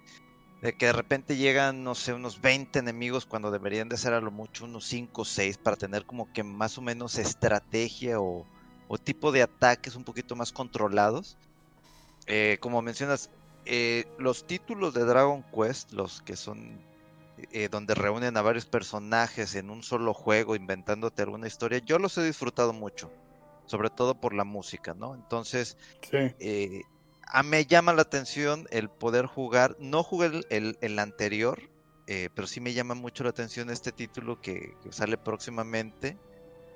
de 0.60 0.72
que 0.74 0.86
de 0.86 0.92
repente 0.92 1.36
llegan, 1.36 1.84
no 1.84 1.94
sé, 1.94 2.12
unos 2.12 2.40
20 2.40 2.78
enemigos 2.80 3.26
cuando 3.26 3.50
deberían 3.50 3.88
de 3.88 3.96
ser 3.96 4.12
a 4.12 4.20
lo 4.20 4.30
mucho 4.30 4.64
unos 4.64 4.86
5 4.86 5.22
o 5.22 5.24
6 5.24 5.58
para 5.58 5.76
tener 5.76 6.04
como 6.04 6.32
que 6.32 6.42
más 6.42 6.78
o 6.78 6.82
menos 6.82 7.18
estrategia 7.18 8.20
o, 8.20 8.46
o 8.88 8.98
tipo 8.98 9.32
de 9.32 9.42
ataques 9.42 9.96
un 9.96 10.04
poquito 10.04 10.36
más 10.36 10.52
controlados. 10.52 11.36
Eh, 12.26 12.58
como 12.60 12.82
mencionas, 12.82 13.30
eh, 13.66 14.04
los 14.18 14.46
títulos 14.46 14.94
de 14.94 15.04
Dragon 15.04 15.44
Quest, 15.52 15.92
los 15.92 16.22
que 16.22 16.36
son 16.36 16.80
eh, 17.36 17.68
donde 17.70 17.94
reúnen 17.94 18.36
a 18.36 18.42
varios 18.42 18.66
personajes 18.66 19.54
en 19.54 19.70
un 19.70 19.82
solo 19.82 20.14
juego, 20.14 20.56
inventándote 20.56 21.22
alguna 21.22 21.46
historia, 21.46 21.78
yo 21.84 21.98
los 21.98 22.16
he 22.18 22.24
disfrutado 22.24 22.72
mucho, 22.72 23.12
sobre 23.66 23.90
todo 23.90 24.14
por 24.20 24.34
la 24.34 24.44
música, 24.44 24.94
¿no? 24.94 25.14
Entonces, 25.14 25.76
Sí. 26.02 26.34
eh, 26.38 26.82
a 27.26 27.42
me 27.42 27.66
llama 27.66 27.92
la 27.94 28.02
atención 28.02 28.66
el 28.70 28.90
poder 28.90 29.26
jugar, 29.26 29.76
no 29.78 30.02
jugué 30.02 30.26
el, 30.26 30.46
el- 30.50 30.78
el 30.80 30.98
anterior, 30.98 31.58
eh, 32.06 32.28
pero 32.34 32.46
sí 32.46 32.60
me 32.60 32.74
llama 32.74 32.94
mucho 32.94 33.24
la 33.24 33.30
atención 33.30 33.70
este 33.70 33.92
título 33.92 34.40
que, 34.40 34.74
que 34.82 34.92
sale 34.92 35.16
próximamente. 35.18 36.18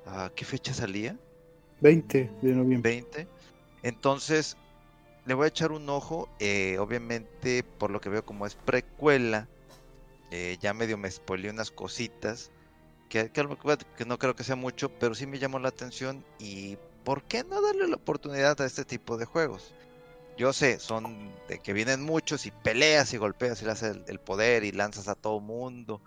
¿A 0.07 0.30
qué 0.36 0.44
fecha 0.44 0.72
salía? 0.72 1.18
20 1.80 2.30
de 2.42 2.52
noviembre. 2.54 2.92
20. 2.92 3.28
Entonces, 3.82 4.57
le 5.24 5.34
voy 5.34 5.46
a 5.46 5.48
echar 5.48 5.72
un 5.72 5.88
ojo. 5.88 6.28
obviamente, 6.78 7.64
por 7.78 7.90
lo 7.90 8.00
que 8.00 8.09
veo, 8.09 8.24
como 8.24 8.46
es 8.46 8.54
precuela, 8.54 9.48
eh, 10.31 10.57
ya 10.61 10.74
medio 10.74 10.99
me 10.99 11.11
spoileé 11.11 11.51
unas 11.51 11.70
cositas. 11.70 12.51
Que, 13.09 13.31
no 14.07 14.18
creo 14.18 14.35
que 14.35 14.45
sea 14.45 14.57
mucho, 14.57 14.91
pero 14.99 15.14
sí 15.14 15.27
me 15.27 15.39
llamó 15.39 15.59
la 15.59 15.68
atención. 15.68 16.24
Y 16.39 16.77
¿por 17.05 17.22
qué 17.22 17.45
no 17.45 17.62
darle 17.62 17.89
la 17.89 17.97
oportunidad 17.97 18.61
a 18.61 18.66
este 18.66 18.85
tipo 18.85 19.16
de 19.16 19.27
juegos? 19.27 19.74
Yo 20.37 20.53
sé, 20.53 20.79
son 20.79 21.33
de 21.49 21.59
que 21.61 21.72
vienen 21.72 22.03
muchos 22.03 22.45
y 22.47 22.51
peleas 22.51 23.14
y 23.14 23.16
golpeas 23.16 23.62
y 23.62 23.64
le 23.64 23.70
haces 23.70 23.97
el, 23.97 24.05
el 24.07 24.18
poder 24.18 24.64
y 24.64 24.72
lanzas 24.72 25.09
a 25.09 25.14
todo 25.14 25.41
mundo. 25.41 26.01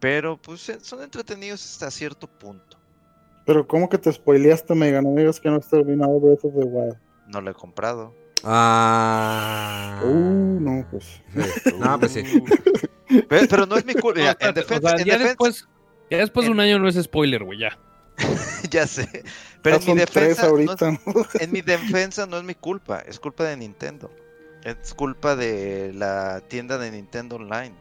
Pero 0.00 0.36
pues 0.36 0.68
eh, 0.68 0.78
son 0.82 1.02
entretenidos 1.02 1.64
hasta 1.64 1.90
cierto 1.90 2.26
punto. 2.26 2.76
Pero 3.46 3.66
¿cómo 3.66 3.88
que 3.88 3.96
te 3.96 4.12
spoileaste, 4.12 4.74
Mega? 4.74 5.00
No 5.00 5.14
digas 5.14 5.40
que 5.40 5.48
no 5.48 5.56
has 5.56 5.70
terminado 5.70 6.18
Breath 6.18 6.44
of 6.44 6.54
the 6.54 6.64
Wild. 6.64 6.98
No 7.28 7.40
lo 7.40 7.50
he 7.50 7.54
comprado. 7.54 8.12
Ah. 8.44 10.00
Uh, 10.04 10.60
no, 10.60 10.86
pues. 10.90 11.20
No, 11.78 11.98
pues 11.98 12.12
sí. 12.12 12.22
Pero, 13.28 13.46
pero 13.48 13.66
no 13.66 13.76
es 13.76 13.84
mi 13.84 13.94
culpa. 13.94 14.20
No, 14.20 14.26
Mira, 14.26 14.36
en 14.40 14.48
o 14.50 14.52
defensa, 14.52 14.96
sea, 14.96 15.04
ya 15.04 15.18
después, 15.18 15.68
ya 16.10 16.18
después 16.18 16.46
de 16.46 16.52
un 16.52 16.60
año 16.60 16.78
no 16.78 16.88
es 16.88 17.00
spoiler, 17.02 17.44
güey, 17.44 17.60
ya. 17.60 17.78
ya 18.70 18.86
sé. 18.86 19.24
Pero 19.62 19.76
en 19.76 19.86
mi 19.86 19.94
defensa, 19.94 20.48
no 20.48 20.58
es- 20.72 21.34
en 21.40 21.52
mi 21.52 21.60
defensa 21.60 22.26
no 22.26 22.38
es 22.38 22.44
mi 22.44 22.54
culpa, 22.54 23.00
es 23.00 23.20
culpa 23.20 23.44
de 23.44 23.56
Nintendo. 23.56 24.10
Es 24.64 24.94
culpa 24.94 25.36
de 25.36 25.92
la 25.94 26.40
tienda 26.48 26.76
de 26.78 26.90
Nintendo 26.90 27.36
Online. 27.36 27.74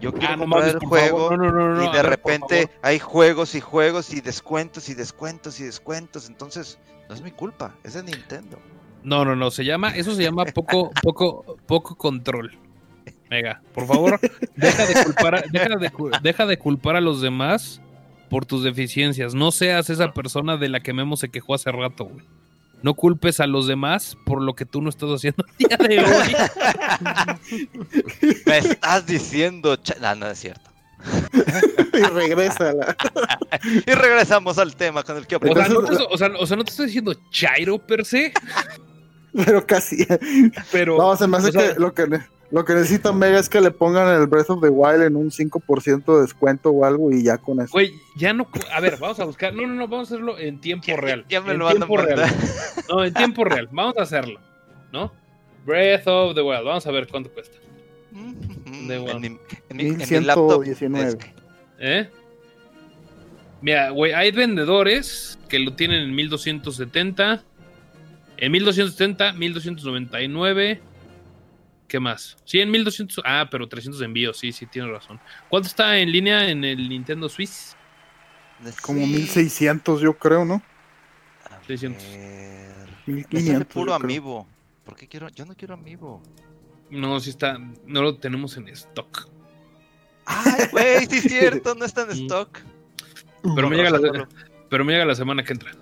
Yo 0.00 0.12
quiero 0.14 0.32
Ah, 0.32 0.36
no 0.36 0.42
comprar 0.44 0.62
mames, 0.62 0.74
el 0.82 0.88
juego 0.88 1.28
favor. 1.28 1.38
No, 1.38 1.52
no, 1.52 1.68
no, 1.68 1.74
no, 1.74 1.82
y 1.84 1.86
de 1.88 2.02
ver, 2.02 2.06
repente 2.06 2.70
hay 2.80 2.98
juegos 2.98 3.54
y 3.54 3.60
juegos 3.60 4.14
y 4.14 4.22
descuentos 4.22 4.88
y 4.88 4.94
descuentos 4.94 5.60
y 5.60 5.64
descuentos. 5.64 6.26
Entonces, 6.28 6.78
no 7.08 7.14
es 7.14 7.20
mi 7.20 7.32
culpa, 7.32 7.74
es 7.84 7.92
de 7.94 8.02
Nintendo. 8.02 8.58
No, 9.02 9.24
no, 9.24 9.34
no, 9.36 9.50
se 9.50 9.64
llama, 9.64 9.90
eso 9.96 10.14
se 10.14 10.22
llama 10.22 10.44
poco, 10.46 10.90
poco, 11.02 11.56
poco 11.66 11.96
control. 11.96 12.56
Mega, 13.30 13.62
por 13.72 13.86
favor, 13.86 14.20
deja 14.56 14.86
de 14.86 15.04
culpar, 15.04 15.34
a, 15.36 15.42
deja 15.50 15.76
de, 15.76 15.90
cu- 15.90 16.10
deja 16.22 16.46
de 16.46 16.58
culpar 16.58 16.96
a 16.96 17.00
los 17.00 17.20
demás 17.20 17.80
por 18.28 18.44
tus 18.44 18.64
deficiencias. 18.64 19.34
No 19.34 19.52
seas 19.52 19.88
esa 19.88 20.12
persona 20.12 20.56
de 20.56 20.68
la 20.68 20.80
que 20.80 20.92
Memo 20.92 21.16
se 21.16 21.28
quejó 21.28 21.54
hace 21.54 21.70
rato, 21.70 22.04
güey. 22.06 22.24
No 22.82 22.94
culpes 22.94 23.40
a 23.40 23.46
los 23.46 23.66
demás 23.66 24.16
por 24.24 24.40
lo 24.42 24.54
que 24.54 24.64
tú 24.64 24.80
no 24.82 24.88
estás 24.88 25.10
haciendo 25.10 25.44
el 25.58 25.68
día 25.68 25.76
de 25.76 26.00
hoy. 26.00 26.34
Me 28.46 28.58
estás 28.58 29.06
diciendo... 29.06 29.78
No, 30.00 30.14
no 30.14 30.26
es 30.28 30.38
cierto. 30.38 30.70
y 31.92 32.02
regresa 32.02 32.72
la... 32.72 32.96
Y 33.86 33.92
regresamos 33.92 34.58
al 34.58 34.74
tema 34.76 35.02
con 35.02 35.16
el 35.18 35.26
que 35.26 35.36
O 35.36 35.40
sea, 35.54 35.68
no 35.68 35.82
te, 35.84 35.94
o, 36.10 36.16
sea, 36.16 36.30
o 36.38 36.46
sea, 36.46 36.56
no 36.56 36.64
te 36.64 36.70
estoy 36.70 36.86
diciendo 36.86 37.12
Chairo 37.30 37.78
per 37.78 38.04
se, 38.04 38.32
Pero 39.34 39.66
casi. 39.66 40.06
pero. 40.72 40.96
No, 40.98 41.16
se 41.16 41.26
me 41.26 41.36
hace 41.38 41.48
o 41.48 41.52
sea, 41.52 41.74
que 41.74 41.80
lo 41.80 41.94
que 41.94 42.06
lo 42.50 42.64
que 42.64 42.74
necesita 42.74 43.12
Mega 43.12 43.38
es 43.38 43.48
que 43.48 43.60
le 43.60 43.70
pongan 43.70 44.08
el 44.20 44.26
Breath 44.26 44.50
of 44.50 44.60
the 44.60 44.68
Wild 44.68 45.02
en 45.02 45.14
un 45.14 45.30
5% 45.30 46.16
de 46.16 46.22
descuento 46.22 46.70
o 46.70 46.84
algo 46.84 47.12
y 47.12 47.22
ya 47.22 47.38
con 47.38 47.60
eso. 47.60 47.70
Güey, 47.72 47.92
ya 48.16 48.32
no. 48.32 48.48
A 48.72 48.80
ver, 48.80 48.96
vamos 48.98 49.20
a 49.20 49.24
buscar. 49.24 49.54
No, 49.54 49.66
no, 49.68 49.74
no, 49.74 49.86
vamos 49.86 50.10
a 50.10 50.14
hacerlo 50.14 50.36
en 50.36 50.60
tiempo 50.60 50.86
Ya- 50.88 50.96
real. 50.96 51.24
ya 51.28 51.40
me 51.42 51.52
en 51.52 51.58
lo 51.60 51.66
van 51.66 51.74
a 51.74 51.86
tiempo 51.86 51.96
real. 51.96 52.22
No, 52.88 53.04
en 53.04 53.14
tiempo 53.14 53.44
real. 53.44 53.68
Vamos 53.70 53.96
a 53.98 54.02
hacerlo. 54.02 54.40
¿No? 54.92 55.12
Breath 55.64 56.08
of 56.08 56.34
the 56.34 56.42
Wild. 56.42 56.64
Vamos 56.64 56.84
a 56.86 56.90
ver 56.90 57.06
cuánto 57.06 57.30
cuesta. 57.30 57.56
De 58.10 58.96
en, 58.96 59.24
en 59.24 59.76
mi- 59.76 59.86
en 59.88 59.96
mi 59.96 60.20
laptop. 60.26 60.62
1119. 60.64 61.08
es 61.08 61.14
que- 61.16 61.32
¿Eh? 61.78 62.10
Mira, 63.62 63.90
güey, 63.90 64.12
hay 64.12 64.30
vendedores 64.32 65.38
que 65.48 65.58
lo 65.58 65.74
tienen 65.74 66.00
en 66.02 66.14
1270. 66.14 67.44
En 68.40 68.52
1270, 68.52 69.32
1299. 69.34 70.80
¿Qué 71.88 72.00
más? 72.00 72.36
Sí, 72.44 72.60
en 72.60 72.70
1200. 72.70 73.22
Ah, 73.26 73.48
pero 73.50 73.68
300 73.68 73.98
de 73.98 74.06
envío. 74.06 74.32
Sí, 74.32 74.52
sí, 74.52 74.66
tienes 74.66 74.90
razón. 74.90 75.20
¿Cuánto 75.48 75.68
está 75.68 75.98
en 75.98 76.10
línea 76.12 76.48
en 76.48 76.64
el 76.64 76.88
Nintendo 76.88 77.28
Swiss? 77.28 77.76
Como 78.82 79.00
Sí. 79.00 79.06
1600, 79.12 80.00
yo 80.00 80.14
creo, 80.18 80.44
¿no? 80.44 80.62
A 81.50 81.62
600. 81.66 82.02
ver. 82.04 82.88
Me 83.06 83.14
1500. 83.14 83.52
sale 83.52 83.64
puro 83.64 83.94
amiibo. 83.94 84.46
¿Por 84.84 84.96
qué 84.96 85.08
quiero? 85.08 85.28
Yo 85.30 85.44
no 85.46 85.54
quiero 85.56 85.74
amiibo. 85.74 86.22
No, 86.90 87.18
sí 87.20 87.30
está. 87.30 87.58
No 87.86 88.02
lo 88.02 88.16
tenemos 88.16 88.56
en 88.56 88.68
stock. 88.68 89.28
Ay, 90.26 90.66
güey, 90.70 91.06
sí 91.06 91.16
es 91.18 91.22
cierto, 91.24 91.74
no 91.74 91.84
está 91.84 92.02
en 92.02 92.08
Mm. 92.10 92.12
stock. 92.26 92.58
Pero 93.42 93.68
me, 93.68 93.76
Con 93.76 93.76
llega 93.76 93.90
razón 93.90 94.02
la, 94.06 94.12
no 94.12 94.18
lo- 94.24 94.28
pero 94.68 94.84
me 94.84 94.92
llega 94.92 95.04
la 95.04 95.14
semana 95.14 95.42
que 95.42 95.52
entra. 95.54 95.72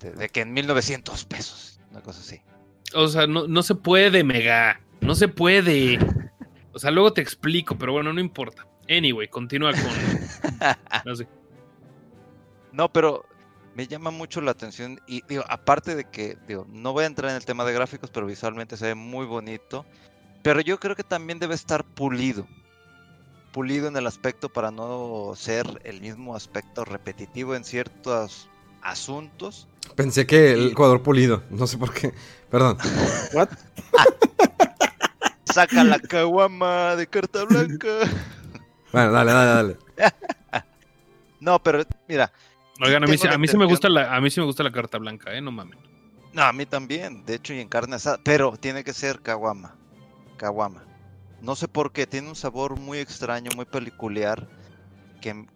De 0.00 0.28
que 0.28 0.40
en 0.40 0.52
1900 0.52 1.24
pesos. 1.24 1.80
Una 1.90 2.00
cosa 2.00 2.20
así. 2.20 2.40
O 2.94 3.08
sea, 3.08 3.26
no, 3.26 3.46
no 3.46 3.62
se 3.62 3.74
puede, 3.74 4.24
Mega. 4.24 4.80
No 5.00 5.14
se 5.14 5.28
puede. 5.28 5.98
O 6.72 6.78
sea, 6.78 6.90
luego 6.90 7.12
te 7.12 7.20
explico, 7.20 7.76
pero 7.78 7.92
bueno, 7.92 8.12
no 8.12 8.20
importa. 8.20 8.66
Anyway, 8.88 9.28
continúa 9.28 9.72
con. 9.72 9.82
No 11.04 11.16
sé. 11.16 11.26
No, 12.72 12.92
pero 12.92 13.24
me 13.74 13.86
llama 13.86 14.10
mucho 14.10 14.40
la 14.40 14.52
atención 14.52 15.00
y 15.06 15.22
digo, 15.28 15.44
aparte 15.48 15.94
de 15.94 16.04
que, 16.04 16.36
digo, 16.46 16.66
no 16.68 16.92
voy 16.92 17.04
a 17.04 17.06
entrar 17.06 17.30
en 17.30 17.36
el 17.36 17.44
tema 17.44 17.64
de 17.64 17.72
gráficos, 17.72 18.10
pero 18.10 18.26
visualmente 18.26 18.76
se 18.76 18.86
ve 18.86 18.94
muy 18.94 19.26
bonito, 19.26 19.84
pero 20.42 20.60
yo 20.60 20.78
creo 20.78 20.96
que 20.96 21.04
también 21.04 21.38
debe 21.38 21.54
estar 21.54 21.84
pulido. 21.84 22.46
Pulido 23.52 23.88
en 23.88 23.96
el 23.96 24.06
aspecto 24.06 24.48
para 24.48 24.70
no 24.70 25.32
ser 25.36 25.80
el 25.84 26.00
mismo 26.00 26.34
aspecto 26.34 26.84
repetitivo 26.84 27.54
en 27.54 27.64
ciertos 27.64 28.48
asuntos. 28.82 29.68
Pensé 29.94 30.26
que 30.26 30.52
el 30.52 30.68
Sí. 30.70 30.74
jugador 30.74 31.02
pulido, 31.02 31.42
no 31.50 31.66
sé 31.66 31.78
por 31.78 31.92
qué. 31.92 32.12
Perdón. 32.50 32.78
What? 33.32 33.48
Saca 35.52 35.84
la 35.84 35.98
caguama 36.00 36.96
de 36.96 37.06
carta 37.06 37.44
blanca. 37.44 37.88
Bueno, 38.92 39.12
dale, 39.12 39.32
dale, 39.32 39.50
dale. 39.54 39.76
No, 41.40 41.62
pero 41.62 41.82
mira, 42.08 42.32
Oigan, 42.80 43.04
a 43.04 43.06
mí, 43.06 43.16
a 43.30 43.38
mí 43.38 43.46
sí 43.48 43.56
me 43.56 43.66
gusta 43.66 43.88
la, 43.88 44.14
a 44.16 44.20
mí 44.20 44.30
sí 44.30 44.40
me 44.40 44.46
gusta 44.46 44.62
la 44.64 44.72
carta 44.72 44.98
blanca, 44.98 45.32
eh, 45.32 45.40
no 45.40 45.52
mames. 45.52 45.78
No, 46.32 46.42
a 46.42 46.52
mí 46.52 46.66
también, 46.66 47.24
de 47.24 47.34
hecho, 47.36 47.54
y 47.54 47.60
en 47.60 47.68
carne 47.68 47.96
asada, 47.96 48.18
pero 48.24 48.56
tiene 48.56 48.82
que 48.82 48.92
ser 48.92 49.20
caguama. 49.20 49.76
Caguama. 50.36 50.82
No 51.40 51.54
sé 51.54 51.68
por 51.68 51.92
qué, 51.92 52.06
tiene 52.06 52.28
un 52.28 52.34
sabor 52.34 52.80
muy 52.80 52.98
extraño, 52.98 53.50
muy 53.54 53.64
peculiar, 53.64 54.48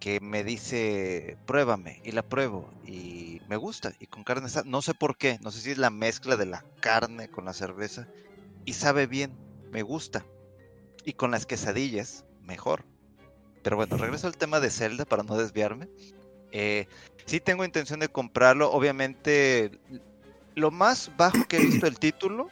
que, 0.00 0.20
me 0.20 0.44
dice, 0.44 1.36
pruébame, 1.46 2.00
y 2.04 2.12
la 2.12 2.22
pruebo, 2.22 2.70
y 2.86 3.42
me 3.48 3.56
gusta, 3.56 3.92
y 4.00 4.06
con 4.06 4.24
carne 4.24 4.48
no 4.64 4.80
sé 4.80 4.94
por 4.94 5.18
qué, 5.18 5.38
no 5.42 5.50
sé 5.50 5.60
si 5.60 5.70
es 5.72 5.78
la 5.78 5.90
mezcla 5.90 6.36
de 6.36 6.46
la 6.46 6.64
carne 6.80 7.28
con 7.28 7.44
la 7.44 7.52
cerveza, 7.52 8.08
y 8.64 8.72
sabe 8.72 9.06
bien, 9.06 9.32
me 9.70 9.82
gusta. 9.82 10.24
Y 11.04 11.12
con 11.14 11.30
las 11.30 11.46
quesadillas, 11.46 12.24
mejor. 12.42 12.84
Pero 13.62 13.76
bueno, 13.76 13.96
regreso 13.96 14.26
al 14.26 14.36
tema 14.36 14.60
de 14.60 14.70
Zelda 14.70 15.04
para 15.04 15.22
no 15.22 15.36
desviarme. 15.36 15.88
Eh, 16.52 16.86
sí 17.26 17.40
tengo 17.40 17.64
intención 17.64 18.00
de 18.00 18.08
comprarlo, 18.08 18.70
obviamente 18.70 19.78
lo 20.54 20.70
más 20.70 21.10
bajo 21.16 21.46
que 21.46 21.58
he 21.58 21.60
visto 21.60 21.86
el 21.86 21.98
título 21.98 22.48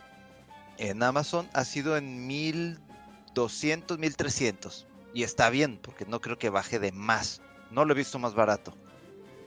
en 0.79 1.03
Amazon 1.03 1.49
ha 1.55 1.65
sido 1.65 1.97
en 1.97 2.27
1200, 2.27 3.99
1300. 3.99 4.86
Y 5.17 5.23
está 5.23 5.49
bien, 5.49 5.79
porque 5.79 6.05
no 6.05 6.21
creo 6.21 6.37
que 6.37 6.51
baje 6.51 6.79
de 6.79 6.93
más. 6.93 7.41
No 7.71 7.87
lo 7.87 7.95
he 7.95 7.97
visto 7.97 8.19
más 8.19 8.35
barato. 8.35 8.77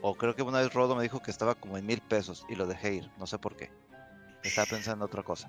O 0.02 0.16
creo 0.16 0.36
que 0.36 0.42
una 0.42 0.62
vez 0.62 0.74
Rodo 0.74 0.96
me 0.96 1.04
dijo 1.04 1.22
que 1.22 1.30
estaba 1.30 1.54
como 1.54 1.78
en 1.78 1.86
mil 1.86 2.02
pesos 2.02 2.44
y 2.50 2.56
lo 2.56 2.66
dejé 2.66 2.96
ir. 2.96 3.12
No 3.20 3.28
sé 3.28 3.38
por 3.38 3.56
qué. 3.56 3.70
Estaba 4.42 4.66
pensando 4.66 5.06
en 5.06 5.08
otra 5.08 5.22
cosa. 5.22 5.48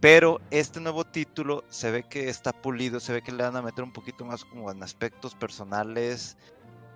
Pero 0.00 0.40
este 0.50 0.80
nuevo 0.80 1.04
título 1.04 1.62
se 1.68 1.92
ve 1.92 2.02
que 2.02 2.28
está 2.28 2.52
pulido, 2.52 2.98
se 2.98 3.12
ve 3.12 3.22
que 3.22 3.30
le 3.30 3.44
van 3.44 3.54
a 3.54 3.62
meter 3.62 3.84
un 3.84 3.92
poquito 3.92 4.24
más 4.24 4.44
como 4.44 4.72
en 4.72 4.82
aspectos 4.82 5.36
personales. 5.36 6.36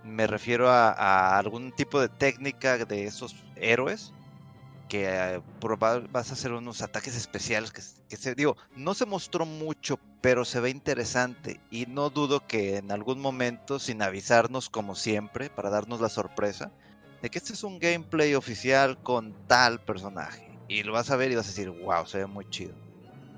Me 0.03 0.27
refiero 0.27 0.69
a, 0.69 0.91
a 0.91 1.39
algún 1.39 1.71
tipo 1.71 2.01
de 2.01 2.09
técnica 2.09 2.77
de 2.77 3.05
esos 3.05 3.37
héroes 3.55 4.13
que 4.93 5.07
eh, 5.09 5.41
vas 6.13 6.31
a 6.31 6.35
hacer 6.35 6.53
unos 6.53 6.83
ataques 6.83 7.17
especiales 7.17 7.73
que, 7.73 7.81
se 7.81 8.35
digo, 8.35 8.59
no 8.77 8.93
se 8.93 9.07
mostró 9.07 9.47
mucho, 9.47 9.99
pero 10.21 10.45
se 10.45 10.61
ve 10.61 10.69
interesante 10.69 11.61
y 11.71 11.87
no 11.87 12.11
dudo 12.11 12.47
que 12.47 12.77
en 12.77 12.93
algún 12.93 13.19
momento, 13.19 13.79
sin 13.79 14.03
avisarnos 14.03 14.69
como 14.69 14.95
siempre, 14.95 15.49
para 15.49 15.71
darnos 15.71 16.03
la 16.03 16.11
sorpresa, 16.11 16.71
de 17.23 17.31
que 17.31 17.39
este 17.39 17.55
es 17.55 17.65
un 17.65 17.79
gameplay 17.79 18.35
oficial 18.35 18.99
con 19.03 19.35
tal 19.47 19.83
personaje. 19.83 20.47
Y 20.69 20.83
lo 20.83 20.93
vas 20.93 21.11
a 21.11 21.17
ver 21.17 21.33
y 21.33 21.37
vas 21.37 21.47
a 21.47 21.49
decir, 21.49 21.71
wow, 21.71 22.05
se 22.05 22.19
ve 22.19 22.27
muy 22.27 22.45
chido. 22.51 22.75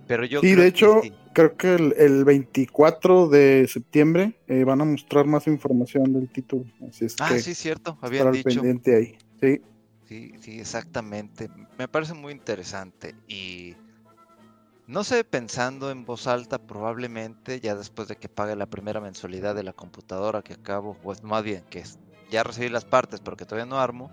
Pero 0.09 0.25
yo 0.25 0.41
Sí, 0.41 0.55
creo 0.55 0.65
de 0.65 0.73
que 0.73 0.77
hecho, 0.77 1.03
sí. 1.03 1.13
creo 1.35 1.57
que 1.57 1.75
el, 1.77 1.95
el 1.97 2.25
24 2.25 3.29
de 3.29 3.69
septiembre 3.69 4.41
eh, 4.49 4.65
van 4.65 4.81
a 4.81 4.85
mostrar 4.85 5.27
más 5.27 5.47
información 5.47 6.13
del 6.15 6.29
título. 6.31 6.65
Así 6.89 7.05
es 7.05 7.15
Ah, 7.21 7.29
que 7.29 7.39
sí, 7.39 7.55
cierto, 7.55 7.91
estar 7.93 8.09
habían 8.09 8.27
al 8.27 8.33
dicho. 8.33 8.49
pendiente 8.49 8.97
ahí. 8.97 9.19
Sí. 9.41 9.61
Sí, 10.09 10.35
sí, 10.41 10.61
exactamente. 10.61 11.49
Me 11.79 11.89
parece 11.89 12.15
muy 12.15 12.33
interesante 12.33 13.15
y 13.27 13.75
no 14.87 15.03
sé, 15.03 15.25
pensando 15.25 15.91
en 15.91 16.05
voz 16.05 16.27
alta, 16.27 16.59
probablemente 16.59 17.59
ya 17.61 17.75
después 17.75 18.07
de 18.07 18.17
que 18.17 18.29
pague 18.29 18.55
la 18.55 18.67
primera 18.67 19.01
mensualidad 19.01 19.55
de 19.55 19.63
la 19.63 19.73
computadora 19.73 20.43
que 20.43 20.53
acabo, 20.53 20.95
pues 21.03 21.23
más 21.23 21.43
bien 21.43 21.65
que 21.71 21.83
ya 22.31 22.43
recibí 22.43 22.69
las 22.69 22.85
partes, 22.85 23.21
pero 23.21 23.37
que 23.37 23.47
todavía 23.47 23.65
no 23.65 23.81
armo, 23.81 24.11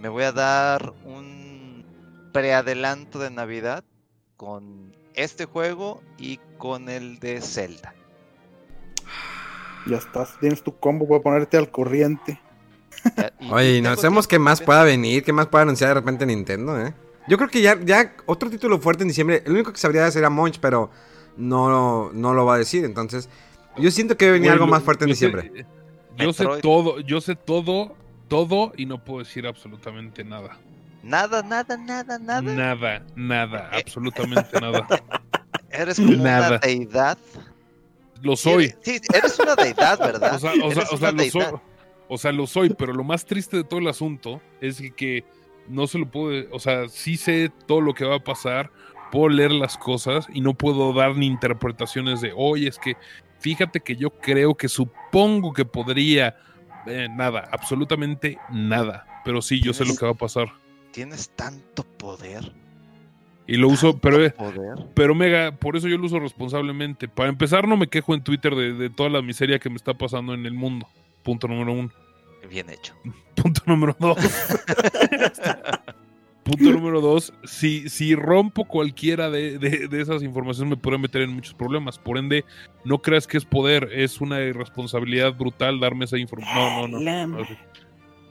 me 0.00 0.08
voy 0.08 0.24
a 0.24 0.32
dar 0.32 0.92
un 1.04 1.84
preadelanto 2.32 3.20
de 3.20 3.30
Navidad 3.30 3.84
con 4.36 4.92
este 5.14 5.44
juego 5.44 6.02
y 6.18 6.40
con 6.58 6.88
el 6.88 7.20
de 7.20 7.40
Zelda. 7.40 7.94
Ya 9.86 9.98
estás, 9.98 10.36
tienes 10.40 10.64
tu 10.64 10.76
combo 10.76 11.06
para 11.06 11.22
ponerte 11.22 11.56
al 11.56 11.70
corriente. 11.70 12.40
Ya- 13.16 13.32
y- 13.40 13.46
y 13.46 13.50
Oye, 13.50 13.76
y 13.78 13.80
no 13.82 13.96
sabemos 13.96 14.26
qué 14.28 14.38
más 14.38 14.60
pueda 14.60 14.82
venir, 14.84 15.22
qué 15.24 15.32
más 15.32 15.46
pueda 15.46 15.62
anunciar 15.62 15.88
de 15.88 15.94
repente 15.94 16.24
Nintendo, 16.26 16.80
¿eh? 16.80 16.94
Yo 17.28 17.36
creo 17.36 17.48
que 17.48 17.60
ya, 17.62 17.78
ya 17.80 18.14
otro 18.26 18.50
título 18.50 18.78
fuerte 18.80 19.02
en 19.02 19.08
diciembre, 19.08 19.42
el 19.46 19.52
único 19.52 19.72
que 19.72 19.78
sabría 19.78 20.10
sería 20.10 20.28
Monch, 20.30 20.58
pero 20.60 20.90
no, 21.36 22.10
no 22.12 22.34
lo 22.34 22.44
va 22.46 22.56
a 22.56 22.58
decir, 22.58 22.84
entonces 22.84 23.28
yo 23.78 23.90
siento 23.90 24.16
que 24.16 24.30
venía 24.30 24.52
algo 24.52 24.66
más 24.66 24.82
fuerte 24.82 25.04
en 25.04 25.08
sé- 25.08 25.26
diciembre. 25.26 25.66
yo 26.18 26.32
sé 26.32 26.42
Metroid. 26.44 26.62
todo, 26.62 27.00
yo 27.00 27.20
sé 27.20 27.36
todo, 27.36 27.94
todo 28.28 28.72
y 28.76 28.86
no 28.86 29.02
puedo 29.02 29.20
decir 29.20 29.46
absolutamente 29.46 30.24
nada. 30.24 30.58
Nada, 31.02 31.42
nada, 31.42 31.76
nada, 31.76 32.18
nada. 32.18 32.42
Nada, 32.42 33.02
nada, 33.16 33.70
Eh. 33.72 33.76
absolutamente 33.86 34.60
nada. 34.60 34.86
Eres 35.70 35.96
como 35.96 36.12
una 36.12 36.58
deidad. 36.58 37.18
Lo 38.20 38.36
soy. 38.36 38.72
Sí, 38.82 39.00
eres 39.12 39.38
una 39.38 39.54
deidad, 39.56 39.98
¿verdad? 39.98 40.36
O 40.36 40.38
sea, 40.38 40.52
o 40.52 40.54
sea, 40.54 40.66
Eres 40.82 40.92
o 40.92 40.96
sea, 40.96 41.10
una 41.10 41.22
lo 41.24 41.30
soy. 41.30 41.42
O 42.12 42.18
sea, 42.18 42.30
lo 42.30 42.46
soy, 42.46 42.68
pero 42.68 42.92
lo 42.92 43.04
más 43.04 43.24
triste 43.24 43.56
de 43.56 43.64
todo 43.64 43.80
el 43.80 43.88
asunto 43.88 44.42
es 44.60 44.78
que, 44.82 44.90
que 44.90 45.24
no 45.66 45.86
se 45.86 45.98
lo 45.98 46.10
puedo. 46.10 46.46
O 46.54 46.58
sea, 46.58 46.86
sí 46.90 47.16
sé 47.16 47.50
todo 47.66 47.80
lo 47.80 47.94
que 47.94 48.04
va 48.04 48.16
a 48.16 48.22
pasar, 48.22 48.70
puedo 49.10 49.30
leer 49.30 49.50
las 49.50 49.78
cosas 49.78 50.26
y 50.30 50.42
no 50.42 50.52
puedo 50.52 50.92
dar 50.92 51.16
ni 51.16 51.24
interpretaciones 51.24 52.20
de, 52.20 52.34
oye, 52.36 52.68
es 52.68 52.78
que 52.78 52.98
fíjate 53.38 53.80
que 53.80 53.96
yo 53.96 54.10
creo 54.10 54.54
que 54.54 54.68
supongo 54.68 55.54
que 55.54 55.64
podría. 55.64 56.36
Eh, 56.86 57.08
nada, 57.10 57.48
absolutamente 57.50 58.36
nada. 58.50 59.06
Pero 59.24 59.40
sí, 59.40 59.62
yo 59.62 59.72
sé 59.72 59.86
lo 59.86 59.96
que 59.96 60.04
va 60.04 60.12
a 60.12 60.14
pasar. 60.14 60.52
Tienes 60.90 61.30
tanto 61.30 61.82
poder. 61.82 62.52
Y 63.46 63.56
lo 63.56 63.68
uso, 63.68 63.96
pero, 63.96 64.18
poder. 64.34 64.74
pero 64.92 65.14
mega, 65.14 65.56
por 65.56 65.78
eso 65.78 65.88
yo 65.88 65.96
lo 65.96 66.04
uso 66.04 66.20
responsablemente. 66.20 67.08
Para 67.08 67.30
empezar, 67.30 67.66
no 67.66 67.78
me 67.78 67.86
quejo 67.86 68.12
en 68.12 68.22
Twitter 68.22 68.54
de, 68.54 68.74
de 68.74 68.90
toda 68.90 69.08
la 69.08 69.22
miseria 69.22 69.58
que 69.58 69.70
me 69.70 69.76
está 69.76 69.94
pasando 69.94 70.34
en 70.34 70.44
el 70.44 70.52
mundo. 70.52 70.86
Punto 71.22 71.48
número 71.48 71.72
uno. 71.72 72.01
Bien 72.52 72.68
hecho. 72.68 72.94
Punto 73.34 73.62
número 73.66 73.96
dos. 73.98 74.18
Punto 76.44 76.70
número 76.72 77.00
dos. 77.00 77.32
Si, 77.44 77.88
si 77.88 78.14
rompo 78.14 78.66
cualquiera 78.66 79.30
de, 79.30 79.58
de- 79.58 79.88
de 79.88 80.00
esas 80.02 80.22
informaciones 80.22 80.68
me 80.70 80.76
podría 80.76 80.98
meter 80.98 81.22
en 81.22 81.32
muchos 81.32 81.54
problemas. 81.54 81.98
Por 81.98 82.18
ende, 82.18 82.44
no 82.84 83.00
creas 83.00 83.26
que 83.26 83.38
es 83.38 83.44
poder. 83.46 83.88
Es 83.92 84.20
una 84.20 84.40
irresponsabilidad 84.40 85.32
brutal 85.34 85.80
darme 85.80 86.04
esa 86.04 86.18
información. 86.18 86.90
No, 86.90 87.00
no, 87.00 87.00
no. 87.00 87.26
no. 87.38 87.46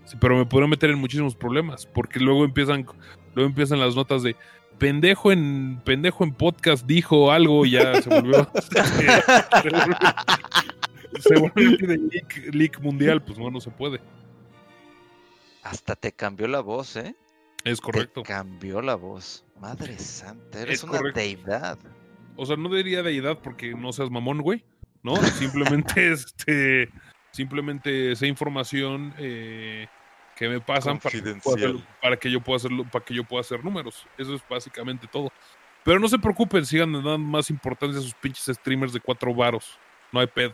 Sí, 0.05 0.17
pero 0.19 0.37
me 0.37 0.45
podría 0.45 0.67
meter 0.69 0.91
en 0.91 0.99
muchísimos 0.99 1.35
problemas. 1.35 1.87
Porque 1.87 2.19
luego 2.19 2.45
empiezan, 2.45 2.85
luego 3.33 3.49
empiezan 3.49 3.79
las 3.79 3.95
notas 3.95 4.21
de 4.23 4.35
pendejo 4.77 5.31
en, 5.31 5.81
pendejo 5.83 6.23
en 6.25 6.33
podcast 6.33 6.85
dijo 6.85 7.31
algo 7.31 7.65
y 7.65 7.71
ya 7.71 7.99
se 8.01 8.09
volvió. 8.09 8.47
se 8.61 8.81
volvió, 9.77 9.95
se 11.19 11.39
volvió 11.39 11.69
así 11.69 11.85
de 11.85 11.97
leak, 11.97 12.53
leak 12.53 12.79
mundial. 12.79 13.23
Pues 13.23 13.37
no, 13.37 13.49
no 13.49 13.59
se 13.61 13.71
puede. 13.71 13.99
Hasta 15.63 15.95
te 15.95 16.11
cambió 16.11 16.47
la 16.47 16.61
voz, 16.61 16.95
¿eh? 16.95 17.15
Es 17.63 17.79
correcto. 17.79 18.23
Te 18.23 18.29
cambió 18.29 18.81
la 18.81 18.95
voz. 18.95 19.45
Madre 19.59 19.97
santa, 19.99 20.61
eres 20.61 20.79
Es 20.79 20.83
una 20.83 20.97
correcto. 20.97 21.19
deidad. 21.19 21.77
O 22.35 22.45
sea, 22.45 22.55
no 22.55 22.73
diría 22.73 23.03
deidad 23.03 23.39
porque 23.39 23.75
no 23.75 23.93
seas 23.93 24.09
mamón, 24.09 24.41
güey. 24.41 24.63
¿No? 25.03 25.15
Simplemente, 25.37 26.11
este. 26.11 26.89
Simplemente 27.31 28.11
esa 28.11 28.25
información. 28.25 29.13
eh, 29.17 29.87
que 30.41 30.49
me 30.49 30.59
pasan 30.59 30.97
para 30.97 31.11
que, 31.21 31.79
para 32.01 32.17
que 32.17 32.31
yo 32.31 32.41
pueda 32.41 32.57
hacerlo, 32.57 32.83
para 32.91 33.05
que 33.05 33.13
yo 33.13 33.23
pueda 33.23 33.41
hacer 33.41 33.63
números. 33.63 34.07
Eso 34.17 34.33
es 34.33 34.41
básicamente 34.49 35.05
todo. 35.05 35.31
Pero 35.83 35.99
no 35.99 36.07
se 36.07 36.17
preocupen, 36.17 36.65
sigan 36.65 36.93
dando 36.93 37.15
más 37.19 37.51
importancia 37.51 37.99
a 37.99 38.01
sus 38.01 38.15
pinches 38.15 38.55
streamers 38.55 38.91
de 38.91 38.99
cuatro 38.99 39.35
varos. 39.35 39.77
No 40.11 40.19
hay 40.19 40.25
pedo. 40.25 40.53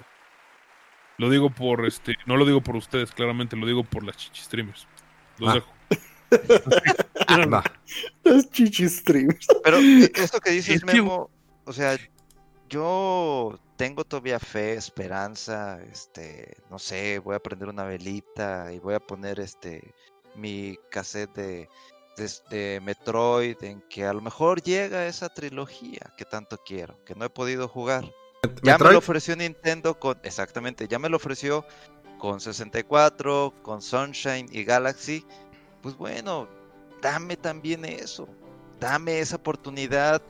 Lo 1.17 1.29
digo 1.29 1.49
por 1.49 1.85
este, 1.85 2.15
no 2.25 2.37
lo 2.37 2.45
digo 2.45 2.61
por 2.61 2.75
ustedes, 2.75 3.11
claramente, 3.11 3.55
lo 3.55 3.65
digo 3.65 3.83
por 3.83 4.03
las 4.03 4.17
chichi 4.17 4.41
streamers. 4.41 4.87
Los 5.39 5.49
Ah. 5.49 5.53
dejo. 5.55 5.67
Va. 7.53 7.63
Es 8.23 8.49
chichi 8.51 8.87
streams. 8.89 9.47
Pero 9.63 9.77
esto 9.77 10.39
que 10.39 10.51
dices, 10.51 10.83
Memo, 10.85 11.29
o 11.65 11.73
sea, 11.73 11.97
yo 12.69 13.59
tengo 13.77 14.03
todavía 14.03 14.39
fe, 14.39 14.73
esperanza, 14.73 15.79
este, 15.91 16.57
no 16.69 16.79
sé, 16.79 17.19
voy 17.19 17.35
a 17.35 17.39
prender 17.39 17.69
una 17.69 17.83
velita 17.83 18.71
y 18.73 18.79
voy 18.79 18.93
a 18.95 18.99
poner 18.99 19.39
este 19.39 19.93
mi 20.35 20.77
cassette 20.91 21.33
de, 21.35 21.69
de, 22.17 22.29
de 22.49 22.79
Metroid 22.81 23.55
en 23.63 23.81
que 23.89 24.05
a 24.05 24.13
lo 24.13 24.21
mejor 24.21 24.61
llega 24.61 25.07
esa 25.07 25.29
trilogía 25.29 26.13
que 26.17 26.25
tanto 26.25 26.57
quiero, 26.65 27.03
que 27.05 27.15
no 27.15 27.25
he 27.25 27.29
podido 27.29 27.67
jugar. 27.67 28.05
Ya 28.63 28.77
me 28.77 28.91
lo 28.91 28.99
ofreció 28.99 29.35
Nintendo 29.35 29.99
con, 29.99 30.17
exactamente, 30.23 30.87
ya 30.87 30.99
me 30.99 31.09
lo 31.09 31.17
ofreció 31.17 31.65
con 32.17 32.39
64, 32.39 33.53
con 33.61 33.81
Sunshine 33.81 34.47
y 34.51 34.63
Galaxy. 34.63 35.25
Pues 35.81 35.95
bueno, 35.95 36.47
dame 37.01 37.37
también 37.37 37.85
eso. 37.85 38.27
Dame 38.79 39.19
esa 39.19 39.37
oportunidad. 39.37 40.21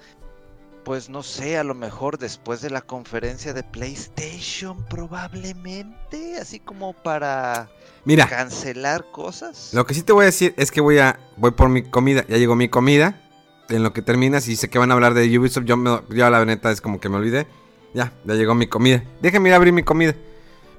Pues 0.84 1.09
no 1.09 1.21
sé, 1.21 1.57
a 1.57 1.65
lo 1.65 1.75
mejor 1.75 2.17
después 2.17 2.61
de 2.61 2.69
la 2.69 2.81
conferencia 2.81 3.53
de 3.53 3.61
PlayStation, 3.61 4.85
probablemente, 4.85 6.38
así 6.39 6.61
como 6.61 6.93
para 6.93 7.69
Mira, 8.05 8.25
cancelar 8.27 9.11
cosas. 9.11 9.71
lo 9.73 9.85
que 9.85 9.93
sí 9.93 10.01
te 10.01 10.13
voy 10.13 10.23
a 10.23 10.25
decir 10.27 10.53
es 10.55 10.71
que 10.71 10.79
voy 10.79 10.99
a 10.99 11.19
voy 11.35 11.51
por 11.51 11.67
mi 11.67 11.84
comida. 11.84 12.25
Ya 12.29 12.38
llegó 12.38 12.55
mi 12.55 12.69
comida. 12.69 13.21
En 13.69 13.84
lo 13.84 13.91
que 13.91 14.01
terminas 14.01 14.47
y 14.47 14.55
sé 14.55 14.69
que 14.69 14.79
van 14.79 14.91
a 14.91 14.93
hablar 14.93 15.13
de 15.13 15.38
Ubisoft, 15.38 15.65
yo, 15.65 15.75
me, 15.75 15.99
yo 16.09 16.29
la 16.29 16.45
neta 16.45 16.71
es 16.71 16.79
como 16.79 17.01
que 17.01 17.09
me 17.09 17.17
olvidé. 17.17 17.47
Ya, 17.93 18.11
ya 18.26 18.34
llegó 18.35 18.53
mi 18.55 18.68
comida. 18.68 19.03
Déjenme 19.22 19.49
ir 19.49 19.53
a 19.53 19.55
abrir 19.57 19.73
mi 19.73 19.84
comida. 19.84 20.15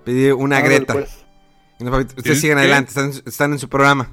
Pedí 0.05 0.31
una 0.31 0.59
Ándale, 0.59 0.77
greta. 0.77 0.93
pues. 0.95 1.25
Papitos. 1.79 2.01
Ustedes 2.17 2.23
¿Tienes 2.23 2.41
siguen 2.41 2.57
qué? 2.57 2.63
adelante, 2.63 2.89
están, 2.89 3.13
están 3.27 3.53
en 3.53 3.59
su 3.59 3.69
programa. 3.69 4.11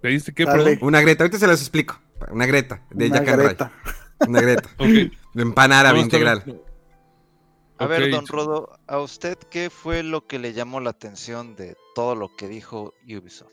¿Pediste 0.00 0.32
qué, 0.32 0.44
Dale. 0.44 0.62
perdón? 0.64 0.78
Una 0.88 1.00
greta, 1.00 1.24
ahorita 1.24 1.38
se 1.38 1.46
los 1.46 1.60
explico. 1.60 1.98
Una 2.30 2.46
greta 2.46 2.82
de 2.90 3.06
Una 3.06 3.16
Jack 3.18 3.28
and 3.28 3.36
Ray. 3.38 3.46
greta. 3.46 3.72
Una 4.26 4.40
greta. 4.40 4.68
Ok. 4.78 4.86
De 5.34 5.42
empan 5.42 5.72
árabe 5.72 5.98
No, 5.98 6.04
está 6.04 6.16
bien. 6.16 6.28
integral. 6.32 6.62
A 7.78 7.86
ver, 7.86 8.04
Ok, 8.04 8.08
don 8.08 8.26
Rodo, 8.26 8.78
¿a 8.86 8.98
usted 9.00 9.36
qué 9.50 9.68
fue 9.68 10.02
lo 10.02 10.26
que 10.26 10.38
le 10.38 10.54
llamó 10.54 10.80
la 10.80 10.90
atención 10.90 11.56
de 11.56 11.76
todo 11.94 12.14
lo 12.14 12.34
que 12.34 12.48
dijo 12.48 12.94
Ubisoft? 13.04 13.52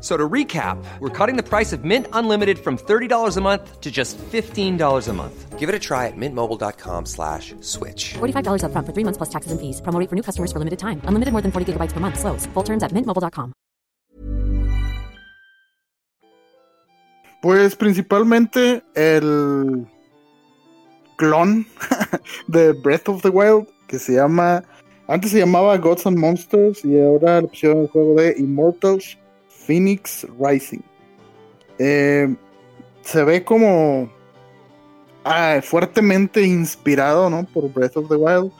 F- 0.00 0.02
So 0.02 0.16
to 0.16 0.28
recap, 0.28 0.82
we're 0.98 1.10
cutting 1.10 1.36
the 1.36 1.42
price 1.42 1.74
of 1.74 1.84
Mint 1.84 2.06
Unlimited 2.14 2.58
from 2.58 2.78
$30 2.78 3.36
a 3.36 3.40
month 3.42 3.80
to 3.82 3.90
just 3.90 4.16
$15 4.32 5.08
a 5.08 5.12
month. 5.12 5.58
Give 5.58 5.68
it 5.68 5.74
a 5.74 5.78
try 5.78 6.06
at 6.06 6.16
mintmobile.com 6.16 7.04
slash 7.04 7.54
switch. 7.60 8.14
$45 8.18 8.62
upfront 8.64 8.86
for 8.86 8.94
three 8.94 9.04
months 9.04 9.18
plus 9.18 9.28
taxes 9.28 9.52
and 9.52 9.60
fees. 9.60 9.82
Promo 9.82 10.02
for 10.08 10.16
new 10.16 10.22
customers 10.22 10.50
for 10.52 10.58
limited 10.58 10.78
time. 10.78 11.02
Unlimited 11.04 11.32
more 11.34 11.42
than 11.42 11.52
40 11.52 11.74
gigabytes 11.74 11.92
per 11.92 12.00
month. 12.00 12.18
Slows. 12.18 12.46
Full 12.54 12.64
terms 12.64 12.82
at 12.82 12.92
mintmobile.com. 12.94 13.52
Pues 17.42 17.74
principalmente 17.76 18.82
el 18.94 19.86
clon 21.16 21.66
de 22.48 22.72
Breath 22.72 23.08
of 23.08 23.22
the 23.22 23.30
Wild 23.30 23.66
que 23.86 23.98
se 23.98 24.14
llama 24.14 24.62
antes 25.08 25.32
se 25.32 25.38
llamaba 25.40 25.76
Gods 25.78 26.06
and 26.06 26.18
Monsters 26.18 26.84
y 26.84 26.98
ahora 27.00 27.40
le 27.40 27.48
pusieron 27.48 27.80
el 27.82 27.88
juego 27.88 28.14
de 28.14 28.34
Immortals 28.38 29.18
Phoenix 29.70 30.26
Rising. 30.36 30.82
Eh, 31.78 32.34
se 33.02 33.22
ve 33.22 33.44
como 33.44 34.10
ah, 35.22 35.60
fuertemente 35.62 36.42
inspirado 36.42 37.30
¿no? 37.30 37.44
por 37.44 37.72
Breath 37.72 37.96
of 37.96 38.08
the 38.08 38.16
Wild. 38.16 38.50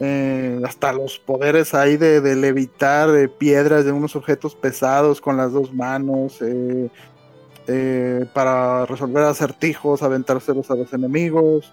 Eh, 0.00 0.60
hasta 0.64 0.92
los 0.92 1.20
poderes 1.20 1.74
ahí 1.74 1.96
de, 1.96 2.34
levitar 2.34 3.30
piedras 3.38 3.84
de 3.84 3.92
unos 3.92 4.16
objetos 4.16 4.56
pesados 4.56 5.20
con 5.20 5.36
las 5.36 5.52
dos 5.52 5.72
manos. 5.72 6.38
eh, 6.42 8.24
para 8.34 8.84
resolver 8.86 9.22
acertijos, 9.24 10.02
aventárselos 10.02 10.72
a 10.72 10.74
los 10.74 10.92
enemigos. 10.92 11.72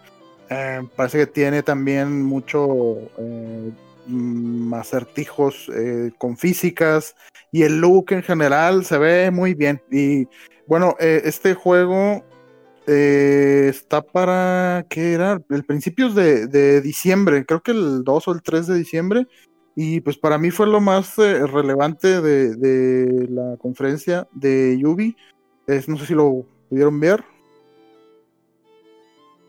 Parece 0.95 1.17
que 1.17 1.27
tiene 1.27 1.63
también 1.63 2.21
mucho 2.21 2.99
eh, 4.07 4.11
mm, 4.11 4.73
acertijos 4.73 5.69
eh, 5.75 6.11
con 6.17 6.37
físicas 6.37 7.15
y 7.51 7.63
el 7.63 7.79
look 7.79 8.11
en 8.11 8.23
general 8.23 8.85
se 8.85 8.97
ve 8.97 9.31
muy 9.31 9.53
bien. 9.53 9.81
Y 9.91 10.27
bueno, 10.67 10.95
eh, 10.99 11.21
este 11.25 11.53
juego 11.53 12.23
eh, 12.87 13.67
está 13.69 14.01
para, 14.01 14.85
¿qué 14.89 15.13
era? 15.13 15.41
El 15.49 15.63
principios 15.65 16.15
de, 16.15 16.47
de 16.47 16.81
diciembre, 16.81 17.45
creo 17.45 17.61
que 17.61 17.71
el 17.71 18.03
2 18.03 18.27
o 18.27 18.31
el 18.31 18.41
3 18.41 18.67
de 18.67 18.75
diciembre. 18.75 19.27
Y 19.77 19.99
pues 19.99 20.17
para 20.17 20.37
mí 20.37 20.51
fue 20.51 20.67
lo 20.67 20.79
más 20.79 21.17
relevante 21.17 22.21
de, 22.21 22.55
de 22.55 23.27
la 23.29 23.57
conferencia 23.57 24.25
de 24.31 24.77
Yubi. 24.79 25.17
Es, 25.67 25.89
no 25.89 25.97
sé 25.97 26.05
si 26.05 26.13
lo 26.13 26.45
pudieron 26.69 26.97
ver. 26.99 27.25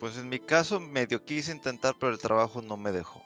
Pues 0.00 0.18
en 0.18 0.28
mi 0.28 0.38
caso 0.38 0.78
medio 0.78 1.24
quise 1.24 1.52
intentar, 1.52 1.94
pero 1.98 2.12
el 2.12 2.18
trabajo 2.18 2.60
no 2.60 2.76
me 2.76 2.92
dejó. 2.92 3.22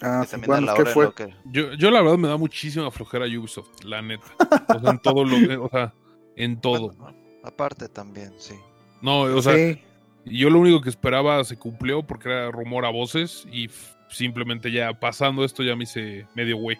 Ah, 0.00 0.22
a 0.30 0.36
bueno, 0.46 0.66
la 0.66 0.74
¿qué 0.74 0.80
hora 0.82 0.90
en 0.90 0.94
fue? 0.94 1.04
lo 1.06 1.14
que... 1.14 1.34
Yo, 1.46 1.72
yo 1.74 1.90
la 1.90 2.00
verdad 2.02 2.18
me 2.18 2.28
da 2.28 2.36
muchísima 2.36 2.90
flojera 2.90 3.24
Ubisoft, 3.26 3.82
la 3.84 4.00
neta. 4.00 4.26
O 4.74 4.80
sea, 4.80 4.90
en 4.90 4.98
todo 5.00 5.24
lo 5.24 5.36
que, 5.36 5.56
o 5.56 5.68
sea, 5.68 5.92
en 6.36 6.60
todo. 6.60 6.90
Bueno, 6.92 7.16
aparte 7.44 7.88
también, 7.88 8.32
sí. 8.38 8.54
No, 9.02 9.22
o 9.22 9.42
sea, 9.42 9.54
Sí. 9.54 9.80
yo 10.24 10.50
lo 10.50 10.60
único 10.60 10.80
que 10.80 10.88
esperaba 10.88 11.42
se 11.44 11.56
cumplió 11.58 12.02
porque 12.06 12.28
era 12.28 12.50
rumor 12.50 12.84
a 12.84 12.90
voces 12.90 13.46
y 13.50 13.68
simplemente 14.10 14.70
ya 14.72 14.98
pasando 14.98 15.44
esto 15.44 15.62
ya 15.62 15.74
me 15.76 15.84
hice 15.84 16.26
medio 16.34 16.56
güey. 16.58 16.78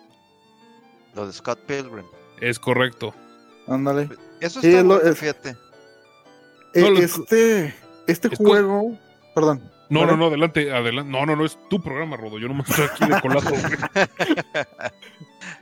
Lo 1.14 1.26
de 1.26 1.32
Scott 1.32 1.58
Pilgrim. 1.66 2.06
Es 2.40 2.58
correcto. 2.58 3.12
Ándale. 3.66 4.08
Eso 4.40 4.60
está 4.60 4.78
es 4.78 4.84
lo- 4.84 4.94
bueno, 4.94 5.10
es- 5.10 5.18
fíjate. 5.18 5.56
Eh, 6.74 6.80
No, 6.82 6.98
este 6.98 7.74
este 8.06 8.36
juego. 8.36 8.96
Perdón. 9.34 9.62
No, 9.90 10.04
no, 10.06 10.16
no, 10.16 10.26
adelante, 10.26 10.70
adelante. 10.72 11.10
No, 11.10 11.24
no, 11.24 11.34
no, 11.36 11.44
es 11.46 11.58
tu 11.68 11.80
programa, 11.80 12.16
Rodo. 12.16 12.38
Yo 12.38 12.48
no 12.48 12.54
me 12.54 12.62
estoy 12.62 12.84
aquí 12.84 13.06
de 13.12 13.20
colazo. 13.20 13.50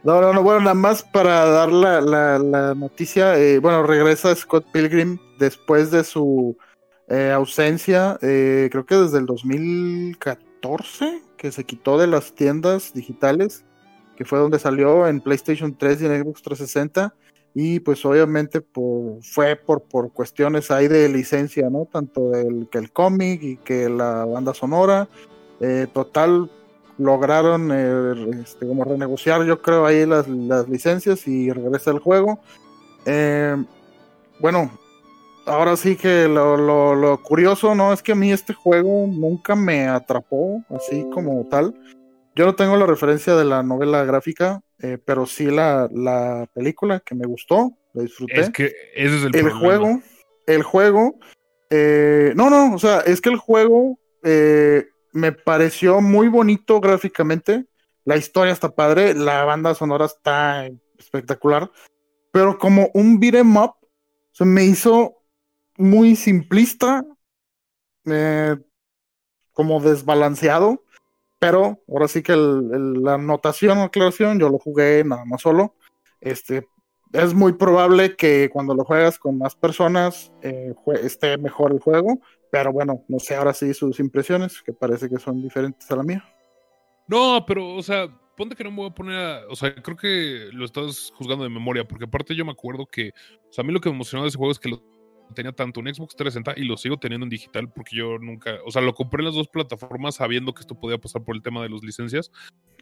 No, 0.03 0.21
no, 0.21 0.33
no, 0.33 0.43
bueno, 0.43 0.61
nada 0.61 0.75
más 0.75 1.03
para 1.03 1.47
dar 1.47 1.71
la, 1.73 2.01
la- 2.01 2.39
la 2.39 2.75
noticia, 2.75 3.37
eh, 3.39 3.59
bueno, 3.59 3.83
regresa 3.83 4.35
Scott 4.35 4.67
Pilgrim 4.73 5.19
después 5.39 5.91
de 5.91 6.05
su 6.05 6.57
eh, 7.09 7.31
ausencia, 7.33 8.17
eh, 8.23 8.69
creo 8.71 8.85
que 8.87 8.95
desde 8.97 9.19
el 9.19 9.27
2014, 9.27 11.23
que 11.37 11.51
se 11.53 11.65
quitó 11.65 11.99
de 11.99 12.07
las 12.07 12.35
tiendas 12.35 12.93
digitales, 12.95 13.65
que 14.17 14.25
fue 14.25 14.39
donde 14.39 14.59
salió 14.59 15.07
en 15.09 15.21
PlayStation 15.21 15.77
3 15.77 16.03
y 16.03 16.07
en 16.07 16.23
Xbox 16.23 16.43
360, 16.43 17.15
y 17.59 17.81
pues 17.81 18.05
obviamente 18.05 18.63
fue 19.23 19.57
por, 19.57 19.81
por 19.85 20.13
cuestiones 20.13 20.71
ahí 20.71 20.89
de 20.89 21.09
licencia, 21.09 21.71
¿no? 21.71 21.89
Tanto 21.91 22.29
del, 22.29 22.69
que 22.71 22.77
el 22.77 22.93
cómic 22.93 23.43
y 23.43 23.57
que 23.57 23.89
la 23.89 24.27
banda 24.27 24.53
sonora, 24.53 25.09
eh, 25.61 25.87
total, 25.91 26.51
lograron 26.99 27.71
eh, 27.73 28.41
este, 28.43 28.67
como 28.67 28.85
renegociar 28.85 29.43
yo 29.47 29.63
creo 29.63 29.87
ahí 29.87 30.05
las, 30.05 30.29
las 30.29 30.69
licencias 30.69 31.27
y 31.27 31.51
regresa 31.51 31.93
el 31.93 31.99
juego. 32.01 32.41
Eh, 33.07 33.57
bueno, 34.39 34.71
ahora 35.47 35.79
sí 35.79 35.97
que 35.97 36.29
lo, 36.29 36.59
lo- 36.59 36.95
lo 36.95 37.23
curioso, 37.23 37.75
¿no? 37.75 37.91
Es 37.91 38.03
que 38.03 38.13
a 38.13 38.17
mí 38.17 38.33
este 38.33 38.53
juego 38.53 39.07
nunca 39.09 39.57
me 39.57 39.89
atrapó 39.89 40.63
así 40.69 41.07
como 41.11 41.43
tal. 41.47 41.75
Yo 42.37 42.45
no 42.45 42.55
tengo 42.55 42.77
la 42.77 42.85
referencia 42.85 43.35
de 43.35 43.47
la 43.47 43.63
novela 43.63 44.05
gráfica, 44.05 44.61
eh, 44.81 44.99
pero 45.03 45.25
sí 45.25 45.47
la, 45.47 45.89
la 45.91 46.47
película 46.53 47.01
que 47.01 47.15
me 47.15 47.27
gustó, 47.27 47.73
la 47.95 48.03
disfruté. 48.03 48.41
Es 48.41 48.51
que 48.51 48.67
ese 48.95 49.17
es 49.17 49.23
el, 49.25 49.25
el 49.25 49.31
problema. 49.31 49.59
juego, 49.59 50.03
el 50.47 50.63
juego, 50.63 51.19
eh, 51.71 52.35
no, 52.37 52.51
no, 52.51 52.75
o 52.75 52.79
sea, 52.79 53.01
es 53.01 53.23
que 53.23 53.31
el 53.31 53.39
juego 53.39 53.99
eh, 54.23 54.87
me 55.13 55.33
pareció 55.33 56.03
muy 56.03 56.29
bonito 56.29 56.79
gráficamente, 56.79 57.65
la 58.05 58.19
historia 58.19 58.53
está 58.53 58.75
padre, 58.75 59.15
la 59.15 59.45
banda 59.45 59.75
sonora 59.75 60.05
está 60.05 60.69
espectacular, 60.99 61.71
pero 62.33 62.59
como 62.59 62.91
un 62.93 63.19
beat 63.19 63.37
'em 63.37 63.57
up, 63.57 63.77
se 64.33 64.45
me 64.45 64.63
hizo 64.65 65.17
muy 65.79 66.17
simplista, 66.17 67.03
como 69.53 69.81
desbalanceado, 69.81 70.85
pero 71.39 71.83
ahora 71.89 72.09
sí 72.09 72.23
que 72.23 72.33
el- 72.33 72.71
el- 72.73 73.03
la 73.03 73.15
anotación 73.15 73.79
o 73.79 73.83
aclaración 73.85 74.39
yo 74.39 74.49
lo 74.49 74.59
jugué 74.59 75.05
nada 75.05 75.25
más 75.25 75.43
solo. 75.43 75.75
Este, 76.21 76.67
es 77.13 77.35
muy 77.35 77.53
probable 77.53 78.17
que 78.17 78.51
cuando 78.53 78.75
lo 78.75 78.85
juegas 78.85 79.19
con 79.19 79.39
más 79.39 79.55
personas 79.55 80.33
eh, 80.43 80.75
esté 81.03 81.39
mejor 81.39 81.73
el 81.73 81.81
juego, 81.81 82.19
pero 82.51 82.73
bueno, 82.73 83.05
no 83.09 83.19
sé 83.19 83.37
ahora 83.37 83.53
sí 83.53 83.75
sus 83.75 84.01
impresiones, 84.01 84.63
que 84.63 84.73
parece 84.73 85.09
que 85.09 85.19
son 85.19 85.43
diferentes 85.43 85.91
a 85.91 85.97
la 85.97 86.03
mía. 86.03 86.25
No, 87.09 87.45
pero, 87.47 87.75
o 87.75 87.83
sea, 87.83 88.09
ponte 88.37 88.57
que 88.57 88.65
no 88.65 88.71
me 88.71 88.77
voy 88.79 88.91
a 88.91 88.95
poner 88.95 89.17
a. 89.17 89.41
O 89.49 89.57
sea, 89.57 89.75
creo 89.75 89.97
que 89.97 90.49
lo 90.53 90.65
estás 90.65 91.13
juzgando 91.15 91.45
de 91.45 91.51
memoria, 91.51 91.87
porque 91.87 92.05
aparte 92.05 92.35
yo 92.35 92.45
me 92.45 92.53
acuerdo 92.53 92.87
que. 92.87 93.11
O 93.49 93.53
sea, 93.53 93.63
a 93.63 93.67
mí 93.67 93.73
lo 93.73 93.81
que 93.81 93.89
me 93.89 93.95
emocionó 93.95 94.23
de 94.25 94.29
ese 94.29 94.39
juego 94.39 94.53
es 94.53 94.59
que 94.59 94.71
lo 94.71 94.83
tenía 95.35 95.53
tanto 95.53 95.81
en 95.81 95.95
Xbox 95.95 96.15
360 96.17 96.61
y 96.61 96.65
lo 96.65 96.77
sigo 96.77 96.97
teniendo 96.99 97.25
en 97.25 97.31
digital 97.31 97.71
porque 97.73 97.97
yo 97.97 98.19
nunca. 98.19 98.57
O 98.65 98.71
sea, 98.71 98.83
lo 98.83 98.95
compré 98.95 99.21
en 99.21 99.27
las 99.27 99.35
dos 99.35 99.49
plataformas 99.49 100.17
sabiendo 100.17 100.53
que 100.55 100.61
esto 100.61 100.75
podía 100.79 100.99
pasar 100.99 101.23
por 101.25 101.35
el 101.37 101.43
tema 101.43 101.63
de 101.63 101.69
las 101.71 101.83
licencias. 101.83 102.31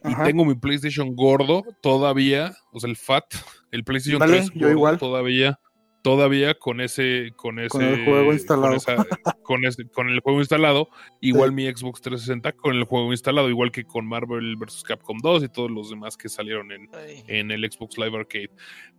Ajá. 0.02 0.22
Y 0.22 0.26
tengo 0.26 0.44
mi 0.44 0.54
PlayStation 0.54 1.14
gordo 1.16 1.62
todavía, 1.82 2.54
o 2.72 2.80
sea, 2.80 2.90
el 2.90 2.96
FAT, 2.96 3.24
el 3.70 3.84
PlayStation 3.84 4.18
Dale, 4.20 4.38
3 4.38 4.50
yo 4.54 4.60
gordo 4.60 4.70
igual. 4.72 4.98
todavía. 4.98 5.58
Todavía 6.02 6.52
con 6.52 6.82
ese, 6.82 7.30
con 7.34 7.58
ese, 7.58 7.70
Con 7.70 7.82
el 7.82 8.04
juego 8.04 8.30
instalado. 8.34 8.66
con, 8.66 8.76
esa- 8.76 9.06
con 9.42 9.64
ese- 9.64 9.88
con 9.88 10.10
el 10.10 10.20
juego 10.20 10.38
instalado, 10.40 10.90
igual 11.22 11.52
mi 11.52 11.64
Xbox 11.66 12.02
360 12.02 12.52
con 12.52 12.74
el 12.76 12.84
juego 12.84 13.10
instalado, 13.10 13.48
igual 13.48 13.72
que 13.72 13.84
con 13.84 14.06
Marvel 14.06 14.54
vs. 14.56 14.82
Capcom 14.82 15.16
2 15.22 15.44
y 15.44 15.48
todos 15.48 15.70
los 15.70 15.88
demás 15.88 16.18
que 16.18 16.28
salieron 16.28 16.72
en, 16.72 16.90
en 17.26 17.50
el 17.50 17.62
Xbox 17.72 17.96
Live 17.96 18.18
Arcade. 18.18 18.50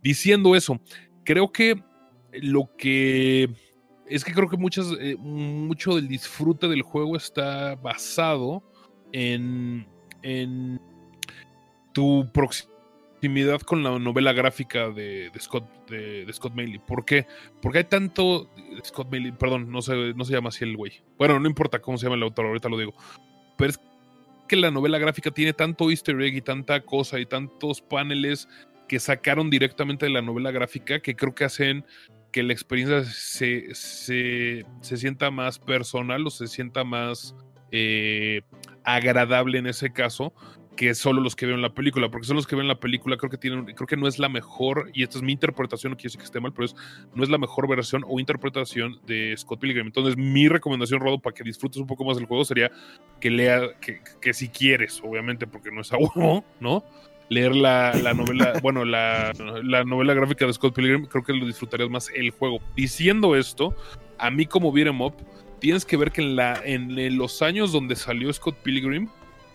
Diciendo 0.02 0.56
eso, 0.56 0.80
creo 1.24 1.52
que 1.52 1.76
lo 2.42 2.70
que 2.76 3.48
es 4.08 4.24
que 4.24 4.32
creo 4.32 4.48
que 4.48 4.56
muchas, 4.56 4.92
eh, 5.00 5.16
mucho 5.18 5.96
del 5.96 6.08
disfrute 6.08 6.68
del 6.68 6.82
juego 6.82 7.16
está 7.16 7.74
basado 7.74 8.62
en, 9.12 9.86
en 10.22 10.80
tu 11.92 12.30
proximidad 12.32 13.60
con 13.62 13.82
la 13.82 13.98
novela 13.98 14.32
gráfica 14.32 14.90
de, 14.90 15.30
de 15.30 15.40
Scott 15.40 15.64
de, 15.88 16.26
Scott. 16.32 16.52
¿Por 16.86 17.04
qué? 17.04 17.26
Porque 17.62 17.78
hay 17.78 17.84
tanto 17.84 18.50
Scott 18.84 19.10
Maley, 19.10 19.32
perdón, 19.32 19.70
no 19.70 19.82
se, 19.82 20.14
no 20.14 20.24
se 20.24 20.32
llama 20.32 20.48
así 20.48 20.64
el 20.64 20.76
güey. 20.76 21.02
Bueno, 21.18 21.38
no 21.40 21.48
importa 21.48 21.80
cómo 21.80 21.98
se 21.98 22.06
llama 22.06 22.16
el 22.16 22.22
autor, 22.22 22.46
ahorita 22.46 22.68
lo 22.68 22.78
digo. 22.78 22.94
Pero 23.56 23.70
es 23.70 23.80
que 24.48 24.56
la 24.56 24.70
novela 24.70 24.98
gráfica 24.98 25.30
tiene 25.30 25.52
tanto 25.52 25.90
easter 25.90 26.20
egg 26.20 26.36
y 26.36 26.42
tanta 26.42 26.80
cosa 26.80 27.18
y 27.18 27.26
tantos 27.26 27.80
paneles 27.80 28.48
que 28.88 29.00
sacaron 29.00 29.50
directamente 29.50 30.06
de 30.06 30.12
la 30.12 30.22
novela 30.22 30.52
gráfica 30.52 31.00
que 31.00 31.16
creo 31.16 31.34
que 31.34 31.44
hacen 31.44 31.84
que 32.36 32.42
la 32.42 32.52
experiencia 32.52 33.02
se, 33.02 33.74
se, 33.74 34.66
se 34.82 34.96
sienta 34.98 35.30
más 35.30 35.58
personal 35.58 36.26
o 36.26 36.28
se 36.28 36.48
sienta 36.48 36.84
más 36.84 37.34
eh, 37.72 38.42
agradable 38.84 39.56
en 39.56 39.66
ese 39.66 39.90
caso 39.90 40.34
que 40.76 40.94
solo 40.94 41.22
los 41.22 41.34
que 41.34 41.46
veo 41.46 41.54
en 41.54 41.62
la 41.62 41.72
película, 41.72 42.10
porque 42.10 42.26
son 42.26 42.36
los 42.36 42.46
que 42.46 42.54
ven 42.54 42.68
la 42.68 42.78
película, 42.78 43.16
creo 43.16 43.30
que 43.30 43.38
tienen, 43.38 43.64
creo 43.64 43.86
que 43.86 43.96
no 43.96 44.06
es 44.06 44.18
la 44.18 44.28
mejor, 44.28 44.90
y 44.92 45.02
esta 45.02 45.16
es 45.16 45.22
mi 45.22 45.32
interpretación, 45.32 45.92
no 45.92 45.96
quiere 45.96 46.08
decir 46.08 46.18
que 46.18 46.26
esté 46.26 46.38
mal, 46.38 46.52
pero 46.52 46.66
es, 46.66 46.76
no 47.14 47.24
es 47.24 47.30
la 47.30 47.38
mejor 47.38 47.66
versión 47.68 48.04
o 48.06 48.20
interpretación 48.20 49.00
de 49.06 49.34
Scott 49.38 49.58
Pilgrim. 49.58 49.86
Entonces, 49.86 50.18
mi 50.18 50.46
recomendación, 50.46 51.00
Rodo, 51.00 51.18
para 51.18 51.32
que 51.32 51.42
disfrutes 51.42 51.78
un 51.78 51.86
poco 51.86 52.04
más 52.04 52.18
del 52.18 52.26
juego, 52.26 52.44
sería 52.44 52.70
que 53.18 53.30
lea, 53.30 53.62
que, 53.80 54.02
que 54.20 54.34
si 54.34 54.50
quieres, 54.50 55.00
obviamente, 55.02 55.46
porque 55.46 55.70
no 55.70 55.80
es 55.80 55.90
a 55.90 55.96
huevo, 56.14 56.44
¿no? 56.60 56.84
Leer 57.28 57.56
la, 57.56 57.92
la 57.94 58.14
novela, 58.14 58.54
bueno, 58.62 58.84
la, 58.84 59.32
la 59.62 59.84
novela 59.84 60.14
gráfica 60.14 60.46
de 60.46 60.52
Scott 60.52 60.74
Pilgrim, 60.74 61.06
creo 61.06 61.24
que 61.24 61.32
lo 61.32 61.46
disfrutarías 61.46 61.90
más 61.90 62.10
el 62.14 62.30
juego. 62.30 62.60
Diciendo 62.74 63.36
esto, 63.36 63.74
a 64.18 64.30
mí 64.30 64.46
como 64.46 64.72
beat'em 64.72 65.00
up, 65.00 65.14
tienes 65.58 65.84
que 65.84 65.96
ver 65.96 66.12
que 66.12 66.22
en, 66.22 66.36
la, 66.36 66.60
en 66.64 67.16
los 67.16 67.42
años 67.42 67.72
donde 67.72 67.96
salió 67.96 68.32
Scott 68.32 68.56
Pilgrim, 68.62 69.08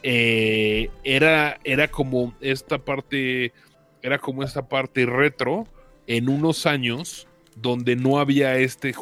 eh, 0.04 0.90
era, 1.04 1.60
era 1.64 1.88
como 1.88 2.34
esta 2.42 2.80
parte, 2.80 3.54
era 4.02 4.18
como 4.18 4.44
esta 4.44 4.68
parte 4.68 5.06
retro 5.06 5.68
en 6.08 6.28
unos 6.30 6.66
años 6.66 7.28
donde 7.56 7.96
no 7.96 8.20
había 8.20 8.58
este, 8.58 8.94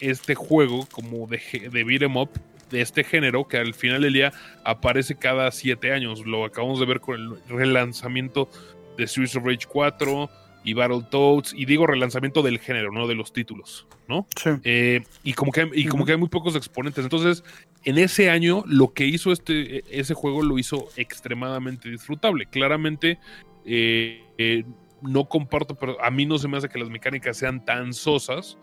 este 0.00 0.34
juego 0.34 0.86
como 0.90 1.26
de, 1.26 1.40
de 1.70 1.84
beat'em 1.84 2.16
up 2.16 2.30
de 2.70 2.80
este 2.80 3.04
género 3.04 3.48
que 3.48 3.58
al 3.58 3.74
final 3.74 4.02
del 4.02 4.12
día 4.12 4.32
aparece 4.64 5.16
cada 5.16 5.50
siete 5.50 5.92
años. 5.92 6.24
Lo 6.26 6.44
acabamos 6.44 6.80
de 6.80 6.86
ver 6.86 7.00
con 7.00 7.16
el 7.16 7.38
relanzamiento 7.48 8.48
de 8.96 9.06
Streets 9.06 9.36
of 9.36 9.44
Rage 9.44 9.66
4 9.68 10.30
y 10.64 10.74
Battletoads. 10.74 11.54
Y 11.54 11.64
digo 11.66 11.86
relanzamiento 11.86 12.42
del 12.42 12.58
género, 12.58 12.92
no 12.92 13.06
de 13.06 13.14
los 13.14 13.32
títulos, 13.32 13.86
¿no? 14.08 14.26
Sí. 14.36 14.50
Eh, 14.64 15.02
y 15.24 15.32
como, 15.32 15.52
que, 15.52 15.68
y 15.74 15.86
como 15.86 16.04
que 16.04 16.12
hay 16.12 16.18
muy 16.18 16.28
pocos 16.28 16.56
exponentes. 16.56 17.04
Entonces, 17.04 17.44
en 17.84 17.98
ese 17.98 18.30
año, 18.30 18.62
lo 18.66 18.92
que 18.92 19.06
hizo 19.06 19.32
este, 19.32 19.84
ese 19.90 20.14
juego 20.14 20.42
lo 20.42 20.58
hizo 20.58 20.88
extremadamente 20.96 21.88
disfrutable. 21.88 22.46
Claramente, 22.46 23.18
eh, 23.64 24.22
eh, 24.38 24.64
no 25.02 25.28
comparto, 25.28 25.74
pero 25.76 26.02
a 26.02 26.10
mí 26.10 26.26
no 26.26 26.38
se 26.38 26.48
me 26.48 26.56
hace 26.58 26.68
que 26.68 26.78
las 26.78 26.90
mecánicas 26.90 27.36
sean 27.36 27.64
tan 27.64 27.92
sosas, 27.94 28.58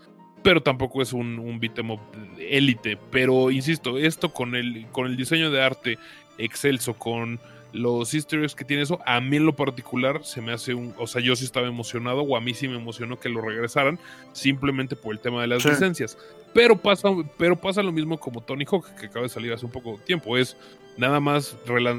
pero 0.48 0.64
tampoco 0.64 1.02
es 1.02 1.12
un, 1.12 1.40
un 1.40 1.60
beat'em 1.60 1.92
up 1.92 2.00
élite. 2.40 2.98
Pero 3.12 3.52
insisto, 3.52 3.98
esto 3.98 4.32
con 4.34 4.56
el, 4.56 4.86
con 4.94 5.06
el 5.06 5.18
diseño 5.18 5.52
de 5.52 5.62
arte 5.62 6.00
excelso, 6.38 6.94
con 6.94 7.38
los 7.74 8.14
easter 8.14 8.40
eggs 8.42 8.56
que 8.56 8.64
tiene 8.64 8.84
eso, 8.84 8.98
a 9.06 9.20
mí 9.20 9.36
en 9.36 9.46
lo 9.46 9.58
particular 9.58 10.24
se 10.24 10.40
me 10.42 10.54
hace 10.54 10.74
un, 10.74 10.94
o 10.98 11.06
sea, 11.06 11.22
yo 11.22 11.36
sí 11.36 11.44
estaba 11.44 11.68
emocionado 11.68 12.22
o 12.22 12.38
a 12.38 12.40
mí 12.40 12.54
sí 12.54 12.70
me 12.70 12.78
emocionó 12.78 13.20
que 13.20 13.28
lo 13.28 13.42
regresaran 13.42 14.00
simplemente 14.32 14.96
por 14.96 15.14
el 15.14 15.20
tema 15.20 15.42
de 15.42 15.48
las 15.48 15.64
Sí. 15.64 15.70
licencias. 15.70 16.18
Pero 16.54 16.78
pasa, 16.78 17.10
pero 17.38 17.60
pasa 17.60 17.84
lo 17.84 17.92
mismo 17.92 18.18
como 18.18 18.40
Tony 18.40 18.64
Hawk, 18.72 18.86
que 18.98 19.08
acaba 19.08 19.24
de 19.24 19.30
salir 19.30 19.52
hace 19.52 19.66
un 19.66 19.72
poco 19.74 19.98
de 19.98 20.04
tiempo. 20.06 20.38
Es 20.38 20.56
nada 20.96 21.20
más, 21.20 21.58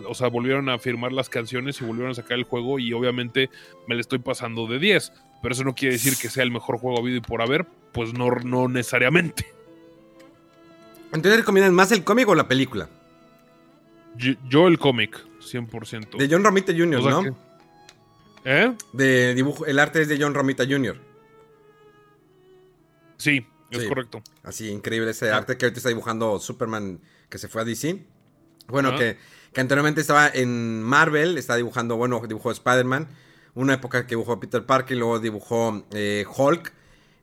o 0.09 0.15
sea, 0.15 0.29
volvieron 0.29 0.71
a 0.71 0.79
firmar 0.79 1.13
las 1.13 1.29
canciones 1.29 1.83
y 1.83 1.85
volvieron 1.85 2.13
a 2.13 2.15
sacar 2.15 2.39
el 2.39 2.45
juego 2.45 2.79
y 2.79 2.95
obviamente 2.95 3.51
me 3.87 3.95
le 3.95 4.01
estoy 4.01 4.21
pasando 4.21 4.67
de 4.67 4.79
10. 4.79 5.13
Pero 5.43 5.55
eso 5.55 5.65
no 5.65 5.75
quiere 5.75 5.95
decir 5.95 6.17
que 6.17 6.29
sea 6.29 6.43
el 6.43 6.51
mejor 6.51 6.79
juego 6.79 6.99
habido 6.99 7.17
y 7.17 7.21
por 7.21 7.43
haber, 7.43 7.65
pues 7.93 8.13
no, 8.13 8.29
no 8.31 8.69
necesariamente. 8.69 9.47
Entonces 11.13 11.41
recomiendan 11.41 11.75
más 11.75 11.93
el 11.93 12.05
cómic 12.05 12.29
o 12.29 12.35
la 12.35 12.49
película. 12.49 12.89
Yo, 14.17 14.33
yo 14.49 14.67
el 14.67 14.79
cómic, 14.79 15.17
100%. 15.41 16.17
De 16.19 16.29
John 16.31 16.43
Romita 16.45 16.73
Jr., 16.77 16.99
O 16.99 17.03
sea 17.03 17.11
¿no? 17.13 17.23
que- 17.23 17.33
¿Eh? 18.45 18.75
De 18.93 19.35
dibujo, 19.35 19.65
el 19.67 19.79
arte 19.79 20.03
es 20.03 20.09
de 20.09 20.19
John 20.21 20.35
Romita 20.35 20.65
Jr. 20.67 20.97
Sí, 23.17 23.47
es 23.71 23.83
Sí. 23.83 23.89
correcto. 23.89 24.23
Así, 24.43 24.69
increíble 24.71 25.11
ese 25.11 25.31
arte 25.31 25.57
que 25.57 25.67
ahorita 25.67 25.79
está 25.79 25.89
dibujando 25.89 26.39
Superman 26.39 27.01
que 27.29 27.39
se 27.39 27.49
fue 27.49 27.63
a 27.63 27.65
DC. 27.65 28.05
Bueno, 28.69 28.97
que, 28.97 29.19
que 29.53 29.61
anteriormente 29.61 30.01
estaba 30.01 30.29
en 30.29 30.83
Marvel, 30.83 31.37
está 31.39 31.57
dibujando, 31.57 31.97
bueno, 31.97 32.21
dibujó 32.27 32.51
Spider-Man. 32.51 33.09
Una 33.59 33.75
época 33.75 34.03
que 34.07 34.11
dibujó 34.11 34.39
Peter 34.39 34.65
Parker 34.65 34.97
y 34.97 35.01
luego 35.01 35.19
dibujó 35.19 35.85
eh, 35.93 36.25
Hulk. 36.37 36.73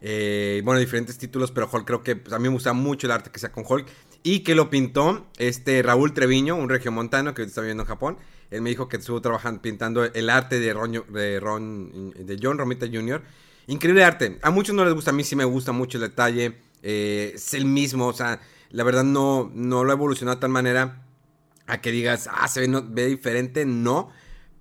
Eh, 0.01 0.61
bueno, 0.65 0.79
diferentes 0.79 1.17
títulos, 1.17 1.51
pero 1.51 1.69
Hulk 1.71 1.85
creo 1.85 2.03
que 2.03 2.15
pues, 2.17 2.33
a 2.33 2.39
mí 2.39 2.43
me 2.43 2.53
gusta 2.53 2.73
mucho 2.73 3.07
el 3.07 3.11
arte 3.11 3.31
que 3.31 3.39
sea 3.39 3.51
con 3.51 3.63
Hulk. 3.67 3.87
Y 4.23 4.39
que 4.39 4.55
lo 4.55 4.69
pintó 4.69 5.27
este 5.37 5.81
Raúl 5.81 6.13
Treviño, 6.13 6.55
un 6.55 6.67
regiomontano 6.69 7.33
que 7.33 7.43
está 7.43 7.61
viviendo 7.61 7.83
en 7.83 7.87
Japón. 7.87 8.17
Él 8.51 8.61
me 8.61 8.69
dijo 8.69 8.87
que 8.89 8.97
estuvo 8.97 9.21
trabajando, 9.21 9.61
pintando 9.61 10.03
el 10.03 10.29
arte 10.29 10.59
de 10.59 10.73
Ron, 10.73 10.91
de, 11.09 11.39
Ron- 11.39 12.13
de 12.13 12.39
John 12.41 12.57
Romita 12.57 12.85
Jr. 12.91 13.23
Increíble 13.67 14.03
arte. 14.03 14.37
A 14.41 14.51
muchos 14.51 14.75
no 14.75 14.83
les 14.85 14.93
gusta, 14.93 15.11
a 15.11 15.13
mí 15.13 15.23
sí 15.23 15.35
me 15.35 15.45
gusta 15.45 15.71
mucho 15.71 15.97
el 15.97 16.03
detalle. 16.03 16.57
Eh, 16.83 17.31
es 17.35 17.53
el 17.53 17.65
mismo, 17.65 18.07
o 18.07 18.13
sea, 18.13 18.41
la 18.71 18.83
verdad 18.83 19.03
no, 19.03 19.49
no 19.53 19.83
lo 19.83 19.91
ha 19.91 19.95
evolucionado 19.95 20.35
de 20.35 20.41
tal 20.41 20.49
manera 20.51 21.01
a 21.67 21.81
que 21.81 21.91
digas, 21.91 22.29
ah, 22.31 22.47
se 22.47 22.67
no- 22.67 22.83
ve 22.87 23.07
diferente, 23.07 23.65
no, 23.65 24.11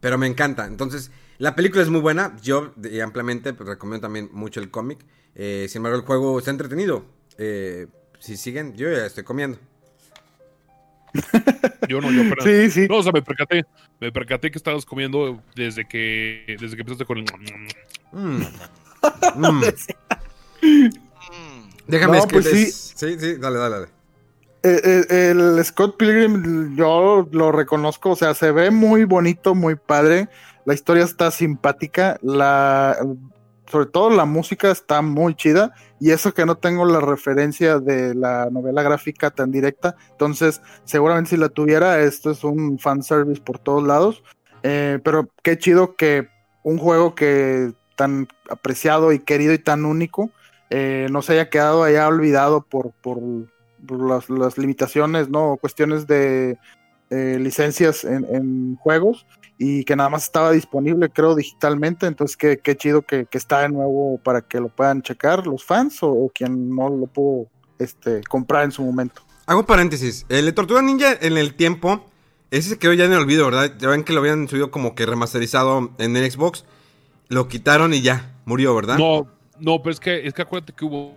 pero 0.00 0.18
me 0.18 0.26
encanta. 0.26 0.66
Entonces, 0.66 1.10
la 1.38 1.54
película 1.54 1.82
es 1.82 1.88
muy 1.88 2.00
buena, 2.00 2.36
yo 2.42 2.72
de- 2.76 3.02
ampliamente 3.02 3.52
pues, 3.52 3.68
recomiendo 3.68 4.06
también 4.06 4.28
mucho 4.32 4.60
el 4.60 4.70
cómic. 4.70 4.98
Eh, 5.34 5.66
sin 5.68 5.80
embargo, 5.80 5.98
el 5.98 6.04
juego 6.04 6.38
está 6.38 6.50
entretenido. 6.50 7.04
Eh, 7.38 7.86
si 8.20 8.36
siguen, 8.36 8.74
yo 8.76 8.90
ya 8.90 9.04
estoy 9.06 9.24
comiendo. 9.24 9.58
Yo 11.88 12.00
no, 12.00 12.10
yo 12.10 12.22
apenas- 12.22 12.44
Sí, 12.44 12.70
sí. 12.70 12.86
No, 12.88 12.96
o 12.96 13.02
sea, 13.02 13.12
me 13.12 13.22
percaté. 13.22 13.64
Me 14.00 14.10
percaté 14.10 14.50
que 14.50 14.58
estabas 14.58 14.84
comiendo 14.84 15.40
desde 15.54 15.86
que 15.86 16.56
desde 16.60 16.74
que 16.76 16.82
empezaste 16.82 17.04
con 17.04 17.18
el. 17.18 17.24
Mm. 18.12 18.42
Mm. 19.42 20.90
Déjame 21.86 22.18
No, 22.18 22.26
pues 22.26 22.46
sí, 22.46 22.66
sí, 22.72 23.36
dale, 23.36 23.58
dale, 23.58 23.74
dale. 23.74 23.86
Eh, 24.62 24.80
eh, 25.10 25.30
el 25.30 25.62
Scott 25.64 25.98
Pilgrim 25.98 26.74
yo 26.74 27.28
lo 27.32 27.52
reconozco, 27.52 28.10
o 28.12 28.16
sea, 28.16 28.32
se 28.32 28.50
ve 28.50 28.70
muy 28.70 29.04
bonito, 29.04 29.54
muy 29.54 29.74
padre, 29.74 30.28
la 30.64 30.74
historia 30.74 31.04
está 31.04 31.30
simpática, 31.30 32.18
la 32.22 32.96
sobre 33.66 33.86
todo 33.86 34.10
la 34.10 34.26
música 34.26 34.70
está 34.70 35.00
muy 35.00 35.34
chida 35.34 35.72
y 35.98 36.10
eso 36.10 36.34
que 36.34 36.44
no 36.44 36.56
tengo 36.56 36.84
la 36.84 37.00
referencia 37.00 37.78
de 37.78 38.14
la 38.14 38.50
novela 38.50 38.82
gráfica 38.82 39.30
tan 39.30 39.50
directa, 39.50 39.96
entonces 40.10 40.60
seguramente 40.84 41.30
si 41.30 41.36
la 41.38 41.48
tuviera 41.48 42.00
esto 42.00 42.30
es 42.30 42.44
un 42.44 42.78
fanservice 42.78 43.40
por 43.40 43.58
todos 43.58 43.82
lados, 43.82 44.22
Eh, 44.66 44.98
pero 45.04 45.28
qué 45.42 45.58
chido 45.58 45.94
que 45.94 46.28
un 46.62 46.78
juego 46.78 47.14
que 47.14 47.72
tan 47.96 48.26
apreciado 48.48 49.12
y 49.12 49.18
querido 49.18 49.52
y 49.52 49.58
tan 49.58 49.84
único 49.84 50.30
eh, 50.70 51.06
no 51.10 51.20
se 51.20 51.34
haya 51.34 51.50
quedado 51.50 51.84
allá 51.84 52.08
olvidado 52.08 52.62
por, 52.62 52.92
por, 53.02 53.18
las, 53.90 54.30
las 54.30 54.56
limitaciones, 54.56 55.28
¿no? 55.28 55.58
Cuestiones 55.60 56.06
de, 56.06 56.58
eh, 57.10 57.38
licencias 57.40 58.04
en, 58.04 58.26
en 58.30 58.76
juegos 58.76 59.26
y 59.58 59.84
que 59.84 59.94
nada 59.96 60.08
más 60.10 60.24
estaba 60.24 60.50
disponible, 60.50 61.08
creo, 61.10 61.34
digitalmente. 61.34 62.06
Entonces, 62.06 62.36
qué, 62.36 62.58
qué 62.58 62.76
chido 62.76 63.02
que, 63.02 63.26
que 63.26 63.38
está 63.38 63.60
de 63.60 63.68
nuevo 63.68 64.18
para 64.18 64.42
que 64.42 64.60
lo 64.60 64.68
puedan 64.68 65.02
checar 65.02 65.46
los 65.46 65.64
fans 65.64 66.02
o, 66.02 66.10
o 66.10 66.28
quien 66.28 66.74
no 66.74 66.88
lo 66.88 67.06
pudo 67.06 67.48
este, 67.78 68.22
comprar 68.24 68.64
en 68.64 68.72
su 68.72 68.82
momento. 68.82 69.22
Hago 69.46 69.64
paréntesis. 69.66 70.26
El 70.28 70.46
de 70.46 70.52
Tortuga 70.52 70.82
Ninja 70.82 71.12
en 71.20 71.36
el 71.36 71.54
tiempo, 71.54 72.04
ese 72.50 72.70
se 72.70 72.78
quedó 72.78 72.94
ya 72.94 73.04
en 73.04 73.12
el 73.12 73.18
olvido, 73.18 73.44
¿verdad? 73.44 73.74
Ya 73.78 73.88
ven 73.88 74.04
que 74.04 74.12
lo 74.12 74.20
habían 74.20 74.48
subido 74.48 74.70
como 74.70 74.94
que 74.94 75.06
remasterizado 75.06 75.90
en 75.98 76.16
el 76.16 76.30
Xbox. 76.30 76.64
Lo 77.28 77.48
quitaron 77.48 77.94
y 77.94 78.00
ya, 78.00 78.34
murió, 78.44 78.74
¿verdad? 78.74 78.98
No, 78.98 79.28
no, 79.58 79.82
pero 79.82 79.92
es 79.92 80.00
que, 80.00 80.26
es 80.26 80.34
que 80.34 80.42
acuérdate 80.42 80.72
que 80.72 80.84
hubo, 80.84 81.14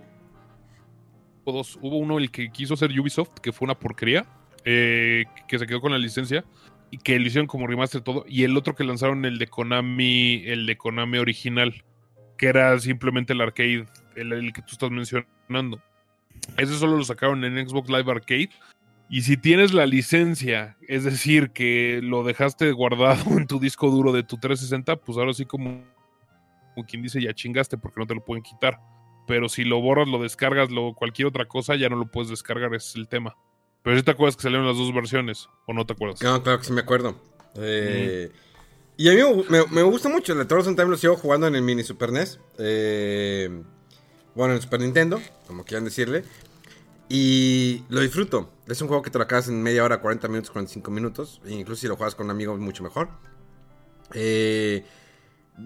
hubo 1.44 1.52
dos. 1.52 1.78
Hubo 1.80 1.98
uno 1.98 2.18
el 2.18 2.30
que 2.30 2.50
quiso 2.50 2.74
hacer 2.74 2.90
Ubisoft, 2.98 3.40
que 3.40 3.52
fue 3.52 3.66
una 3.66 3.78
porquería, 3.78 4.26
eh, 4.64 5.24
que 5.46 5.58
se 5.58 5.66
quedó 5.66 5.80
con 5.80 5.92
la 5.92 5.98
licencia 5.98 6.44
y 6.90 6.98
que 6.98 7.18
lo 7.18 7.26
hicieron 7.26 7.46
como 7.46 7.66
remaster 7.66 8.00
todo. 8.00 8.24
Y 8.28 8.44
el 8.44 8.56
otro 8.56 8.74
que 8.74 8.84
lanzaron, 8.84 9.24
el 9.24 9.38
de 9.38 9.46
Konami, 9.46 10.42
el 10.46 10.66
de 10.66 10.76
Konami 10.76 11.18
original, 11.18 11.84
que 12.36 12.46
era 12.46 12.78
simplemente 12.78 13.32
el 13.32 13.40
arcade, 13.40 13.86
el, 14.16 14.52
que 14.52 14.62
tú 14.62 14.72
estás 14.72 14.90
mencionando. 14.90 15.82
Ese 16.56 16.74
solo 16.74 16.96
lo 16.96 17.04
sacaron 17.04 17.44
en 17.44 17.68
Xbox 17.68 17.88
Live 17.88 18.10
Arcade. 18.10 18.50
Y 19.10 19.22
si 19.22 19.36
tienes 19.36 19.72
la 19.72 19.86
licencia, 19.86 20.76
es 20.86 21.04
decir, 21.04 21.50
que 21.50 22.00
lo 22.02 22.24
dejaste 22.24 22.70
guardado 22.72 23.24
en 23.38 23.46
tu 23.46 23.58
disco 23.58 23.90
duro 23.90 24.12
de 24.12 24.22
tu 24.22 24.38
360, 24.38 24.96
pues 24.96 25.18
ahora 25.18 25.32
sí 25.32 25.44
como, 25.44 25.82
como 26.74 26.86
quien 26.86 27.02
dice, 27.02 27.20
ya 27.20 27.32
chingaste 27.32 27.78
porque 27.78 28.00
no 28.00 28.06
te 28.06 28.14
lo 28.14 28.24
pueden 28.24 28.42
quitar. 28.42 28.78
Pero 29.26 29.48
si 29.48 29.64
lo 29.64 29.80
borras, 29.80 30.08
lo 30.08 30.22
descargas, 30.22 30.70
lo, 30.70 30.94
cualquier 30.94 31.28
otra 31.28 31.46
cosa, 31.46 31.76
ya 31.76 31.90
no 31.90 31.96
lo 31.96 32.10
puedes 32.10 32.30
descargar, 32.30 32.74
ese 32.74 32.88
es 32.90 32.96
el 32.96 33.08
tema. 33.08 33.36
Pero 33.88 33.96
si 34.00 34.04
te 34.04 34.10
acuerdas 34.10 34.36
que 34.36 34.42
salieron 34.42 34.66
las 34.66 34.76
dos 34.76 34.92
versiones, 34.92 35.48
o 35.66 35.72
no 35.72 35.86
te 35.86 35.94
acuerdas. 35.94 36.20
No, 36.20 36.42
claro 36.42 36.58
que 36.58 36.66
sí 36.66 36.74
me 36.74 36.82
acuerdo. 36.82 37.14
Eh, 37.54 38.30
Y 38.98 39.08
a 39.08 39.14
mí 39.14 39.44
me, 39.48 39.64
me 39.70 39.82
gusta 39.82 40.10
mucho. 40.10 40.34
El 40.34 40.40
de 40.40 40.44
Torres 40.44 40.66
Time 40.66 40.84
lo 40.84 40.98
sigo 40.98 41.16
jugando 41.16 41.46
en 41.46 41.54
el 41.54 41.62
mini 41.62 41.82
Super 41.82 42.12
NES. 42.12 42.38
Eh, 42.58 43.48
bueno, 44.34 44.52
en 44.52 44.56
el 44.56 44.62
Super 44.62 44.80
Nintendo, 44.80 45.18
como 45.46 45.64
quieran 45.64 45.86
decirle. 45.86 46.22
Y 47.08 47.82
lo 47.88 48.00
disfruto. 48.02 48.52
Es 48.66 48.82
un 48.82 48.88
juego 48.88 49.02
que 49.02 49.08
te 49.08 49.16
lo 49.16 49.24
acabas 49.24 49.48
en 49.48 49.62
media 49.62 49.82
hora, 49.84 50.02
40 50.02 50.28
minutos, 50.28 50.50
45 50.50 50.90
minutos. 50.90 51.40
E 51.46 51.52
incluso 51.54 51.80
si 51.80 51.88
lo 51.88 51.96
juegas 51.96 52.14
con 52.14 52.26
un 52.26 52.30
amigo, 52.32 52.54
mucho 52.58 52.82
mejor. 52.82 53.08
Eh, 54.12 54.84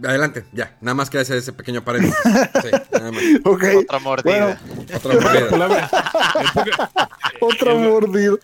adelante, 0.04 0.44
ya. 0.52 0.78
Nada 0.80 0.94
más 0.94 1.10
quería 1.10 1.22
hacer 1.22 1.38
ese 1.38 1.52
pequeño 1.52 1.82
paréntesis. 1.82 2.16
Sí, 2.62 2.68
nada 2.92 3.10
más. 3.10 3.22
Otra 3.44 3.98
mordida. 3.98 4.60
Otra 4.94 5.14
mordida. 5.14 5.90
Otra 7.40 7.74
mordida. 7.74 8.36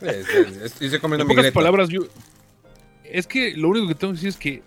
Estoy 0.00 0.98
comiendo 0.98 1.22
En 1.22 1.28
mi 1.28 1.34
pocas 1.34 1.44
Greta. 1.44 1.54
palabras, 1.54 1.88
yo. 1.88 2.00
Es 3.04 3.26
que 3.26 3.56
lo 3.56 3.68
único 3.68 3.88
que 3.88 3.94
tengo 3.94 4.12
que 4.12 4.16
decir 4.16 4.28
es 4.28 4.36
que. 4.36 4.62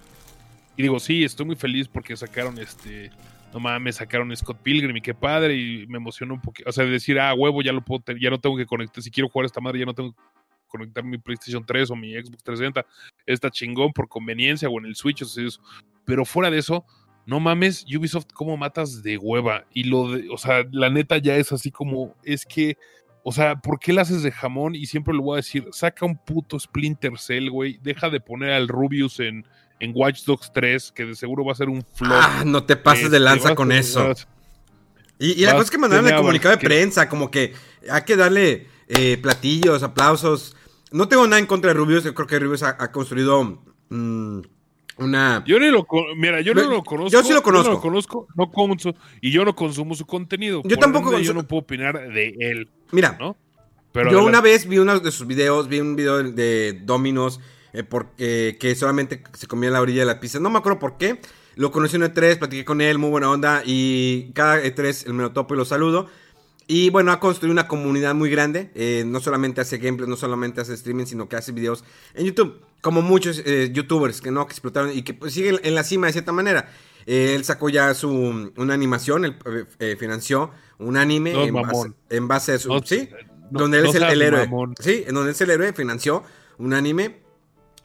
Y 0.78 0.82
digo, 0.82 1.00
sí, 1.00 1.24
estoy 1.24 1.46
muy 1.46 1.56
feliz 1.56 1.88
porque 1.88 2.16
sacaron 2.16 2.58
este. 2.60 3.12
No 3.54 3.60
mames, 3.60 3.96
sacaron 3.96 4.36
Scott 4.36 4.58
Pilgrim 4.62 4.98
y 4.98 5.02
qué 5.02 5.14
padre. 5.14 5.56
Y 5.56 5.88
me 5.88 5.98
emocionó 5.98 6.34
un 6.34 6.42
poquito. 6.42 6.70
O 6.70 6.74
sea, 6.74 6.84
de 6.84 6.92
decir, 6.92 7.20
ah, 7.20 7.34
huevo, 7.34 7.62
ya 7.62 7.72
lo 7.72 7.82
puedo 7.82 8.02
tener, 8.02 8.22
ya 8.22 8.30
no 8.30 8.40
tengo 8.40 8.58
que 8.58 8.66
conectar. 8.66 9.02
Si 9.02 9.10
quiero 9.12 9.30
jugar 9.30 9.46
esta 9.46 9.62
madre, 9.62 9.80
ya 9.80 9.86
no 9.86 9.94
tengo 9.94 10.12
que 10.12 10.20
conectar 10.68 11.04
mi 11.04 11.18
PlayStation 11.18 11.66
3 11.66 11.92
o 11.92 11.96
mi 11.96 12.14
Xbox 12.14 12.44
360. 12.44 12.86
Está 13.26 13.50
chingón 13.50 13.94
por 13.94 14.10
conveniencia 14.10 14.68
o 14.68 14.78
en 14.80 14.86
el 14.86 14.96
Switch 14.96 15.22
o 15.22 15.26
sea, 15.26 15.46
eso. 15.46 15.62
Pero 16.04 16.26
fuera 16.26 16.52
de 16.52 16.60
eso, 16.60 16.86
no 17.26 17.40
mames, 17.40 17.86
Ubisoft, 17.96 18.28
¿cómo 18.34 18.56
matas 18.58 19.02
de 19.04 19.18
hueva? 19.18 19.66
Y 19.74 19.86
lo 19.86 20.12
de, 20.12 20.28
o 20.30 20.38
sea, 20.38 20.64
la 20.72 20.90
neta 20.90 21.18
ya 21.18 21.36
es 21.38 21.52
así 21.52 21.72
como, 21.72 22.16
es 22.24 22.46
que, 22.46 22.78
o 23.24 23.32
sea, 23.32 23.56
¿por 23.56 23.80
qué 23.80 23.94
la 23.94 24.04
haces 24.04 24.22
de 24.24 24.32
jamón? 24.32 24.76
Y 24.76 24.86
siempre 24.86 25.14
lo 25.14 25.24
voy 25.24 25.36
a 25.36 25.38
decir, 25.38 25.68
saca 25.72 26.06
un 26.06 26.18
puto 26.18 26.60
Splinter 26.60 27.18
Cell, 27.18 27.50
güey, 27.50 27.80
deja 27.82 28.10
de 28.10 28.20
poner 28.20 28.52
al 28.52 28.68
Rubius 28.68 29.20
en, 29.20 29.46
en 29.80 29.92
Watch 29.96 30.24
Dogs 30.26 30.52
3, 30.54 30.92
que 30.92 31.06
de 31.06 31.16
seguro 31.16 31.44
va 31.44 31.54
a 31.54 31.56
ser 31.56 31.70
un 31.70 31.84
flop. 31.84 32.12
Ah, 32.22 32.44
no 32.46 32.64
te 32.64 32.76
pases 32.76 33.10
de 33.10 33.18
Este, 33.18 33.20
lanza 33.20 33.56
con 33.56 33.72
eso. 33.72 34.08
vas- 34.10 34.28
Y, 35.18 35.32
y 35.32 35.46
la 35.46 35.54
cosa 35.54 35.64
es 35.64 35.72
que 35.72 35.78
mandaron 35.78 36.08
el 36.08 36.16
comunicado 36.16 36.56
de 36.56 36.60
que- 36.62 36.68
prensa, 36.68 37.10
como 37.10 37.32
que 37.32 37.54
hay 37.90 38.04
que 38.04 38.16
darle 38.16 38.68
eh, 38.88 39.18
platillos, 39.20 39.82
aplausos. 39.82 40.56
No 40.92 41.08
tengo 41.08 41.26
nada 41.26 41.40
en 41.40 41.48
contra 41.48 41.70
de 41.72 41.74
Rubius, 41.74 42.04
yo 42.04 42.14
creo 42.14 42.28
que 42.28 42.38
Rubius 42.38 42.62
ha, 42.64 42.76
ha 42.80 42.92
construido 42.92 43.64
mm, 43.90 44.42
una... 44.98 45.44
Yo 45.46 45.60
ni 45.60 45.70
lo 45.70 45.86
mira, 46.16 46.42
yo 46.42 46.54
no 46.54 46.64
lo 46.64 46.84
conozco. 46.84 47.12
yo 47.12 47.24
sí 47.24 47.34
lo 47.34 47.44
conozco. 47.44 47.70
no 47.70 47.76
lo 47.76 47.82
conozco, 47.82 48.28
no 48.36 48.52
consu- 48.52 48.96
y 49.22 49.32
yo 49.32 49.44
no 49.44 49.56
consumo 49.56 49.96
su 49.96 50.06
contenido. 50.06 50.62
Yo 50.64 50.70
por 50.70 50.78
tampoco 50.78 51.12
ende, 51.12 51.24
Yo 51.24 51.34
no 51.34 51.48
puedo 51.48 51.62
opinar 51.62 52.12
de 52.14 52.36
él, 52.40 52.70
Mira, 52.92 53.18
¿no? 53.20 53.36
Pero 53.92 54.12
yo 54.12 54.26
una 54.26 54.42
vez 54.42 54.68
vi 54.68 54.78
uno 54.78 55.00
de 55.00 55.12
sus 55.12 55.26
videos, 55.26 55.70
vi 55.70 55.80
un 55.80 55.96
video 55.96 56.22
de, 56.22 56.82
Dominos 56.84 57.40
eh, 57.72 57.84
porque, 57.84 58.58
que 58.60 58.76
solamente 58.76 59.24
se 59.34 59.48
comía 59.48 59.68
en 59.68 59.74
la 59.74 59.82
orilla 59.82 60.02
de 60.02 60.06
la 60.06 60.20
pista. 60.20 60.38
No 60.40 60.50
me 60.50 60.58
acuerdo 60.58 60.80
por 60.80 60.98
qué. 60.98 61.22
Lo 61.56 61.72
conocí 61.72 61.96
en 61.96 62.02
E3, 62.02 62.38
platiqué 62.38 62.66
con 62.66 62.82
él, 62.82 62.98
muy 62.98 63.10
buena 63.10 63.32
onda. 63.32 63.64
Y 63.66 64.32
cada 64.34 64.62
E3 64.62 65.08
el 65.08 65.14
me 65.14 65.24
lo 65.24 65.32
topo 65.32 65.54
y 65.54 65.58
lo 65.58 65.64
saludo. 65.64 66.10
Y 66.68 66.90
bueno, 66.90 67.12
ha 67.12 67.20
construido 67.20 67.52
una 67.52 67.68
comunidad 67.68 68.16
muy 68.16 68.30
grande. 68.30 68.72
eh, 68.76 69.04
no 69.06 69.20
solamente 69.20 69.62
hace 69.62 69.78
gameplay, 69.78 70.10
no 70.10 70.16
solamente 70.16 70.62
hace 70.62 70.74
streaming, 70.74 71.06
sino 71.06 71.30
que 71.30 71.36
hace 71.36 71.52
videos 71.52 71.84
en 72.16 72.26
YouTube. 72.26 72.60
Como 72.82 73.02
muchos 73.02 73.42
eh, 73.46 73.70
youtubers 73.72 74.20
que 74.22 74.32
no, 74.32 74.46
que 74.48 74.54
explotaron 74.54 74.92
y 74.96 75.04
que 75.04 75.14
pues, 75.14 75.34
siguen 75.34 75.60
en 75.64 75.76
la 75.76 75.84
cima 75.84 76.08
de 76.08 76.14
cierta 76.14 76.32
manera. 76.32 76.70
Eh, 77.08 77.36
él 77.36 77.44
sacó 77.44 77.70
ya 77.70 77.94
su 77.94 78.10
una 78.58 78.74
animación, 78.74 79.26
él 79.26 79.98
financió 80.00 80.50
un 80.80 80.98
anime 80.98 81.34
No, 81.34 81.44
en, 81.44 81.54
base, 81.54 81.66
mamón. 81.68 81.96
en 82.10 82.28
base 82.28 82.54
a 82.54 82.60
su. 82.60 82.70
No, 82.70 82.82
sí, 82.84 83.10
no- 83.52 83.60
donde 83.60 83.78
él 83.80 83.86
es 83.86 83.96
el, 83.96 84.04
el 84.04 84.22
héroe. 84.24 84.50
Sí, 84.80 85.04
en 85.06 85.14
donde 85.14 85.32
es 85.34 85.42
el 85.42 85.52
héroe, 85.52 85.72
financió 85.74 86.24
un 86.58 86.74
anime. 86.74 87.22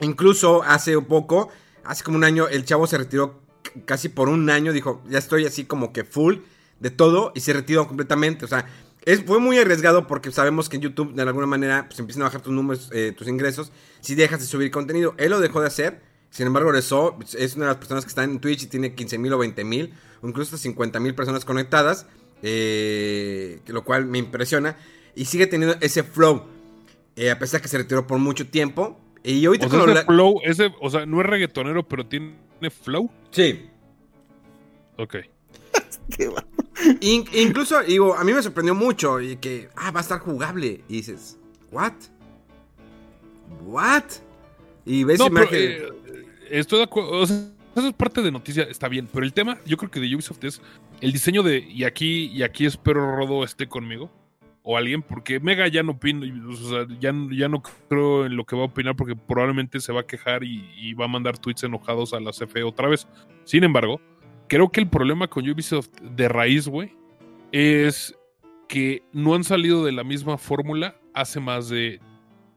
Incluso 0.00 0.62
hace 0.62 0.98
poco, 1.02 1.50
hace 1.84 2.02
como 2.02 2.16
un 2.16 2.24
año, 2.24 2.48
el 2.48 2.64
chavo 2.64 2.86
se 2.86 2.96
retiró 2.96 3.42
casi 3.84 4.08
por 4.08 4.30
un 4.30 4.48
año. 4.48 4.72
Dijo, 4.72 5.02
ya 5.08 5.18
estoy 5.18 5.44
así 5.44 5.64
como 5.64 5.92
que 5.92 6.04
full 6.04 6.36
de 6.80 6.90
todo 6.90 7.32
y 7.34 7.40
se 7.40 7.52
retiró 7.52 7.86
completamente. 7.86 8.44
O 8.44 8.48
sea, 8.48 8.66
es, 9.04 9.24
fue 9.24 9.38
muy 9.38 9.58
arriesgado 9.58 10.06
porque 10.06 10.30
sabemos 10.30 10.68
que 10.68 10.76
en 10.76 10.82
YouTube 10.82 11.14
de 11.14 11.22
alguna 11.22 11.46
manera 11.46 11.86
pues, 11.86 11.98
empiezan 12.00 12.22
a 12.22 12.26
bajar 12.26 12.42
tus 12.42 12.52
números, 12.52 12.90
eh, 12.92 13.14
tus 13.16 13.28
ingresos, 13.28 13.72
si 14.00 14.14
dejas 14.14 14.40
de 14.40 14.46
subir 14.46 14.70
contenido. 14.70 15.14
Él 15.18 15.30
lo 15.30 15.40
dejó 15.40 15.60
de 15.60 15.68
hacer. 15.68 16.02
Sin 16.30 16.46
embargo, 16.46 16.70
regresó. 16.70 17.18
Es 17.36 17.56
una 17.56 17.66
de 17.66 17.70
las 17.72 17.78
personas 17.78 18.04
que 18.04 18.08
están 18.08 18.30
en 18.30 18.40
Twitch 18.40 18.64
y 18.64 18.66
tiene 18.66 18.94
15 18.94 19.18
mil 19.18 19.32
o 19.32 19.38
20 19.38 19.64
mil, 19.64 19.94
o 20.22 20.28
incluso 20.28 20.54
hasta 20.54 20.62
50 20.62 21.00
mil 21.00 21.14
personas 21.14 21.44
conectadas, 21.44 22.06
eh, 22.42 23.60
lo 23.66 23.84
cual 23.84 24.06
me 24.06 24.18
impresiona. 24.18 24.76
Y 25.16 25.24
sigue 25.24 25.48
teniendo 25.48 25.76
ese 25.80 26.04
flow, 26.04 26.44
eh, 27.16 27.30
a 27.30 27.38
pesar 27.38 27.60
que 27.60 27.68
se 27.68 27.78
retiró 27.78 28.06
por 28.06 28.18
mucho 28.18 28.46
tiempo. 28.46 29.00
Y 29.24 29.44
ahorita 29.44 29.66
O 29.66 29.70
sea, 29.70 29.84
ese 29.92 30.04
flow, 30.04 30.40
ese, 30.44 30.72
o 30.80 30.88
sea, 30.88 31.04
no 31.04 31.20
es 31.20 31.26
reggaetonero, 31.26 31.86
pero 31.86 32.06
tiene 32.06 32.36
flow. 32.82 33.10
Sí. 33.32 33.68
Ok. 34.96 35.16
In- 37.00 37.24
incluso, 37.32 37.82
digo, 37.82 38.14
a 38.16 38.24
mí 38.24 38.32
me 38.32 38.42
sorprendió 38.42 38.74
mucho 38.74 39.20
y 39.20 39.36
que, 39.36 39.68
ah, 39.76 39.90
va 39.90 40.00
a 40.00 40.02
estar 40.02 40.18
jugable. 40.20 40.82
Y 40.88 40.96
dices, 40.96 41.38
¿what? 41.70 41.92
¿What? 43.64 44.04
Y 44.84 45.04
ves 45.04 45.18
No, 45.18 45.26
pero, 45.30 45.44
imagen- 45.44 45.60
eh, 46.06 46.24
estoy 46.50 46.78
de 46.78 46.84
acuerdo. 46.84 47.10
O 47.12 47.26
sea, 47.26 47.36
eso 47.76 47.88
es 47.88 47.94
parte 47.94 48.22
de 48.22 48.30
noticia, 48.32 48.62
está 48.64 48.88
bien. 48.88 49.08
Pero 49.12 49.24
el 49.24 49.32
tema, 49.32 49.58
yo 49.66 49.76
creo 49.76 49.90
que 49.90 50.00
de 50.00 50.14
Ubisoft 50.14 50.42
es 50.44 50.60
el 51.00 51.12
diseño 51.12 51.42
de. 51.42 51.58
Y 51.58 51.84
aquí, 51.84 52.26
y 52.26 52.42
aquí 52.42 52.66
espero 52.66 53.16
Rodo 53.16 53.44
esté 53.44 53.68
conmigo. 53.68 54.10
O 54.62 54.76
alguien, 54.76 55.00
porque 55.02 55.40
Mega 55.40 55.66
ya 55.68 55.82
no 55.82 55.92
opino, 55.92 56.26
o 56.50 56.54
sea, 56.54 56.86
ya, 57.00 57.14
ya 57.32 57.48
no 57.48 57.62
creo 57.88 58.26
en 58.26 58.36
lo 58.36 58.44
que 58.44 58.54
va 58.56 58.62
a 58.62 58.66
opinar 58.66 58.94
porque 58.94 59.16
probablemente 59.16 59.80
se 59.80 59.90
va 59.90 60.00
a 60.02 60.06
quejar 60.06 60.44
y, 60.44 60.70
y 60.76 60.92
va 60.92 61.06
a 61.06 61.08
mandar 61.08 61.38
tweets 61.38 61.62
enojados 61.64 62.12
a 62.12 62.20
la 62.20 62.30
CFE 62.30 62.62
otra 62.62 62.86
vez. 62.88 63.08
Sin 63.44 63.64
embargo, 63.64 64.02
creo 64.50 64.68
que 64.68 64.80
el 64.80 64.90
problema 64.90 65.28
con 65.28 65.48
Ubisoft 65.48 65.90
de 66.02 66.28
raíz, 66.28 66.66
güey, 66.66 66.92
es 67.52 68.18
que 68.68 69.00
no 69.12 69.34
han 69.34 69.44
salido 69.44 69.84
de 69.84 69.92
la 69.92 70.02
misma 70.02 70.36
fórmula 70.38 71.00
hace 71.14 71.38
más 71.38 71.68
de 71.68 72.00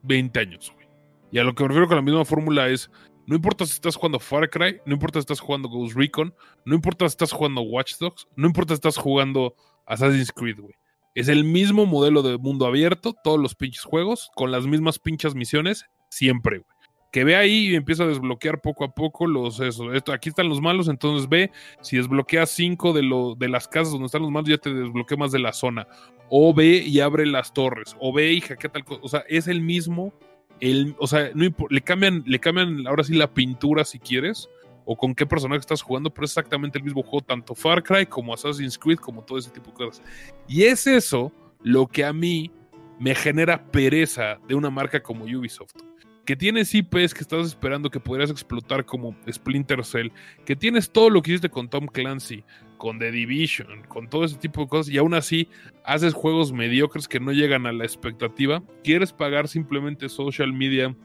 20 0.01 0.39
años, 0.39 0.71
güey. 0.73 0.87
Y 1.31 1.37
a 1.37 1.43
lo 1.43 1.53
que 1.53 1.61
me 1.63 1.67
refiero 1.67 1.87
con 1.87 1.97
la 1.97 2.01
misma 2.01 2.25
fórmula 2.25 2.67
es, 2.67 2.89
no 3.27 3.35
importa 3.35 3.65
si 3.67 3.73
estás 3.73 3.95
jugando 3.95 4.19
Far 4.19 4.49
Cry, 4.49 4.81
no 4.87 4.93
importa 4.93 5.19
si 5.19 5.21
estás 5.21 5.39
jugando 5.39 5.69
Ghost 5.69 5.95
Recon, 5.95 6.33
no 6.65 6.73
importa 6.73 7.07
si 7.07 7.13
estás 7.13 7.31
jugando 7.31 7.61
Watch 7.61 7.97
Dogs, 7.99 8.27
no 8.35 8.47
importa 8.47 8.73
si 8.73 8.77
estás 8.77 8.97
jugando 8.97 9.55
Assassin's 9.85 10.31
Creed, 10.31 10.59
güey. 10.59 10.73
Es 11.13 11.27
el 11.27 11.43
mismo 11.43 11.85
modelo 11.85 12.23
de 12.23 12.39
mundo 12.39 12.65
abierto, 12.65 13.13
todos 13.23 13.39
los 13.39 13.53
pinches 13.53 13.83
juegos, 13.83 14.31
con 14.33 14.51
las 14.51 14.65
mismas 14.65 14.97
pinches 14.97 15.35
misiones, 15.35 15.85
siempre, 16.09 16.57
güey. 16.57 16.72
Que 17.13 17.23
ve 17.23 17.35
ahí 17.35 17.69
y 17.69 17.75
empieza 17.75 18.03
a 18.03 18.07
desbloquear 18.07 18.59
poco 18.59 18.83
a 18.83 18.93
poco 18.93 19.27
los 19.27 19.59
eso. 19.59 19.93
Esto, 19.93 20.11
aquí 20.11 20.29
están 20.29 20.49
los 20.49 20.59
malos, 20.59 20.87
entonces 20.87 21.29
ve, 21.29 21.51
si 21.79 21.95
desbloqueas 21.95 22.49
cinco 22.49 22.91
de, 22.91 23.03
lo, 23.03 23.35
de 23.35 23.49
las 23.49 23.67
casas 23.67 23.91
donde 23.91 24.07
están 24.07 24.23
los 24.23 24.31
malos, 24.31 24.49
ya 24.49 24.57
te 24.57 24.73
desbloquea 24.73 25.15
más 25.15 25.31
de 25.31 25.37
la 25.37 25.53
zona. 25.53 25.87
O 26.29 26.55
ve 26.55 26.83
y 26.85 26.99
abre 27.01 27.27
las 27.27 27.53
torres. 27.53 27.95
O 27.99 28.11
ve 28.11 28.33
y 28.33 28.41
hackea 28.41 28.71
tal 28.71 28.83
cosa. 28.83 28.99
O 29.03 29.07
sea, 29.07 29.23
es 29.29 29.47
el 29.47 29.61
mismo. 29.61 30.11
El, 30.59 30.95
o 30.97 31.05
sea, 31.05 31.29
no 31.35 31.47
le 31.69 31.81
cambian, 31.81 32.23
le 32.25 32.39
cambian 32.39 32.87
ahora 32.87 33.03
sí 33.03 33.13
la 33.13 33.31
pintura 33.31 33.85
si 33.85 33.99
quieres. 33.99 34.49
O 34.85 34.97
con 34.97 35.13
qué 35.13 35.27
personaje 35.27 35.59
estás 35.59 35.83
jugando, 35.83 36.11
pero 36.11 36.25
es 36.25 36.31
exactamente 36.31 36.79
el 36.79 36.83
mismo 36.83 37.03
juego, 37.03 37.21
tanto 37.21 37.55
Far 37.55 37.83
Cry 37.83 38.07
como 38.07 38.33
Assassin's 38.33 38.77
Creed, 38.77 38.97
como 38.97 39.23
todo 39.23 39.37
ese 39.37 39.51
tipo 39.51 39.69
de 39.69 39.77
cosas. 39.77 40.03
Y 40.47 40.63
es 40.63 40.87
eso 40.87 41.31
lo 41.61 41.87
que 41.87 42.03
a 42.03 42.11
mí 42.11 42.51
me 42.99 43.13
genera 43.15 43.63
pereza 43.71 44.39
de 44.47 44.55
una 44.55 44.69
marca 44.69 45.01
como 45.01 45.25
Ubisoft. 45.25 45.92
Que 46.25 46.35
tienes 46.35 46.73
IPs 46.73 47.13
que 47.13 47.21
estás 47.21 47.47
esperando 47.47 47.89
que 47.89 47.99
podrías 47.99 48.29
explotar 48.29 48.85
como 48.85 49.15
Splinter 49.29 49.83
Cell, 49.83 50.09
que 50.45 50.55
tienes 50.55 50.89
todo 50.91 51.09
lo 51.09 51.21
que 51.21 51.31
hiciste 51.31 51.49
con 51.49 51.69
Tom 51.69 51.87
Clancy, 51.87 52.43
con 52.77 52.99
The 52.99 53.11
Division, 53.11 53.83
con 53.87 54.09
todo 54.09 54.23
ese 54.23 54.37
tipo 54.37 54.61
de 54.61 54.67
cosas, 54.67 54.93
y 54.93 54.97
aún 54.97 55.13
así 55.13 55.49
haces 55.83 56.13
juegos 56.13 56.53
mediocres 56.53 57.07
que 57.07 57.19
no 57.19 57.31
llegan 57.31 57.65
a 57.65 57.73
la 57.73 57.83
expectativa. 57.83 58.63
Quieres 58.83 59.11
pagar 59.11 59.47
simplemente 59.47 60.07
social 60.07 60.53
media, 60.53 60.95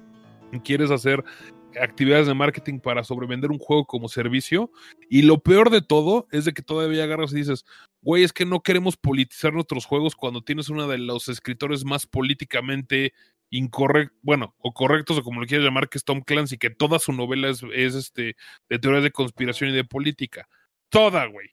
quieres 0.62 0.90
hacer 0.90 1.24
actividades 1.80 2.26
de 2.26 2.34
marketing 2.34 2.80
para 2.80 3.04
sobrevender 3.04 3.50
un 3.50 3.58
juego 3.58 3.84
como 3.84 4.08
servicio. 4.08 4.70
Y 5.08 5.22
lo 5.22 5.38
peor 5.38 5.70
de 5.70 5.82
todo 5.82 6.26
es 6.30 6.44
de 6.44 6.52
que 6.52 6.62
todavía 6.62 7.04
agarras 7.04 7.32
y 7.32 7.36
dices, 7.36 7.64
güey, 8.02 8.22
es 8.22 8.32
que 8.32 8.46
no 8.46 8.60
queremos 8.60 8.96
politizar 8.96 9.52
nuestros 9.52 9.84
juegos 9.84 10.14
cuando 10.14 10.42
tienes 10.42 10.68
uno 10.68 10.88
de 10.88 10.98
los 10.98 11.28
escritores 11.28 11.84
más 11.84 12.06
políticamente 12.06 13.12
incorrectos, 13.50 14.18
bueno, 14.22 14.54
o 14.58 14.72
correctos, 14.72 15.18
o 15.18 15.22
como 15.22 15.40
lo 15.40 15.46
quieras 15.46 15.64
llamar, 15.64 15.88
que 15.88 15.98
es 15.98 16.04
Tom 16.04 16.20
Clancy, 16.20 16.58
que 16.58 16.70
toda 16.70 16.98
su 16.98 17.12
novela 17.12 17.48
es, 17.48 17.62
es 17.74 17.94
este, 17.94 18.36
de 18.68 18.78
teorías 18.78 19.02
de 19.02 19.10
conspiración 19.10 19.70
y 19.70 19.74
de 19.74 19.84
política. 19.84 20.48
Toda, 20.90 21.26
güey. 21.26 21.50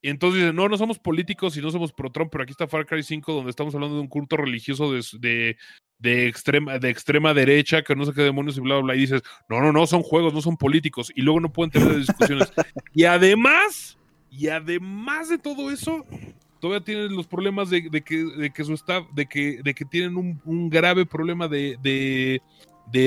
Y 0.00 0.10
entonces 0.10 0.40
dicen, 0.40 0.56
no, 0.56 0.68
no 0.68 0.78
somos 0.78 0.98
políticos 0.98 1.56
y 1.56 1.60
no 1.60 1.70
somos 1.70 1.92
pro-Trump, 1.92 2.30
pero 2.30 2.44
aquí 2.44 2.52
está 2.52 2.68
Far 2.68 2.86
Cry 2.86 3.02
5, 3.02 3.32
donde 3.32 3.50
estamos 3.50 3.74
hablando 3.74 3.96
de 3.96 4.02
un 4.02 4.08
culto 4.08 4.36
religioso 4.36 4.92
de, 4.92 5.04
de, 5.18 5.56
de, 5.98 6.28
extrema, 6.28 6.78
de 6.78 6.88
extrema 6.88 7.34
derecha, 7.34 7.82
que 7.82 7.96
no 7.96 8.04
sé 8.04 8.12
qué 8.12 8.22
demonios 8.22 8.56
y 8.56 8.60
bla, 8.60 8.76
bla, 8.76 8.84
bla. 8.84 8.94
Y 8.94 9.00
dices, 9.00 9.22
no, 9.48 9.60
no, 9.60 9.72
no, 9.72 9.86
son 9.88 10.02
juegos, 10.02 10.32
no 10.32 10.40
son 10.40 10.56
políticos. 10.56 11.10
Y 11.16 11.22
luego 11.22 11.40
no 11.40 11.52
pueden 11.52 11.72
tener 11.72 11.96
discusiones. 11.96 12.52
y 12.94 13.04
además, 13.04 13.98
y 14.30 14.48
además 14.48 15.30
de 15.30 15.38
todo 15.38 15.68
eso, 15.72 16.06
todavía 16.60 16.84
tienen 16.84 17.14
los 17.14 17.26
problemas 17.26 17.70
de, 17.70 17.90
que, 18.02 18.64
su 18.64 18.74
staff, 18.74 19.06
de 19.12 19.26
que, 19.26 19.84
tienen 19.90 20.16
un, 20.44 20.70
grave 20.70 21.06
problema 21.06 21.48
de, 21.48 22.40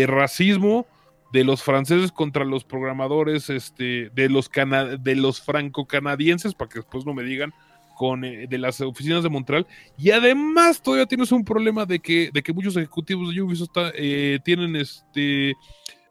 racismo 0.08 0.86
de 1.32 1.44
los 1.44 1.64
franceses 1.64 2.12
contra 2.12 2.44
los 2.44 2.64
programadores 2.64 3.50
este, 3.50 4.10
de 4.14 4.30
los, 4.30 4.50
cana 4.50 4.98
de 4.98 5.16
los 5.16 5.42
franco-canadienses, 5.42 6.54
para 6.54 6.70
que 6.70 6.80
después 6.80 7.06
no 7.06 7.14
me 7.14 7.24
digan, 7.24 7.54
con, 7.98 8.26
eh, 8.26 8.48
de 8.50 8.58
las 8.58 8.82
oficinas 8.82 9.24
de 9.24 9.30
Montreal. 9.30 9.68
Y 9.98 10.12
además 10.12 10.82
todavía 10.82 11.06
tienes 11.06 11.32
un 11.32 11.46
problema 11.46 11.86
de 11.86 12.00
que, 12.00 12.32
muchos 12.54 12.76
ejecutivos 12.76 13.34
de 13.34 13.42
Ubisoft 13.42 13.70
eh, 13.96 14.40
tienen 14.44 14.76
este, 14.76 15.54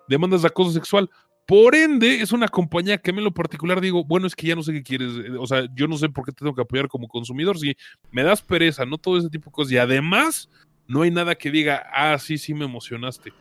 demandas 0.08 0.42
de 0.42 0.48
acoso 0.48 0.72
sexual. 0.72 1.10
Por 1.50 1.74
ende, 1.74 2.20
es 2.22 2.30
una 2.30 2.46
compañía 2.46 2.98
que 2.98 3.10
a 3.10 3.12
mí 3.12 3.18
en 3.18 3.24
lo 3.24 3.34
particular 3.34 3.80
digo, 3.80 4.04
bueno, 4.04 4.28
es 4.28 4.36
que 4.36 4.46
ya 4.46 4.54
no 4.54 4.62
sé 4.62 4.72
qué 4.72 4.84
quieres, 4.84 5.10
eh, 5.16 5.32
o 5.36 5.48
sea, 5.48 5.64
yo 5.74 5.88
no 5.88 5.98
sé 5.98 6.08
por 6.08 6.24
qué 6.24 6.30
te 6.30 6.38
tengo 6.44 6.54
que 6.54 6.62
apoyar 6.62 6.86
como 6.86 7.08
consumidor, 7.08 7.58
si 7.58 7.76
me 8.12 8.22
das 8.22 8.40
pereza, 8.40 8.86
no 8.86 8.98
todo 8.98 9.18
ese 9.18 9.28
tipo 9.30 9.50
de 9.50 9.54
cosas. 9.54 9.72
Y 9.72 9.78
además, 9.78 10.48
no 10.86 11.02
hay 11.02 11.10
nada 11.10 11.34
que 11.34 11.50
diga, 11.50 11.82
ah, 11.92 12.16
sí, 12.20 12.38
sí 12.38 12.54
me 12.54 12.66
emocionaste. 12.66 13.32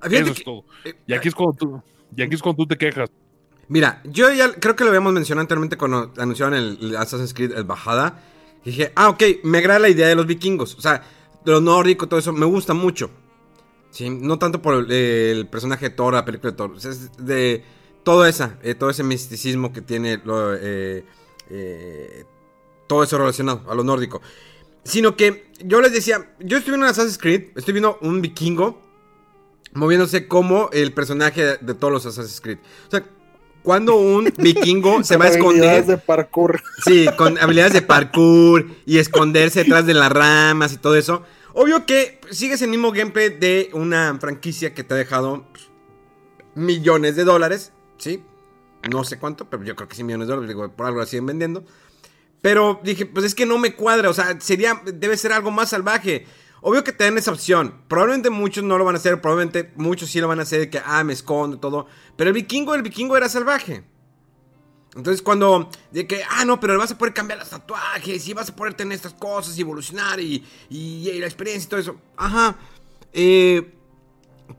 Fíjate 0.00 0.18
Eso 0.18 0.32
es 0.32 0.44
todo. 0.44 0.64
eh, 0.82 0.94
Y 1.06 1.12
aquí 1.12 1.28
es 1.28 1.34
cuando 1.34 1.58
tú, 1.58 1.82
y 2.16 2.22
aquí 2.22 2.36
es 2.36 2.40
cuando 2.40 2.62
tú 2.62 2.68
te 2.68 2.78
quejas. 2.78 3.10
Mira, 3.68 4.00
yo 4.04 4.32
ya 4.32 4.50
creo 4.54 4.74
que 4.74 4.84
lo 4.84 4.88
habíamos 4.88 5.12
mencionado 5.12 5.42
anteriormente 5.42 5.76
cuando 5.76 6.14
anunciaron 6.16 6.54
el, 6.54 6.78
el 6.80 6.96
Assassin's 6.96 7.34
Creed 7.34 7.52
el 7.52 7.64
Bajada. 7.64 8.18
Dije, 8.64 8.92
ah, 8.96 9.10
ok, 9.10 9.22
me 9.44 9.58
agrada 9.58 9.80
la 9.80 9.90
idea 9.90 10.08
de 10.08 10.14
los 10.14 10.26
vikingos. 10.26 10.74
O 10.76 10.80
sea, 10.80 11.02
de 11.44 11.52
lo 11.52 11.60
nórdico, 11.60 12.08
todo 12.08 12.18
eso, 12.18 12.32
me 12.32 12.46
gusta 12.46 12.72
mucho. 12.72 13.10
Sí, 13.90 14.10
no 14.10 14.38
tanto 14.38 14.60
por 14.62 14.74
el, 14.74 14.90
el 14.92 15.46
personaje 15.46 15.88
de 15.88 15.94
Thor, 15.94 16.14
la 16.14 16.24
película 16.24 16.50
de 16.50 16.56
Thor. 16.56 16.70
o 16.72 16.80
sea, 16.80 16.90
es 16.90 17.16
de 17.16 17.64
todo 18.08 18.26
esa, 18.26 18.58
eh, 18.62 18.74
todo 18.74 18.90
ese 18.90 19.02
misticismo 19.02 19.72
que 19.72 19.82
tiene 19.82 20.20
lo, 20.24 20.54
eh, 20.54 21.04
eh, 21.50 22.24
todo 22.86 23.02
eso 23.02 23.18
relacionado 23.18 23.62
a 23.68 23.74
lo 23.74 23.84
nórdico. 23.84 24.22
Sino 24.84 25.16
que 25.16 25.50
yo 25.62 25.80
les 25.80 25.92
decía, 25.92 26.34
yo 26.38 26.56
estoy 26.58 26.72
viendo 26.72 26.86
un 26.86 26.90
Assassin's 26.90 27.18
Creed, 27.18 27.48
estoy 27.56 27.72
viendo 27.72 27.98
un 28.00 28.22
vikingo 28.22 28.80
moviéndose 29.74 30.26
como 30.26 30.70
el 30.72 30.92
personaje 30.92 31.58
de 31.58 31.74
todos 31.74 31.92
los 31.92 32.06
Assassin's 32.06 32.40
Creed. 32.40 32.58
O 32.86 32.90
sea, 32.90 33.04
cuando 33.62 33.96
un 33.96 34.32
vikingo 34.38 35.04
se 35.04 35.16
va 35.16 35.26
a 35.26 35.28
Habilidades 35.28 35.80
esconder, 35.80 35.84
de 35.84 35.98
parkour. 35.98 36.62
sí, 36.84 37.06
con 37.18 37.36
habilidades 37.38 37.74
de 37.74 37.82
parkour 37.82 38.66
y 38.86 38.98
esconderse 38.98 39.64
detrás 39.64 39.84
de 39.84 39.94
las 39.94 40.10
ramas 40.10 40.72
y 40.72 40.78
todo 40.78 40.96
eso, 40.96 41.24
obvio 41.58 41.86
que 41.86 42.20
sigues 42.30 42.62
el 42.62 42.70
mismo 42.70 42.92
gameplay 42.92 43.30
de 43.30 43.70
una 43.72 44.16
franquicia 44.20 44.74
que 44.74 44.84
te 44.84 44.94
ha 44.94 44.96
dejado 44.96 45.44
pues, 45.50 45.68
millones 46.54 47.16
de 47.16 47.24
dólares, 47.24 47.72
¿sí? 47.98 48.22
No 48.88 49.02
sé 49.02 49.18
cuánto, 49.18 49.50
pero 49.50 49.64
yo 49.64 49.74
creo 49.74 49.88
que 49.88 49.96
sí 49.96 50.04
millones 50.04 50.28
de 50.28 50.36
dólares, 50.36 50.70
por 50.76 50.86
algo 50.86 51.00
la 51.00 51.06
siguen 51.06 51.26
vendiendo. 51.26 51.64
Pero 52.42 52.80
dije, 52.84 53.06
pues 53.06 53.26
es 53.26 53.34
que 53.34 53.44
no 53.44 53.58
me 53.58 53.74
cuadra, 53.74 54.08
o 54.08 54.14
sea, 54.14 54.40
sería, 54.40 54.80
debe 54.84 55.16
ser 55.16 55.32
algo 55.32 55.50
más 55.50 55.70
salvaje. 55.70 56.26
Obvio 56.60 56.84
que 56.84 56.92
te 56.92 57.02
dan 57.02 57.18
esa 57.18 57.32
opción. 57.32 57.82
Probablemente 57.88 58.30
muchos 58.30 58.62
no 58.62 58.78
lo 58.78 58.84
van 58.84 58.94
a 58.94 58.98
hacer, 58.98 59.20
probablemente 59.20 59.72
muchos 59.74 60.10
sí 60.10 60.20
lo 60.20 60.28
van 60.28 60.38
a 60.38 60.42
hacer, 60.42 60.70
que, 60.70 60.80
ah, 60.84 61.02
me 61.02 61.12
escondo, 61.12 61.58
todo. 61.58 61.88
Pero 62.16 62.30
el 62.30 62.34
vikingo, 62.34 62.76
el 62.76 62.82
vikingo 62.82 63.16
era 63.16 63.28
salvaje. 63.28 63.82
Entonces 64.98 65.22
cuando, 65.22 65.70
de 65.92 66.08
que, 66.08 66.22
ah, 66.28 66.44
no, 66.44 66.58
pero 66.58 66.76
vas 66.76 66.90
a 66.90 66.98
poder 66.98 67.14
cambiar 67.14 67.38
los 67.38 67.48
tatuajes 67.48 68.26
y 68.26 68.34
vas 68.34 68.50
a 68.50 68.56
poder 68.56 68.74
tener 68.74 68.96
estas 68.96 69.14
cosas 69.14 69.56
y 69.56 69.60
evolucionar 69.60 70.18
y, 70.18 70.44
y- 70.68 71.12
la 71.20 71.26
experiencia 71.26 71.66
y 71.66 71.70
todo 71.70 71.80
eso. 71.80 71.96
Ajá. 72.16 72.56
Eh, 73.12 73.74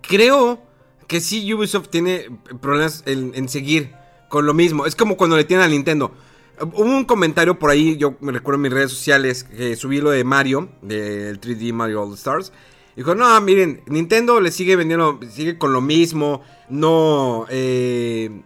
creo 0.02 0.61
que 1.07 1.20
sí 1.20 1.53
Ubisoft 1.53 1.90
tiene 1.90 2.28
problemas 2.61 3.03
en, 3.06 3.34
en 3.36 3.49
seguir 3.49 3.91
con 4.30 4.45
lo 4.45 4.53
mismo. 4.53 4.86
Es 4.86 4.95
como 4.95 5.18
cuando 5.18 5.36
le 5.36 5.44
tienen 5.44 5.66
a 5.66 5.70
Nintendo. 5.70 6.14
Hubo 6.61 6.84
un 6.84 7.03
comentario 7.03 7.60
por 7.60 7.70
ahí, 7.70 7.98
yo 7.98 8.16
me 8.22 8.32
recuerdo 8.32 8.56
en 8.57 8.61
mis 8.61 8.72
redes 8.74 8.91
sociales, 8.91 9.44
que 9.44 9.76
subí 9.76 9.99
lo 9.99 10.10
de 10.11 10.24
Mario, 10.24 10.70
del 10.82 11.41
3D 11.41 11.74
Mario 11.74 12.03
All 12.03 12.14
Stars. 12.14 12.53
Dijo, 12.95 13.14
no, 13.14 13.40
miren, 13.41 13.82
Nintendo 13.88 14.40
le 14.40 14.52
sigue 14.52 14.78
vendiendo, 14.78 15.20
sigue 15.32 15.57
con 15.57 15.74
lo 15.74 15.82
mismo, 15.82 16.44
no, 16.70 17.45
eh, 17.49 18.41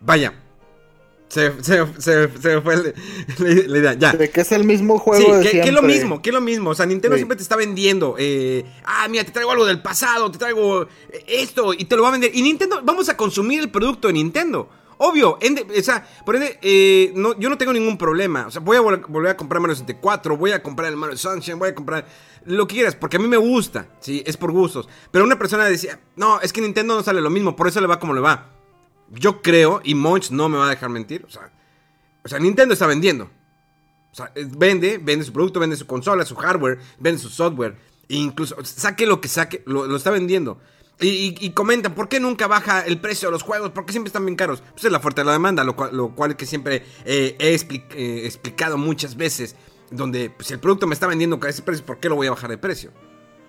vaya. 0.00 0.34
Se, 1.30 1.62
se, 1.62 1.86
se, 1.98 2.28
se 2.40 2.60
fue 2.60 2.76
la- 3.38 3.78
idea, 3.78 3.94
ya. 3.94 4.12
De 4.12 4.30
que 4.30 4.40
es 4.40 4.50
el 4.52 4.64
mismo 4.64 4.98
juego 4.98 5.24
Sí, 5.24 5.30
de 5.44 5.50
que, 5.50 5.60
que 5.60 5.68
es 5.68 5.72
lo 5.72 5.80
mismo, 5.82 6.20
que 6.20 6.30
es 6.30 6.34
lo 6.34 6.40
mismo. 6.40 6.70
O 6.70 6.74
sea, 6.74 6.86
Nintendo 6.86 7.14
Sí. 7.16 7.20
siempre 7.20 7.36
te 7.36 7.42
está 7.44 7.54
vendiendo. 7.56 8.16
eh, 8.18 8.64
ah, 8.84 9.06
mira, 9.08 9.22
te 9.24 9.30
traigo 9.30 9.52
algo 9.52 9.64
del 9.64 9.80
pasado, 9.80 10.30
te 10.30 10.38
traigo 10.38 10.82
eh, 10.82 11.24
esto 11.28 11.72
y 11.72 11.84
te 11.84 11.94
lo 11.96 12.02
va 12.02 12.08
a 12.08 12.12
vender. 12.12 12.32
Y 12.34 12.42
Nintendo, 12.42 12.80
vamos 12.82 13.08
a 13.08 13.16
consumir 13.16 13.60
el 13.60 13.70
producto 13.70 14.08
de 14.08 14.14
Nintendo. 14.14 14.68
Obvio, 15.02 15.38
ende- 15.40 15.64
o 15.78 15.82
sea, 15.82 16.06
por 16.26 16.34
ende, 16.36 16.58
eh, 16.60 17.12
no, 17.14 17.38
yo 17.38 17.48
no 17.48 17.56
tengo 17.56 17.72
ningún 17.72 17.96
problema. 17.96 18.48
O 18.48 18.50
sea, 18.50 18.60
voy 18.60 18.76
a 18.76 18.80
vol- 18.82 19.06
volver 19.08 19.30
a 19.30 19.36
comprar 19.36 19.60
Mario 19.60 19.76
64, 19.76 20.36
voy 20.36 20.50
a 20.50 20.62
comprar 20.62 20.90
el 20.90 20.96
Mario 20.96 21.16
Sunshine, 21.16 21.58
voy 21.58 21.68
a 21.70 21.74
comprar 21.74 22.06
lo 22.44 22.66
que 22.66 22.74
quieras, 22.74 22.96
porque 22.96 23.16
a 23.16 23.20
mí 23.20 23.28
me 23.28 23.36
gusta, 23.38 23.86
sí, 24.00 24.22
es 24.26 24.36
por 24.36 24.50
gustos. 24.50 24.88
Pero 25.10 25.24
una 25.24 25.38
persona 25.38 25.64
decía, 25.64 26.00
no, 26.16 26.40
es 26.40 26.52
que 26.52 26.60
Nintendo 26.60 26.96
no 26.96 27.02
sale 27.02 27.20
lo 27.22 27.30
mismo, 27.30 27.54
por 27.56 27.68
eso 27.68 27.80
le 27.80 27.86
va 27.86 27.98
como 28.00 28.12
le 28.14 28.20
va. 28.20 28.50
Yo 29.10 29.42
creo, 29.42 29.80
y 29.84 29.94
Monch 29.94 30.30
no 30.30 30.48
me 30.48 30.58
va 30.58 30.66
a 30.66 30.70
dejar 30.70 30.88
mentir, 30.88 31.24
o 31.26 31.30
sea, 31.30 31.50
o 32.22 32.28
sea, 32.28 32.38
Nintendo 32.38 32.74
está 32.74 32.86
vendiendo. 32.86 33.30
O 34.12 34.14
sea, 34.14 34.32
vende, 34.56 34.98
vende 34.98 35.24
su 35.24 35.32
producto, 35.32 35.60
vende 35.60 35.76
su 35.76 35.86
consola, 35.86 36.24
su 36.24 36.34
hardware, 36.36 36.78
vende 36.98 37.20
su 37.20 37.28
software. 37.28 37.76
E 38.08 38.16
incluso, 38.16 38.56
saque 38.64 39.06
lo 39.06 39.20
que 39.20 39.28
saque, 39.28 39.62
lo, 39.66 39.94
está 39.94 40.10
vendiendo. 40.10 40.60
Y, 41.00 41.08
y, 41.08 41.36
y 41.40 41.50
comentan, 41.50 41.94
¿por 41.94 42.08
qué 42.08 42.20
nunca 42.20 42.46
baja 42.46 42.80
el 42.80 43.00
precio 43.00 43.28
de 43.28 43.32
los 43.32 43.42
juegos? 43.42 43.70
¿Por 43.70 43.86
qué 43.86 43.92
siempre 43.92 44.08
están 44.08 44.26
bien 44.26 44.36
caros? 44.36 44.62
Pues 44.72 44.84
es 44.84 44.92
la 44.92 45.00
fuerte 45.00 45.22
de 45.22 45.26
la 45.26 45.32
demanda, 45.32 45.64
lo 45.64 45.74
cual, 45.76 45.96
lo 45.96 46.14
cual 46.14 46.36
que 46.36 46.44
siempre 46.44 46.84
eh, 47.04 47.36
he 47.38 47.54
eh, 47.54 48.26
explicado 48.26 48.76
muchas 48.76 49.16
veces. 49.16 49.56
Donde, 49.90 50.30
pues, 50.30 50.48
si 50.48 50.54
el 50.54 50.60
producto 50.60 50.86
me 50.86 50.94
está 50.94 51.06
vendiendo 51.06 51.38
a 51.42 51.48
ese 51.48 51.62
precio, 51.62 51.84
¿por 51.84 51.98
qué 51.98 52.08
lo 52.08 52.16
voy 52.16 52.26
a 52.26 52.30
bajar 52.30 52.50
de 52.50 52.58
precio? 52.58 52.92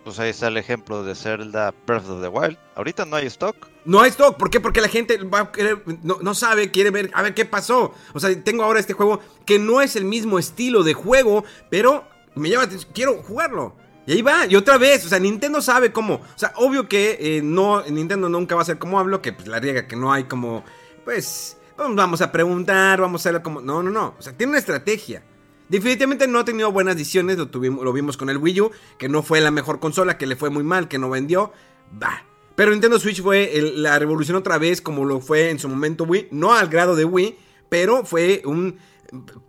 Pues 0.03 0.17
ahí 0.19 0.29
está 0.31 0.47
el 0.47 0.57
ejemplo 0.57 1.03
de 1.03 1.13
Zelda 1.13 1.73
Breath 1.85 2.09
of 2.09 2.21
the 2.21 2.27
Wild. 2.27 2.57
Ahorita 2.75 3.05
no 3.05 3.17
hay 3.17 3.27
stock. 3.27 3.55
No 3.85 4.01
hay 4.01 4.09
stock, 4.09 4.35
¿por 4.35 4.49
qué? 4.49 4.59
Porque 4.59 4.81
la 4.81 4.87
gente 4.87 5.17
va 5.23 5.39
a 5.41 5.51
querer- 5.51 5.83
no, 6.01 6.17
no 6.21 6.33
sabe, 6.33 6.71
quiere 6.71 6.89
ver, 6.89 7.11
a 7.13 7.21
ver 7.21 7.35
qué 7.35 7.45
pasó. 7.45 7.93
O 8.13 8.19
sea, 8.19 8.43
tengo 8.43 8.63
ahora 8.63 8.79
este 8.79 8.93
juego 8.93 9.19
que 9.45 9.59
no 9.59 9.79
es 9.81 9.95
el 9.95 10.05
mismo 10.05 10.39
estilo 10.39 10.81
de 10.83 10.93
juego, 10.95 11.43
pero 11.69 12.03
me 12.35 12.49
llama, 12.49 12.67
quiero 12.93 13.21
jugarlo. 13.21 13.75
Y 14.07 14.13
ahí 14.13 14.21
va, 14.23 14.47
y 14.47 14.55
otra 14.55 14.79
vez, 14.79 15.05
o 15.05 15.09
sea, 15.09 15.19
Nintendo 15.19 15.61
sabe 15.61 15.91
cómo. 15.91 16.15
O 16.15 16.39
sea, 16.39 16.51
obvio 16.55 16.89
que 16.89 17.17
eh, 17.19 17.41
no, 17.43 17.83
Nintendo 17.83 18.27
nunca 18.27 18.55
va 18.55 18.63
a 18.63 18.65
ser 18.65 18.79
como 18.79 18.99
hablo, 18.99 19.21
que 19.21 19.33
pues 19.33 19.47
la 19.47 19.59
riega 19.59 19.87
que 19.87 19.95
no 19.95 20.11
hay 20.11 20.23
como, 20.23 20.63
pues, 21.05 21.57
vamos 21.77 22.21
a 22.21 22.31
preguntar, 22.31 22.99
vamos 22.99 23.21
a 23.21 23.23
hacerlo 23.23 23.43
como. 23.43 23.61
No, 23.61 23.83
no, 23.83 23.91
no. 23.91 24.15
O 24.17 24.21
sea, 24.21 24.33
tiene 24.33 24.49
una 24.51 24.59
estrategia. 24.59 25.23
Definitivamente 25.72 26.27
no 26.27 26.39
ha 26.39 26.43
tenido 26.43 26.69
buenas 26.69 26.98
decisiones, 26.98 27.38
lo, 27.38 27.48
tuvimos, 27.48 27.85
lo 27.85 27.93
vimos 27.93 28.18
con 28.18 28.30
el 28.30 28.38
Wii 28.38 28.60
U, 28.60 28.72
que 28.98 29.07
no 29.07 29.23
fue 29.23 29.39
la 29.39 29.52
mejor 29.52 29.80
consola, 29.80 30.18
que 30.18 30.27
le 30.27 30.35
fue 30.35 30.49
muy 30.49 30.65
mal, 30.65 30.89
que 30.89 30.99
no 30.99 31.10
vendió. 31.10 31.53
Bah. 31.93 32.26
Pero 32.56 32.72
Nintendo 32.72 32.99
Switch 32.99 33.22
fue 33.22 33.49
la 33.76 33.98
revolución 33.98 34.35
otra 34.35 34.57
vez, 34.57 34.81
como 34.81 35.06
lo 35.06 35.22
fue 35.22 35.49
en 35.49 35.60
su 35.60 35.69
momento 35.69 36.03
Wii, 36.03 36.27
no 36.31 36.53
al 36.53 36.68
grado 36.68 36.98
de 36.98 37.06
Wii, 37.06 37.38
pero 37.69 38.03
fue 38.03 38.41
un... 38.43 38.80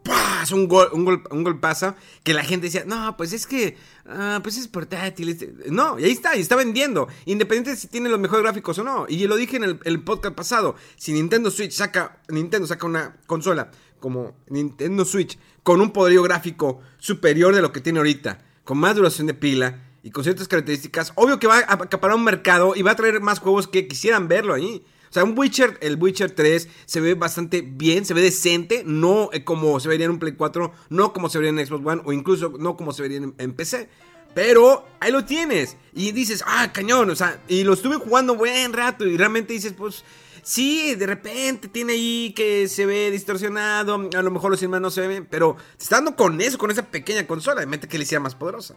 ¡paz! 0.05 0.53
Un 0.53 0.69
gol, 0.69 0.91
un 0.93 1.05
gol, 1.05 1.25
un 1.33 1.43
golpazo 1.43 1.97
que 2.23 2.35
la 2.35 2.45
gente 2.45 2.67
decía, 2.67 2.85
no, 2.87 3.17
pues 3.17 3.33
es 3.33 3.45
que, 3.45 3.77
ah, 4.07 4.39
pues 4.45 4.57
es 4.59 4.69
portátil. 4.69 5.29
este-". 5.29 5.53
No, 5.71 5.99
y 5.99 6.05
ahí 6.05 6.13
está, 6.13 6.37
y 6.37 6.41
está 6.41 6.55
vendiendo. 6.55 7.09
Independiente 7.27 7.71
de 7.71 7.77
si 7.77 7.89
tiene 7.89 8.09
los 8.09 8.21
mejores 8.21 8.45
gráficos 8.45 8.79
o 8.79 8.85
no. 8.85 9.07
Y 9.09 9.19
yo 9.19 9.27
lo 9.27 9.35
dije 9.35 9.57
en 9.57 9.65
el, 9.65 9.81
el 9.85 10.03
podcast 10.05 10.37
pasado, 10.37 10.77
si 10.97 11.13
Nintendo 11.13 11.51
Switch 11.51 11.73
saca, 11.73 12.21
Nintendo 12.29 12.69
saca 12.69 12.87
una 12.87 13.17
consola 13.27 13.73
como 14.03 14.35
Nintendo 14.49 15.05
Switch 15.05 15.39
con 15.63 15.81
un 15.81 15.93
poderío 15.93 16.25
gráfico 16.25 16.81
superior 16.99 17.55
de 17.55 17.63
lo 17.63 17.73
que 17.73 17.81
tiene 17.81 18.01
ahorita, 18.01 18.45
con 18.65 18.77
más 18.77 18.97
duración 18.97 19.29
de 19.29 19.35
pila 19.35 19.81
y 20.03 20.11
con 20.11 20.25
ciertas 20.25 20.49
características, 20.49 21.13
obvio 21.15 21.39
que 21.39 21.47
va 21.47 21.59
a 21.59 21.75
acaparar 21.75 22.17
un 22.17 22.25
mercado 22.25 22.75
y 22.75 22.83
va 22.83 22.91
a 22.91 22.97
traer 22.97 23.21
más 23.21 23.39
juegos 23.39 23.69
que 23.69 23.87
quisieran 23.87 24.27
verlo 24.27 24.55
ahí. 24.55 24.85
O 25.09 25.13
sea, 25.13 25.23
un 25.23 25.39
Witcher, 25.39 25.79
el 25.83 26.03
Witcher 26.03 26.33
3 26.33 26.69
se 26.85 27.01
ve 27.01 27.15
bastante 27.15 27.61
bien, 27.63 28.05
se 28.05 28.13
ve 28.13 28.23
decente, 28.23 28.83
no 28.85 29.31
eh, 29.33 29.45
como 29.45 29.79
se 29.79 29.89
vería 29.89 30.07
en 30.07 30.13
un 30.13 30.19
Play 30.19 30.33
4, 30.33 30.73
no 30.91 31.13
como 31.13 31.29
se 31.29 31.39
vería 31.39 31.61
en 31.61 31.65
Xbox 31.65 31.87
One 31.87 32.03
o 32.05 32.13
incluso 32.13 32.55
no 32.59 32.77
como 32.77 32.93
se 32.93 33.03
vería 33.03 33.19
en, 33.19 33.35
en 33.39 33.53
PC. 33.53 33.89
Pero 34.35 34.87
ahí 34.99 35.13
lo 35.13 35.25
tienes 35.25 35.77
y 35.93 36.11
dices, 36.11 36.43
ah, 36.47 36.73
cañón, 36.73 37.11
o 37.11 37.15
sea, 37.15 37.41
y 37.47 37.63
lo 37.63 37.75
estuve 37.75 37.97
jugando 37.97 38.35
buen 38.35 38.73
rato 38.73 39.07
y 39.07 39.17
realmente 39.17 39.53
dices, 39.53 39.75
pues, 39.77 40.05
sí, 40.43 40.95
de 40.95 41.07
repente 41.07 41.69
tiene 41.69 41.95
ahí 41.95 42.33
que 42.37 42.69
se 42.69 42.85
ve 42.85 43.11
distorsionado, 43.11 44.09
a 44.15 44.23
lo 44.23 44.31
mejor 44.31 44.51
los 44.51 44.63
imanes 44.63 44.83
no 44.83 44.91
se 44.91 45.07
ven, 45.07 45.27
pero 45.31 45.57
te 45.77 45.85
está 45.85 45.97
dando 45.97 46.17
con 46.17 46.41
eso, 46.41 46.59
con 46.59 46.71
esa 46.71 46.83
pequeña 46.83 47.27
consola, 47.27 47.61
de 47.61 47.67
mente 47.67 47.89
que 47.89 47.99
le 47.99 48.05
hiciera 48.05 48.21
más 48.21 48.35
poderosa. 48.35 48.75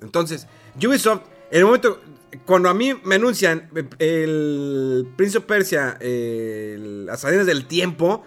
Entonces, 0.00 0.46
Ubisoft, 0.76 1.22
en 1.50 1.58
el 1.58 1.64
momento, 1.64 2.00
cuando 2.44 2.68
a 2.68 2.74
mí 2.74 2.94
me 3.04 3.16
anuncian 3.16 3.70
el 3.98 5.06
Prince 5.16 5.38
of 5.38 5.44
Persia, 5.44 5.98
las 6.00 7.24
arenas 7.24 7.46
del 7.46 7.66
tiempo, 7.66 8.24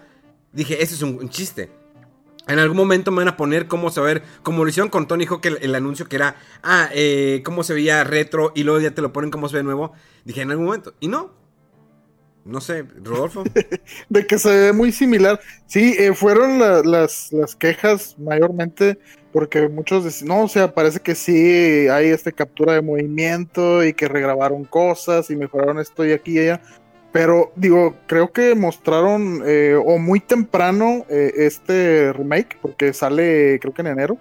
dije, 0.54 0.82
ese 0.82 0.96
es 0.96 1.02
un, 1.02 1.30
chiste. 1.30 1.72
En 2.48 2.60
algún 2.60 2.78
momento 2.78 3.10
me 3.12 3.18
van 3.18 3.30
a 3.30 3.38
poner 3.38 3.68
cómo 3.68 3.90
saber, 3.90 4.22
como 4.44 4.64
lo 4.64 4.70
hicieron 4.70 4.90
con 4.90 5.08
Tony 5.08 5.26
Hawk, 5.26 5.44
el, 5.48 5.58
el 5.62 5.74
anuncio 5.74 6.08
que 6.08 6.18
era, 6.18 6.36
ah, 6.62 6.90
eh, 6.94 7.42
cómo 7.44 7.64
se 7.64 7.74
veía 7.74 8.04
retro 8.04 8.52
y 8.54 8.64
luego 8.64 8.80
ya 8.80 8.92
te 8.92 9.02
lo 9.02 9.12
ponen 9.12 9.32
cómo 9.32 9.50
se 9.50 9.58
ve 9.58 9.64
nuevo. 9.64 9.94
Dije, 10.24 10.42
en 10.42 10.52
algún 10.52 10.66
momento. 10.66 10.94
Y 11.00 11.08
no. 11.08 11.45
No 12.46 12.62
sé, 12.62 12.84
Rodolfo. 13.04 13.44
de 14.10 14.28
que 14.28 14.38
se 14.38 14.50
ve 14.50 14.74
muy 14.74 14.92
similar. 14.92 15.40
Sí, 15.66 15.96
eh, 15.98 16.14
fueron 16.14 16.60
la- 16.60 16.82
las, 16.84 17.34
las 17.34 17.56
quejas 17.56 18.16
mayormente 18.20 19.00
porque 19.34 19.68
muchos 19.68 20.04
decían, 20.06 20.30
no, 20.30 20.44
o 20.44 20.48
sea, 20.48 20.74
parece 20.74 21.00
que 21.00 21.16
sí 21.16 21.88
hay 21.90 22.08
este 22.08 22.32
captura 22.32 22.74
de 22.74 22.82
movimiento 22.82 23.84
y 23.84 23.94
que 23.94 24.08
regrabaron 24.08 24.64
cosas 24.64 25.30
y 25.30 25.36
mejoraron 25.36 25.80
esto 25.80 26.06
y 26.06 26.14
aquí 26.14 26.34
y 26.36 26.40
allá. 26.40 26.62
Pero 27.12 27.52
digo, 27.56 27.96
creo 28.08 28.32
que 28.32 28.56
mostraron 28.56 29.42
eh, 29.46 29.76
o 29.84 29.98
muy 29.98 30.20
temprano 30.20 31.06
eh, 31.10 31.34
este 31.38 32.14
remake 32.14 32.58
porque 32.62 32.94
sale 32.94 33.58
creo 33.60 33.74
que 33.74 33.82
en 33.82 33.88
enero. 33.88 34.18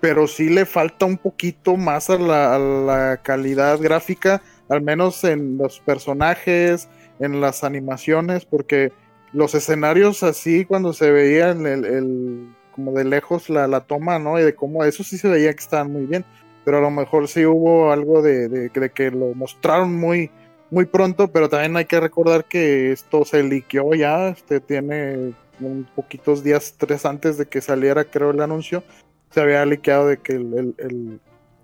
Pero 0.00 0.26
sí 0.26 0.48
le 0.48 0.64
falta 0.64 1.04
un 1.04 1.18
poquito 1.18 1.76
más 1.76 2.08
a 2.10 2.18
la 2.18 3.20
calidad 3.22 3.78
gráfica, 3.78 4.40
al 4.70 4.80
menos 4.82 5.22
en 5.24 5.58
los 5.58 5.80
personajes, 5.80 6.88
en 7.18 7.40
las 7.40 7.64
animaciones, 7.64 8.46
porque 8.46 8.92
los 9.32 9.54
escenarios 9.54 10.22
así 10.22 10.64
cuando 10.64 10.92
se 10.92 11.10
veía 11.10 11.50
en 11.50 11.66
el, 11.66 11.84
el- 11.84 12.54
como 12.74 12.92
de 12.92 13.04
lejos 13.04 13.50
la, 13.50 13.66
la 13.66 13.80
toma, 13.80 14.18
¿no? 14.18 14.38
Y 14.38 14.42
de 14.42 14.54
cómo 14.54 14.84
eso 14.84 15.04
sí 15.04 15.18
se 15.18 15.28
veía 15.28 15.52
que 15.52 15.60
estaban 15.60 15.92
muy 15.92 16.06
bien, 16.06 16.24
pero 16.64 16.78
a 16.78 16.80
lo 16.80 16.90
mejor 16.90 17.28
sí 17.28 17.44
hubo 17.44 17.92
algo 17.92 18.22
de, 18.22 18.48
de- 18.48 18.90
que 18.90 19.10
lo 19.10 19.34
mostraron 19.34 19.94
muy 19.94 20.30
muy 20.72 20.84
pronto, 20.86 21.32
pero 21.32 21.48
también 21.48 21.76
hay 21.76 21.84
que 21.86 21.98
recordar 21.98 22.44
que 22.44 22.92
esto 22.92 23.24
se 23.24 23.42
liqueó 23.42 23.92
ya, 23.94 24.28
este 24.28 24.60
tiene 24.60 25.34
un 25.58 25.84
poquitos 25.96 26.44
días, 26.44 26.76
tres 26.78 27.04
antes 27.04 27.36
de 27.38 27.46
que 27.46 27.60
saliera 27.60 28.04
creo 28.04 28.30
el 28.30 28.40
anuncio, 28.40 28.84
se 29.30 29.40
había 29.40 29.66
liqueado 29.66 30.06
de 30.06 30.18
que 30.18 30.34
el- 30.34 31.20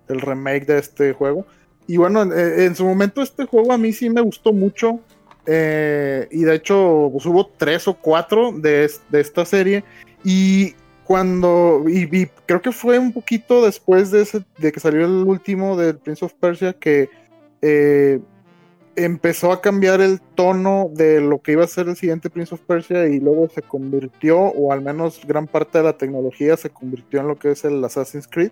el 0.09 0.21
remake 0.21 0.65
de 0.65 0.79
este 0.79 1.13
juego. 1.13 1.45
Y 1.87 1.97
bueno, 1.97 2.21
en, 2.21 2.31
en 2.33 2.75
su 2.75 2.85
momento 2.85 3.21
este 3.21 3.45
juego 3.45 3.71
a 3.73 3.77
mí 3.77 3.93
sí 3.93 4.09
me 4.09 4.21
gustó 4.21 4.53
mucho. 4.53 4.99
eh, 5.45 6.27
y 6.31 6.43
de 6.43 6.55
hecho 6.55 7.09
pues, 7.11 7.25
hubo 7.25 7.47
tres 7.47 7.87
o 7.87 7.93
cuatro 7.95 8.51
de 8.51 8.89
esta 9.13 9.45
serie. 9.45 9.83
Y 10.23 10.75
cuando... 11.05 11.83
Y, 11.87 12.03
y 12.15 12.27
creo 12.45 12.61
que 12.61 12.71
fue 12.71 12.99
un 12.99 13.13
poquito 13.13 13.63
después 13.65 14.11
de, 14.11 14.21
ese- 14.23 14.43
de 14.57 14.71
que 14.71 14.79
salió 14.79 15.05
el 15.05 15.23
último 15.25 15.77
del 15.77 15.97
Prince 15.97 16.25
of 16.25 16.33
Persia 16.33 16.73
que... 16.73 17.09
eh, 17.61 18.19
empezó 18.99 19.51
a 19.51 19.61
cambiar 19.61 20.01
el 20.01 20.19
tono 20.19 20.89
de 20.91 21.21
lo 21.21 21.39
que 21.39 21.51
iba 21.51 21.63
a 21.63 21.67
ser 21.67 21.87
el 21.87 21.95
siguiente 21.95 22.31
Prince 22.31 22.55
of 22.55 22.61
Persia 22.61 23.05
y 23.07 23.19
luego 23.19 23.47
se 23.47 23.61
convirtió, 23.61 24.39
o 24.39 24.73
al 24.73 24.81
menos 24.81 25.21
gran 25.27 25.45
parte 25.45 25.77
de 25.77 25.83
la 25.83 25.95
tecnología 25.95 26.57
se 26.57 26.71
convirtió 26.71 27.19
en 27.19 27.27
lo 27.27 27.35
que 27.37 27.51
es 27.51 27.63
el 27.63 27.85
Assassin's 27.85 28.27
Creed. 28.27 28.49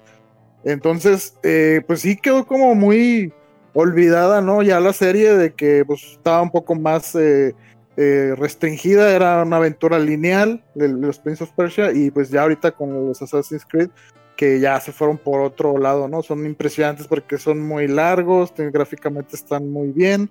Entonces, 0.65 1.37
eh, 1.43 1.81
pues 1.87 2.01
sí 2.01 2.17
quedó 2.17 2.45
como 2.45 2.75
muy 2.75 3.31
olvidada, 3.73 4.41
¿no? 4.41 4.63
Ya 4.63 4.79
la 4.79 4.93
serie 4.93 5.35
de 5.35 5.53
que 5.53 5.85
pues, 5.85 6.03
estaba 6.03 6.41
un 6.41 6.51
poco 6.51 6.75
más 6.75 7.13
eh, 7.15 7.55
eh, 7.97 8.33
restringida, 8.37 9.15
era 9.15 9.43
una 9.43 9.57
aventura 9.57 9.99
lineal 9.99 10.63
de 10.73 10.89
los 10.89 11.19
Prince 11.19 11.43
of 11.43 11.51
Persia 11.51 11.91
y 11.91 12.09
pues 12.11 12.29
ya 12.29 12.41
ahorita 12.41 12.71
con 12.71 13.07
los 13.07 13.21
Assassin's 13.21 13.65
Creed 13.65 13.89
que 14.35 14.59
ya 14.59 14.79
se 14.81 14.91
fueron 14.91 15.17
por 15.17 15.39
otro 15.41 15.77
lado, 15.77 16.07
¿no? 16.09 16.21
Son 16.21 16.45
impresionantes 16.45 17.07
porque 17.07 17.37
son 17.37 17.61
muy 17.61 17.87
largos, 17.87 18.53
te- 18.53 18.69
gráficamente 18.69 19.35
están 19.35 19.69
muy 19.71 19.91
bien, 19.91 20.29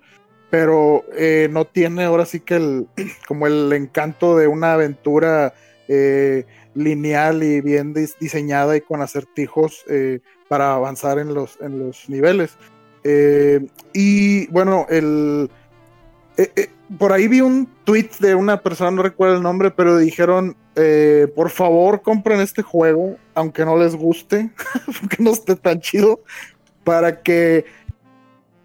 pero 0.51 1.05
eh, 1.17 1.49
no 1.51 1.65
tiene 1.65 2.05
ahora 2.05 2.27
sí 2.27 2.41
que 2.41 2.57
el, 2.57 2.87
como 3.29 3.47
el 3.47 3.73
encanto 3.73 4.37
de 4.37 4.47
una 4.47 4.75
aventura 4.75 5.55
eh, 5.89 6.45
lineal 6.75 7.43
y 7.43 7.61
bien 7.61 7.95
dis- 7.95 8.17
diseñada 8.19 8.77
y 8.77 8.81
con 8.81 9.03
acertijos 9.03 9.85
eh, 9.89 10.21
para 10.49 10.75
avanzar 10.75 11.19
en 11.19 11.35
los, 11.35 11.59
en 11.61 11.79
los 11.79 12.09
niveles. 12.09 12.57
Eh, 13.05 13.67
y 13.93 14.47
bueno, 14.49 14.87
el... 14.89 15.51
por 16.99 17.13
ahí 17.13 17.29
vi 17.29 17.41
un 17.41 17.69
tweet 17.85 18.11
de 18.19 18.35
una 18.35 18.61
persona, 18.61 18.91
no 18.91 19.03
recuerdo 19.03 19.37
el 19.37 19.43
nombre, 19.43 19.71
pero 19.71 19.97
dijeron, 19.99 20.57
por 21.35 21.51
favor 21.51 22.03
compren 22.03 22.41
este 22.41 22.63
juego, 22.63 23.17
aunque 23.35 23.65
no 23.65 23.77
les 23.77 23.95
guste, 23.95 24.51
aunque 25.01 25.23
no 25.23 25.31
esté 25.33 25.55
tan 25.57 25.81
chido, 25.81 26.21
para 26.83 27.23
que 27.23 27.65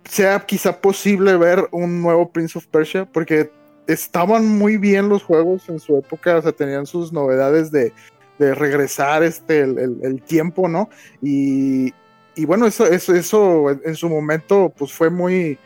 sea 0.06 0.40
quizá 0.40 0.82
posible 0.82 1.38
ver 1.38 1.68
un 1.72 2.02
nuevo 2.02 2.32
Prince 2.32 2.58
of 2.58 2.66
Persia, 2.68 3.06
porque 3.06 3.52
estaban 3.90 4.48
muy 4.48 4.78
bien 4.78 5.10
los 5.10 5.24
juegos 5.24 5.68
en 5.70 5.80
su 5.80 5.98
época, 5.98 6.38
o 6.38 6.42
sea, 6.42 6.52
tenían 6.52 6.86
sus 6.86 7.12
novedades 7.12 7.72
de, 7.72 7.94
de 8.38 8.54
regresar 8.56 9.24
este, 9.24 9.62
el, 9.62 9.80
el- 10.04 10.22
tiempo, 10.22 10.68
¿no? 10.70 10.90
Y, 11.22 11.94
y 12.36 12.46
bueno, 12.46 12.68
eso, 12.68 12.86
eso, 12.86 13.16
eso 13.16 13.70
en, 13.72 13.96
su 13.96 14.08
momento 14.10 14.72
pues 14.78 14.94
fue 14.94 15.10
muy, 15.10 15.58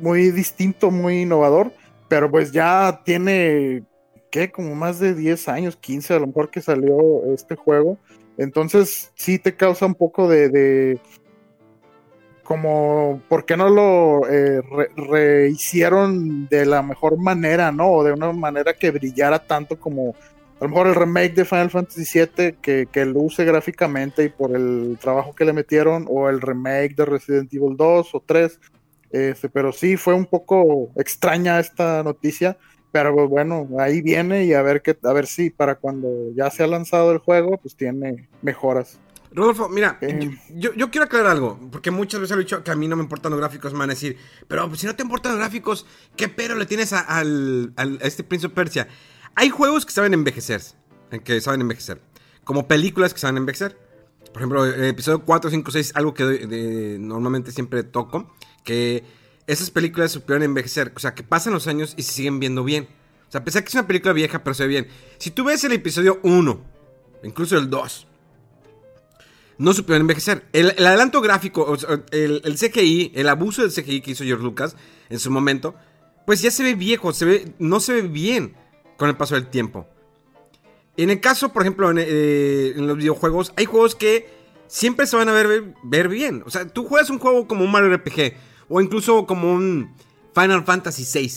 muy 0.00 0.30
distinto, 0.30 0.90
muy 0.90 1.22
innovador, 1.22 1.72
pero 2.08 2.30
pues 2.30 2.50
ya 2.52 3.02
tiene, 3.04 3.84
¿qué? 4.30 4.50
Como 4.50 4.74
más 4.74 4.98
de 4.98 5.14
10 5.14 5.48
años, 5.48 5.76
15 5.76 6.14
a 6.14 6.18
lo 6.18 6.26
mejor 6.28 6.50
que 6.50 6.62
salió 6.62 6.98
este 7.34 7.56
juego. 7.56 7.98
Entonces 8.38 9.12
sí 9.14 9.38
te 9.38 9.54
causa 9.54 9.84
un 9.84 9.94
poco 9.94 10.26
de 10.28 10.98
como, 12.50 13.22
¿por 13.28 13.44
qué 13.44 13.56
no 13.56 13.68
lo 13.68 14.28
eh, 14.28 14.60
re- 14.60 14.90
rehicieron 14.96 16.48
de 16.48 16.66
la 16.66 16.82
mejor 16.82 17.16
manera, 17.16 17.70
¿no? 17.70 17.92
O 17.92 18.02
de 18.02 18.10
una 18.10 18.32
manera 18.32 18.74
que 18.74 18.90
brillara 18.90 19.38
tanto 19.38 19.78
como 19.78 20.16
a 20.58 20.64
lo 20.64 20.68
mejor 20.68 20.88
el 20.88 20.96
remake 20.96 21.32
de 21.36 21.44
Final 21.44 21.70
Fantasy 21.70 22.18
VII 22.18 22.56
que, 22.60 22.88
que 22.90 23.04
luce 23.04 23.44
gráficamente 23.44 24.24
y 24.24 24.30
por 24.30 24.56
el 24.56 24.98
trabajo 25.00 25.32
que 25.32 25.44
le 25.44 25.52
metieron, 25.52 26.06
o 26.08 26.28
el 26.28 26.40
remake 26.40 26.96
de 26.96 27.04
Resident 27.04 27.54
Evil 27.54 27.76
2 27.76 28.16
o 28.16 28.20
3. 28.26 28.58
Este, 29.12 29.48
pero 29.48 29.70
sí 29.70 29.96
fue 29.96 30.14
un 30.14 30.26
poco 30.26 30.90
extraña 30.96 31.60
esta 31.60 32.02
noticia. 32.02 32.58
Pero 32.90 33.14
pues, 33.14 33.28
bueno, 33.28 33.68
ahí 33.78 34.02
viene 34.02 34.44
y 34.44 34.54
a 34.54 34.62
ver 34.62 34.82
qué, 34.82 34.98
a 35.04 35.12
ver 35.12 35.28
si 35.28 35.50
para 35.50 35.76
cuando 35.76 36.08
ya 36.34 36.50
se 36.50 36.64
ha 36.64 36.66
lanzado 36.66 37.12
el 37.12 37.18
juego, 37.18 37.58
pues 37.58 37.76
tiene 37.76 38.28
mejoras. 38.42 38.98
Rodolfo, 39.32 39.68
mira, 39.68 39.98
Eh. 40.00 40.30
yo, 40.54 40.72
yo 40.74 40.90
quiero 40.90 41.04
aclarar 41.04 41.28
algo, 41.32 41.58
porque 41.70 41.90
muchas 41.90 42.20
veces 42.20 42.36
he 42.36 42.40
dicho 42.40 42.64
que 42.64 42.70
a 42.70 42.74
mí 42.76 42.88
no 42.88 42.96
me 42.96 43.02
importan 43.04 43.30
los 43.30 43.38
gráficos, 43.40 43.72
me 43.72 43.78
van 43.78 43.90
a 43.90 43.94
decir, 43.94 44.16
pero 44.48 44.66
pues, 44.68 44.80
si 44.80 44.86
no 44.86 44.96
te 44.96 45.02
importan 45.02 45.32
los 45.32 45.38
gráficos, 45.38 45.86
¿qué 46.16 46.28
pero 46.28 46.56
le 46.56 46.66
tienes 46.66 46.92
a, 46.92 47.00
al, 47.00 47.72
al- 47.76 47.98
a 48.02 48.06
este 48.06 48.24
Prince 48.24 48.46
of 48.48 48.52
Persia? 48.54 48.88
Hay 49.36 49.50
juegos 49.50 49.86
que 49.86 49.92
saben 49.92 50.14
envejecer, 50.14 50.60
que 51.24 51.40
saben 51.40 51.60
envejecer, 51.60 52.00
como 52.44 52.66
películas 52.66 53.14
que 53.14 53.20
saben 53.20 53.36
envejecer. 53.36 53.78
Por 54.32 54.36
ejemplo, 54.42 54.64
el 54.64 54.84
episodio 54.84 55.24
4, 55.24 55.50
5, 55.50 55.70
6, 55.70 55.92
algo 55.94 56.14
que 56.14 56.96
normalmente 57.00 57.52
siempre 57.52 57.82
toco, 57.84 58.32
que 58.64 59.04
esas 59.46 59.70
películas 59.70 60.12
supieron 60.12 60.42
envejecer, 60.42 60.92
o 60.94 60.98
sea, 61.00 61.14
que 61.14 61.22
pasan 61.22 61.52
los 61.52 61.66
años 61.66 61.94
y 61.96 62.02
se 62.02 62.12
siguen 62.12 62.38
viendo 62.40 62.62
bien. 62.64 62.88
O 63.28 63.30
sea, 63.32 63.40
a 63.40 63.44
pesar 63.44 63.62
que 63.62 63.68
es 63.68 63.74
una 63.74 63.86
película 63.86 64.12
vieja, 64.12 64.42
pero 64.44 64.54
se 64.54 64.64
ve 64.64 64.68
bien. 64.68 64.88
Si 65.18 65.30
tú 65.30 65.44
ves 65.44 65.62
el 65.64 65.72
episodio 65.72 66.20
1, 66.24 66.64
incluso 67.24 67.56
el 67.58 67.70
2, 67.70 68.06
no 69.60 69.74
supieron 69.74 70.00
envejecer. 70.00 70.46
El, 70.54 70.72
el 70.78 70.86
adelanto 70.86 71.20
gráfico, 71.20 71.76
el, 72.12 72.56
CGI, 72.58 73.12
el 73.14 73.28
abuso 73.28 73.60
del 73.60 73.70
CGI 73.70 74.00
que 74.00 74.12
hizo 74.12 74.24
George 74.24 74.42
Lucas 74.42 74.74
en 75.10 75.18
su 75.18 75.30
momento, 75.30 75.74
pues 76.24 76.40
ya 76.40 76.50
se 76.50 76.62
ve 76.62 76.74
viejo, 76.74 77.12
se 77.12 77.26
ve, 77.26 77.52
no 77.58 77.78
se 77.78 77.92
ve 77.92 78.02
bien 78.02 78.54
con 78.96 79.10
el 79.10 79.18
paso 79.18 79.34
del 79.34 79.48
tiempo. 79.48 79.86
En 80.96 81.10
el 81.10 81.20
caso, 81.20 81.52
por 81.52 81.60
ejemplo, 81.60 81.90
en, 81.90 81.98
eh, 82.00 82.72
los 82.74 82.96
videojuegos, 82.96 83.52
hay 83.54 83.66
juegos 83.66 83.94
que 83.94 84.30
siempre 84.66 85.06
se 85.06 85.16
van 85.16 85.28
a 85.28 85.32
ver, 85.32 85.74
ver 85.82 86.08
bien. 86.08 86.42
O 86.46 86.50
sea, 86.50 86.66
tú 86.66 86.86
juegas 86.86 87.10
un 87.10 87.18
juego 87.18 87.46
como 87.46 87.62
un 87.62 87.70
Mario 87.70 87.94
RPG, 87.94 88.32
o 88.70 88.80
incluso 88.80 89.26
como 89.26 89.52
un 89.52 89.94
Final 90.34 90.64
Fantasy 90.64 91.04
VI, 91.04 91.32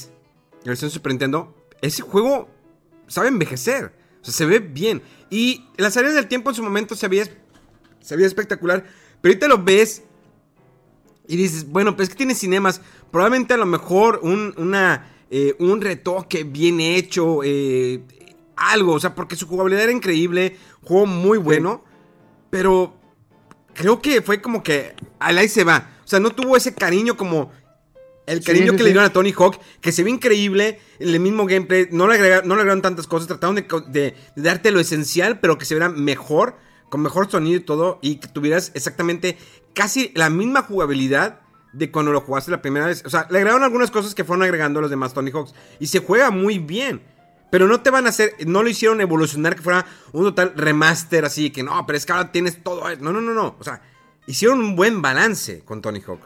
la 0.64 0.70
versión 0.70 0.90
Super 0.90 1.12
Nintendo, 1.12 1.54
ese 1.82 2.04
juego 2.04 2.50
sabe 3.08 3.28
envejecer. 3.28 3.94
O 4.22 4.26
sea, 4.26 4.34
se 4.34 4.46
ve 4.46 4.60
bien. 4.60 5.02
Y 5.30 5.66
las 5.76 5.98
áreas 5.98 6.14
del 6.14 6.30
tiempo 6.30 6.52
en 6.52 6.56
su 6.56 6.64
momento 6.64 6.96
se 6.96 7.10
veía 7.10 7.26
se 8.04 8.16
veía 8.16 8.28
espectacular. 8.28 8.84
Pero 9.22 9.32
ahorita 9.32 9.48
lo 9.48 9.64
ves 9.64 10.04
y 11.28 11.36
dices, 11.38 11.68
bueno, 11.68 11.96
pues 11.96 12.10
es 12.10 12.14
que 12.14 12.18
tiene 12.18 12.36
cinemas. 12.36 12.82
Probablemente 13.12 13.54
a 13.54 13.58
lo 13.58 13.66
mejor 13.66 14.20
un, 14.24 14.54
una, 14.58 15.08
eh, 15.32 15.56
un 15.60 15.82
retoque 15.82 16.44
bien 16.44 16.80
hecho, 16.82 17.40
eh, 17.44 18.02
algo, 18.56 18.94
o 18.94 19.00
sea, 19.00 19.16
porque 19.16 19.36
su 19.36 19.48
jugabilidad 19.48 19.84
era 19.84 19.92
increíble, 19.92 20.58
juego 20.84 21.06
muy 21.06 21.38
bueno, 21.38 21.84
pero 22.50 22.96
creo 23.74 24.02
que 24.02 24.22
fue 24.22 24.42
como 24.42 24.62
que 24.62 24.94
al 25.20 25.38
ahí 25.38 25.48
se 25.48 25.64
va. 25.64 25.90
O 26.04 26.08
sea, 26.08 26.20
no 26.20 26.30
tuvo 26.32 26.58
ese 26.58 26.76
cariño 26.76 27.16
como 27.18 27.52
el 28.26 28.44
cariño 28.44 28.72
sí, 28.72 28.78
que 28.78 28.84
le 28.84 28.90
sí. 28.90 28.94
dieron 28.94 29.04
a 29.06 29.12
Tony 29.14 29.34
Hawk, 29.38 29.60
que 29.82 29.92
se 29.92 30.04
ve 30.04 30.10
increíble, 30.10 30.80
el 31.00 31.20
mismo 31.20 31.46
gameplay, 31.46 31.88
no 31.92 32.08
le, 32.08 32.16
agrega- 32.16 32.44
no 32.44 32.56
le 32.56 32.62
agregaron 32.62 32.82
tantas 32.82 33.08
cosas, 33.08 33.28
trataron 33.28 33.56
de- 33.56 33.64
de 33.90 34.16
darte 34.36 34.72
lo 34.72 34.80
esencial, 34.80 35.40
pero 35.40 35.58
que 35.58 35.66
se 35.66 35.74
viera 35.74 35.90
mejor, 35.90 36.56
con 36.94 37.02
mejor 37.02 37.28
sonido 37.28 37.58
y 37.58 37.62
todo, 37.62 37.98
y 38.04 38.18
que 38.18 38.28
tuvieras 38.28 38.70
exactamente 38.76 39.36
casi 39.74 40.12
la 40.14 40.30
misma 40.30 40.62
jugabilidad 40.62 41.40
de 41.72 41.90
cuando 41.90 42.12
lo 42.12 42.22
jugaste 42.22 42.52
la 42.52 42.62
primera 42.62 42.86
vez. 42.86 43.02
O 43.04 43.10
sea, 43.10 43.26
le 43.32 43.40
agregaron 43.40 43.64
algunas 43.64 43.90
cosas 43.90 44.14
que 44.14 44.24
fueron 44.24 44.44
agregando 44.44 44.80
los 44.80 44.92
demás 44.92 45.12
Tony 45.12 45.32
Hawks, 45.32 45.56
y 45.80 45.88
se 45.88 45.98
juega 45.98 46.30
muy 46.30 46.60
bien. 46.60 47.02
Pero 47.50 47.68
no 47.68 47.82
te 47.82 47.90
van 47.90 48.06
a 48.06 48.10
hacer, 48.10 48.36
no 48.46 48.62
lo 48.62 48.70
hicieron 48.70 49.02
evolucionar 49.02 49.56
que 49.56 49.64
fuera 49.64 49.88
un 50.12 50.24
total 50.24 50.54
remaster 50.56 51.26
así, 51.26 51.50
que 51.50 51.64
no, 51.64 51.84
pero 51.88 51.98
es 51.98 52.06
que 52.06 52.12
ahora 52.12 52.32
tienes 52.32 52.62
todo. 52.62 52.84
No, 52.98 53.12
no, 53.12 53.22
no, 53.22 53.34
no. 53.34 53.56
O 53.60 53.64
sea, 53.64 53.82
hicieron 54.28 54.60
un 54.60 54.76
buen 54.76 55.02
balance 55.02 55.64
con 55.66 55.82
Tony 55.82 56.00
Hawk. 56.00 56.22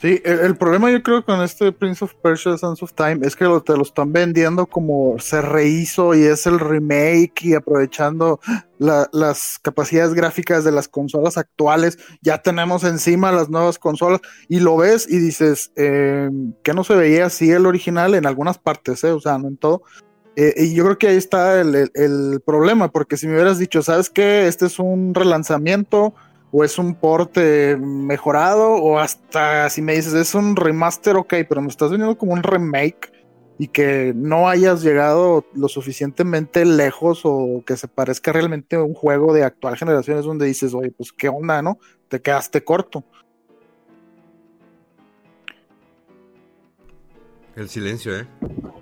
Sí, 0.00 0.18
el, 0.24 0.38
el 0.40 0.56
problema 0.56 0.90
yo 0.90 1.02
creo 1.02 1.22
con 1.22 1.42
este 1.42 1.72
Prince 1.72 2.02
of 2.02 2.14
Persia 2.22 2.56
Sands 2.56 2.82
of 2.82 2.94
Time 2.94 3.18
es 3.22 3.36
que 3.36 3.44
lo- 3.44 3.62
te 3.62 3.76
lo 3.76 3.82
están 3.82 4.12
vendiendo 4.12 4.64
como 4.64 5.18
se 5.18 5.42
rehizo 5.42 6.14
y 6.14 6.22
es 6.22 6.46
el 6.46 6.58
remake 6.58 7.42
y 7.42 7.54
aprovechando 7.54 8.40
la- 8.78 9.10
las 9.12 9.58
capacidades 9.60 10.14
gráficas 10.14 10.64
de 10.64 10.72
las 10.72 10.88
consolas 10.88 11.36
actuales. 11.36 11.98
Ya 12.22 12.38
tenemos 12.38 12.82
encima 12.84 13.30
las 13.30 13.50
nuevas 13.50 13.78
consolas 13.78 14.22
y 14.48 14.60
lo 14.60 14.78
ves 14.78 15.06
y 15.06 15.18
dices 15.18 15.70
eh, 15.76 16.30
que 16.62 16.72
no 16.72 16.82
se 16.82 16.94
veía 16.94 17.26
así 17.26 17.50
el 17.50 17.66
original 17.66 18.14
en 18.14 18.24
algunas 18.24 18.56
partes, 18.56 19.04
eh, 19.04 19.12
o 19.12 19.20
sea, 19.20 19.36
no 19.36 19.48
en 19.48 19.58
todo. 19.58 19.82
Eh, 20.34 20.54
y 20.56 20.74
yo 20.74 20.84
creo 20.84 20.96
que 20.96 21.08
ahí 21.08 21.16
está 21.16 21.60
el, 21.60 21.74
el- 21.74 21.90
el 21.94 22.40
problema, 22.40 22.90
porque 22.90 23.18
si 23.18 23.26
me 23.26 23.34
hubieras 23.34 23.58
dicho, 23.58 23.82
¿sabes 23.82 24.08
qué? 24.08 24.46
Este 24.46 24.64
es 24.64 24.78
un 24.78 25.12
relanzamiento 25.14 26.14
o 26.52 26.64
es 26.64 26.78
un 26.78 26.94
porte 26.94 27.76
mejorado, 27.76 28.72
o 28.74 28.98
hasta 28.98 29.70
si 29.70 29.82
me 29.82 29.94
dices 29.94 30.14
es 30.14 30.34
un 30.34 30.56
remaster, 30.56 31.16
ok, 31.16 31.34
pero 31.48 31.62
me 31.62 31.68
estás 31.68 31.90
vendiendo 31.90 32.18
como 32.18 32.32
un 32.32 32.42
remake 32.42 33.12
y 33.58 33.68
que 33.68 34.12
no 34.16 34.48
hayas 34.48 34.82
llegado 34.82 35.44
lo 35.52 35.68
suficientemente 35.68 36.64
lejos 36.64 37.20
o 37.24 37.62
que 37.66 37.76
se 37.76 37.88
parezca 37.88 38.32
realmente 38.32 38.76
a 38.76 38.82
un 38.82 38.94
juego 38.94 39.34
de 39.34 39.44
actual 39.44 39.76
generación, 39.76 40.18
es 40.18 40.24
donde 40.24 40.46
dices, 40.46 40.72
oye, 40.72 40.90
pues 40.90 41.12
qué 41.12 41.28
onda, 41.28 41.60
¿no? 41.60 41.78
Te 42.08 42.22
quedaste 42.22 42.64
corto. 42.64 43.04
El 47.60 47.68
silencio, 47.68 48.18
¿eh? 48.18 48.26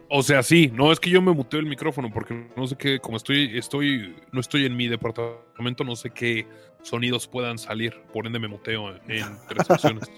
O 0.09 0.23
sea, 0.23 0.45
sí, 0.45 0.71
no 0.73 0.93
es 0.93 1.01
que 1.01 1.11
yo 1.11 1.21
me 1.21 1.33
muteo 1.33 1.59
el 1.59 1.67
micrófono 1.67 2.13
porque 2.15 2.49
no 2.57 2.65
sé 2.69 2.77
qué, 2.77 3.01
como 3.01 3.17
estoy, 3.17 3.59
estoy, 3.59 4.15
no 4.31 4.41
estoy 4.41 4.67
en 4.67 4.77
mi 4.77 4.87
departamento, 4.87 5.83
no 5.83 5.97
sé 5.97 6.11
qué 6.11 6.47
sonidos 6.83 7.27
puedan 7.27 7.59
salir, 7.59 8.01
por 8.13 8.25
ende 8.25 8.39
me 8.39 8.47
muteo 8.47 8.95
en 9.09 9.37
tres 9.49 9.67
secciones. 9.67 10.09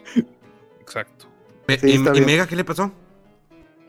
Exacto. 0.78 1.26
Me- 1.66 1.78
Sí, 1.78 1.94
¿Y. 1.94 1.98
Mega 2.20 2.46
qué 2.46 2.54
le 2.54 2.64
pasó? 2.64 2.92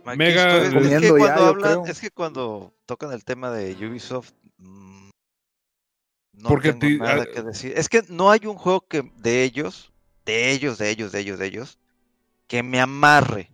Mega- 0.05 0.63
estoy. 0.63 0.85
es 0.85 1.01
que 1.01 1.07
ya, 1.07 1.17
cuando 1.17 1.41
yo 1.41 1.47
hablan, 1.49 1.71
creo. 1.81 1.85
es 1.87 1.99
que 1.99 2.09
cuando 2.11 2.73
tocan 2.85 3.11
el 3.11 3.25
tema 3.25 3.51
de 3.51 3.73
Ubisoft, 3.85 4.31
mm, 4.57 5.09
no 6.31 6.47
Porque 6.47 6.71
tengo 6.71 6.79
ti- 6.87 6.97
nada 6.97 7.23
ah, 7.23 7.25
que 7.25 7.41
decir. 7.41 7.73
Es 7.75 7.89
que 7.89 8.03
no 8.07 8.31
hay 8.31 8.45
un 8.45 8.55
juego 8.55 8.87
que 8.87 9.03
de 9.17 9.43
ellos, 9.43 9.91
de 10.25 10.51
ellos, 10.51 10.77
de 10.77 10.89
ellos, 10.91 11.11
de 11.11 11.19
ellos, 11.19 11.39
de 11.39 11.45
ellos, 11.45 11.77
que 12.47 12.63
me 12.63 12.79
amarre. 12.79 13.50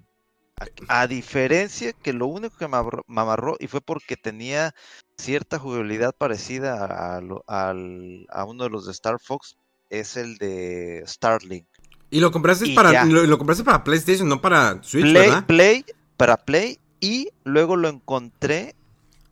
A, 0.87 1.07
diferencia 1.07 1.93
que 1.93 2.13
lo 2.13 2.27
único 2.27 2.57
que 2.57 2.67
me 2.67 2.77
amarró, 2.77 3.55
y 3.59 3.67
fue 3.67 3.81
porque 3.81 4.17
tenía 4.17 4.73
cierta 5.17 5.59
jugabilidad 5.59 6.15
parecida 6.17 7.17
a, 7.47 8.43
uno 8.45 8.63
de 8.63 8.69
los 8.69 8.85
de 8.85 8.91
Star 8.91 9.19
Fox, 9.19 9.57
es 9.89 10.17
el 10.17 10.37
de 10.37 11.03
Starlink. 11.05 11.67
Y 12.09 12.19
lo 12.21 12.31
compraste 12.31 12.67
Y 12.67 12.75
para 12.75 13.05
lo, 13.05 13.25
lo 13.25 13.37
compraste 13.37 13.63
para 13.63 13.83
PlayStation, 13.83 14.27
no 14.27 14.41
para 14.41 14.81
Switch, 14.81 15.03
Play, 15.03 15.27
¿verdad? 15.27 15.45
Play, 15.45 15.85
para 16.15 16.37
Play, 16.37 16.79
y 16.99 17.29
luego 17.43 17.75
lo 17.75 17.89
encontré 17.89 18.75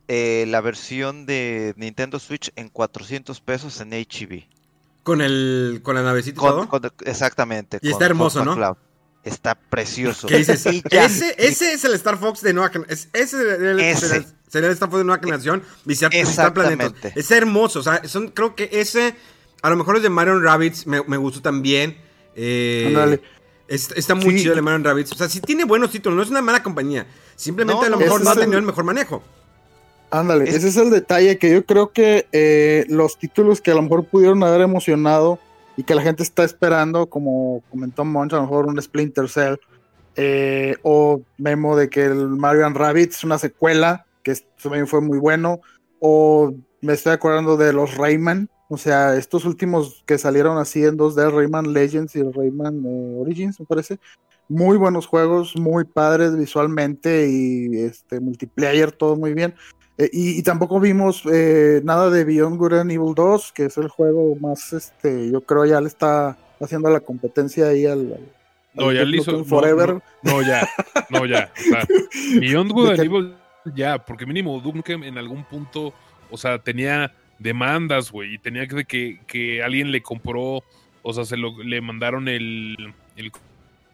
eh, 0.08 0.46
la 0.48 0.62
versión 0.62 1.26
de 1.26 1.74
Nintendo 1.78 2.20
Switch 2.20 2.52
en 2.56 2.70
400 2.70 3.42
pesos 3.42 3.82
en 3.82 3.94
HEB. 3.94 4.44
Con 5.02 5.22
el 5.22 5.82
con 5.84 5.96
la 5.96 6.04
navecita 6.04 6.40
Con- 6.40 6.92
exactamente. 7.06 7.80
Y 7.82 7.90
está 7.90 8.06
hermoso, 8.06 8.46
¿no? 8.46 8.78
Está 9.26 9.56
precioso. 9.56 10.28
¿Qué 10.28 10.38
dices? 10.38 10.66
Ese, 10.66 11.36
ese 11.38 11.74
es 11.74 11.84
el 11.84 11.94
Star 11.96 12.18
Fox 12.18 12.42
de 12.42 12.54
nueva 12.54 12.70
generación. 12.70 13.10
Ese 13.14 13.38
sería 13.38 13.72
el, 13.72 13.80
Ese. 13.80 14.02
sería 14.08 14.16
el- 14.18 14.26
sería 14.48 14.68
el 14.68 14.74
Star 14.74 14.90
Fox 14.90 15.00
de 15.00 15.04
nueva 15.06 15.20
generación. 15.20 15.64
Visitar, 15.84 16.54
planetas. 16.54 16.94
Es 17.16 17.32
hermoso. 17.32 17.80
O 17.80 17.84
sea, 17.84 18.08
son, 18.08 18.30
creo 18.30 18.56
que 18.56 18.70
ese. 18.72 19.16
A 19.64 19.70
lo 19.72 19.76
mejor 19.78 19.98
el 19.98 20.04
de 20.04 20.10
Mario 20.10 20.40
Rabbits 20.40 20.86
me, 20.86 21.02
me 21.08 21.18
gustó 21.18 21.42
también. 21.42 21.98
Eh, 22.36 23.20
es- 23.68 23.90
está 23.96 24.14
muy 24.14 24.36
Sí. 24.36 24.42
chido 24.44 24.54
el 24.54 24.58
de 24.58 24.62
Mario 24.62 24.84
Rabbits. 24.86 25.12
O 25.12 25.16
sea, 25.16 25.28
sí 25.28 25.40
tiene 25.42 25.64
buenos 25.66 25.90
títulos. 25.90 26.16
No 26.16 26.22
es 26.24 26.30
una 26.30 26.42
mala 26.44 26.62
compañía. 26.62 27.08
Simplemente 27.36 27.82
No, 27.82 27.88
a 27.88 27.90
lo 27.90 27.98
mejor 27.98 28.24
no 28.24 28.30
ha 28.30 28.36
tenido 28.36 28.60
el 28.60 28.66
mejor 28.66 28.84
manejo. 28.84 29.24
Ándale, 30.12 30.48
Es- 30.48 30.56
ese 30.58 30.68
es 30.70 30.78
el 30.78 30.92
detalle 30.92 31.40
que 31.40 31.52
yo 31.52 31.66
creo 31.66 31.92
que 31.92 32.28
eh, 32.32 32.86
los 32.90 33.18
títulos 33.18 33.60
que 33.60 33.72
a 33.72 33.74
lo 33.74 33.82
mejor 33.82 34.06
pudieron 34.06 34.42
haber 34.44 34.62
emocionado 34.62 35.40
y 35.78 35.84
que 35.84 35.96
la 35.96 36.02
gente 36.02 36.24
está 36.24 36.44
esperando, 36.44 37.08
como 37.08 37.64
comentó 37.70 38.06
Monch, 38.06 38.34
a 38.34 38.38
lo 38.38 38.44
mejor 38.44 38.68
un 38.68 38.82
Splinter 38.82 39.30
Cell, 39.30 39.56
eh, 40.16 40.76
o 40.84 41.22
Memo 41.38 41.76
de 41.76 41.90
que 41.90 42.06
el 42.06 42.30
Mario 42.30 42.66
and 42.66 42.78
Rabbids 42.78 43.18
es 43.18 43.24
una 43.24 43.38
secuela, 43.38 44.06
que 44.24 44.36
también 44.62 44.88
fue 44.88 45.02
muy 45.02 45.20
bueno, 45.20 45.60
o 46.00 46.54
me 46.82 46.94
estoy 46.94 47.14
acordando 47.14 47.58
de 47.58 47.74
los 47.74 47.96
Rayman, 47.96 48.50
o 48.68 48.78
sea, 48.78 49.16
estos 49.16 49.46
últimos 49.46 50.04
que 50.06 50.18
salieron 50.18 50.58
así 50.58 50.84
en 50.84 50.98
2D, 50.98 51.32
Rayman 51.32 51.74
Legends 51.74 52.16
y 52.16 52.24
Rayman 52.24 52.84
eh, 52.86 53.16
Origins, 53.20 53.60
me 53.60 53.66
parece. 53.66 54.00
Muy 54.48 54.78
buenos 54.78 55.08
juegos, 55.08 55.56
muy 55.56 55.86
padres 55.86 56.36
visualmente 56.38 57.28
y 57.30 57.78
este 57.80 58.20
multiplayer, 58.20 58.92
todo 58.92 59.16
muy 59.16 59.34
bien. 59.34 59.56
Eh, 59.98 60.10
y, 60.12 60.40
y 60.40 60.44
tampoco 60.44 60.80
vimos 60.80 61.24
eh, 61.32 61.82
nada 61.84 62.10
de 62.10 62.24
Beyond 62.26 62.58
Good 62.58 62.74
and 62.74 62.92
Evil 62.92 63.16
2, 63.16 63.52
que 63.54 63.66
es 63.66 63.78
el 63.78 63.88
juego 63.88 64.36
más, 64.36 64.74
este, 64.74 65.32
yo 65.32 65.42
creo 65.42 65.66
ya 65.66 65.80
le 65.80 65.88
está 65.88 66.38
haciendo 66.60 66.90
la 66.90 67.00
competencia 67.00 67.68
ahí 67.70 67.86
al, 67.86 68.00
al- 68.14 68.32
No, 68.74 68.90
al 68.90 68.96
ya 68.96 69.04
le 69.06 69.18
hizo. 69.18 69.32
No, 69.32 69.46
Forever. 69.46 69.94
No, 69.94 70.02
no, 70.24 70.42
ya. 70.42 70.68
No, 71.10 71.26
ya. 71.26 71.52
O 71.58 71.64
sea, 71.64 71.88
Beyond 72.40 72.72
Good 72.72 72.86
¿De 72.88 72.92
and? 72.92 73.04
Evil, 73.04 73.36
ya, 73.76 73.98
porque 74.04 74.26
mínimo 74.26 74.60
Duke 74.60 74.94
en 74.94 75.18
algún 75.18 75.44
punto, 75.46 75.94
o 76.30 76.38
sea, 76.38 76.60
tenía 76.60 77.14
demandas, 77.40 78.12
güey, 78.12 78.34
y 78.36 78.38
tenía 78.38 78.68
que, 78.68 78.84
que, 78.86 79.20
que 79.28 79.64
alguien 79.64 79.92
le 79.92 80.02
compró, 80.02 80.62
o 81.04 81.14
sea, 81.14 81.24
se 81.26 81.38
lo, 81.38 81.62
le 81.64 81.80
mandaron 81.82 82.28
el, 82.28 82.76
el. 83.16 83.32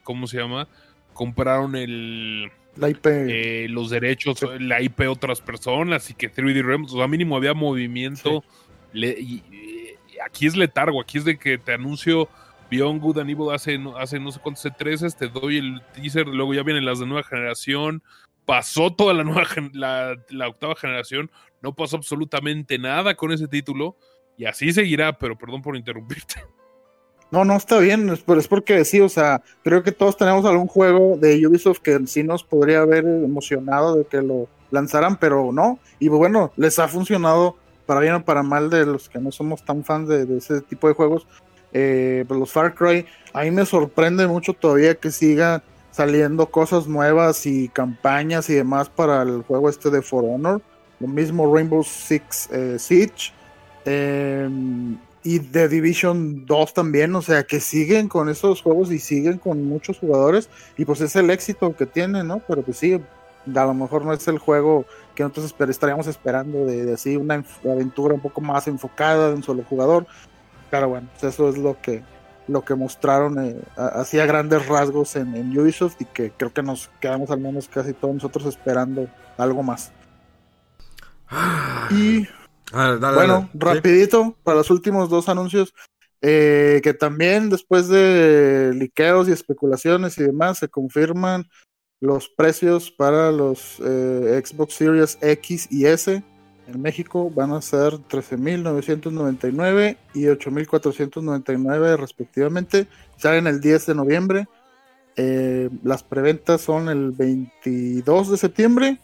¿Cómo 0.04 0.26
se 0.28 0.38
llama? 0.38 0.68
Compraron 1.14 1.76
el. 1.76 2.52
La 2.76 2.90
IP. 2.90 3.06
eh, 3.06 3.68
los 3.70 3.90
derechos, 3.90 4.40
la 4.60 4.82
IP 4.82 5.02
otras 5.10 5.42
personas 5.42 6.10
y 6.10 6.14
que 6.14 6.32
3D 6.32 6.64
Realms, 6.64 6.94
o 6.94 6.98
sea, 6.98 7.08
mínimo 7.08 7.36
había 7.36 7.54
movimiento. 7.54 8.44
le- 8.94 9.18
y, 9.20 9.44
y 9.52 10.20
aquí 10.26 10.48
es 10.48 10.56
letargo, 10.56 11.02
aquí 11.02 11.18
es 11.18 11.26
de 11.26 11.38
que 11.38 11.58
te 11.58 11.74
anuncio 11.74 12.28
Beyond 12.70 13.02
Good 13.02 13.20
and 13.20 13.30
Evil 13.30 13.52
hace, 13.54 13.78
no- 13.78 13.98
hace 13.98 14.20
no 14.20 14.32
sé 14.32 14.40
cuántos 14.42 14.64
C3, 14.66 15.16
te 15.18 15.28
doy 15.28 15.58
el 15.58 15.82
teaser, 15.94 16.28
luego 16.28 16.54
ya 16.54 16.64
vienen 16.64 16.86
las 16.86 17.00
de 17.00 17.06
nueva 17.06 17.24
generación. 17.24 18.02
Pasó 18.46 18.92
toda 18.94 19.14
la 19.14 19.24
nueva 19.24 19.44
la 20.30 20.48
octava 20.48 20.76
generación, 20.76 21.30
no 21.62 21.74
pasó 21.76 21.98
absolutamente 21.98 22.78
nada 22.80 23.16
con 23.16 23.32
ese 23.32 23.48
título. 23.48 23.98
Y 24.38 24.46
así 24.46 24.72
seguirá, 24.74 25.18
pero 25.18 25.38
perdón 25.38 25.62
por 25.62 25.76
interrumpirte. 25.76 26.42
No, 27.32 27.46
no, 27.46 27.56
está 27.56 27.80
bien, 27.80 28.14
por- 28.26 28.38
es 28.38 28.48
porque 28.50 28.84
sí, 28.84 29.00
o 29.00 29.08
sea, 29.08 29.42
creo 29.64 29.84
que 29.84 29.94
todos 29.94 30.18
tenemos 30.18 30.46
algún 30.46 30.68
juego 30.68 31.16
de 31.18 31.48
Ubisoft 31.48 31.80
que 31.80 31.98
sí 32.06 32.24
nos 32.24 32.44
podría 32.44 32.82
haber 32.82 33.06
emocionado 33.06 33.96
de 33.96 34.06
que 34.06 34.22
lo 34.22 34.50
lanzaran, 34.70 35.18
pero 35.18 35.52
no. 35.54 35.80
Y 36.00 36.10
bueno, 36.10 36.52
les 36.58 36.78
ha 36.80 36.90
funcionado 36.90 37.56
para 37.86 38.02
bien 38.02 38.16
o 38.16 38.26
para 38.26 38.44
mal 38.44 38.70
de 38.70 38.86
los 38.86 39.08
que 39.08 39.20
no 39.20 39.32
somos 39.32 39.64
tan 39.64 39.84
fans 39.86 40.10
de, 40.10 40.38
ese 40.38 40.60
tipo 40.62 40.90
de 40.90 40.94
juegos. 40.94 41.26
Eh, 41.74 42.26
pues 42.28 42.38
los 42.38 42.52
Far 42.52 42.76
Cry, 42.76 43.06
a 43.34 43.44
mí 43.44 43.52
me 43.52 43.66
sorprende 43.66 44.28
mucho 44.28 44.52
todavía 44.54 44.96
que 44.96 45.10
siga 45.10 45.64
saliendo 45.92 46.48
cosas 46.52 46.88
nuevas 46.88 47.46
y 47.46 47.70
campañas 47.70 48.50
y 48.50 48.56
demás 48.56 48.90
para 48.90 49.22
el 49.22 49.44
juego 49.44 49.70
este 49.70 49.90
de 49.90 50.02
For 50.02 50.26
Honor. 50.26 50.62
Lo 51.00 51.08
mismo 51.08 51.54
Rainbow 51.54 51.84
Six 51.84 52.50
eh, 52.52 52.76
Siege. 52.78 53.32
Eh, 53.86 54.50
y 55.24 55.40
The 55.40 55.68
Division 55.68 56.46
2 56.46 56.74
también, 56.74 57.14
o 57.16 57.22
sea, 57.22 57.44
que 57.44 57.60
siguen 57.60 58.08
con 58.08 58.28
esos 58.30 58.62
juegos 58.62 58.92
y 58.92 59.00
siguen 59.00 59.38
con 59.38 59.64
muchos 59.66 60.00
jugadores 60.00 60.50
y 60.78 60.86
pues 60.86 61.02
es 61.02 61.16
el 61.16 61.30
éxito 61.30 61.76
que 61.76 61.86
tienen, 61.86 62.28
¿no? 62.28 62.40
Pero 62.48 62.62
pues 62.64 62.78
sí, 62.78 62.94
a 62.94 63.66
lo 63.66 63.74
mejor 63.74 64.04
no 64.06 64.14
es 64.14 64.28
el 64.28 64.40
juego 64.40 64.86
que 65.16 65.24
nosotros 65.24 65.54
esper- 65.56 65.70
estaríamos 65.70 66.08
esperando 66.08 66.66
de, 66.66 66.86
de 66.86 66.94
así 66.94 67.16
una 67.18 67.44
aventura 67.64 68.14
un 68.16 68.22
poco 68.22 68.42
más 68.42 68.68
enfocada 68.68 69.30
de 69.30 69.36
un 69.36 69.44
solo 69.44 69.64
jugador. 69.64 70.08
Pero 70.70 70.90
bueno, 70.90 71.08
pues 71.20 71.34
eso 71.34 71.50
es 71.50 71.58
lo 71.58 71.80
que 71.82 72.04
lo 72.48 72.66
que 72.66 72.76
mostraron 72.76 73.40
eh, 73.46 73.56
a- 73.78 74.02
así 74.02 74.20
a 74.20 74.26
grandes 74.26 74.66
rasgos 74.68 75.16
en, 75.16 75.36
en 75.36 75.58
Ubisoft 75.58 76.02
y 76.02 76.06
que 76.06 76.32
creo 76.32 76.52
que 76.52 76.64
nos 76.64 76.90
quedamos 77.00 77.30
al 77.30 77.40
menos 77.40 77.68
casi 77.70 77.94
todos 77.94 78.16
nosotros 78.16 78.46
esperando 78.48 79.08
algo 79.38 79.62
más. 79.64 79.92
Y 81.92 82.28
Ah, 82.72 82.98
dale, 83.00 83.16
bueno, 83.16 83.50
dale. 83.52 83.52
Sí. 83.52 83.60
rapidito, 83.60 84.36
para 84.44 84.58
los 84.58 84.70
últimos 84.70 85.10
dos 85.10 85.30
anuncios, 85.30 85.74
eh, 86.22 86.82
que 86.84 86.94
también 86.94 87.50
después 87.50 87.88
de 87.88 88.72
liqueos 88.76 89.28
y 89.28 89.32
especulaciones 89.32 90.18
y 90.18 90.24
demás, 90.24 90.60
se 90.60 90.70
confirman 90.70 91.46
los 92.00 92.30
precios 92.30 92.92
para 92.92 93.32
los 93.32 93.80
eh, 93.80 94.42
Xbox 94.44 94.74
Series 94.74 95.18
X 95.22 95.68
y 95.70 95.86
S 95.86 96.24
en 96.72 96.82
México 96.82 97.30
van 97.30 97.52
a 97.52 97.62
ser 97.62 97.94
13.999 97.94 99.98
y 100.14 100.26
8.499 100.26 101.98
respectivamente. 101.98 102.88
Salen 103.18 103.48
el 103.48 103.60
10 103.60 103.88
de 103.88 103.96
noviembre. 103.96 104.48
Eh, 105.18 105.70
las 105.84 106.04
preventas 106.04 106.62
son 106.62 106.90
el 106.90 107.12
22 107.12 108.32
de 108.32 108.38
septiembre. 108.38 109.00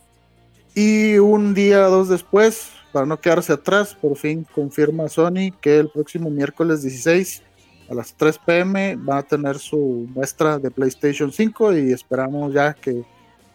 Y 0.75 1.17
un 1.17 1.53
día 1.53 1.87
o 1.87 1.91
dos 1.91 2.09
después, 2.09 2.69
para 2.97 3.05
no 3.05 3.19
quedarse 3.21 3.53
atrás, 3.53 3.95
por 4.01 4.17
fin 4.17 4.43
confirma 4.55 5.07
Sony 5.07 5.51
que 5.61 5.77
el 5.77 5.87
próximo 5.89 6.31
miércoles 6.31 6.81
16 6.81 7.43
a 7.91 7.93
las 7.93 8.15
3 8.15 8.39
pm 8.39 8.95
va 8.95 9.19
a 9.19 9.21
tener 9.21 9.59
su 9.59 10.07
muestra 10.15 10.57
de 10.57 10.71
PlayStation 10.71 11.31
5 11.31 11.77
y 11.77 11.91
esperamos 11.93 12.51
ya 12.55 12.73
que 12.73 13.03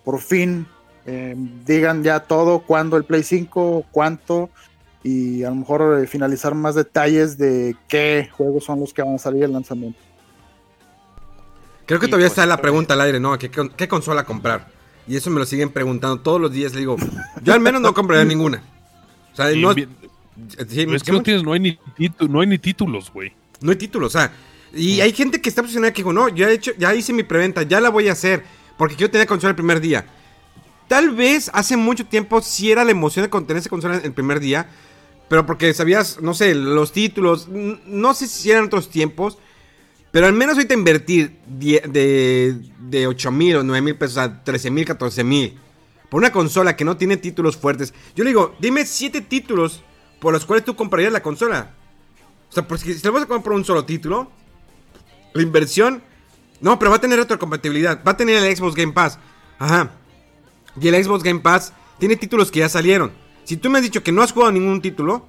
por 0.05 0.21
fin 0.21 0.65
eh, 1.07 1.35
digan 1.67 2.05
ya 2.05 2.21
todo, 2.21 2.61
cuándo 2.61 2.97
el 2.97 3.03
Play 3.03 3.25
5, 3.25 3.87
cuánto 3.91 4.49
y 5.03 5.43
a 5.43 5.49
lo 5.49 5.57
mejor 5.57 6.01
eh, 6.01 6.07
finalizar 6.07 6.55
más 6.55 6.77
detalles 6.77 7.37
de 7.37 7.75
qué 7.89 8.29
juegos 8.31 8.63
son 8.63 8.79
los 8.79 8.95
que 8.95 9.03
van 9.03 9.17
a 9.17 9.19
salir 9.19 9.43
el 9.43 9.53
lanzamiento. 9.53 9.99
Creo 11.87 11.99
que 11.99 12.07
Y 12.07 12.11
todavía 12.11 12.29
pues, 12.29 12.33
está 12.39 12.47
la 12.47 12.55
también- 12.55 12.63
pregunta 12.63 12.95
al 12.95 13.01
aire, 13.01 13.19
¿no? 13.19 13.37
¿Qué, 13.39 13.51
qué 13.51 13.89
consola 13.89 14.23
comprar? 14.25 14.69
Y 15.09 15.17
eso 15.17 15.31
me 15.31 15.41
lo 15.41 15.47
siguen 15.47 15.71
preguntando 15.71 16.21
todos 16.21 16.41
los 16.41 16.53
días. 16.53 16.73
Le 16.75 16.79
digo, 16.79 16.95
yo 17.43 17.53
al 17.53 17.59
menos 17.59 17.81
no 17.83 17.93
compraré 17.93 18.25
ninguna. 18.25 18.63
O 19.33 19.37
sea, 19.37 19.53
Y 19.53 19.61
no, 19.63 19.75
bien- 19.75 19.89
sí, 20.69 20.81
es 20.95 21.03
que 21.03 21.13
no 21.13 21.23
tienes, 21.23 21.43
no 21.43 21.53
hay 21.53 21.61
ni, 21.61 21.79
no 22.29 22.41
hay 22.41 22.47
ni 22.47 22.59
títulos, 22.59 23.11
güey. 23.13 23.33
no 23.61 23.71
hay 23.71 23.77
título, 23.77 24.07
o 24.07 24.11
sea. 24.11 24.33
Y 24.75 25.01
hay 25.01 25.13
gente 25.13 25.41
que 25.41 25.49
está 25.49 25.61
obsesionada 25.61 25.93
que 25.93 25.99
dijo, 26.03 26.13
no, 26.13 26.29
ya, 26.29 26.49
he 26.49 26.55
hecho, 26.55 26.73
ya 26.79 26.95
hice 26.95 27.13
mi 27.13 27.23
preventa, 27.23 27.63
ya 27.63 27.81
la 27.81 27.91
voy 27.91 28.09
a 28.09 28.13
hacer, 28.13 28.43
porque 28.79 28.97
quiero 28.97 29.11
tener 29.11 29.27
consola 29.27 29.51
el 29.51 29.57
primer 29.57 29.81
día. 29.81 30.07
Tal 30.89 31.11
vez 31.11 31.51
hace 31.55 31.77
mucho 31.77 32.05
tiempo 32.07 32.41
sí 32.43 32.71
era 32.71 32.85
la 32.85 32.91
emoción 32.91 33.25
de 33.25 33.29
tener 33.31 33.57
esa 33.59 33.69
consola 33.71 34.01
el 34.03 34.13
primer 34.13 34.41
día, 34.41 34.69
pero 35.29 35.47
porque 35.47 35.73
sabías, 35.75 36.21
no 36.21 36.35
sé, 36.35 36.55
los 36.55 36.93
títulos, 36.93 37.49
no 37.49 38.15
sé 38.15 38.27
si 38.27 38.51
eran 38.51 38.65
otros 38.65 38.91
tiempos, 38.91 39.39
pero 40.11 40.27
al 40.27 40.33
menos 40.35 40.57
ahorita 40.57 40.75
invertir 40.75 41.37
die- 41.47 41.81
de, 41.89 42.57
de 42.81 43.07
8 43.07 43.31
mil 43.31 43.57
o 43.57 43.63
9 43.63 43.81
mil 43.83 43.97
pesos 43.97 44.19
a 44.19 44.43
13 44.45 44.71
mil, 44.71 44.85
14 44.85 45.25
mil 45.25 45.55
por 46.13 46.19
una 46.19 46.31
consola 46.31 46.77
que 46.77 46.85
no 46.85 46.99
tiene 46.99 47.17
títulos 47.17 47.57
fuertes. 47.57 47.95
Yo 48.15 48.23
le 48.23 48.29
digo, 48.29 48.55
dime 48.59 48.85
7 48.85 49.23
títulos 49.23 49.83
por 50.21 50.35
los 50.35 50.45
cuales 50.45 50.63
tú 50.63 50.77
comprarías 50.77 51.11
la 51.11 51.23
consola. 51.23 51.71
O 52.51 52.53
sea, 52.53 52.69
porque 52.69 52.93
si 52.93 53.03
le 53.03 53.09
vas 53.09 53.23
a 53.23 53.27
comprar 53.27 53.57
un 53.57 53.65
solo 53.65 53.87
título, 53.87 54.31
la 55.33 55.41
inversión. 55.41 56.03
No, 56.61 56.79
pero 56.79 56.91
va 56.91 56.99
a 56.99 57.01
tener 57.01 57.19
retrocompatibilidad. 57.19 58.05
Va 58.07 58.13
a 58.13 58.17
tener 58.19 58.43
el 58.43 58.55
Xbox 58.55 58.75
Game 58.75 58.93
Pass. 58.93 59.19
Ajá. 59.59 59.93
Y 60.79 60.87
el 60.87 61.03
Xbox 61.03 61.23
Game 61.23 61.41
Pass 61.41 61.73
tiene 61.99 62.17
títulos 62.17 62.51
que 62.51 62.59
ya 62.59 62.69
salieron. 62.69 63.13
Si 63.45 63.57
tú 63.57 63.71
me 63.71 63.79
has 63.79 63.83
dicho 63.83 64.03
que 64.03 64.13
no 64.13 64.21
has 64.21 64.33
jugado 64.33 64.53
ningún 64.53 64.83
título, 64.83 65.27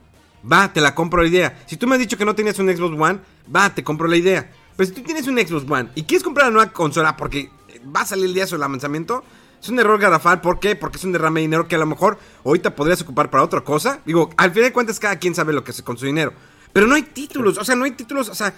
va, 0.52 0.74
te 0.74 0.82
la 0.82 0.94
compro 0.94 1.22
la 1.22 1.30
idea. 1.30 1.64
Si 1.66 1.78
tú 1.78 1.88
me 1.88 1.96
has 1.96 2.00
dicho 2.00 2.18
que 2.18 2.26
no 2.26 2.36
tienes 2.36 2.60
un 2.60 2.68
Xbox 2.68 3.00
One, 3.00 3.20
va, 3.56 3.74
te 3.74 3.86
compro 3.86 4.10
la 4.10 4.18
idea. 4.18 4.52
Pero 4.76 4.90
si 4.90 4.94
tú 4.94 5.02
tienes 5.02 5.28
un 5.28 5.38
Xbox 5.38 5.64
One 5.66 5.92
y 5.96 6.04
quieres 6.04 6.26
comprar 6.26 6.48
la 6.48 6.52
nueva 6.52 6.74
consola 6.74 7.16
porque 7.16 7.50
va 7.96 8.02
a 8.02 8.06
salir 8.06 8.26
el 8.26 8.34
día 8.34 8.44
de 8.44 8.50
su 8.50 8.58
lanzamiento, 8.58 9.24
es 9.64 9.69
un 9.69 9.80
error 9.80 9.99
garrafal. 9.99 10.41
¿Por 10.41 10.60
qué? 10.60 10.76
Porque 10.76 10.98
es 10.98 11.03
un 11.03 11.11
derrame 11.14 11.40
de 11.40 11.48
dinero 11.48 11.68
que 11.68 11.76
a 11.76 11.80
lo 11.80 11.85
mejor 11.85 12.19
ahorita 12.45 12.76
podrías 12.76 13.02
ocupar 13.02 13.30
para 13.31 13.44
otra 13.44 13.61
cosa. 13.61 14.02
Digo, 14.06 14.30
al 14.38 14.52
final 14.52 14.69
de 14.69 14.73
cuentas, 14.73 14.99
cada 14.99 15.18
quien 15.18 15.34
sabe 15.34 15.53
lo 15.53 15.64
que 15.64 15.72
hace 15.72 15.84
con 15.84 15.98
su 15.98 16.06
dinero. 16.06 16.34
Pero 16.73 16.85
no 16.88 16.95
hay 16.95 17.03
títulos, 17.03 17.57
o 17.57 17.64
sea, 17.64 17.76
no 17.76 17.85
hay 17.85 17.91
títulos, 17.91 18.30
o 18.30 18.35
sea, 18.35 18.53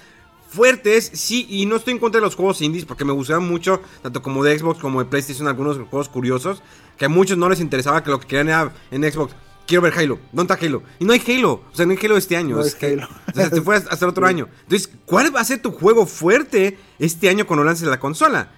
fuertes, 0.49 1.11
sí, 1.13 1.45
y 1.49 1.65
no 1.65 1.75
estoy 1.75 1.93
en 1.93 1.99
contra 1.99 2.19
de 2.21 2.25
los 2.25 2.35
juegos 2.35 2.61
indies 2.61 2.85
porque 2.85 3.03
me 3.03 3.11
gustaban 3.13 3.47
mucho, 3.47 3.81
tanto 4.01 4.21
como 4.21 4.43
de 4.43 4.57
Xbox 4.57 4.79
como 4.79 5.03
de 5.03 5.09
PlayStation, 5.09 5.47
algunos 5.47 5.77
juegos 5.89 6.07
curiosos, 6.09 6.61
que 6.97 7.05
a 7.05 7.09
muchos 7.09 7.37
no 7.37 7.49
les 7.49 7.59
interesaba, 7.59 8.03
que 8.03 8.09
lo 8.11 8.19
que 8.19 8.27
querían 8.27 8.47
era 8.49 8.73
en 8.91 9.03
Xbox. 9.11 9.35
Quiero 9.67 9.81
ver 9.81 9.93
Halo, 9.97 10.19
¿dónde 10.31 10.53
está 10.53 10.65
Halo? 10.65 10.83
Y 10.99 11.05
no 11.05 11.13
hay 11.13 11.21
Halo, 11.27 11.53
o 11.53 11.75
sea, 11.75 11.85
no 11.85 11.91
hay 11.91 11.97
Halo 12.05 12.17
este 12.17 12.37
año. 12.37 12.55
No 12.57 12.61
es 12.63 12.75
que- 12.75 12.85
Halo. 12.93 13.07
o 13.27 13.35
sea, 13.35 13.49
se 13.49 13.61
fue 13.61 13.75
hasta 13.75 14.05
el 14.05 14.09
otro 14.09 14.25
año. 14.27 14.47
Entonces, 14.63 14.89
¿cuál 15.05 15.35
va 15.35 15.41
a 15.41 15.43
ser 15.45 15.61
tu 15.61 15.71
juego 15.71 16.05
fuerte 16.05 16.77
este 16.99 17.27
año 17.29 17.45
cuando 17.47 17.63
lances 17.63 17.87
la 17.87 17.99
consola? 17.99 18.51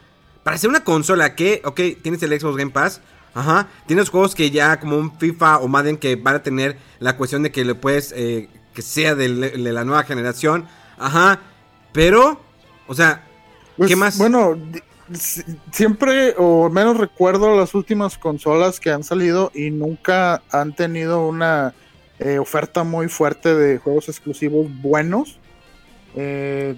Para 0.48 0.58
ser 0.58 0.70
una 0.70 0.86
consola 0.86 1.36
que, 1.36 1.62
ok, 1.66 1.82
tienes 2.02 2.24
el 2.24 2.40
Xbox 2.40 2.56
Game 2.56 2.72
Pass, 2.72 3.02
ajá, 3.34 3.68
tienes 3.86 4.08
juegos 4.08 4.34
que 4.34 4.50
ya 4.50 4.80
como 4.80 4.96
un 4.96 5.20
FIFA 5.20 5.58
o 5.58 5.68
Madden 5.68 5.98
que 5.98 6.16
van 6.16 6.36
a 6.36 6.42
tener 6.42 6.78
la 7.00 7.18
cuestión 7.18 7.44
de 7.44 7.52
que 7.52 7.66
le 7.66 7.76
puedes, 7.76 8.14
eh, 8.16 8.48
que 8.74 8.82
sea 8.82 9.14
de, 9.14 9.28
la 9.28 9.84
nueva 9.84 10.04
generación, 10.04 10.66
ajá, 10.98 11.42
pero, 11.92 12.40
o 12.88 12.96
sea, 12.96 13.28
Pues, 13.76 13.90
¿qué 13.90 13.98
más? 13.98 14.18
Bueno, 14.18 14.58
siempre, 15.74 16.34
o 16.38 16.68
al 16.68 16.72
menos 16.72 16.96
recuerdo 16.96 17.54
las 17.58 17.76
últimas 17.76 18.18
consolas 18.18 18.80
que 18.80 18.90
han 18.90 19.04
salido 19.04 19.52
y 19.54 19.70
nunca 19.70 20.44
han 20.50 20.74
tenido 20.74 21.28
una 21.28 21.74
eh, 22.20 22.40
oferta 22.40 22.86
muy 22.86 23.10
fuerte 23.10 23.54
de 23.54 23.80
juegos 23.80 24.08
exclusivos 24.08 24.68
buenos. 24.82 25.40
Eh, 26.16 26.74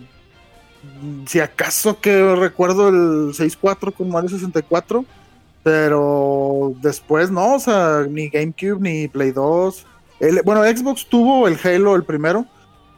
si 1.25 1.39
acaso 1.39 1.99
que 1.99 2.35
recuerdo 2.35 2.89
el 2.89 3.33
6.4 3.33 3.93
con 3.93 4.09
Mario 4.09 4.29
64, 4.29 5.05
pero 5.63 6.73
después 6.81 7.29
no, 7.31 7.55
o 7.55 7.59
sea, 7.59 8.05
ni 8.09 8.29
GameCube 8.29 8.79
ni 8.79 9.07
Play 9.07 9.31
2. 9.31 9.85
El- 10.19 10.41
bueno, 10.43 10.63
Xbox 10.63 11.05
tuvo 11.07 11.47
el 11.47 11.57
Halo 11.63 11.95
el 11.95 12.03
primero, 12.03 12.45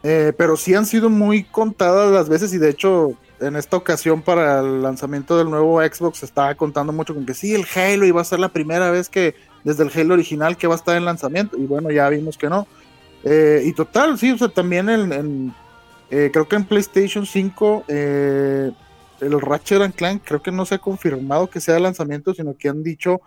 eh, 0.02 0.32
pero 0.36 0.56
sí 0.56 0.74
han 0.74 0.86
sido 0.86 1.08
muy 1.10 1.44
contadas 1.44 2.10
las 2.12 2.28
veces 2.28 2.52
y 2.54 2.58
de 2.58 2.70
hecho 2.70 3.12
en 3.40 3.56
esta 3.56 3.76
ocasión 3.76 4.22
para 4.22 4.60
el 4.60 4.82
lanzamiento 4.82 5.36
del 5.36 5.50
nuevo 5.50 5.80
Xbox 5.82 6.22
estaba 6.22 6.54
contando 6.54 6.92
mucho 6.92 7.14
con 7.14 7.26
que 7.26 7.34
sí, 7.34 7.54
el 7.54 7.66
Halo 7.74 8.06
iba 8.06 8.20
a 8.20 8.24
ser 8.24 8.38
la 8.38 8.48
primera 8.48 8.90
vez 8.90 9.08
que 9.08 9.34
desde 9.64 9.82
el 9.84 9.90
Halo 9.94 10.14
original 10.14 10.56
que 10.56 10.66
va 10.66 10.74
a 10.74 10.76
estar 10.76 10.96
en 10.96 11.04
lanzamiento 11.04 11.56
y 11.56 11.66
bueno, 11.66 11.90
ya 11.90 12.08
vimos 12.08 12.38
que 12.38 12.48
no. 12.48 12.66
Eh, 13.24 13.62
y 13.64 13.72
total, 13.72 14.18
sí, 14.18 14.32
o 14.32 14.38
sea, 14.38 14.48
también 14.48 14.88
en, 14.88 15.12
en, 15.12 15.54
eh, 16.14 16.30
creo 16.30 16.46
que 16.46 16.56
en 16.56 16.66
PlayStation 16.66 17.24
5 17.24 17.84
eh, 17.88 18.70
el 19.22 19.40
Ratchet 19.40 19.80
and 19.80 19.94
Clank 19.94 20.22
creo 20.22 20.42
que 20.42 20.52
no 20.52 20.66
se 20.66 20.74
ha 20.74 20.78
confirmado 20.78 21.48
que 21.48 21.58
sea 21.58 21.72
de 21.72 21.80
lanzamiento, 21.80 22.34
sino 22.34 22.54
que 22.54 22.68
han 22.68 22.82
dicho 22.82 23.22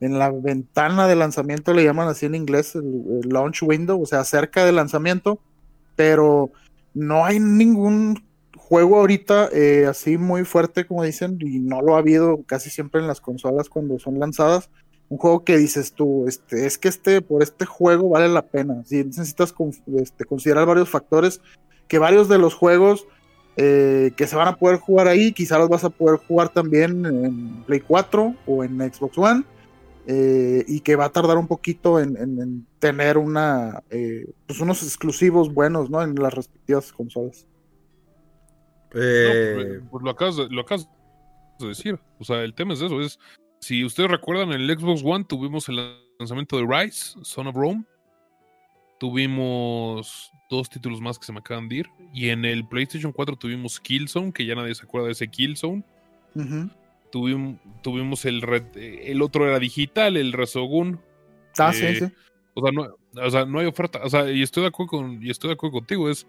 en 0.00 0.18
la 0.18 0.30
ventana 0.30 1.06
de 1.06 1.16
lanzamiento, 1.16 1.74
le 1.74 1.84
llaman 1.84 2.08
así 2.08 2.24
en 2.24 2.34
inglés, 2.34 2.74
el, 2.76 3.20
launch 3.28 3.62
window, 3.62 4.00
o 4.00 4.06
sea, 4.06 4.24
cerca 4.24 4.64
del 4.64 4.76
lanzamiento, 4.76 5.38
pero 5.96 6.50
no 6.94 7.26
hay 7.26 7.40
ningún 7.40 8.24
juego 8.56 9.00
ahorita 9.00 9.50
eh, 9.52 9.84
así 9.86 10.16
muy 10.16 10.44
fuerte 10.46 10.86
como 10.86 11.04
dicen 11.04 11.36
y 11.42 11.58
no 11.58 11.82
lo 11.82 11.94
ha 11.94 11.98
habido 11.98 12.42
casi 12.44 12.70
siempre 12.70 13.02
en 13.02 13.06
las 13.06 13.20
consolas 13.20 13.68
cuando 13.68 13.98
son 13.98 14.18
lanzadas. 14.18 14.70
Un 15.10 15.18
juego 15.18 15.44
que 15.44 15.58
dices 15.58 15.92
tú 15.92 16.26
este 16.26 16.64
es 16.66 16.78
que 16.78 16.88
este 16.88 17.20
por 17.20 17.42
este 17.42 17.66
juego 17.66 18.08
vale 18.08 18.28
la 18.28 18.46
pena. 18.46 18.82
Si 18.86 19.04
necesitas 19.04 19.52
con- 19.52 19.74
este, 19.98 20.24
considerar 20.24 20.66
varios 20.66 20.88
factores 20.88 21.42
que 21.90 21.98
varios 21.98 22.28
de 22.30 22.38
los 22.38 22.54
juegos 22.54 23.06
eh, 23.56 24.12
que 24.16 24.26
se 24.26 24.36
van 24.36 24.48
a 24.48 24.56
poder 24.56 24.78
jugar 24.78 25.08
ahí 25.08 25.32
quizá 25.32 25.58
los 25.58 25.68
vas 25.68 25.84
a 25.84 25.90
poder 25.90 26.18
jugar 26.26 26.48
también 26.48 27.04
en 27.04 27.62
Play 27.66 27.80
4 27.80 28.34
o 28.46 28.64
en 28.64 28.78
Xbox 28.90 29.18
One 29.18 29.42
eh, 30.06 30.64
y 30.66 30.80
que 30.80 30.96
va 30.96 31.06
a 31.06 31.12
tardar 31.12 31.36
un 31.36 31.46
poquito 31.48 31.98
en, 32.00 32.16
en- 32.16 32.40
en 32.40 32.66
tener 32.78 33.18
una 33.18 33.82
eh, 33.90 34.24
pues 34.46 34.60
unos 34.60 34.82
exclusivos 34.82 35.52
buenos 35.52 35.90
no 35.90 36.00
en 36.02 36.14
las 36.14 36.32
respectivas 36.32 36.90
consolas 36.92 37.46
No, 38.94 39.00
Eh, 39.02 39.52
pues, 39.56 39.82
pues 39.90 40.04
lo, 40.04 40.10
acabas 40.10 40.36
de, 40.36 40.48
lo 40.48 40.60
acabas 40.62 40.88
de 41.58 41.68
decir. 41.68 41.98
O 42.18 42.24
sea, 42.24 42.42
el 42.42 42.54
tema 42.54 42.72
es 42.74 42.80
eso. 42.80 43.00
Es, 43.02 43.18
si 43.60 43.84
ustedes 43.84 44.10
recuerdan, 44.10 44.52
en 44.52 44.60
el 44.62 44.78
Xbox 44.78 45.02
One 45.04 45.24
tuvimos 45.24 45.68
el 45.68 45.76
lanzamiento 46.18 46.56
de 46.56 46.66
Rise, 46.66 47.18
Son 47.22 47.46
of 47.48 47.54
Rome. 47.54 47.84
Tuvimos 48.98 50.32
dos 50.50 50.68
títulos 50.68 51.00
más 51.00 51.18
que 51.18 51.24
se 51.24 51.32
me 51.32 51.38
acaban 51.38 51.68
de 51.68 51.76
ir. 51.76 51.90
Y 52.12 52.28
en 52.28 52.44
el 52.44 52.66
PlayStation 52.66 53.12
4 53.12 53.36
tuvimos 53.36 53.80
Killzone, 53.80 54.32
que 54.32 54.44
ya 54.44 54.54
nadie 54.54 54.74
se 54.74 54.82
acuerda 54.82 55.06
de 55.06 55.12
ese 55.12 55.28
Killzone. 55.28 55.82
Ujú. 56.34 56.68
Tuvimos, 57.10 57.56
tuvimos 57.82 58.24
el, 58.26 58.42
Red- 58.42 58.76
el 58.76 59.22
otro 59.22 59.46
era 59.48 59.58
digital, 59.58 60.16
el 60.18 60.32
Resogun. 60.34 61.00
Ah, 61.58 61.72
sí, 61.72 61.84
Eh, 61.86 61.94
sí. 61.94 62.04
O 62.54 62.62
sea, 62.62 62.72
no, 62.72 62.88
o 63.24 63.30
sea, 63.30 63.46
no 63.46 63.60
hay 63.60 63.66
oferta. 63.66 64.00
O 64.04 64.10
sea, 64.10 64.30
y 64.30 64.42
estoy 64.42 64.62
de 64.64 64.68
acuerdo 64.68 64.90
con, 64.90 65.22
y 65.22 65.30
estoy 65.30 65.48
de 65.48 65.54
acuerdo 65.54 65.78
contigo. 65.78 66.10
Es, 66.10 66.26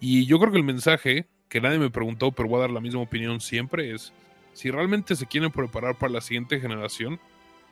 y 0.00 0.26
yo 0.26 0.38
creo 0.40 0.50
que 0.50 0.58
el 0.58 0.64
mensaje 0.64 1.28
que 1.48 1.60
nadie 1.60 1.78
me 1.78 1.90
preguntó, 1.90 2.32
pero 2.32 2.48
voy 2.48 2.58
a 2.58 2.62
dar 2.62 2.70
la 2.70 2.80
misma 2.80 3.00
opinión 3.00 3.40
siempre, 3.40 3.94
es 3.94 4.12
si 4.52 4.70
realmente 4.70 5.14
se 5.14 5.26
quieren 5.26 5.50
preparar 5.52 5.96
para 5.96 6.12
la 6.12 6.20
siguiente 6.20 6.58
generación. 6.60 7.20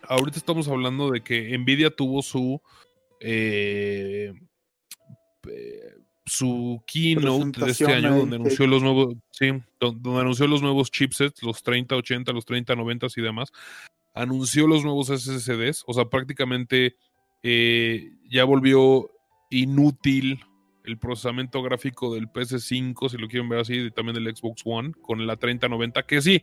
Ahorita 0.09 0.39
estamos 0.39 0.68
hablando 0.68 1.10
de 1.10 1.20
que 1.23 1.56
Nvidia 1.59 1.90
tuvo 1.90 2.23
su 2.23 2.60
eh, 3.20 4.32
eh, 5.51 5.94
su 6.24 6.82
keynote 6.86 7.60
de 7.60 7.70
este 7.70 7.93
año, 7.93 8.16
donde 8.16 8.36
anunció 8.36 8.66
los 8.66 8.82
nuevos, 8.82 9.14
sí, 9.31 9.51
don- 9.81 10.02
donde 10.02 10.20
anunció 10.20 10.47
los 10.47 10.60
nuevos 10.62 10.90
chipsets, 10.90 11.43
los 11.43 11.62
3080, 11.62 12.32
los 12.32 12.44
3090 12.44 13.06
y 13.16 13.23
demás, 13.23 13.52
anunció 14.14 14.66
los 14.66 14.82
nuevos 14.85 15.09
SSDs, 15.10 15.85
o 15.86 15.93
sea, 15.93 16.06
prácticamente 16.06 16.97
eh, 17.43 18.10
ya 18.28 18.44
volvió 18.44 19.10
inútil 19.51 20.40
el 20.85 20.98
procesamiento 20.98 21.62
gráfico 21.62 22.14
del 22.14 22.28
PS5, 22.28 23.09
si 23.09 23.18
lo 23.18 23.28
quieren 23.28 23.48
ver 23.48 23.60
así, 23.60 23.74
y 23.74 23.90
también 23.90 24.14
del 24.23 24.35
Xbox 24.35 24.62
One, 24.64 24.93
con 25.01 25.27
la 25.27 25.36
3090, 25.36 26.02
que 26.05 26.23
sí, 26.23 26.43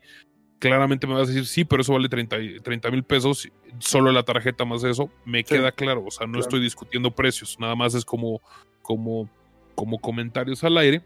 claramente 0.59 1.07
me 1.07 1.13
vas 1.13 1.23
a 1.27 1.31
decir, 1.31 1.45
sí, 1.45 1.65
pero 1.65 1.81
eso 1.81 1.93
vale 1.93 2.07
30 2.09 2.91
mil 2.91 3.03
pesos, 3.03 3.49
solo 3.79 4.11
la 4.11 4.23
tarjeta 4.23 4.63
más 4.65 4.83
eso, 4.83 5.09
me 5.25 5.39
Sí, 5.39 5.55
queda 5.55 5.71
claro, 5.73 6.03
o 6.05 6.11
sea, 6.11 6.25
no 6.27 6.33
claro. 6.33 6.41
estoy 6.41 6.61
discutiendo 6.61 7.11
precios, 7.11 7.57
nada 7.59 7.75
más 7.75 7.95
es 7.95 8.05
como, 8.05 8.41
como, 8.83 9.27
como 9.73 9.97
comentarios 9.97 10.63
al 10.63 10.77
aire. 10.77 11.01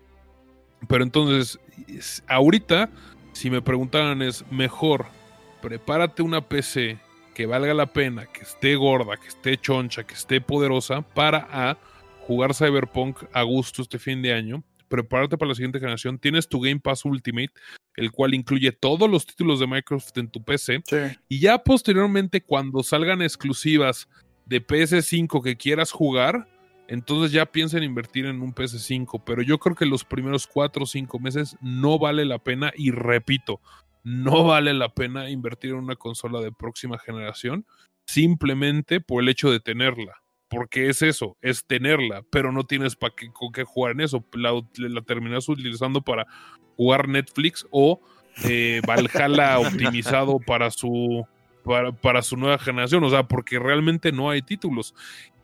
Pero 0.90 1.04
entonces, 1.06 1.58
es- 1.88 2.22
ahorita, 2.28 2.90
si 3.32 3.50
me 3.50 3.62
preguntaran, 3.62 4.22
es 4.22 4.44
mejor 4.52 5.06
prepárate 5.62 6.22
una 6.22 6.42
PC 6.42 7.00
que 7.34 7.46
valga 7.46 7.74
la 7.74 7.88
pena, 7.88 8.26
que 8.26 8.42
esté 8.42 8.76
gorda, 8.76 9.18
que 9.18 9.28
esté 9.28 9.58
choncha, 9.58 10.04
que 10.06 10.14
esté 10.14 10.42
poderosa, 10.42 11.02
para 11.02 11.48
a 11.52 11.78
jugar 12.22 12.54
Cyberpunk 12.54 13.24
a 13.34 13.44
gusto 13.44 13.82
este 13.82 14.00
fin 14.00 14.22
de 14.22 14.34
año. 14.34 14.64
Prepárate 14.88 15.38
para 15.38 15.50
la 15.50 15.56
siguiente 15.56 15.80
generación. 15.80 16.18
Tienes 16.20 16.48
tu 16.48 16.60
Game 16.62 16.80
Pass 16.80 17.06
Ultimate, 17.06 17.52
el 17.96 18.12
cual 18.12 18.34
incluye 18.34 18.72
todos 18.72 19.10
los 19.10 19.26
títulos 19.26 19.60
de 19.60 19.68
Microsoft 19.68 20.18
en 20.18 20.30
tu 20.30 20.44
PC. 20.44 20.82
Sí. 20.86 20.98
Y 21.28 21.40
ya 21.40 21.58
posteriormente, 21.60 22.42
cuando 22.42 22.82
salgan 22.84 23.22
exclusivas 23.22 24.08
de 24.46 24.66
PS5 24.66 25.44
que 25.44 25.58
quieras 25.58 25.92
jugar, 25.92 26.48
entonces 26.88 27.32
ya 27.32 27.46
piensa 27.46 27.78
en 27.78 27.84
invertir 27.84 28.26
en 28.26 28.42
un 28.42 28.54
PS5. 28.54 29.22
Pero 29.26 29.42
yo 29.42 29.60
creo 29.60 29.76
que 29.76 29.86
los 29.86 30.04
primeros 30.04 30.48
4 30.48 30.84
o 30.84 30.88
5 30.88 31.20
meses 31.20 31.58
no 31.62 32.00
vale 32.00 32.26
la 32.26 32.40
pena. 32.40 32.72
Y 32.76 32.92
repito, 32.92 33.60
no 34.04 34.44
vale 34.46 34.74
la 34.74 34.90
pena 34.90 35.30
invertir 35.30 35.72
en 35.72 35.78
una 35.78 35.96
consola 35.96 36.40
de 36.42 36.52
próxima 36.52 36.98
generación 36.98 37.66
simplemente 38.06 39.02
por 39.02 39.22
el 39.22 39.30
hecho 39.30 39.52
de 39.52 39.60
tenerla. 39.60 40.22
Porque 40.50 40.88
es 40.88 41.02
eso, 41.02 41.36
es 41.42 41.66
tenerla, 41.66 42.24
pero 42.32 42.54
no 42.54 42.64
tienes 42.64 42.96
pa 42.96 43.10
qué, 43.14 43.30
con 43.34 43.52
qué 43.52 43.66
jugar 43.66 43.92
en 43.92 44.02
eso. 44.02 44.24
La, 44.32 44.54
la 44.78 45.02
terminas 45.02 45.50
utilizando 45.50 46.02
para 46.02 46.26
jugar 46.78 47.10
Netflix 47.10 47.68
o 47.70 48.00
eh, 48.46 48.82
Valhalla 48.88 49.60
optimizado 49.60 50.40
para 50.40 50.72
su, 50.72 51.28
para, 51.66 51.92
para 51.92 52.22
su 52.22 52.38
nueva 52.38 52.58
generación. 52.60 53.04
O 53.04 53.10
sea, 53.10 53.24
porque 53.28 53.60
realmente 53.60 54.14
no 54.14 54.30
hay 54.30 54.42
títulos. 54.42 54.96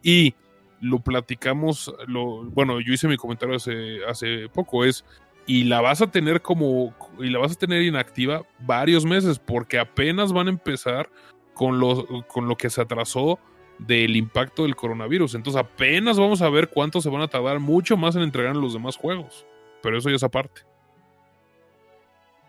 Y 0.01 0.35
lo 0.83 0.99
platicamos, 0.99 1.93
lo, 2.07 2.43
bueno, 2.43 2.81
yo 2.81 2.93
hice 2.93 3.07
mi 3.07 3.15
comentario 3.15 3.55
hace, 3.55 4.03
hace 4.05 4.49
poco, 4.49 4.83
es, 4.83 5.05
y 5.47 5.63
la 5.63 5.79
vas 5.79 6.01
a 6.01 6.11
tener 6.11 6.41
como, 6.41 6.93
y 7.19 7.29
la 7.29 7.39
vas 7.39 7.53
a 7.53 7.55
tener 7.55 7.81
inactiva 7.83 8.43
varios 8.59 9.05
meses, 9.05 9.39
porque 9.39 9.79
apenas 9.79 10.33
van 10.33 10.47
a 10.47 10.51
empezar 10.51 11.09
con 11.53 11.79
lo, 11.79 12.25
con 12.27 12.49
lo 12.49 12.57
que 12.57 12.69
se 12.69 12.81
atrasó 12.81 13.39
del 13.79 14.17
impacto 14.17 14.63
del 14.63 14.75
coronavirus. 14.75 15.35
Entonces 15.35 15.61
apenas 15.61 16.19
vamos 16.19 16.41
a 16.41 16.49
ver 16.49 16.69
cuánto 16.69 16.99
se 16.99 17.09
van 17.09 17.21
a 17.21 17.29
tardar 17.29 17.59
mucho 17.59 17.95
más 17.95 18.15
en 18.17 18.23
entregar 18.23 18.55
los 18.55 18.73
demás 18.73 18.97
juegos. 18.97 19.45
Pero 19.81 19.97
eso 19.97 20.09
ya 20.09 20.17
es 20.17 20.23
aparte. 20.23 20.61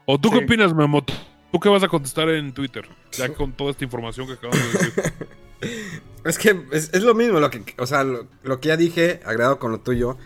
¿O 0.06 0.18
tú 0.18 0.30
qué 0.30 0.38
opinas, 0.38 0.74
Memo? 0.74 1.04
¿Tú 1.04 1.60
qué 1.60 1.68
vas 1.68 1.82
a 1.84 1.88
contestar 1.88 2.28
en 2.30 2.52
Twitter? 2.52 2.88
Ya 3.12 3.28
con 3.34 3.52
toda 3.52 3.70
esta 3.70 3.84
información 3.84 4.26
que 4.26 4.32
acabamos 4.32 4.72
de 4.72 4.78
decir. 4.78 6.02
Es 6.24 6.38
que 6.38 6.58
es, 6.72 7.02
lo 7.02 7.14
mismo, 7.14 7.38
lo 7.38 7.50
que, 7.50 7.62
o 7.78 7.86
sea, 7.86 8.02
lo, 8.02 8.26
lo 8.42 8.60
que 8.60 8.68
ya 8.68 8.76
dije, 8.76 9.20
agregado 9.24 9.58
con 9.58 9.72
lo 9.72 9.80
tuyo. 9.80 10.16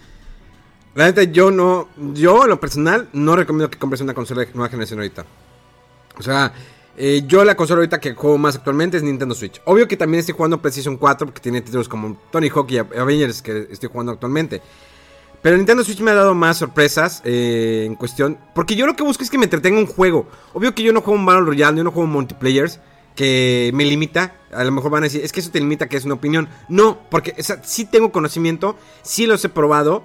Neta, 0.94 1.22
yo 1.22 1.50
no, 1.50 1.88
yo 2.14 2.44
en 2.44 2.50
lo 2.50 2.60
personal, 2.60 3.08
no 3.12 3.36
recomiendo 3.36 3.70
que 3.70 3.78
compres 3.78 4.00
una 4.00 4.14
consola 4.14 4.44
de 4.44 4.52
nueva 4.54 4.68
generación 4.68 4.98
ahorita. 4.98 5.24
O 6.18 6.22
sea, 6.22 6.52
eh, 6.96 7.22
yo 7.26 7.44
la 7.44 7.54
consola 7.54 7.78
ahorita 7.78 8.00
que 8.00 8.14
juego 8.14 8.38
más 8.38 8.56
actualmente 8.56 8.96
es 8.96 9.04
Nintendo 9.04 9.34
Switch. 9.34 9.60
Obvio 9.64 9.86
que 9.86 9.96
también 9.96 10.20
estoy 10.20 10.34
jugando 10.34 10.60
PlayStation 10.60 10.96
4 10.96 11.26
porque 11.28 11.40
tiene 11.40 11.60
títulos 11.60 11.88
como 11.88 12.18
Tony 12.32 12.48
Hawk 12.48 12.70
y 12.70 12.78
Avengers 12.78 13.42
que 13.42 13.68
estoy 13.70 13.88
jugando 13.88 14.12
actualmente. 14.12 14.60
Pero 15.40 15.56
Nintendo 15.56 15.84
Switch 15.84 16.00
me 16.00 16.10
ha 16.10 16.14
dado 16.14 16.34
más 16.34 16.56
sorpresas 16.56 17.22
eh, 17.24 17.84
en 17.86 17.94
cuestión. 17.94 18.36
Porque 18.52 18.74
yo 18.74 18.84
lo 18.86 18.96
que 18.96 19.04
busco 19.04 19.22
es 19.22 19.30
que 19.30 19.38
me 19.38 19.44
entretenga 19.44 19.78
un 19.78 19.86
juego. 19.86 20.26
Obvio 20.52 20.74
que 20.74 20.82
yo 20.82 20.92
no 20.92 21.00
juego 21.00 21.18
un 21.18 21.24
Battle 21.24 21.44
Royale, 21.44 21.76
yo 21.76 21.84
no 21.84 21.92
juego 21.92 22.08
multiplayers. 22.08 22.80
Que 23.18 23.72
me 23.74 23.84
limita. 23.84 24.36
A 24.52 24.62
lo 24.62 24.70
mejor 24.70 24.92
van 24.92 25.02
a 25.02 25.06
decir, 25.06 25.24
es 25.24 25.32
que 25.32 25.40
eso 25.40 25.50
te 25.50 25.58
limita, 25.58 25.88
que 25.88 25.96
es 25.96 26.04
una 26.04 26.14
opinión. 26.14 26.48
No, 26.68 27.00
porque 27.10 27.34
sí 27.64 27.84
tengo 27.84 28.12
conocimiento, 28.12 28.76
sí 29.02 29.26
los 29.26 29.44
he 29.44 29.48
probado. 29.48 30.04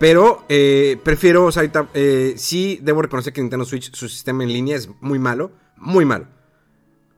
Pero 0.00 0.44
eh, 0.48 0.98
prefiero, 1.04 1.44
o 1.44 1.52
sea, 1.52 1.60
ahorita, 1.60 1.90
eh, 1.94 2.34
sí 2.36 2.80
debo 2.82 3.02
reconocer 3.02 3.32
que 3.32 3.40
Nintendo 3.40 3.64
Switch, 3.64 3.94
su 3.94 4.08
sistema 4.08 4.42
en 4.42 4.52
línea 4.52 4.76
es 4.76 4.88
muy 5.00 5.20
malo. 5.20 5.52
Muy 5.76 6.04
malo. 6.04 6.26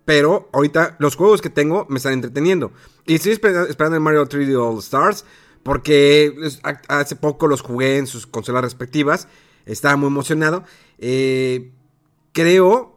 Pero 0.04 0.50
ahorita 0.52 0.96
los 0.98 1.16
juegos 1.16 1.40
que 1.40 1.48
tengo 1.48 1.86
me 1.88 1.96
están 1.96 2.12
entreteniendo. 2.12 2.70
Y 3.06 3.14
estoy 3.14 3.32
esper- 3.32 3.68
esperando 3.70 3.96
el 3.96 4.02
Mario 4.02 4.28
3D 4.28 4.54
All 4.56 4.80
Stars. 4.80 5.24
Porque 5.62 6.34
es- 6.42 6.60
ha- 6.62 6.82
hace 7.00 7.16
poco 7.16 7.46
los 7.46 7.62
jugué 7.62 7.96
en 7.96 8.06
sus 8.06 8.26
consolas 8.26 8.64
respectivas. 8.64 9.28
Estaba 9.64 9.96
muy 9.96 10.08
emocionado. 10.08 10.64
Eh, 10.98 11.72
creo. 12.32 12.91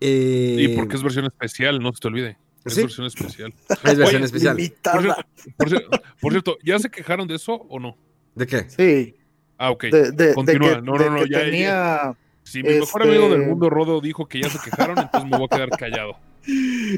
Eh, 0.00 0.56
Y 0.58 0.68
porque 0.76 0.96
es 0.96 1.02
versión 1.02 1.24
especial, 1.26 1.80
no 1.80 1.92
se 1.92 2.00
te 2.00 2.08
olvide. 2.08 2.38
Es 2.64 2.74
¿Sí? 2.74 2.80
versión 2.82 3.06
especial. 3.06 3.54
Es 3.84 3.98
versión 3.98 4.22
Oye, 4.22 4.24
especial. 4.24 4.56
Por 4.82 5.02
cierto, 5.02 5.22
por 5.56 5.68
cier- 5.68 6.02
por 6.20 6.32
cierto, 6.32 6.58
¿ya 6.64 6.78
se 6.78 6.90
quejaron 6.90 7.28
de 7.28 7.34
eso 7.36 7.54
o 7.68 7.78
no? 7.78 7.96
¿De 8.34 8.46
qué? 8.46 8.64
Sí. 8.70 9.16
Ah, 9.58 9.70
ok. 9.70 9.84
De, 9.84 10.10
de- 10.12 10.26
de 10.28 10.34
Continúa. 10.34 10.74
que, 10.76 10.82
no, 10.82 10.96
no, 10.96 11.10
no, 11.10 11.26
ya, 11.26 11.38
ya. 11.38 11.44
tenía. 11.44 12.14
Si 12.42 12.62
mi 12.62 12.70
mejor 12.70 13.02
este- 13.02 13.16
amigo 13.16 13.30
del 13.34 13.46
mundo, 13.46 13.70
Rodo, 13.70 14.00
dijo 14.00 14.26
que 14.26 14.40
ya 14.42 14.50
se 14.50 14.58
quejaron, 14.58 14.98
entonces 14.98 15.30
me 15.30 15.36
voy 15.38 15.46
a 15.50 15.54
quedar 15.56 15.70
callado. 15.70 16.16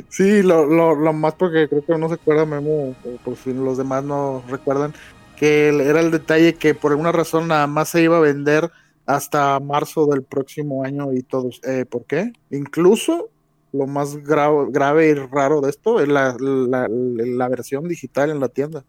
Sí, 0.09 0.43
lo, 0.43 0.67
lo, 0.67 0.95
lo 0.97 1.13
más 1.13 1.35
porque 1.35 1.69
creo 1.69 1.85
que 1.85 1.97
no 1.99 2.09
se 2.09 2.15
acuerda 2.15 2.45
Memo, 2.47 2.97
o 3.05 3.17
por 3.25 3.37
si 3.37 3.53
los 3.53 3.79
demás 3.79 4.03
no 4.03 4.43
recuerdan, 4.49 4.93
que 5.37 5.69
era 5.69 6.01
el 6.01 6.11
detalle 6.11 6.55
que 6.55 6.75
por 6.75 6.91
alguna 6.93 7.13
razón 7.13 7.47
nada 7.47 7.67
más 7.69 7.89
se 7.91 8.03
iba 8.03 8.17
a 8.17 8.21
vender 8.21 8.71
hasta 9.07 9.59
marzo 9.61 10.07
del 10.07 10.23
próximo 10.23 10.85
año 10.85 11.13
y 11.13 11.23
todos. 11.23 11.61
Eh, 11.65 11.85
¿Por 11.85 12.05
qué? 12.05 12.33
Incluso 12.51 13.31
lo 13.73 13.87
más 13.87 14.17
gra- 14.17 14.71
grave 14.71 15.09
y 15.09 15.15
raro 15.15 15.61
de 15.61 15.71
esto 15.71 16.01
es 16.01 16.09
la, 16.09 16.37
la, 16.39 16.89
la 16.89 17.49
versión 17.49 17.87
digital 17.89 18.31
en 18.31 18.41
la 18.41 18.49
tienda. 18.49 18.85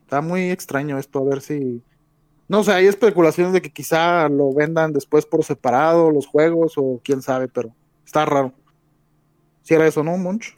Está 0.00 0.20
muy 0.20 0.50
extraño 0.50 0.98
esto, 0.98 1.20
a 1.20 1.24
ver 1.24 1.40
si... 1.40 1.82
No 2.48 2.62
sé, 2.64 2.72
hay 2.72 2.86
especulaciones 2.86 3.52
de 3.54 3.62
que 3.62 3.72
quizá 3.72 4.28
lo 4.28 4.52
vendan 4.52 4.92
después 4.92 5.24
por 5.24 5.42
separado 5.42 6.10
los 6.10 6.26
juegos 6.26 6.74
o 6.76 7.00
quién 7.02 7.22
sabe, 7.22 7.48
pero 7.48 7.74
está 8.04 8.24
raro. 8.26 8.52
Si 9.62 9.74
era 9.74 9.86
eso, 9.86 10.02
¿no, 10.02 10.16
Monch? 10.18 10.54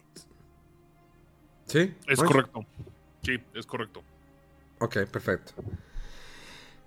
¿Sí? 1.67 1.93
Es 2.07 2.17
Pues, 2.17 2.21
correcto. 2.21 2.65
Sí, 3.21 3.37
es 3.53 3.65
correcto. 3.65 4.01
Ok, 4.79 4.97
perfecto. 5.11 5.53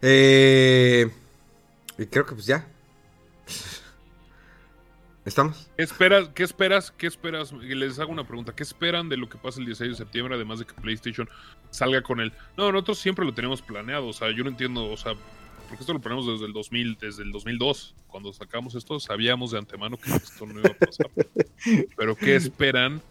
Eh, 0.03 1.11
y 1.99 2.07
creo 2.07 2.25
que 2.25 2.35
pues 2.35 2.47
ya. 2.47 2.67
¿Estamos? 5.25 5.71
¿Qué 5.77 5.83
esperas? 5.83 6.29
¿Qué 6.31 6.43
esperas? 6.43 6.91
¿Qué 6.91 7.07
esperas? 7.07 7.53
Les 7.53 7.99
hago 7.99 8.13
una 8.13 8.27
pregunta. 8.27 8.55
¿Qué 8.55 8.63
esperan 8.63 9.11
de 9.11 9.19
lo 9.19 9.29
que 9.29 9.37
pasa 9.37 9.61
el 9.61 9.67
16 9.67 9.91
de 9.91 9.97
septiembre? 9.97 10.35
Además 10.35 10.59
de 10.59 10.65
que 10.65 10.73
PlayStation 10.73 11.29
salga 11.69 12.01
con 12.01 12.21
él. 12.21 12.33
No, 12.57 12.73
nosotros 12.73 12.99
siempre 12.99 13.27
lo 13.27 13.35
tenemos 13.35 13.61
planeado. 13.61 14.07
O 14.07 14.13
sea, 14.15 14.31
yo 14.31 14.43
no 14.43 14.49
entiendo. 14.49 14.91
O 14.91 14.97
sea, 14.97 15.13
porque 15.69 15.83
esto 15.83 15.93
lo 15.93 16.01
planeamos 16.01 16.27
desde 16.33 16.47
el 16.47 16.55
2000, 16.55 16.97
desde 16.99 17.25
el 17.25 17.33
2002. 17.33 17.95
Cuando 18.07 18.33
sacamos 18.33 18.75
esto, 18.75 18.99
sabíamos 19.01 19.51
de 19.51 19.59
antemano 19.59 19.99
que 19.99 20.11
esto 20.13 20.47
no 20.47 20.61
iba 20.61 20.71
a 20.71 20.75
pasar. 20.75 21.11
Pero 21.97 22.17
¿qué 22.17 22.35
esperan 22.35 23.03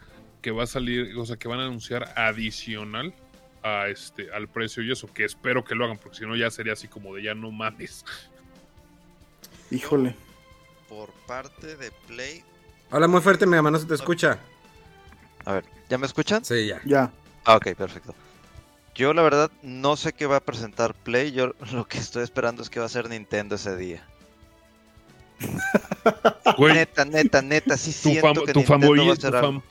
que 0.42 0.50
va 0.50 0.64
a 0.64 0.68
salir? 0.68 1.16
O 1.18 1.26
sea, 1.26 1.38
que 1.38 1.48
van 1.48 1.60
a 1.60 1.66
anunciar 1.66 2.14
adicional 2.16 3.14
a 3.62 3.90
este 3.90 4.32
al 4.32 4.48
precio 4.48 4.82
y 4.82 4.92
eso. 4.92 5.14
Que 5.14 5.24
espero 5.24 5.64
que 5.64 5.76
lo 5.76 5.86
hagan, 5.86 6.00
porque 6.00 6.18
si 6.18 6.26
no 6.26 6.36
ya 6.36 6.50
sería 6.50 6.74
así 6.74 6.88
como 6.88 7.14
de 7.14 7.22
ya 7.22 7.36
no 7.36 7.52
mames. 7.52 8.06
Híjole. 9.72 10.16
Por 10.90 11.10
parte 11.28 11.76
de 11.76 11.92
Play. 12.08 12.44
Habla 12.92 13.08
muy 13.08 13.22
fuerte, 13.22 13.46
mi 13.46 13.56
mamá 13.56 13.72
no 13.72 13.80
se 13.80 13.86
te 13.86 13.94
escucha. 13.96 14.40
A 15.46 15.54
ver, 15.54 15.66
¿ya 15.90 15.98
me 15.98 16.06
escuchan? 16.06 16.44
Sí, 16.46 16.68
ya. 16.68 16.82
Ya. 16.86 17.12
Ah, 17.46 17.56
ok, 17.58 17.74
perfecto. 17.76 18.14
Yo 18.96 19.14
la 19.14 19.22
verdad 19.22 19.52
no 19.62 19.96
sé 19.96 20.14
qué 20.14 20.26
va 20.26 20.38
a 20.38 20.42
presentar 20.42 20.94
Play. 20.94 21.32
Yo 21.32 21.54
lo 21.74 21.86
que 21.88 21.98
estoy 21.98 22.24
esperando 22.24 22.62
es 22.64 22.70
que 22.70 22.80
va 22.80 22.86
a 22.86 22.90
ser 22.90 23.10
Nintendo 23.10 23.56
ese 23.56 23.76
día. 23.76 24.04
Güey, 26.58 26.74
Neta, 26.74 27.06
neta, 27.06 27.42
neta, 27.42 27.78
sí 27.78 27.92
tu, 27.92 28.10
siento 28.10 28.28
fam- 28.42 28.46
que 28.46 28.54
tu, 28.54 28.60
Nintendo 28.60 28.88
fanboy- 28.88 29.08
va 29.08 29.14
a 29.14 29.16
tu 29.18 29.28
fam- 29.48 29.62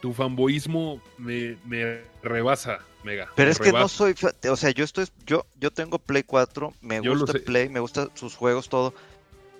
tu 0.00 0.12
fanboyismo 0.12 1.00
me, 1.18 1.56
me 1.64 2.02
rebasa, 2.22 2.78
mega. 3.02 3.28
Pero 3.34 3.46
me 3.46 3.52
es 3.52 3.58
que 3.58 3.72
no 3.72 3.88
soy, 3.88 4.14
o 4.48 4.56
sea, 4.56 4.70
yo 4.70 4.84
estoy, 4.84 5.06
yo, 5.26 5.44
yo 5.58 5.72
tengo 5.72 5.98
Play 5.98 6.22
4, 6.22 6.72
me 6.82 7.02
Yo 7.02 7.16
gusta. 7.18 7.32
Play, 7.44 7.68
me 7.68 7.80
gustan 7.80 8.10
sus 8.14 8.36
juegos, 8.36 8.68
todo, 8.68 8.94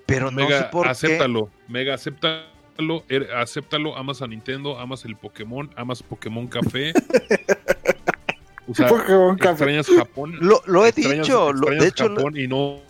pero 0.06 0.30
no 0.30 0.42
Mega, 0.44 0.58
sé 0.58 0.64
por 0.70 0.88
acéptalo, 0.88 1.50
Mega, 1.68 1.94
acéptalo, 1.94 3.04
er- 3.08 3.30
acéptalo, 3.34 3.96
amas 3.96 4.22
a 4.22 4.26
Nintendo, 4.26 4.78
amas 4.78 5.04
el 5.04 5.16
Pokémon, 5.16 5.70
amas 5.76 6.02
Pokémon 6.02 6.46
Café. 6.46 6.92
O 8.68 8.74
sea, 8.74 8.88
Pokémon 8.88 9.36
Café. 9.36 9.82
Japón. 9.82 10.36
Lo, 10.40 10.60
lo 10.66 10.84
he 10.84 10.88
extrañas- 10.90 11.26
dicho, 11.26 11.50
extrañas 11.50 11.82
de 11.82 11.88
hecho, 11.88 12.08
lo- 12.08 12.36
y 12.36 12.48
no. 12.48 12.80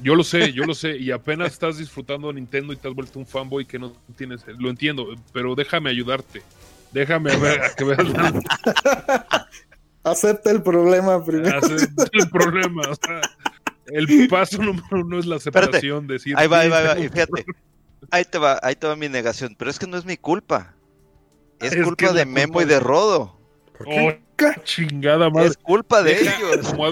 Yo 0.00 0.16
lo 0.16 0.24
sé, 0.24 0.52
yo 0.52 0.64
lo 0.64 0.74
sé, 0.74 0.96
y 0.96 1.12
apenas 1.12 1.52
estás 1.52 1.78
disfrutando 1.78 2.26
de 2.28 2.34
Nintendo 2.34 2.72
y 2.72 2.76
te 2.76 2.88
has 2.88 2.94
vuelto 2.94 3.20
un 3.20 3.26
fanboy 3.26 3.64
que 3.64 3.78
no 3.78 3.92
tienes. 4.16 4.44
Lo 4.58 4.68
entiendo, 4.68 5.06
pero 5.32 5.54
déjame 5.54 5.90
ayudarte. 5.90 6.42
Déjame 6.90 7.34
ver 7.36 7.62
a 7.62 7.74
que 7.74 7.84
veas 7.84 7.98
Acepta 10.04 10.50
el 10.50 10.62
problema 10.62 11.24
primero. 11.24 11.58
hacer 11.58 11.88
el 12.12 12.28
problema. 12.30 12.82
o 12.90 12.94
sea, 12.96 13.20
el 13.92 14.28
paso 14.28 14.62
número 14.62 14.86
uno 15.04 15.18
es 15.18 15.26
la 15.26 15.36
aceptación. 15.36 16.06
Decir, 16.06 16.34
ahí 16.36 16.46
va, 16.46 16.60
ahí 16.60 16.68
va, 16.68 16.78
ahí 16.78 16.86
va, 16.86 16.96
"Sí, 16.96 17.02
y 17.04 17.08
fíjate, 17.08 17.44
ahí 18.10 18.24
te 18.24 18.38
va, 18.38 18.58
ahí 18.62 18.74
te 18.74 18.86
va 18.86 18.96
mi 18.96 19.08
negación, 19.08 19.54
pero 19.58 19.70
es 19.70 19.78
que 19.78 19.86
no 19.86 19.96
es 19.96 20.04
mi 20.04 20.16
culpa. 20.16 20.74
Es, 21.60 21.76
culpa 21.82 22.12
de 22.12 22.26
Memo 22.26 22.54
culpa 22.54 22.66
y 22.66 22.68
de 22.68 22.80
Rodo. 22.80 23.38
Oh, 23.86 24.12
chingada 24.64 25.30
madre. 25.30 25.48
Es 25.48 25.56
culpa 25.56 26.02
de 26.02 26.20
ellos. 26.20 26.68
como 26.68 26.90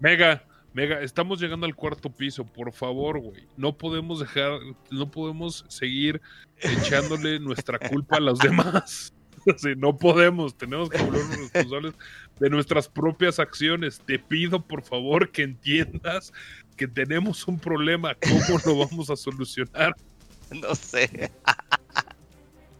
Mega, 0.00 0.44
Mega, 0.72 1.00
estamos 1.00 1.40
llegando 1.40 1.66
al 1.66 1.74
cuarto 1.74 2.10
piso, 2.10 2.44
por 2.44 2.72
favor, 2.72 3.18
güey. 3.18 3.46
No 3.56 3.76
podemos 3.76 4.20
dejar, 4.20 4.60
no 4.90 5.10
podemos 5.10 5.64
seguir 5.68 6.20
echándole 6.58 7.40
nuestra 7.40 7.78
culpa 7.78 8.16
a 8.16 8.20
los 8.20 8.38
demás. 8.38 9.12
No 9.76 9.96
podemos, 9.96 10.56
tenemos 10.56 10.90
que 10.90 10.98
volvernos 10.98 11.38
responsables 11.52 11.94
de 12.38 12.50
nuestras 12.50 12.88
propias 12.88 13.38
acciones. 13.38 14.00
Te 14.06 14.18
pido, 14.18 14.60
por 14.60 14.82
favor, 14.82 15.30
que 15.30 15.42
entiendas 15.42 16.32
que 16.76 16.88
tenemos 16.88 17.46
un 17.48 17.58
problema. 17.58 18.14
¿Cómo 18.14 18.60
lo 18.64 18.86
vamos 18.86 19.10
a 19.10 19.16
solucionar? 19.16 19.94
No 20.50 20.74
sé. 20.74 21.30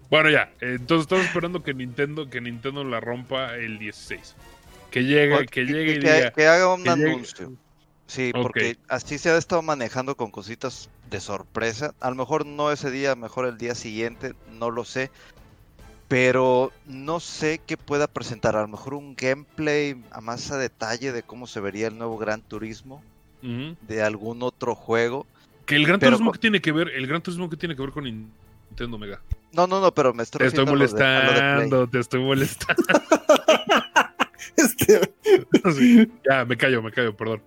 Bueno, 0.09 0.31
ya. 0.31 0.51
Entonces 0.62 1.03
estamos 1.03 1.27
esperando 1.27 1.62
que 1.62 1.74
Nintendo, 1.74 2.31
que 2.31 2.40
Nintendo 2.40 2.82
la 2.82 2.99
rompa 2.99 3.57
el 3.57 3.78
16. 3.78 4.36
Que 4.90 5.05
llegue, 5.05 5.45
que 5.45 5.66
llegue 5.66 5.97
y 5.97 6.01
que, 6.01 6.15
diga. 6.15 6.31
que 6.31 6.47
haga 6.47 6.73
un 6.73 6.89
anuncio. 6.89 7.53
Sí, 8.07 8.32
porque 8.32 8.78
así 8.89 9.19
se 9.19 9.28
ha 9.28 9.36
estado 9.36 9.61
manejando 9.61 10.16
con 10.16 10.31
cositas 10.31 10.89
de 11.11 11.20
sorpresa. 11.20 11.95
A 12.01 12.09
lo 12.09 12.16
mejor 12.16 12.47
no 12.47 12.73
ese 12.73 12.90
día, 12.90 13.15
mejor 13.15 13.45
el 13.45 13.59
día 13.59 13.74
siguiente, 13.74 14.35
no 14.51 14.70
lo 14.70 14.86
sé. 14.86 15.11
Pero 16.09 16.73
no 16.87 17.21
sé 17.21 17.61
qué 17.67 17.77
pueda 17.77 18.07
presentar. 18.07 18.57
A 18.57 18.63
lo 18.63 18.69
mejor 18.69 18.95
un 18.95 19.15
gameplay 19.15 19.95
a 20.11 20.21
más 20.23 20.51
a 20.51 20.57
detalle 20.57 21.13
de 21.13 21.23
cómo 21.23 21.47
se 21.47 21.61
vería 21.61 21.87
el 21.89 21.99
nuevo 21.99 22.17
Gran 22.19 22.41
Turismo 22.43 23.03
de 23.43 24.03
algún 24.03 24.43
otro 24.43 24.75
juego. 24.75 25.27
Que 25.67 25.77
el 25.77 25.87
Gran 25.87 26.01
Pero 26.01 26.13
Turismo 26.13 26.31
con- 26.31 26.33
que 26.33 26.39
tiene 26.41 26.61
que 26.63 26.73
ver, 26.73 26.89
el 26.89 27.07
Gran 27.07 27.23
Turismo 27.23 27.49
que 27.51 27.57
tiene 27.57 27.77
que 27.77 27.83
ver 27.83 27.91
con 27.93 28.05
Nintendo 28.05 28.97
Mega. 28.99 29.21
No, 29.53 29.67
no, 29.67 29.81
no, 29.81 29.93
pero 29.93 30.13
me 30.15 30.23
estoy 30.23 30.49
Te 30.51 30.57
lo 30.57 30.65
de- 30.65 30.71
molestando, 30.71 31.87
te 31.89 31.99
estoy 32.01 32.21
molestando. 32.23 32.83
Es 34.57 34.75
que 34.75 35.13
Sí, 35.77 36.11
Ya, 36.29 36.45
me 36.45 36.57
callo, 36.57 36.83
me 36.83 36.91
callo, 36.91 37.17
perdón. 37.17 37.43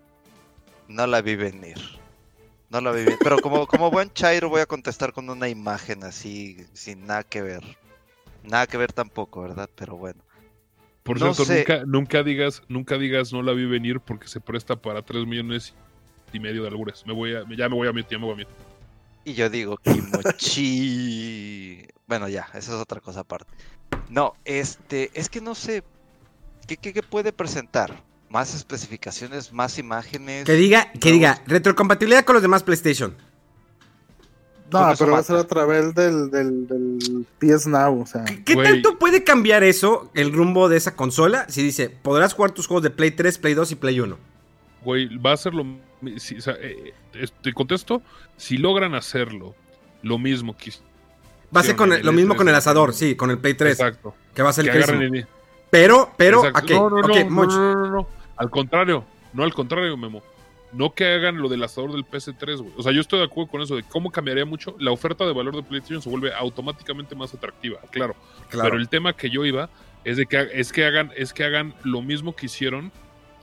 No 0.87 1.07
la 1.07 1.21
vi 1.21 1.35
venir. 1.35 1.77
No 2.69 2.79
la 2.79 2.91
vi 2.91 3.03
venir. 3.03 3.19
Pero 3.21 3.39
como, 3.39 3.65
como 3.67 3.91
buen 3.91 4.11
Chairo 4.13 4.49
voy 4.49 4.61
a 4.61 4.65
contestar 4.65 5.11
con 5.11 5.29
una 5.29 5.49
imagen 5.49 6.03
así, 6.03 6.57
sin 6.73 7.05
nada 7.07 7.23
que 7.23 7.41
ver. 7.41 7.63
Nada 8.43 8.67
que 8.67 8.77
ver 8.77 8.91
tampoco, 8.93 9.41
¿verdad? 9.41 9.69
Pero 9.75 9.97
bueno. 9.97 10.23
Por 11.03 11.19
No 11.19 11.33
cierto, 11.33 11.45
sé. 11.45 11.57
nunca, 11.59 11.83
nunca 11.85 12.23
digas, 12.23 12.61
nunca 12.67 12.97
digas 12.97 13.33
no 13.33 13.41
la 13.41 13.53
vi 13.53 13.65
venir 13.65 13.99
porque 13.99 14.27
se 14.27 14.39
presta 14.39 14.75
para 14.75 15.01
3 15.01 15.25
millones 15.25 15.73
y 16.31 16.39
medio 16.39 16.61
de 16.61 16.67
albures. 16.69 17.05
Me 17.07 17.13
voy 17.13 17.33
a, 17.35 17.43
ya 17.57 17.67
me 17.69 17.75
voy 17.75 17.87
a 17.87 17.93
mi 17.93 18.03
ya 18.09 18.17
me 18.19 18.25
voy 18.25 18.33
a 18.33 18.37
mi. 18.37 18.43
Y 19.25 19.33
yo 19.33 19.49
digo 19.49 19.77
Kimochi. 20.51 21.87
bueno, 22.07 22.27
ya, 22.29 22.47
esa 22.53 22.75
es 22.75 22.79
otra 22.81 22.99
cosa 22.99 23.21
aparte. 23.21 23.51
No, 24.09 24.33
este, 24.45 25.11
es 25.13 25.29
que 25.29 25.41
no 25.41 25.55
sé. 25.55 25.83
¿Qué, 26.67 26.77
qué, 26.77 26.93
qué 26.93 27.03
puede 27.03 27.33
presentar? 27.33 28.03
Más 28.29 28.53
especificaciones, 28.55 29.51
más 29.51 29.77
imágenes. 29.77 30.45
Que 30.45 30.53
diga, 30.53 30.91
que 30.93 31.09
nuevos- 31.09 31.13
diga, 31.13 31.41
retrocompatibilidad 31.47 32.23
con 32.23 32.33
los 32.35 32.41
demás 32.41 32.63
PlayStation. 32.63 33.15
No, 34.71 34.93
pero 34.97 35.11
va 35.11 35.19
a 35.19 35.23
ser 35.23 35.35
a 35.37 35.43
través 35.47 35.93
del, 35.95 36.31
del, 36.31 36.67
del 36.67 37.25
PS 37.39 37.67
Now, 37.67 38.01
o 38.01 38.05
sea. 38.05 38.23
¿Qué 38.45 38.53
Güey. 38.55 38.67
tanto 38.67 38.97
puede 38.97 39.23
cambiar 39.23 39.63
eso, 39.63 40.09
el 40.13 40.31
rumbo 40.33 40.69
de 40.69 40.77
esa 40.77 40.95
consola? 40.95 41.45
Si 41.49 41.61
dice, 41.63 41.89
podrás 41.89 42.33
jugar 42.33 42.51
tus 42.51 42.67
juegos 42.67 42.83
de 42.83 42.89
Play 42.89 43.11
3, 43.11 43.37
Play 43.37 43.53
2 43.53 43.71
y 43.71 43.75
Play 43.75 43.99
1. 43.99 44.17
Güey, 44.83 45.17
va 45.17 45.33
a 45.33 45.37
ser 45.37 45.53
lo. 45.53 45.65
si- 46.17 46.37
o 46.37 46.41
sea, 46.41 46.53
eh, 46.59 46.93
eh, 47.13 47.27
te 47.41 47.53
contesto, 47.53 48.01
si 48.37 48.57
logran 48.57 48.95
hacerlo, 48.95 49.53
lo 50.01 50.17
mismo 50.17 50.55
que. 50.57 50.71
Va 51.55 51.59
a 51.61 51.63
ser 51.63 51.75
con 51.75 51.91
el- 51.93 52.05
lo 52.05 52.13
mismo 52.13 52.35
con 52.35 52.47
el 52.47 52.55
E3, 52.55 52.57
asador, 52.57 52.93
sí, 52.93 53.15
con 53.15 53.29
el 53.29 53.37
Play 53.37 53.53
3, 53.55 53.73
Exacto. 53.73 54.15
que 54.33 54.41
va 54.41 54.49
a 54.49 54.53
ser 54.53 54.65
Que 54.65 54.77
el- 54.77 55.27
Pero, 55.69 56.11
pero, 56.17 56.45
Exacto. 56.45 56.65
ok, 56.85 56.91
no, 56.91 57.01
no, 57.01 57.07
ok, 57.07 57.17
no, 57.25 57.29
Monch. 57.29 57.51
no, 57.51 57.73
no, 57.73 57.75
no, 57.75 57.91
no. 57.91 58.07
Al 58.37 58.49
contrario, 58.49 59.03
no 59.33 59.43
al 59.43 59.53
contrario, 59.53 59.95
Memo. 59.97 60.21
No 60.73 60.93
que 60.93 61.05
hagan 61.05 61.37
lo 61.37 61.49
del 61.49 61.63
asador 61.63 61.91
del 61.91 62.05
PS3, 62.05 62.57
güey. 62.61 62.73
O 62.77 62.83
sea, 62.83 62.91
yo 62.93 63.01
estoy 63.01 63.19
de 63.19 63.25
acuerdo 63.25 63.51
con 63.51 63.61
eso 63.61 63.75
de 63.75 63.83
cómo 63.83 64.09
cambiaría 64.11 64.45
mucho. 64.45 64.75
La 64.79 64.91
oferta 64.91 65.25
de 65.25 65.33
valor 65.33 65.55
de 65.55 65.63
PlayStation 65.63 66.01
se 66.01 66.09
vuelve 66.09 66.33
automáticamente 66.33 67.13
más 67.15 67.33
atractiva, 67.33 67.79
claro. 67.91 68.15
Claro. 68.49 68.69
Pero 68.69 68.81
el 68.81 68.87
tema 68.89 69.13
que 69.13 69.29
yo 69.29 69.43
iba 69.45 69.69
es 70.05 70.17
de 70.17 70.25
que 70.25 70.47
es 70.53 70.71
que 70.71 70.85
hagan 70.85 71.11
es 71.15 71.33
que 71.33 71.43
hagan 71.43 71.73
lo 71.83 72.01
mismo 72.01 72.35
que 72.35 72.45
hicieron 72.45 72.91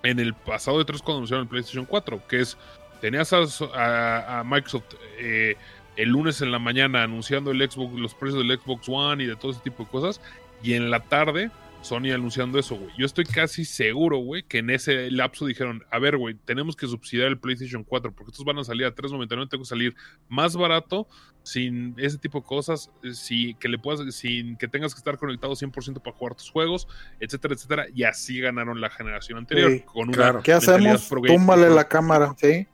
en 0.02 0.18
el 0.20 0.32
pasado 0.34 0.78
de 0.78 0.84
3 0.84 1.02
cuando 1.02 1.18
anunciaron 1.18 1.42
el 1.44 1.48
PlayStation 1.48 1.84
4, 1.84 2.22
que 2.28 2.40
es 2.40 2.56
tenías 3.00 3.32
a, 3.32 3.38
a- 3.74 4.40
a 4.40 4.44
Microsoft 4.44 4.84
eh, 5.18 5.56
el 5.96 6.09
lunes 6.10 6.40
en 6.42 6.50
la 6.52 6.59
mañana 6.59 7.02
anunciando 7.02 7.50
el 7.50 7.70
Xbox, 7.70 7.98
los 7.98 8.14
precios 8.14 8.46
del 8.46 8.59
Xbox 8.59 8.88
One 8.88 9.22
y 9.24 9.26
de 9.26 9.36
todo 9.36 9.50
ese 9.52 9.60
tipo 9.60 9.84
de 9.84 9.90
cosas, 9.90 10.20
y 10.62 10.74
en 10.74 10.90
la 10.90 11.00
tarde 11.00 11.50
Sony 11.80 12.12
anunciando 12.12 12.59
eso, 12.59 12.76
güey. 12.76 12.90
Yo 12.98 13.06
estoy 13.06 13.24
casi 13.24 13.64
seguro, 13.64 14.18
güey, 14.18 14.42
que 14.42 14.59
en 14.59 14.70
ese 14.70 15.10
lapso 15.10 15.46
dijeron, 15.46 15.84
a 15.90 15.98
ver, 15.98 16.16
güey, 16.16 16.34
tenemos 16.34 16.76
que 16.76 16.86
subsidiar 16.86 17.28
el 17.28 17.38
PlayStation 17.38 17.84
4 17.84 18.12
porque 18.12 18.30
estos 18.30 18.44
van 18.44 18.59
a 18.59 18.64
salir 18.64 18.86
a 18.86 18.94
3.99, 18.94 19.48
tengo 19.48 19.62
que 19.62 19.68
salir 19.68 19.94
más 20.28 20.56
barato 20.56 21.06
sin 21.42 21.94
ese 21.96 22.18
tipo 22.18 22.40
de 22.40 22.46
cosas, 22.46 22.90
si, 23.12 23.55
que 23.55 23.68
le 23.68 23.78
puedas, 23.78 24.14
sin 24.14 24.56
que 24.56 24.68
tengas 24.68 24.94
que 24.94 24.98
estar 24.98 25.16
conectado 25.16 25.55
100% 25.55 26.02
para 26.02 26.16
jugar 26.16 26.34
tus 26.34 26.50
juegos, 26.50 26.88
etcétera, 27.20 27.55
etcétera. 27.55 27.86
Y 27.94 28.02
así 28.02 28.40
ganaron 28.40 28.80
la 28.80 28.90
generación 28.90 29.38
anterior. 29.38 29.70
Sí, 29.70 29.80
con 29.80 30.09
una 30.09 30.16
claro. 30.16 30.42
¿Qué 30.42 30.52
hacemos? 30.52 31.09
Túmbale 31.09 31.70
la 31.70 31.88
cámara, 31.88 32.34
¿sí? 32.36 32.66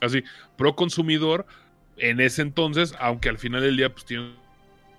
Así, 0.00 0.22
pro 0.56 0.76
consumidor 0.76 1.46
en 1.96 2.20
ese 2.20 2.42
entonces, 2.42 2.94
aunque 2.98 3.28
al 3.28 3.38
final 3.38 3.62
del 3.62 3.76
día 3.76 3.92
pues 3.92 4.04
tienen 4.04 4.34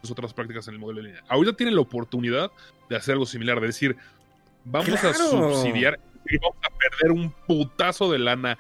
otras 0.10 0.34
prácticas 0.34 0.68
en 0.68 0.76
el 0.76 0.80
modelo 0.80 1.02
de 1.02 1.08
línea. 1.10 1.24
Ahorita 1.28 1.56
tienen 1.56 1.76
la 1.76 1.82
oportunidad 1.82 2.52
de 2.90 2.96
hacer 2.96 3.14
algo 3.14 3.26
similar, 3.26 3.60
de 3.60 3.68
decir, 3.68 3.96
vamos 4.66 5.04
a 5.04 5.14
subsidiar 5.14 6.00
y 6.30 6.38
vamos 6.38 6.58
a 6.64 6.70
perder 6.70 7.12
un 7.12 7.32
putazo 7.48 8.12
de 8.12 8.20
lana 8.20 8.58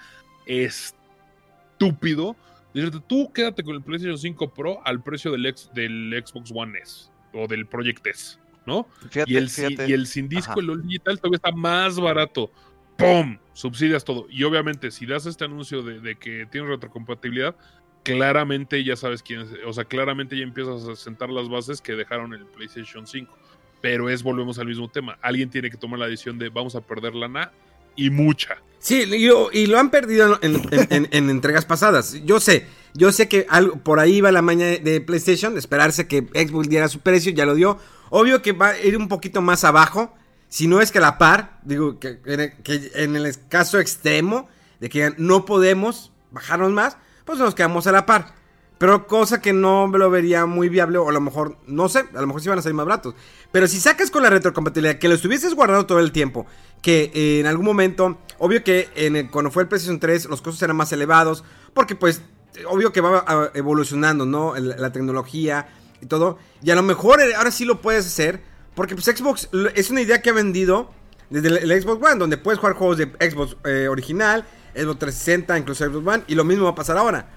estúpido. 1.77 2.35
Decirte, 2.73 2.99
tú 3.07 3.31
quédate 3.33 3.63
con 3.63 3.75
el 3.75 3.81
PlayStation 3.81 4.17
5 4.17 4.53
Pro 4.53 4.79
al 4.85 5.01
precio 5.01 5.31
del, 5.31 5.45
ex- 5.45 5.71
del 5.73 6.23
Xbox 6.25 6.51
One 6.53 6.77
S 6.79 7.09
o 7.33 7.47
del 7.47 7.65
Project 7.65 8.05
S, 8.07 8.37
¿no? 8.65 8.87
Fíjate, 9.09 9.31
y, 9.31 9.37
el, 9.37 9.49
fíjate. 9.49 9.89
y 9.89 9.93
el 9.93 10.05
sin 10.07 10.29
disco, 10.29 10.51
Ajá. 10.51 10.59
el 10.61 10.81
digital, 10.83 11.17
todavía 11.19 11.37
está 11.37 11.51
más 11.51 11.99
barato. 11.99 12.51
¡Pum! 12.97 13.37
Subsidias 13.53 14.03
todo. 14.03 14.27
Y 14.29 14.43
obviamente, 14.43 14.91
si 14.91 15.05
das 15.05 15.25
este 15.25 15.45
anuncio 15.45 15.81
de, 15.81 15.99
de 15.99 16.15
que 16.17 16.45
tiene 16.51 16.67
retrocompatibilidad, 16.67 17.55
claramente 18.03 18.83
ya 18.83 18.95
sabes 18.95 19.21
quién 19.23 19.41
es. 19.41 19.49
O 19.65 19.73
sea, 19.73 19.85
claramente 19.85 20.37
ya 20.37 20.43
empiezas 20.43 20.87
a 20.87 20.95
sentar 20.95 21.29
las 21.29 21.49
bases 21.49 21.81
que 21.81 21.93
dejaron 21.93 22.33
el 22.33 22.45
PlayStation 22.45 23.05
5. 23.07 23.33
Pero 23.81 24.09
es, 24.09 24.23
volvemos 24.23 24.59
al 24.59 24.67
mismo 24.67 24.89
tema. 24.89 25.17
Alguien 25.21 25.49
tiene 25.49 25.69
que 25.69 25.77
tomar 25.77 25.99
la 25.99 26.07
decisión 26.07 26.37
de 26.37 26.49
vamos 26.49 26.75
a 26.75 26.81
perder 26.81 27.15
lana 27.15 27.51
y 27.95 28.09
mucha. 28.09 28.57
Sí, 28.79 29.03
y 29.51 29.65
lo, 29.67 29.79
han 29.79 29.89
perdido 29.89 30.39
en, 30.41 30.55
en- 30.71 30.87
en- 30.89 31.07
en 31.11 31.29
entregas 31.29 31.65
pasadas. 31.65 32.13
Yo 32.25 32.39
sé, 32.39 32.65
yo 32.93 33.11
sé 33.11 33.27
que 33.27 33.45
algo, 33.49 33.75
por 33.77 33.99
ahí 33.99 34.21
va 34.21 34.31
la 34.31 34.41
maña 34.41 34.65
de, 34.67 35.01
PlayStation, 35.01 35.57
esperarse 35.57 36.07
que 36.07 36.21
Xbox 36.33 36.69
diera 36.69 36.87
su 36.87 36.99
precio, 37.01 37.31
ya 37.33 37.45
lo 37.45 37.55
dio. 37.55 37.77
Obvio 38.09 38.41
que 38.41 38.53
va 38.53 38.69
a 38.69 38.79
ir 38.79 38.95
un 38.97 39.07
poquito 39.09 39.41
más 39.41 39.63
abajo, 39.65 40.15
si 40.47 40.67
no 40.67 40.81
es 40.81 40.91
que 40.91 40.97
a 40.99 41.01
la 41.01 41.17
par, 41.17 41.59
digo, 41.63 41.99
que, 41.99 42.19
que 42.21 42.91
en 42.95 43.15
el 43.17 43.33
caso 43.49 43.79
extremo 43.79 44.47
de 44.79 44.89
que 44.89 45.13
no 45.17 45.45
podemos 45.45 46.11
bajarnos 46.31 46.71
más, 46.71 46.97
pues 47.29 47.39
nos 47.39 47.55
quedamos 47.55 47.85
a 47.87 47.91
la 47.91 48.05
par. 48.05 48.33
Pero 48.79 49.07
cosa 49.07 49.41
que 49.41 49.51
no 49.51 49.87
me 49.87 49.97
lo 49.99 50.09
vería 50.09 50.45
muy 50.45 50.69
viable, 50.69 50.97
o 50.97 51.09
a 51.09 51.11
lo 51.11 51.19
mejor, 51.19 51.57
no 51.67 51.89
sé, 51.89 52.05
a 52.15 52.21
lo 52.21 52.27
mejor 52.27 52.41
sí 52.41 52.47
van 52.49 52.59
a 52.59 52.61
salir 52.61 52.75
más 52.75 52.85
baratos. 52.85 53.13
Pero 53.51 53.67
si 53.67 53.79
sacas 53.79 54.09
con 54.09 54.23
la 54.23 54.29
retrocompatibilidad, 54.29 54.97
que 54.99 55.09
lo 55.09 55.15
estuvieses 55.15 55.53
guardando 55.53 55.85
todo 55.85 55.99
el 55.99 56.11
tiempo, 56.13 56.45
que 56.81 57.11
eh, 57.13 57.39
en 57.41 57.45
algún 57.45 57.65
momento, 57.65 58.17
obvio 58.37 58.63
que 58.63 58.87
en 58.95 59.15
el- 59.17 59.29
cuando 59.29 59.51
fue 59.51 59.63
el 59.63 59.67
PlayStation 59.69 59.99
3 59.99 60.25
los 60.25 60.41
costos 60.41 60.61
eran 60.63 60.77
más 60.77 60.91
elevados, 60.93 61.43
porque 61.73 61.95
pues, 61.95 62.21
obvio 62.67 62.93
que 62.93 63.01
va 63.01 63.51
evolucionando, 63.53 64.25
¿no? 64.25 64.55
La 64.57 64.91
tecnología 64.93 65.67
y 66.01 66.05
todo. 66.05 66.37
Y 66.63 66.71
a 66.71 66.75
lo 66.75 66.81
mejor 66.83 67.19
eh, 67.21 67.35
ahora 67.35 67.51
sí 67.51 67.65
lo 67.65 67.81
puedes 67.81 68.05
hacer, 68.07 68.41
porque 68.75 68.95
pues 68.95 69.05
Xbox 69.05 69.49
es 69.75 69.89
una 69.91 70.01
idea 70.01 70.21
que 70.21 70.29
ha 70.29 70.33
vendido 70.33 70.89
desde 71.29 71.49
el, 71.49 71.69
el 71.69 71.81
Xbox 71.81 72.01
One, 72.11 72.17
donde 72.17 72.37
puedes 72.37 72.59
jugar 72.59 72.75
juegos 72.75 72.97
de 72.97 73.05
Xbox 73.29 73.57
eh, 73.65 73.87
original, 73.89 74.45
Xbox 74.79 74.99
360, 74.99 75.57
incluso 75.57 75.85
Xbox 75.85 76.07
One, 76.07 76.23
y 76.27 76.35
lo 76.35 76.43
mismo 76.43 76.65
va 76.65 76.71
a 76.71 76.75
pasar 76.75 76.97
ahora. 76.97 77.27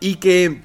Y 0.00 0.16
que, 0.16 0.62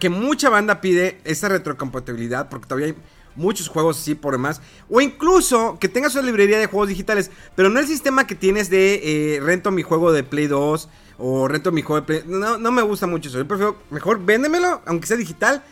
que 0.00 0.08
mucha 0.08 0.48
banda 0.48 0.80
pide 0.80 1.20
esa 1.24 1.48
retrocompatibilidad 1.48 2.48
porque 2.48 2.66
todavía 2.66 2.88
hay 2.88 2.96
muchos 3.36 3.68
juegos 3.68 3.98
así 4.00 4.14
por 4.14 4.32
demás. 4.32 4.60
O 4.90 5.00
incluso 5.00 5.78
que 5.78 5.88
tengas 5.88 6.14
una 6.14 6.24
librería 6.24 6.58
de 6.58 6.66
juegos 6.66 6.88
digitales, 6.88 7.30
pero 7.54 7.70
no 7.70 7.80
el 7.80 7.86
sistema 7.86 8.26
que 8.26 8.34
tienes 8.34 8.70
de 8.70 9.36
eh, 9.36 9.40
rento 9.40 9.70
mi 9.70 9.82
juego 9.82 10.12
de 10.12 10.24
Play 10.24 10.46
2 10.46 10.88
o 11.18 11.48
rento 11.48 11.72
mi 11.72 11.82
juego 11.82 12.00
de 12.00 12.06
Play. 12.06 12.22
No, 12.26 12.58
no 12.58 12.72
me 12.72 12.82
gusta 12.82 13.06
mucho 13.06 13.28
eso. 13.28 13.38
Yo 13.38 13.48
prefiero, 13.48 13.78
mejor 13.90 14.24
véndemelo, 14.24 14.82
aunque 14.86 15.06
sea 15.06 15.16
digital, 15.16 15.62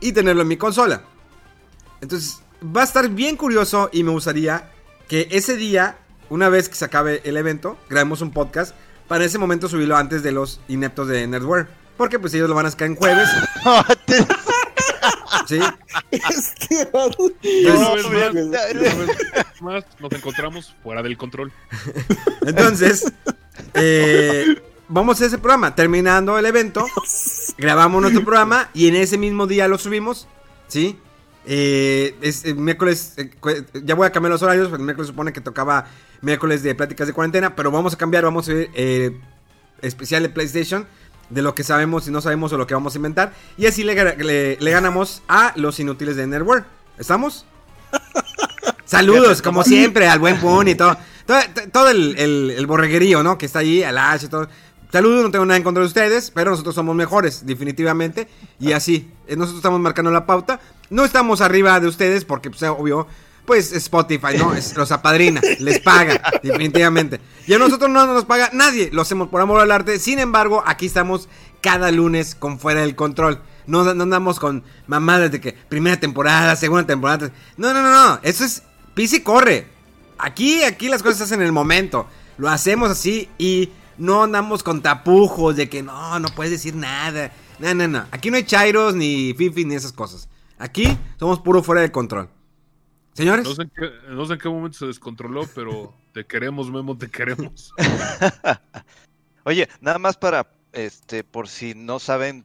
y 0.00 0.12
tenerlo 0.12 0.42
en 0.42 0.48
mi 0.48 0.56
consola. 0.56 1.02
Entonces, 2.00 2.40
va 2.64 2.82
a 2.82 2.84
estar 2.84 3.08
bien 3.08 3.36
curioso 3.36 3.90
y 3.92 4.02
me 4.04 4.10
gustaría 4.10 4.70
que 5.08 5.28
ese 5.30 5.56
día, 5.56 5.98
una 6.34 6.48
vez 6.48 6.68
que 6.68 6.74
se 6.74 6.84
acabe 6.84 7.22
el 7.22 7.36
evento, 7.36 7.78
grabemos 7.88 8.20
un 8.20 8.32
podcast 8.32 8.74
para 9.06 9.24
ese 9.24 9.38
momento 9.38 9.68
subirlo 9.68 9.96
antes 9.96 10.24
de 10.24 10.32
los 10.32 10.60
ineptos 10.66 11.06
de 11.06 11.24
Nerdware. 11.28 11.68
Porque 11.96 12.18
pues 12.18 12.34
ellos 12.34 12.48
lo 12.48 12.56
van 12.56 12.66
a 12.66 12.72
sacar 12.72 12.88
en 12.88 12.96
jueves. 12.96 13.28
¿Sí? 15.46 15.60
Este, 16.10 16.88
No, 16.92 17.08
más, 19.60 19.60
más 19.60 19.84
nos 20.00 20.12
encontramos 20.12 20.74
fuera 20.82 21.04
del 21.04 21.16
control. 21.16 21.52
Entonces, 22.46 23.12
eh, 23.74 24.60
vamos 24.88 25.20
a 25.20 25.26
ese 25.26 25.38
programa. 25.38 25.76
Terminando 25.76 26.36
el 26.36 26.46
evento, 26.46 26.84
grabamos 27.58 28.02
nuestro 28.02 28.24
programa 28.24 28.70
y 28.74 28.88
en 28.88 28.96
ese 28.96 29.18
mismo 29.18 29.46
día 29.46 29.68
lo 29.68 29.78
subimos. 29.78 30.26
¿Sí? 30.66 30.98
Eh, 31.46 32.14
es 32.22 32.44
eh, 32.44 32.54
miércoles, 32.54 33.14
eh, 33.18 33.30
ya 33.84 33.94
voy 33.94 34.06
a 34.06 34.12
cambiar 34.12 34.32
los 34.32 34.42
horarios, 34.42 34.68
porque 34.68 34.80
el 34.82 34.86
miércoles 34.86 35.08
supone 35.08 35.32
que 35.32 35.40
tocaba 35.40 35.86
miércoles 36.22 36.62
de 36.62 36.74
pláticas 36.74 37.06
de 37.06 37.12
cuarentena, 37.12 37.54
pero 37.54 37.70
vamos 37.70 37.92
a 37.94 37.98
cambiar, 37.98 38.24
vamos 38.24 38.48
a 38.48 38.54
ver 38.54 38.70
eh, 38.74 39.18
especial 39.82 40.22
de 40.22 40.30
PlayStation, 40.30 40.86
de 41.30 41.42
lo 41.42 41.54
que 41.54 41.64
sabemos 41.64 42.08
y 42.08 42.10
no 42.10 42.20
sabemos 42.20 42.52
o 42.52 42.58
lo 42.58 42.66
que 42.66 42.74
vamos 42.74 42.94
a 42.94 42.98
inventar, 42.98 43.32
y 43.58 43.66
así 43.66 43.84
le, 43.84 43.94
ga- 43.94 44.16
le- 44.16 44.56
le 44.58 44.70
ganamos 44.70 45.22
a 45.28 45.52
los 45.56 45.78
inútiles 45.80 46.16
de 46.16 46.26
Nerdware. 46.26 46.64
¿Estamos? 46.98 47.44
Saludos, 48.84 49.42
como 49.42 49.62
siempre, 49.64 50.06
al 50.08 50.18
buen 50.18 50.38
Pun 50.40 50.68
y 50.68 50.74
todo. 50.74 50.96
Todo, 51.26 51.38
todo 51.72 51.88
el, 51.90 52.16
el, 52.18 52.50
el 52.56 52.66
borreguerío, 52.66 53.22
¿no? 53.22 53.38
Que 53.38 53.46
está 53.46 53.60
ahí, 53.60 53.82
al 53.82 53.96
Ash 53.98 54.24
y 54.24 54.28
todo. 54.28 54.48
Saludos, 54.92 55.24
no 55.24 55.30
tengo 55.30 55.44
nada 55.46 55.56
en 55.56 55.64
contra 55.64 55.80
de 55.82 55.86
ustedes, 55.88 56.30
pero 56.30 56.50
nosotros 56.52 56.74
somos 56.74 56.94
mejores, 56.94 57.44
definitivamente. 57.46 58.28
Y 58.60 58.72
así, 58.72 59.10
nosotros 59.28 59.56
estamos 59.56 59.80
marcando 59.80 60.10
la 60.10 60.26
pauta. 60.26 60.60
No 60.90 61.04
estamos 61.04 61.40
arriba 61.40 61.78
de 61.80 61.88
ustedes 61.88 62.24
porque, 62.24 62.50
pues, 62.50 62.62
obvio, 62.62 63.06
pues 63.44 63.72
Spotify, 63.72 64.38
¿no? 64.38 64.52
Los 64.76 64.92
apadrina, 64.92 65.40
les 65.58 65.80
paga, 65.80 66.20
definitivamente. 66.42 67.20
Y 67.46 67.54
a 67.54 67.58
nosotros 67.58 67.90
no 67.90 68.06
nos 68.06 68.24
paga 68.24 68.50
nadie, 68.52 68.90
lo 68.92 69.02
hacemos 69.02 69.28
por 69.28 69.40
amor 69.40 69.60
al 69.60 69.70
arte. 69.70 69.98
Sin 69.98 70.18
embargo, 70.18 70.62
aquí 70.66 70.86
estamos 70.86 71.28
cada 71.60 71.90
lunes 71.90 72.34
con 72.34 72.58
Fuera 72.58 72.80
del 72.80 72.94
Control. 72.94 73.40
No, 73.66 73.94
no 73.94 74.02
andamos 74.02 74.38
con 74.38 74.64
mamadas 74.86 75.32
de 75.32 75.40
que 75.40 75.52
primera 75.52 75.98
temporada, 75.98 76.56
segunda 76.56 76.86
temporada. 76.86 77.30
No, 77.56 77.72
no, 77.72 77.82
no, 77.82 77.90
no. 77.90 78.20
Eso 78.22 78.44
es 78.44 78.62
pisa 78.94 79.16
y 79.16 79.20
corre. 79.20 79.66
Aquí, 80.18 80.62
aquí 80.62 80.88
las 80.88 81.02
cosas 81.02 81.18
se 81.18 81.24
hacen 81.24 81.40
en 81.40 81.46
el 81.46 81.52
momento. 81.52 82.06
Lo 82.36 82.48
hacemos 82.48 82.90
así 82.90 83.28
y 83.38 83.70
no 83.98 84.24
andamos 84.24 84.62
con 84.62 84.82
tapujos 84.82 85.56
de 85.56 85.68
que 85.68 85.82
no, 85.82 86.18
no 86.18 86.28
puedes 86.28 86.52
decir 86.52 86.74
nada. 86.74 87.32
No, 87.58 87.74
no, 87.74 87.88
no. 87.88 88.04
Aquí 88.10 88.30
no 88.30 88.36
hay 88.36 88.44
chairos, 88.44 88.94
ni 88.94 89.34
fifi, 89.34 89.64
ni 89.64 89.74
esas 89.74 89.92
cosas. 89.92 90.28
Aquí 90.58 90.96
somos 91.18 91.40
puro 91.40 91.62
fuera 91.62 91.80
de 91.80 91.90
control. 91.90 92.28
Señores, 93.14 93.44
No 93.44 93.54
sé, 93.54 93.62
en 93.62 93.70
qué, 93.70 93.90
no 94.10 94.26
sé 94.26 94.32
en 94.34 94.38
qué 94.40 94.48
momento 94.48 94.78
se 94.78 94.86
descontroló, 94.86 95.46
pero 95.54 95.94
te 96.12 96.24
queremos, 96.24 96.70
Memo, 96.70 96.96
te 96.96 97.08
queremos. 97.08 97.72
Oye, 99.44 99.68
nada 99.80 99.98
más 99.98 100.16
para, 100.16 100.48
este, 100.72 101.22
por 101.22 101.48
si 101.48 101.74
no 101.74 101.98
saben 101.98 102.44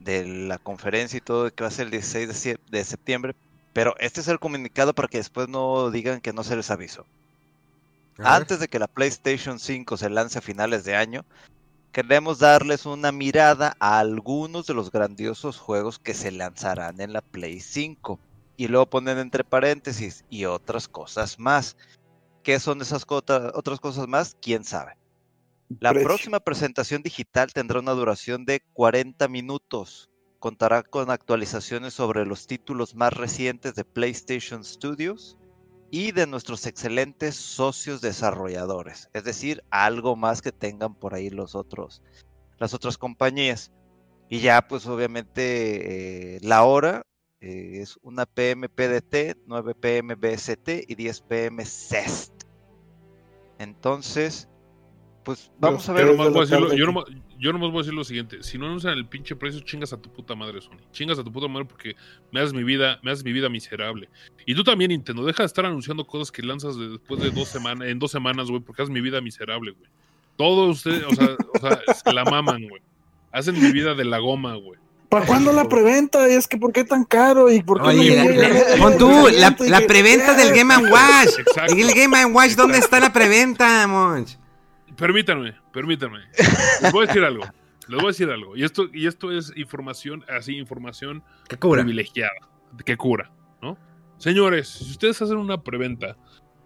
de 0.00 0.26
la 0.26 0.58
conferencia 0.58 1.16
y 1.16 1.20
todo 1.20 1.52
que 1.52 1.62
va 1.62 1.68
a 1.68 1.72
ser 1.72 1.86
el 1.86 1.92
16 1.92 2.58
de, 2.70 2.84
septiembre, 2.84 3.34
pero 3.72 3.94
este 3.98 4.20
es 4.20 4.28
el 4.28 4.38
comunicado 4.38 4.94
para 4.94 5.08
que 5.08 5.18
después 5.18 5.48
no 5.48 5.90
digan 5.90 6.20
que 6.20 6.32
no 6.32 6.44
se 6.44 6.56
les 6.56 6.70
avisó. 6.70 7.06
Antes 8.18 8.60
de 8.60 8.68
que 8.68 8.78
la 8.78 8.88
PlayStation 8.88 9.58
5 9.58 9.96
se 9.96 10.10
lance 10.10 10.38
a 10.38 10.42
finales 10.42 10.84
de 10.84 10.94
año, 10.94 11.24
queremos 11.92 12.38
darles 12.38 12.86
una 12.86 13.12
mirada 13.12 13.76
a 13.78 13.98
algunos 13.98 14.66
de 14.66 14.74
los 14.74 14.90
grandiosos 14.90 15.58
juegos 15.58 15.98
que 15.98 16.14
se 16.14 16.32
lanzarán 16.32 17.00
en 17.00 17.12
la 17.12 17.20
Play 17.20 17.60
5. 17.60 18.18
Y 18.56 18.68
luego 18.68 18.86
ponen 18.86 19.18
entre 19.18 19.44
paréntesis 19.44 20.24
y 20.28 20.44
otras 20.46 20.88
cosas 20.88 21.38
más. 21.38 21.76
¿Qué 22.42 22.58
son 22.60 22.80
esas 22.80 23.04
co- 23.04 23.22
otras 23.54 23.80
cosas 23.80 24.08
más? 24.08 24.36
¿Quién 24.40 24.64
sabe? 24.64 24.96
La 25.80 25.90
Precio. 25.90 26.08
próxima 26.08 26.40
presentación 26.40 27.02
digital 27.02 27.52
tendrá 27.52 27.80
una 27.80 27.92
duración 27.92 28.44
de 28.44 28.60
40 28.72 29.28
minutos. 29.28 30.10
Contará 30.38 30.82
con 30.82 31.10
actualizaciones 31.10 31.94
sobre 31.94 32.26
los 32.26 32.46
títulos 32.46 32.94
más 32.94 33.12
recientes 33.12 33.74
de 33.74 33.84
PlayStation 33.84 34.64
Studios 34.64 35.36
y 35.94 36.12
de 36.12 36.26
nuestros 36.26 36.64
excelentes 36.66 37.36
socios 37.36 38.00
desarrolladores, 38.00 39.10
es 39.12 39.24
decir, 39.24 39.62
algo 39.68 40.16
más 40.16 40.40
que 40.40 40.50
tengan 40.50 40.94
por 40.94 41.12
ahí 41.12 41.28
los 41.28 41.54
otros, 41.54 42.02
las 42.56 42.72
otras 42.72 42.96
compañías. 42.96 43.70
Y 44.30 44.40
ya, 44.40 44.66
pues 44.66 44.86
obviamente 44.86 46.36
eh, 46.36 46.38
la 46.40 46.64
hora 46.64 47.04
eh, 47.42 47.80
es 47.82 47.98
una 48.00 48.24
PM 48.24 48.70
PDT, 48.70 49.36
9 49.46 49.74
PM 49.74 50.14
BST 50.14 50.88
y 50.88 50.94
10 50.94 51.20
PM 51.20 51.62
CEST. 51.62 52.32
Entonces, 53.58 54.48
pues 55.24 55.50
vamos 55.58 55.88
a 55.88 55.92
ver. 55.92 56.06
Nomás 56.06 56.30
voy 56.32 56.38
a 56.38 56.40
decirlo- 56.46 56.74
yo 56.74 56.86
nomás- 56.86 57.04
yo 57.38 57.52
nomás 57.52 57.70
voy 57.70 57.78
a 57.78 57.82
decir 57.82 57.94
lo 57.94 58.04
siguiente: 58.04 58.42
si 58.42 58.58
no 58.58 58.66
anuncian 58.66 58.94
el 58.94 59.06
pinche 59.06 59.36
precio, 59.36 59.60
chingas 59.60 59.92
a 59.92 59.96
tu 59.96 60.12
puta 60.12 60.34
madre, 60.34 60.60
Sony. 60.60 60.78
Chingas 60.92 61.18
a 61.18 61.24
tu 61.24 61.32
puta 61.32 61.48
madre 61.48 61.66
porque 61.66 61.94
me 62.32 62.40
haces 62.40 62.52
mi 62.54 62.64
vida, 62.64 62.98
me 63.02 63.10
haces 63.10 63.24
mi 63.24 63.32
vida 63.32 63.48
miserable. 63.48 64.08
Y 64.46 64.54
tú 64.54 64.64
también, 64.64 64.90
Nintendo, 64.90 65.24
deja 65.24 65.42
de 65.42 65.46
estar 65.46 65.64
anunciando 65.66 66.06
cosas 66.06 66.30
que 66.32 66.42
lanzas 66.42 66.76
de- 66.76 66.88
después 66.90 67.20
de 67.20 67.30
dos 67.30 67.48
semanas, 67.48 67.88
en 67.88 67.98
dos 67.98 68.10
semanas, 68.10 68.48
güey, 68.48 68.60
porque 68.62 68.82
haces 68.82 68.92
mi 68.92 69.00
vida 69.00 69.20
miserable, 69.20 69.72
güey. 69.72 69.90
Todos 70.36 70.76
ustedes, 70.78 71.04
o 71.04 71.14
sea, 71.14 71.36
o 71.54 71.58
sea, 71.60 71.94
se 71.94 72.12
la 72.12 72.24
maman, 72.24 72.68
güey. 72.68 72.82
Hacen 73.30 73.60
mi 73.60 73.70
vida 73.72 73.94
de 73.94 74.04
la 74.04 74.18
goma, 74.18 74.54
güey. 74.56 74.78
¿Para 75.08 75.26
cuándo 75.26 75.52
la 75.52 75.68
preventa? 75.68 76.26
Y 76.28 76.32
es 76.32 76.48
que 76.48 76.56
¿por 76.56 76.72
qué 76.72 76.84
tan 76.84 77.04
caro? 77.04 77.50
¿Y 77.52 77.62
por 77.62 77.82
qué 77.82 77.88
Oye, 77.88 78.16
no 78.24 78.30
la- 78.30 78.76
pon 78.82 78.96
tú, 78.98 79.28
la, 79.68 79.80
preventa 79.86 80.32
del 80.34 80.52
Game 80.56 80.74
Watch. 80.90 81.38
Exacto. 81.38 81.74
El 81.76 81.92
Game 81.92 82.24
Watch, 82.26 82.52
¿dónde 82.52 82.78
está 82.78 82.98
la 82.98 83.12
preventa, 83.12 83.86
Monch? 83.86 84.38
Permítanme, 84.96 85.54
permítanme. 85.72 86.20
Les 86.82 86.92
voy 86.92 87.04
a 87.04 87.06
decir 87.06 87.24
algo. 87.24 87.44
Les 87.88 87.96
voy 87.96 88.06
a 88.06 88.08
decir 88.08 88.30
algo. 88.30 88.56
Y 88.56 88.64
esto, 88.64 88.88
y 88.92 89.06
esto 89.06 89.36
es 89.36 89.52
información, 89.56 90.24
así, 90.28 90.56
información 90.56 91.22
¿Qué 91.48 91.56
cura? 91.56 91.82
privilegiada, 91.82 92.32
que 92.84 92.96
cura, 92.96 93.32
¿no? 93.60 93.78
Señores, 94.18 94.68
si 94.68 94.92
ustedes 94.92 95.20
hacen 95.20 95.36
una 95.36 95.62
preventa, 95.62 96.16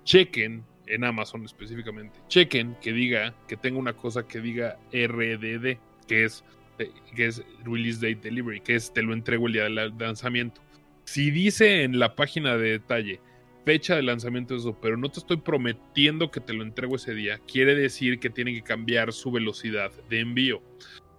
chequen 0.04 0.64
en 0.86 1.04
Amazon 1.04 1.44
específicamente, 1.44 2.20
chequen 2.28 2.76
que 2.80 2.92
diga, 2.92 3.34
que 3.48 3.56
tenga 3.56 3.78
una 3.78 3.94
cosa 3.94 4.26
que 4.26 4.40
diga 4.40 4.78
RDD, 4.92 5.78
que 6.06 6.24
es, 6.24 6.44
eh, 6.78 6.90
que 7.14 7.26
es 7.26 7.42
Release 7.64 7.96
Date 7.96 8.28
Delivery, 8.28 8.60
que 8.60 8.74
es 8.74 8.92
te 8.92 9.02
lo 9.02 9.12
entrego 9.12 9.46
el 9.46 9.54
día 9.54 9.64
del 9.64 9.96
lanzamiento. 9.98 10.60
Si 11.04 11.30
dice 11.30 11.82
en 11.82 11.98
la 11.98 12.14
página 12.14 12.56
de 12.56 12.72
detalle 12.72 13.20
fecha 13.66 13.96
de 13.96 14.02
lanzamiento 14.02 14.54
de 14.54 14.60
eso, 14.60 14.78
pero 14.80 14.96
no 14.96 15.10
te 15.10 15.18
estoy 15.18 15.38
prometiendo 15.38 16.30
que 16.30 16.38
te 16.38 16.52
lo 16.52 16.62
entrego 16.62 16.94
ese 16.94 17.14
día, 17.14 17.40
quiere 17.50 17.74
decir 17.74 18.20
que 18.20 18.30
tiene 18.30 18.54
que 18.54 18.62
cambiar 18.62 19.12
su 19.12 19.32
velocidad 19.32 19.90
de 20.08 20.20
envío 20.20 20.62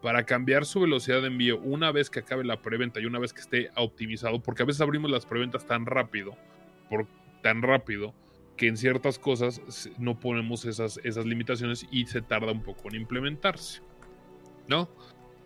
para 0.02 0.24
cambiar 0.24 0.66
su 0.66 0.80
velocidad 0.80 1.22
de 1.22 1.28
envío 1.28 1.60
una 1.60 1.92
vez 1.92 2.10
que 2.10 2.20
acabe 2.20 2.46
la 2.46 2.62
preventa 2.62 3.02
y 3.02 3.06
una 3.06 3.20
vez 3.20 3.34
que 3.34 3.42
esté 3.42 3.70
optimizado, 3.76 4.40
porque 4.42 4.64
a 4.64 4.66
veces 4.66 4.80
abrimos 4.80 5.12
las 5.12 5.26
preventas 5.26 5.68
tan 5.68 5.86
rápido, 5.86 6.38
por 6.90 7.06
tan 7.44 7.62
rápido, 7.62 8.14
que 8.56 8.68
en 8.68 8.78
ciertas 8.78 9.20
cosas 9.20 9.62
no 9.98 10.18
ponemos 10.18 10.64
esas, 10.64 11.02
esas 11.04 11.26
limitaciones 11.26 11.86
y 11.92 12.06
se 12.06 12.22
tarda 12.22 12.54
un 12.54 12.64
poco 12.64 12.88
en 12.88 12.96
implementarse. 12.96 13.82
¿No? 14.70 14.90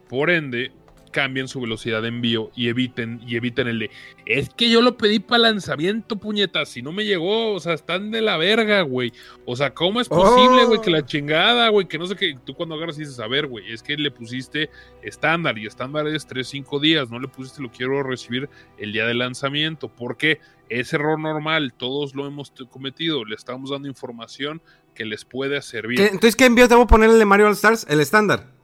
Por 0.08 0.30
ende, 0.30 0.72
cambien 1.12 1.48
su 1.48 1.62
velocidad 1.62 2.02
de 2.02 2.08
envío 2.08 2.50
y 2.56 2.70
eviten, 2.70 3.22
y 3.28 3.36
eviten 3.36 3.68
el 3.68 3.80
de 3.80 3.92
es 4.26 4.50
que 4.50 4.70
yo 4.70 4.82
lo 4.82 4.98
pedí 4.98 5.20
para 5.20 5.40
lanzamiento, 5.44 6.16
puñetas, 6.18 6.70
si 6.70 6.82
no 6.82 6.92
me 6.92 7.06
llegó, 7.06 7.54
o 7.54 7.60
sea, 7.60 7.74
están 7.74 8.12
de 8.12 8.22
la 8.22 8.38
verga, 8.38 8.82
güey. 8.82 9.12
O 9.46 9.56
sea, 9.56 9.74
¿cómo 9.74 10.00
es 10.02 10.08
posible, 10.10 10.66
güey, 10.66 10.80
que 10.82 10.90
la 10.90 11.06
chingada, 11.06 11.70
güey, 11.70 11.88
que 11.88 11.98
no 11.98 12.06
sé 12.08 12.16
qué, 12.16 12.36
tú 12.46 12.54
cuando 12.56 12.76
agarras 12.76 12.98
y 12.98 13.02
dices, 13.02 13.20
a 13.20 13.28
ver, 13.28 13.48
güey, 13.48 13.72
es 13.72 13.84
que 13.84 13.98
le 13.98 14.10
pusiste 14.12 14.70
estándar 15.02 15.58
y 15.58 15.66
estándar 15.66 16.08
es 16.08 16.26
3, 16.26 16.48
5 16.48 16.80
días, 16.80 17.10
no 17.10 17.20
le 17.20 17.28
pusiste 17.28 17.62
lo 17.62 17.72
quiero 17.72 18.02
recibir 18.04 18.50
el 18.78 18.94
día 18.94 19.06
de 19.06 19.14
lanzamiento. 19.14 19.90
¿Por 19.90 20.18
qué? 20.18 20.40
Es 20.70 20.94
error 20.94 21.20
normal, 21.20 21.74
todos 21.74 22.16
lo 22.16 22.26
hemos 22.26 22.52
cometido, 22.70 23.26
le 23.26 23.36
estamos 23.36 23.72
dando 23.72 23.88
información 23.90 24.62
que 24.96 25.04
les 25.06 25.26
puede 25.26 25.62
servir. 25.62 25.98
¿Qué- 25.98 26.06
Entonces, 26.06 26.36
¿qué 26.36 26.46
envío 26.46 26.66
a 26.66 26.88
poner 26.88 27.10
el 27.10 27.20
de 27.20 27.26
Mario 27.26 27.48
All 27.48 27.54
Stars? 27.54 27.86
El 27.90 28.00
estándar. 28.00 28.61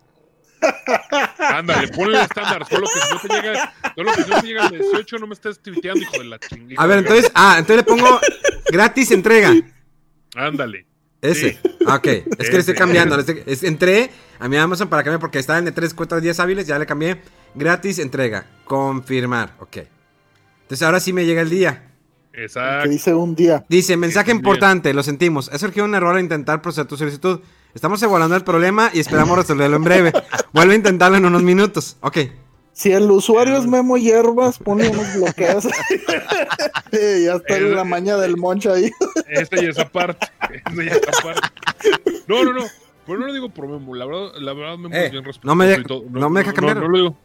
Ándale, 1.39 1.87
ponle 1.89 2.17
el 2.17 2.23
estándar, 2.23 2.65
solo 2.67 2.87
que 2.87 2.99
si 2.99 3.13
no 3.13 3.19
te 3.19 3.27
llega, 3.41 3.73
solo 3.95 4.11
que 4.13 4.23
si 4.23 4.29
no 4.29 4.41
te 4.41 4.47
llega 4.47 4.65
el 4.67 4.79
18 4.79 5.17
no 5.19 5.27
me 5.27 5.33
estés 5.33 5.59
tuiteando, 5.59 6.01
hijo 6.01 6.17
de 6.19 6.23
la 6.25 6.39
chingada. 6.39 6.83
A 6.83 6.87
ver, 6.87 6.99
entonces, 6.99 7.31
ah, 7.35 7.55
entonces 7.59 7.77
le 7.77 7.83
pongo 7.83 8.19
gratis 8.71 9.11
entrega. 9.11 9.53
Ándale. 10.35 10.85
Ese. 11.21 11.51
Sí. 11.51 11.59
Ah, 11.87 11.95
Ok. 11.95 12.07
Es 12.07 12.47
que 12.49 12.53
le 12.53 12.59
estoy 12.59 12.75
cambiando. 12.75 13.15
le 13.15 13.21
estoy- 13.21 13.43
es- 13.45 13.63
entré 13.63 14.11
a 14.39 14.47
mi 14.47 14.57
Amazon 14.57 14.87
para 14.87 15.03
cambiar 15.03 15.19
porque 15.19 15.39
estaba 15.39 15.57
en 15.59 15.65
de 15.65 15.71
3, 15.71 15.93
4 15.93 16.21
días 16.21 16.39
hábiles. 16.39 16.67
Ya 16.67 16.77
le 16.77 16.85
cambié. 16.85 17.21
Gratis 17.55 17.97
entrega. 17.99 18.45
Confirmar. 18.65 19.55
Ok. 19.59 19.77
Entonces 20.63 20.83
ahora 20.85 20.99
sí 20.99 21.13
me 21.13 21.25
llega 21.25 21.41
el 21.41 21.49
día. 21.49 21.85
Que 22.31 22.43
Exacto. 22.43 22.89
dice 22.89 23.13
un 23.15 23.33
día. 23.35 23.65
Dice, 23.67 23.97
mensaje 23.97 24.29
importante, 24.31 24.93
lo 24.93 25.01
sentimos. 25.01 25.49
Ha 25.51 25.57
surgido 25.57 25.85
un 25.85 25.95
error 25.95 26.15
al 26.15 26.21
intentar 26.21 26.61
procesar 26.61 26.85
tu 26.85 26.97
solicitud. 26.97 27.39
Estamos 27.77 28.01
evaluando 28.01 28.35
el 28.35 28.43
problema 28.43 28.89
y 28.91 28.99
esperamos 28.99 29.37
resolverlo 29.37 29.75
en 29.77 29.83
breve. 29.83 30.11
Vuelve 30.51 30.73
a 30.73 30.77
intentarlo 30.77 31.15
en 31.17 31.25
unos 31.25 31.43
minutos. 31.43 31.95
Ok. 32.01 32.17
Si 32.73 32.91
el 32.91 33.09
usuario 33.11 33.55
es 33.55 33.67
Memo 33.67 33.97
Hierbas, 33.97 34.57
pone 34.57 34.89
unos 34.89 35.13
bloqueos. 35.15 35.67
Sí, 36.91 37.25
ya 37.25 37.33
está 37.35 37.57
Eh, 37.57 37.61
la 37.61 37.83
maña 37.83 38.17
del 38.17 38.35
moncho 38.37 38.73
ahí. 38.73 38.89
Esta 39.27 39.61
y 39.61 39.67
esa 39.67 39.87
parte. 39.89 40.25
Esta 40.51 40.83
y 40.83 40.87
esa 40.87 41.11
parte. 41.23 41.47
No, 42.27 42.43
no, 42.43 42.53
no. 42.53 42.65
Pero 43.05 43.19
no 43.19 43.27
lo 43.27 43.33
digo 43.33 43.49
por 43.49 43.67
Memo. 43.67 43.93
La 43.93 44.05
verdad, 44.07 44.31
la 44.39 44.53
verdad 44.53 44.77
Memo 44.77 44.95
Eh, 44.95 45.05
es 45.05 45.11
bien 45.11 45.23
respetuoso. 45.23 45.47
no 45.47 45.55
me 45.55 45.67
deja- 45.67 45.81
y 45.81 45.83
todo. 45.83 46.03
no 46.09 46.29
me 46.31 46.39
deja 46.39 46.53
cambiar. 46.53 46.77
No, 46.77 46.87
lo 46.87 46.97
digo. 46.97 47.17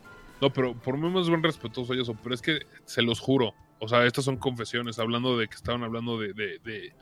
No, 0.43 0.53
pero 0.53 0.75
por 0.75 0.99
Memo 0.99 1.19
es 1.23 1.29
bien 1.29 1.43
respetuoso 1.43 1.95
y 1.95 2.03
eso. 2.03 2.15
Pero 2.23 2.35
es 2.35 2.43
que 2.43 2.59
se 2.85 3.01
los 3.01 3.21
juro. 3.21 3.55
O 3.79 3.89
sea, 3.89 4.05
estas 4.05 4.27
son 4.27 4.37
confesiones. 4.37 4.99
Hablando 4.99 5.39
de 5.39 5.49
que 5.49 5.55
estaban 5.55 5.83
hablando 5.83 6.19
de, 6.19 6.35
de, 6.35 6.59
de, 6.63 6.93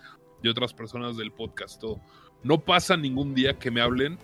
de 0.40 0.51
otras 0.51 0.72
personas 0.72 1.16
del 1.16 1.32
podcast. 1.32 1.81
Todo. 1.81 1.98
No 2.43 2.59
pasa 2.59 2.97
ningún 2.97 3.35
día 3.35 3.59
que 3.59 3.71
me 3.71 3.81
hablen. 3.81 4.19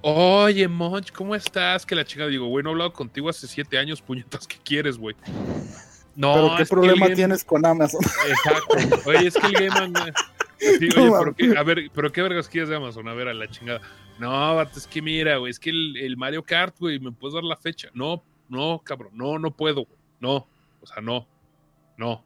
Oye, 0.00 0.68
Monch, 0.68 1.12
¿cómo 1.12 1.34
estás? 1.34 1.84
Que 1.84 1.94
la 1.94 2.04
chica 2.04 2.26
digo, 2.26 2.46
güey, 2.46 2.62
no 2.62 2.70
he 2.70 2.72
hablado 2.72 2.92
contigo 2.92 3.28
hace 3.28 3.46
siete 3.48 3.78
años, 3.78 4.00
puñetas, 4.00 4.46
¿qué 4.46 4.56
quieres, 4.62 4.96
güey? 4.96 5.16
No, 6.14 6.34
Pero 6.34 6.56
qué 6.56 6.66
problema 6.66 7.06
tienes 7.08 7.44
con 7.44 7.64
Amazon. 7.66 8.00
Exacto. 8.28 9.08
Oye, 9.08 9.26
es 9.28 9.34
que 9.34 9.46
el 9.46 9.52
Game. 9.52 9.92
Sí, 10.58 10.88
oye, 10.96 11.12
pero 11.18 11.34
qué, 11.34 11.56
a 11.56 11.62
ver, 11.62 11.90
pero 11.94 12.12
qué 12.12 12.22
vergas 12.22 12.48
quieres 12.48 12.68
de 12.68 12.76
Amazon, 12.76 13.06
a 13.08 13.14
ver, 13.14 13.28
a 13.28 13.34
la 13.34 13.48
chingada. 13.48 13.80
No, 14.18 14.60
es 14.60 14.86
que 14.88 15.00
mira, 15.00 15.36
güey, 15.36 15.50
es 15.50 15.60
que 15.60 15.70
el, 15.70 15.96
el 15.96 16.16
Mario 16.16 16.42
Kart, 16.42 16.76
güey, 16.78 16.98
¿me 16.98 17.12
puedes 17.12 17.34
dar 17.34 17.44
la 17.44 17.56
fecha? 17.56 17.88
No, 17.94 18.24
no, 18.48 18.80
cabrón, 18.84 19.12
no, 19.14 19.38
no 19.38 19.52
puedo, 19.52 19.84
güey. 19.84 19.98
No, 20.20 20.48
o 20.80 20.86
sea, 20.86 21.00
no, 21.00 21.28
no. 21.96 22.24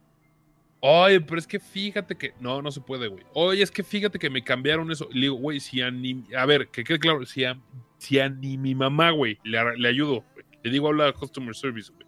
Oye, 0.85 1.21
pero 1.21 1.39
es 1.39 1.47
que 1.47 1.61
fíjate 1.61 2.15
que. 2.17 2.33
No, 2.41 2.61
no 2.61 2.69
se 2.69 2.81
puede, 2.81 3.07
güey. 3.07 3.23
Oye, 3.33 3.63
es 3.63 3.71
que 3.71 3.83
fíjate 3.83 4.19
que 4.19 4.29
me 4.29 4.43
cambiaron 4.43 4.91
eso. 4.91 5.07
Le 5.13 5.21
digo, 5.21 5.35
güey, 5.35 5.61
si 5.61 5.81
a 5.81 5.89
ni. 5.89 6.25
A 6.37 6.45
ver, 6.45 6.67
que 6.67 6.83
quede 6.83 6.99
claro, 6.99 7.25
si 7.25 7.45
a, 7.45 7.57
si 7.97 8.19
a 8.19 8.27
ni 8.27 8.57
mi 8.57 8.75
mamá, 8.75 9.11
güey, 9.11 9.39
le, 9.45 9.59
le 9.77 9.87
ayudo, 9.87 10.25
güey. 10.33 10.45
Le 10.61 10.71
digo, 10.71 10.89
habla 10.89 11.05
de 11.05 11.13
customer 11.13 11.55
service, 11.55 11.89
güey. 11.95 12.05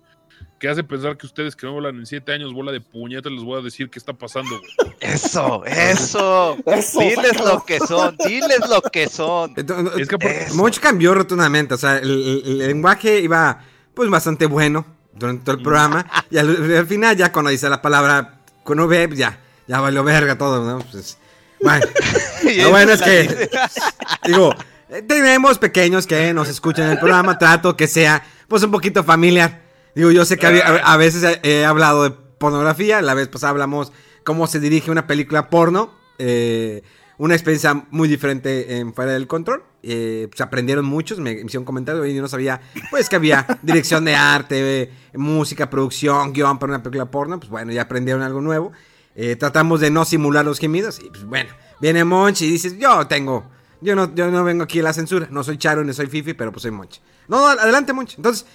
Que 0.60 0.68
hace 0.68 0.84
pensar 0.84 1.18
que 1.18 1.26
ustedes 1.26 1.56
que 1.56 1.66
no 1.66 1.76
hablan 1.76 1.98
en 2.00 2.06
siete 2.06 2.34
años, 2.34 2.54
bola 2.54 2.74
de 2.74 2.82
puñetas, 2.82 3.32
les 3.32 3.44
voy 3.44 3.60
a 3.60 3.64
decir 3.64 3.90
qué 3.90 3.98
está 3.98 4.12
pasando, 4.12 4.50
güey. 4.60 4.94
Eso, 5.00 5.64
eso. 5.66 6.58
Eso, 6.66 7.00
Diles 7.00 7.28
sácalo. 7.30 7.54
lo 7.54 7.66
que 7.66 7.80
son, 7.80 8.18
diles 8.28 8.60
lo 8.70 8.82
que 8.82 9.08
son. 9.08 9.54
Entonces, 9.58 10.02
Es 10.02 10.08
que 10.10 10.18
Eso. 10.28 10.56
Mucho 10.56 10.82
cambió 10.82 11.14
rotundamente. 11.14 11.74
O 11.74 11.78
sea, 11.78 11.98
el, 12.00 12.10
el- 12.10 12.42
el 12.46 12.58
lenguaje 12.60 13.22
iba 13.22 13.64
pues 13.94 14.10
bastante 14.10 14.48
bueno 14.48 14.86
durante 15.14 15.46
todo 15.46 15.56
el 15.56 15.62
programa. 15.62 16.06
Y 16.30 16.38
al, 16.38 16.50
al 16.76 16.88
final, 16.88 17.16
ya 17.16 17.32
cuando 17.32 17.52
dice 17.52 17.70
la 17.70 17.82
palabra 17.82 18.35
con 18.66 18.82
V, 18.82 19.08
pues, 19.08 19.18
ya, 19.18 19.40
ya 19.68 19.80
valió 19.80 20.04
verga 20.04 20.38
todo, 20.38 20.66
¿no? 20.66 20.80
Pues, 20.92 21.18
bueno. 21.62 21.86
Y 22.44 22.62
Lo 22.62 22.72
bueno 22.72 22.92
es 22.92 23.02
que, 23.02 23.50
digo, 24.26 24.54
eh, 24.90 25.02
tenemos 25.02 25.58
pequeños 25.58 26.06
que 26.06 26.34
nos 26.34 26.50
escuchan 26.50 26.86
en 26.88 26.92
el 26.92 27.00
programa, 27.00 27.38
trato 27.38 27.78
que 27.78 27.88
sea, 27.88 28.24
pues, 28.50 28.62
un 28.64 28.72
poquito 28.72 29.06
familiar. 29.06 29.62
Digo, 29.96 30.12
yo 30.12 30.26
sé 30.26 30.38
que 30.38 30.48
a, 30.48 30.76
a 30.78 30.98
veces 30.98 31.24
he, 31.24 31.40
he 31.50 31.66
hablado 31.66 32.04
de 32.04 32.12
pornografía, 32.12 33.02
la 33.02 33.14
vez 33.14 33.30
pasada 33.30 33.52
hablamos 33.52 33.94
cómo 34.26 34.48
se 34.48 34.60
dirige 34.60 34.92
una 34.92 35.08
película 35.08 35.50
porno, 35.50 35.94
eh, 36.18 36.82
una 37.18 37.34
experiencia 37.34 37.86
muy 37.92 38.08
diferente 38.08 38.78
en 38.78 38.94
Fuera 38.94 39.14
del 39.14 39.28
Control. 39.28 39.64
Eh, 39.84 40.28
pues 40.30 40.42
aprendieron 40.42 40.86
muchos, 40.86 41.20
me 41.20 41.32
hicieron 41.32 41.64
comentarios 41.64 42.08
y 42.08 42.16
yo 42.16 42.22
no 42.22 42.28
sabía, 42.28 42.62
pues, 42.90 43.08
que 43.08 43.16
había 43.16 43.46
dirección 43.62 44.06
de 44.06 44.16
arte, 44.16 44.82
eh, 44.84 44.92
música, 45.14 45.70
producción, 45.70 46.34
guion 46.34 46.58
para 46.58 46.74
una 46.74 46.84
película 46.84 47.06
porno. 47.06 47.40
Pues 47.40 47.50
bueno, 47.50 47.72
ya 47.72 47.84
aprendieron 47.84 48.24
algo 48.24 48.42
nuevo. 48.42 48.72
Eh, 49.16 49.38
tratamos 49.38 49.80
de 49.80 49.90
no 49.92 50.04
simular 50.04 50.44
los 50.44 50.60
gemidos 50.60 51.00
y 51.00 51.10
pues 51.10 51.24
bueno, 51.24 51.50
viene 51.80 52.04
Monch 52.04 52.42
y 52.42 52.50
dices, 52.50 52.78
yo 52.78 53.08
tengo, 53.08 53.50
yo 53.80 53.96
no, 53.96 54.14
yo 54.14 54.30
no 54.30 54.44
vengo 54.44 54.64
aquí 54.66 54.82
a 54.82 54.84
la 54.84 54.92
censura, 54.92 55.30
no 55.32 55.42
soy 55.42 55.58
Charo 55.58 55.86
ni 55.86 55.94
soy 55.94 56.08
Fifi, 56.08 56.34
pero 56.34 56.52
pues 56.52 56.64
soy 56.64 56.72
Monch. 56.72 57.00
No, 57.30 57.48
adelante 57.48 57.94
Monch. 57.94 58.16
Entonces, 58.18 58.46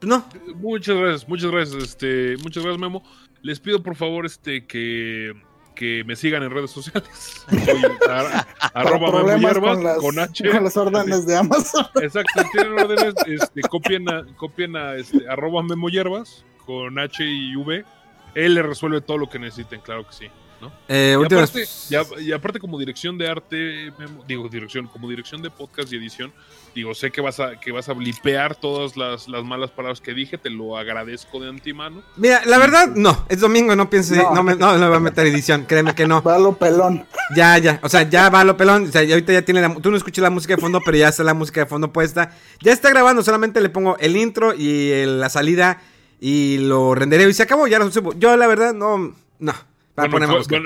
pues 0.00 0.08
no. 0.08 0.28
Muchas 0.56 0.96
gracias, 0.96 1.28
muchas 1.28 1.50
gracias, 1.52 1.82
este, 1.82 2.36
muchas 2.42 2.64
gracias, 2.64 2.80
Memo. 2.80 3.04
Les 3.42 3.60
pido 3.60 3.80
por 3.80 3.94
favor, 3.94 4.26
este, 4.26 4.66
que, 4.66 5.34
que 5.78 6.02
me 6.04 6.16
sigan 6.16 6.42
en 6.42 6.50
redes 6.50 6.72
sociales. 6.72 7.08
Soy 7.48 7.82
arroba 8.74 9.06
Memo 9.06 9.12
problemas 9.12 9.40
Hierbas, 9.40 9.74
con 9.76 9.84
las, 9.84 9.98
con 9.98 10.18
H. 10.18 10.50
con 10.50 10.64
las 10.64 10.76
órdenes 10.76 11.26
de 11.26 11.36
Amazon. 11.36 11.86
Exacto, 12.02 12.42
tienen 12.52 12.72
órdenes, 12.72 13.14
este, 13.26 13.60
copien 13.62 14.08
a, 14.08 14.26
copien 14.36 14.74
a 14.74 14.96
este, 14.96 15.28
arroba 15.28 15.62
Memo 15.62 15.88
Hierbas 15.88 16.44
con 16.66 16.98
H 16.98 17.24
y 17.24 17.54
V. 17.54 17.84
Él 18.34 18.54
le 18.54 18.62
resuelve 18.62 19.00
todo 19.00 19.18
lo 19.18 19.30
que 19.30 19.38
necesiten, 19.38 19.80
claro 19.80 20.04
que 20.04 20.12
sí. 20.12 20.26
¿No? 20.60 20.72
Eh, 20.88 21.16
Y 21.20 21.24
aparte, 21.34 21.64
y 21.90 21.94
a- 21.94 22.20
y 22.20 22.32
aparte 22.32 22.58
como 22.58 22.78
dirección 22.78 23.16
de 23.18 23.28
arte, 23.28 23.92
Memo, 23.98 24.24
digo 24.26 24.48
dirección, 24.48 24.86
como 24.88 25.08
dirección 25.08 25.40
de 25.42 25.50
podcast 25.50 25.92
y 25.92 25.96
edición, 25.96 26.32
digo, 26.74 26.94
sé 26.94 27.10
que 27.10 27.20
vas 27.20 27.40
a, 27.40 27.58
que 27.58 27.72
vas 27.72 27.88
a 27.88 27.92
blipear 27.92 28.54
todas 28.56 28.96
las, 28.96 29.28
las 29.28 29.44
malas 29.44 29.70
palabras 29.70 30.00
que 30.00 30.14
dije, 30.14 30.38
te 30.38 30.50
lo 30.50 30.76
agradezco 30.76 31.40
de 31.40 31.48
antemano. 31.48 32.02
Mira, 32.16 32.42
la 32.44 32.58
verdad, 32.58 32.88
no, 32.94 33.24
es 33.28 33.40
domingo, 33.40 33.74
no 33.76 33.88
piense, 33.90 34.16
no, 34.16 34.34
No. 34.34 34.42
me, 34.42 34.54
no, 34.54 34.72
no 34.72 34.78
me 34.78 34.88
voy 34.88 34.96
a 34.96 35.00
meter 35.00 35.26
edición, 35.26 35.64
créeme 35.66 35.94
que 35.94 36.06
no. 36.06 36.22
Va 36.22 36.36
a 36.36 36.38
lo 36.38 36.56
pelón. 36.56 37.06
Ya, 37.36 37.58
ya, 37.58 37.80
o 37.82 37.88
sea, 37.88 38.08
ya 38.08 38.28
va 38.30 38.44
lo 38.44 38.56
pelón, 38.56 38.84
o 38.88 38.92
sea, 38.92 39.02
ya 39.04 39.14
ahorita 39.14 39.32
ya 39.32 39.42
tiene 39.42 39.60
la, 39.60 39.74
tú 39.76 39.90
no 39.90 39.96
escuchas 39.96 40.22
la 40.22 40.30
música 40.30 40.54
de 40.56 40.60
fondo, 40.60 40.80
pero 40.84 40.96
ya 40.96 41.08
está 41.08 41.24
la 41.24 41.34
música 41.34 41.60
de 41.60 41.66
fondo 41.66 41.92
puesta. 41.92 42.32
Ya 42.62 42.72
está 42.72 42.90
grabando, 42.90 43.22
solamente 43.22 43.60
le 43.60 43.68
pongo 43.70 43.96
el 43.98 44.16
intro 44.16 44.54
y 44.54 44.90
el- 44.90 45.20
la 45.20 45.28
salida 45.28 45.80
y 46.20 46.58
lo 46.58 46.94
renderé 46.94 47.28
y 47.28 47.32
se 47.34 47.42
acabó, 47.44 47.66
ya 47.68 47.78
lo 47.78 47.90
subo. 47.90 48.12
Yo 48.18 48.36
la 48.36 48.46
verdad 48.46 48.72
no, 48.74 49.14
no. 49.38 49.52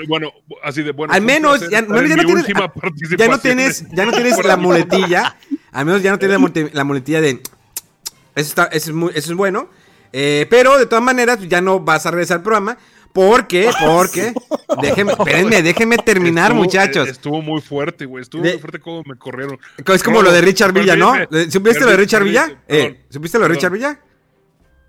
Bueno, 0.07 0.31
así 0.63 0.83
de 0.83 0.91
bueno. 0.91 1.13
Al 1.13 1.21
menos, 1.21 1.69
ya, 1.69 1.81
no 1.81 1.95
tienes, 2.01 2.45
ya 3.17 3.27
no 3.27 3.39
tienes, 3.41 3.81
en- 3.81 3.95
ya 3.95 4.05
no 4.05 4.11
tienes 4.11 4.35
por 4.35 4.45
la 4.45 4.57
muletilla, 4.57 5.35
al 5.71 5.85
menos 5.85 6.01
ya 6.03 6.11
no 6.11 6.19
tienes 6.19 6.39
la, 6.73 6.83
muletilla 6.83 7.21
de, 7.21 7.29
eso, 7.31 7.41
está, 8.49 8.65
eso, 8.65 8.89
es 8.91 8.95
muy- 8.95 9.11
eso 9.15 9.31
es 9.31 9.37
bueno, 9.37 9.69
eh, 10.11 10.45
pero 10.49 10.77
de 10.77 10.85
todas 10.85 11.03
maneras 11.03 11.39
ya 11.47 11.61
no 11.61 11.79
vas 11.79 12.05
a 12.05 12.11
regresar 12.11 12.37
al 12.37 12.43
programa, 12.43 12.77
porque, 13.13 13.69
porque, 13.85 14.33
déjenme, 14.81 15.13
espérenme, 15.13 15.61
déjenme 15.61 15.97
terminar 15.97 16.51
Estuvo- 16.51 16.63
muchachos. 16.63 17.07
eh, 17.07 17.11
Estuvo 17.11 17.41
muy 17.41 17.61
fuerte, 17.61 18.05
güey. 18.05 18.23
Estuvo 18.23 18.41
De- 18.41 18.53
muy 18.53 18.59
fuerte 18.59 18.79
como 18.79 19.03
me 19.05 19.15
corrieron. 19.17 19.59
Es 19.85 20.03
como 20.03 20.17
No, 20.17 20.23
lo 20.23 20.31
de 20.31 20.41
Richard 20.41 20.73
Villa, 20.73 20.95
¿no? 20.95 21.11
permíteme, 21.13 21.51
¿Supiste 21.51 21.81
lo 21.81 21.91
de 21.91 21.97
Richard 21.97 22.23
Villa? 22.23 22.61
Eh, 22.67 23.03
¿Supiste 23.09 23.37
lo 23.37 23.43
de. 23.47 23.53
Richard 23.53 23.71
Villa? 23.71 23.99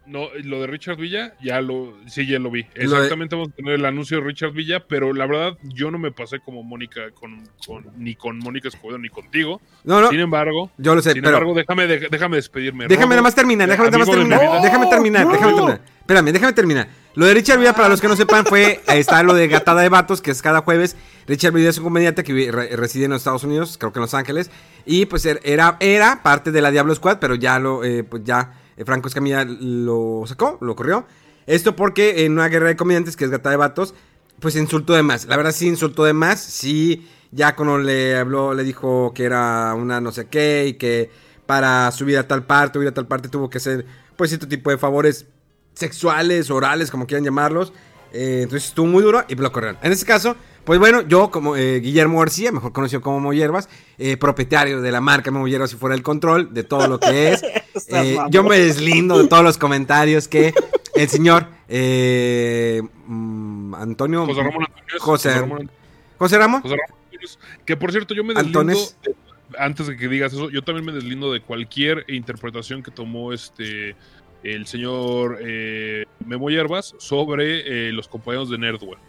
No, 0.06 0.28
lo 0.42 0.60
de 0.60 0.66
Richard 0.66 0.96
Villa, 0.98 1.34
ya 1.42 1.60
lo, 1.62 1.94
sí, 2.06 2.26
ya 2.26 2.38
lo 2.38 2.50
vi. 2.50 2.62
Lo 2.74 2.90
de- 2.90 2.96
Exactamente 2.96 3.34
vamos 3.36 3.50
a 3.52 3.56
tener 3.56 3.74
el 3.74 3.84
anuncio 3.86 4.18
de 4.20 4.24
Richard 4.26 4.52
Villa, 4.52 4.84
pero 4.86 5.12
la 5.14 5.26
verdad, 5.26 5.56
yo 5.62 5.90
no 5.90 5.98
me 5.98 6.10
pasé 6.10 6.40
como 6.40 6.62
Mónica, 6.62 7.10
con, 7.14 7.42
con- 7.66 7.86
ni 7.96 8.14
con 8.14 8.38
Mónica 8.38 8.68
Escobedo, 8.68 8.98
ni 8.98 9.08
contigo. 9.08 9.62
No, 9.84 10.00
no. 10.02 10.10
Sin 10.10 10.20
embargo, 10.20 10.70
Yo 10.76 10.94
lo 10.94 11.00
sé, 11.02 11.12
sin 11.12 11.22
pero- 11.22 11.36
embargo, 11.38 11.54
déjame, 11.54 11.86
de- 11.86 12.08
déjame 12.10 12.36
despedirme. 12.36 12.86
Déjame 12.86 13.10
nada 13.10 13.22
más 13.22 13.34
terminar, 13.34 13.68
déjame 13.68 13.90
nada 13.90 13.98
más 14.04 14.10
terminar, 14.10 14.40
déjame 14.62 14.86
terminar, 14.88 15.24
no. 15.26 15.32
déjame 15.32 15.52
terminar. 15.54 15.80
Espérame, 16.00 16.32
déjame 16.32 16.52
terminar. 16.52 16.88
Lo 17.14 17.24
de 17.26 17.32
Richard 17.34 17.58
Villa, 17.60 17.72
para 17.72 17.88
los 17.88 18.00
que 18.00 18.08
no 18.08 18.16
sepan, 18.16 18.44
fue, 18.44 18.80
está 18.88 19.22
lo 19.22 19.32
de 19.34 19.48
Gatada 19.48 19.80
de 19.80 19.88
Vatos, 19.88 20.20
que 20.20 20.32
es 20.32 20.42
cada 20.42 20.60
jueves. 20.60 20.96
Richard 21.26 21.52
Villa 21.54 21.70
es 21.70 21.78
un 21.78 21.84
comediante 21.84 22.24
que 22.24 22.50
re- 22.52 22.76
reside 22.76 23.04
en 23.06 23.12
los 23.12 23.20
Estados 23.22 23.44
Unidos, 23.44 23.78
creo 23.78 23.92
que 23.92 24.00
en 24.00 24.02
Los 24.02 24.12
Ángeles. 24.14 24.50
Y 24.84 25.06
pues 25.06 25.24
er- 25.24 25.40
era, 25.44 25.76
era 25.80 26.22
parte 26.22 26.50
de 26.52 26.60
la 26.60 26.70
Diablo 26.70 26.94
Squad, 26.94 27.18
pero 27.20 27.36
ya 27.36 27.58
lo, 27.58 27.84
eh, 27.84 28.04
pues 28.04 28.22
ya 28.24 28.52
Franco 28.84 29.08
Escamilla 29.08 29.44
lo 29.44 30.24
sacó, 30.26 30.58
lo 30.60 30.74
corrió. 30.74 31.06
Esto 31.46 31.76
porque 31.76 32.24
en 32.24 32.32
una 32.32 32.48
guerra 32.48 32.68
de 32.68 32.76
comediantes, 32.76 33.16
que 33.16 33.24
es 33.24 33.30
Gatada 33.30 33.50
de 33.50 33.56
Vatos, 33.58 33.94
pues 34.40 34.56
insultó 34.56 34.94
de 34.94 35.02
más. 35.02 35.26
La 35.26 35.36
verdad 35.36 35.52
sí 35.52 35.66
insultó 35.68 36.04
de 36.04 36.12
más, 36.12 36.40
sí, 36.40 37.08
ya 37.30 37.54
cuando 37.54 37.78
le 37.78 38.16
habló, 38.16 38.54
le 38.54 38.64
dijo 38.64 39.12
que 39.14 39.24
era 39.24 39.74
una 39.74 40.00
no 40.00 40.12
sé 40.12 40.26
qué 40.26 40.66
y 40.68 40.74
que 40.74 41.10
para 41.46 41.90
subir 41.90 42.18
a 42.18 42.26
tal 42.26 42.44
parte 42.44 42.78
o 42.78 42.82
ir 42.82 42.88
a 42.88 42.94
tal 42.94 43.06
parte 43.06 43.28
tuvo 43.28 43.50
que 43.50 43.58
hacer 43.58 43.84
pues 44.16 44.30
cierto 44.30 44.48
tipo 44.48 44.70
de 44.70 44.78
favores 44.78 45.26
sexuales, 45.74 46.50
orales, 46.50 46.90
como 46.90 47.06
quieran 47.06 47.24
llamarlos. 47.24 47.72
Eh, 48.12 48.42
entonces 48.44 48.68
estuvo 48.68 48.86
muy 48.86 49.02
duro 49.02 49.24
y 49.28 49.34
lo 49.34 49.50
corrieron. 49.50 49.78
En 49.82 49.92
este 49.92 50.06
caso, 50.06 50.36
pues 50.64 50.78
bueno, 50.78 51.02
yo 51.02 51.30
como 51.30 51.56
eh, 51.56 51.80
Guillermo 51.80 52.18
García, 52.20 52.50
mejor 52.52 52.72
conocido 52.72 53.00
como 53.00 53.20
Moyerbas, 53.20 53.68
eh, 53.98 54.16
propietario 54.16 54.80
de 54.80 54.90
la 54.92 55.00
marca 55.00 55.30
Memo 55.30 55.46
Hierbas 55.46 55.72
y 55.72 55.76
fuera 55.76 55.94
del 55.94 56.02
control 56.02 56.52
de 56.54 56.64
todo 56.64 56.86
lo 56.88 56.98
que 57.00 57.32
es. 57.32 57.42
Eh, 57.88 58.16
yo 58.30 58.44
me 58.44 58.56
deslindo 58.56 59.20
de 59.20 59.28
todos 59.28 59.42
los 59.42 59.58
comentarios 59.58 60.28
que 60.28 60.54
el 60.94 61.08
señor 61.08 61.48
eh, 61.68 62.80
mm, 63.06 63.74
Antonio 63.74 64.24
José 64.26 64.42
Ramón 64.44 64.62
Antonio. 64.62 65.00
José, 65.00 65.28
José 65.30 65.40
Ramón, 65.40 65.70
José 66.18 66.38
Ramón. 66.38 66.62
José 66.62 66.76
Ramón 66.76 66.92
Antonio, 67.02 67.28
Que 67.66 67.76
por 67.76 67.90
cierto, 67.90 68.14
yo 68.14 68.22
me 68.22 68.32
deslindo. 68.32 68.60
Antones. 68.60 68.96
de- 69.02 69.14
antes 69.58 69.88
de 69.88 69.96
que 69.96 70.06
digas 70.08 70.32
eso, 70.32 70.50
yo 70.50 70.62
también 70.62 70.86
me 70.86 70.92
deslindo 70.92 71.32
de 71.32 71.40
cualquier 71.40 72.04
interpretación 72.08 72.82
que 72.82 72.92
tomó 72.92 73.32
este 73.32 73.96
el 74.44 74.66
señor 74.66 75.38
eh, 75.40 76.04
Memo 76.24 76.50
Hierbas 76.50 76.94
sobre 76.98 77.88
eh, 77.88 77.92
los 77.92 78.06
compañeros 78.06 78.50
de 78.50 78.58
Nerdware. 78.58 79.00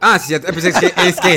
Ah, 0.00 0.18
sí, 0.18 0.32
ya- 0.32 0.40
pues 0.40 0.64
es 0.64 0.76
que, 0.78 0.92
es 1.06 1.16
que 1.20 1.34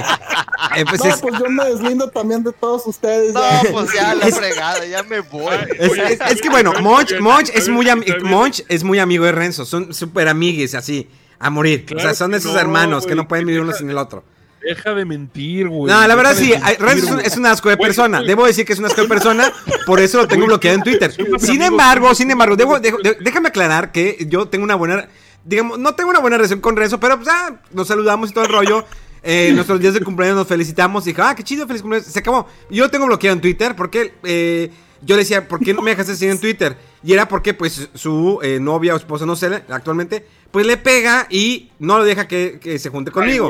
Eh, 0.76 0.86
pues 0.88 1.02
no, 1.04 1.10
es- 1.10 1.22
pues 1.22 1.34
yo 1.40 1.50
me 1.50 1.64
deslindo 1.66 2.10
también 2.10 2.44
de 2.44 2.52
todos 2.52 2.86
ustedes. 2.86 3.34
No, 3.34 3.40
ya. 3.42 3.62
pues 3.72 3.94
ya 3.94 4.14
la 4.14 4.28
fregada, 4.28 4.86
ya 4.86 5.02
me 5.04 5.22
voy. 5.22 5.56
Es, 5.78 5.92
es- 5.98 6.20
es 6.32 6.42
que 6.42 6.50
bueno, 6.50 6.74
Monch, 6.82 7.18
Monch 7.20 7.50
es 7.54 7.70
muy. 7.70 7.88
Monch 8.24 8.62
es 8.68 8.84
muy 8.84 9.00
amigo 9.00 9.24
de 9.26 9.32
Renzo, 9.32 9.66
son 9.66 9.94
súper 9.94 10.28
amigues 10.28 10.76
así, 10.76 11.08
a 11.40 11.50
morir. 11.50 11.86
o 11.96 12.00
sea, 12.00 12.14
son 12.14 12.34
esos 12.34 12.54
no, 12.54 12.60
hermanos 12.60 13.06
que 13.06 13.16
no 13.16 13.28
pueden 13.28 13.46
vivir 13.46 13.62
uno 13.62 13.72
sin 13.74 13.90
el 13.90 13.98
otro. 13.98 14.24
Deja 14.62 14.94
de 14.94 15.06
mentir, 15.06 15.70
güey. 15.70 15.92
No, 15.92 16.06
la 16.06 16.16
verdad 16.16 16.36
Deja 16.36 16.44
sí, 16.44 16.62
mentir, 16.62 16.82
Renzo 16.86 17.06
es 17.06 17.10
un, 17.12 17.16
güey. 17.16 17.28
es 17.28 17.38
un 17.38 17.46
asco 17.46 17.70
de 17.70 17.78
persona. 17.78 18.22
Debo 18.22 18.46
decir 18.46 18.66
que 18.66 18.74
es 18.74 18.80
un 18.80 18.86
asco 18.86 19.02
de 19.02 19.08
persona, 19.08 19.50
por 19.86 20.02
eso 20.02 20.18
lo 20.18 20.28
tengo 20.28 20.46
bloqueado 20.48 20.76
en 20.78 20.84
Twitter. 20.84 21.14
Sin 21.40 21.62
embargo, 21.62 22.14
sin 22.14 22.30
embargo, 22.30 22.58
debo, 22.58 22.78
déjame 22.80 23.48
aclarar 23.48 23.94
que 23.94 24.18
yo 24.30 24.50
tengo 24.50 24.66
una 24.66 24.76
buena, 24.76 25.08
digamos, 25.46 25.80
no 25.80 25.94
tengo 25.96 26.10
una 26.10 26.20
buena 26.20 26.38
relación 26.38 26.62
con 26.62 26.76
Renzo, 26.76 27.00
pero 27.00 27.18
pues 27.18 27.28
ah, 27.30 27.62
nos 27.72 27.88
saludamos 27.88 28.30
y 28.32 28.34
todo 28.34 28.46
el 28.46 28.52
rollo. 28.52 28.86
Eh, 29.24 29.52
nuestros 29.56 29.80
días 29.80 29.94
de 29.94 30.02
cumpleaños 30.02 30.38
nos 30.38 30.48
felicitamos 30.48 31.06
y 31.06 31.12
dije, 31.12 31.22
ah, 31.22 31.36
qué 31.36 31.44
chido, 31.44 31.68
feliz 31.68 31.82
cumpleaños. 31.82 32.12
Se 32.12 32.20
acabó. 32.20 32.48
Yo 32.70 32.84
lo 32.86 32.90
tengo 32.90 33.06
bloqueado 33.06 33.36
en 33.36 33.42
Twitter 33.42 33.76
porque 33.76 34.14
eh, 34.24 34.72
yo 35.02 35.16
le 35.16 35.24
decía, 35.24 35.48
¿por 35.48 35.60
qué 35.60 35.74
no 35.74 35.82
me 35.82 35.92
dejaste 35.92 36.16
seguir 36.16 36.32
en 36.34 36.40
Twitter? 36.42 36.78
Y 37.04 37.14
era 37.14 37.28
porque, 37.28 37.54
pues, 37.54 37.90
su 37.94 38.40
eh, 38.44 38.60
novia 38.60 38.94
o 38.94 38.98
esposa, 38.98 39.26
no 39.26 39.36
sé, 39.36 39.64
actualmente, 39.70 40.26
pues 40.52 40.66
le 40.66 40.76
pega 40.78 41.28
y 41.30 41.72
no 41.80 41.98
lo 41.98 42.04
deja 42.04 42.28
que, 42.28 42.60
que 42.62 42.78
se 42.80 42.90
junte 42.90 43.12
conmigo. 43.12 43.50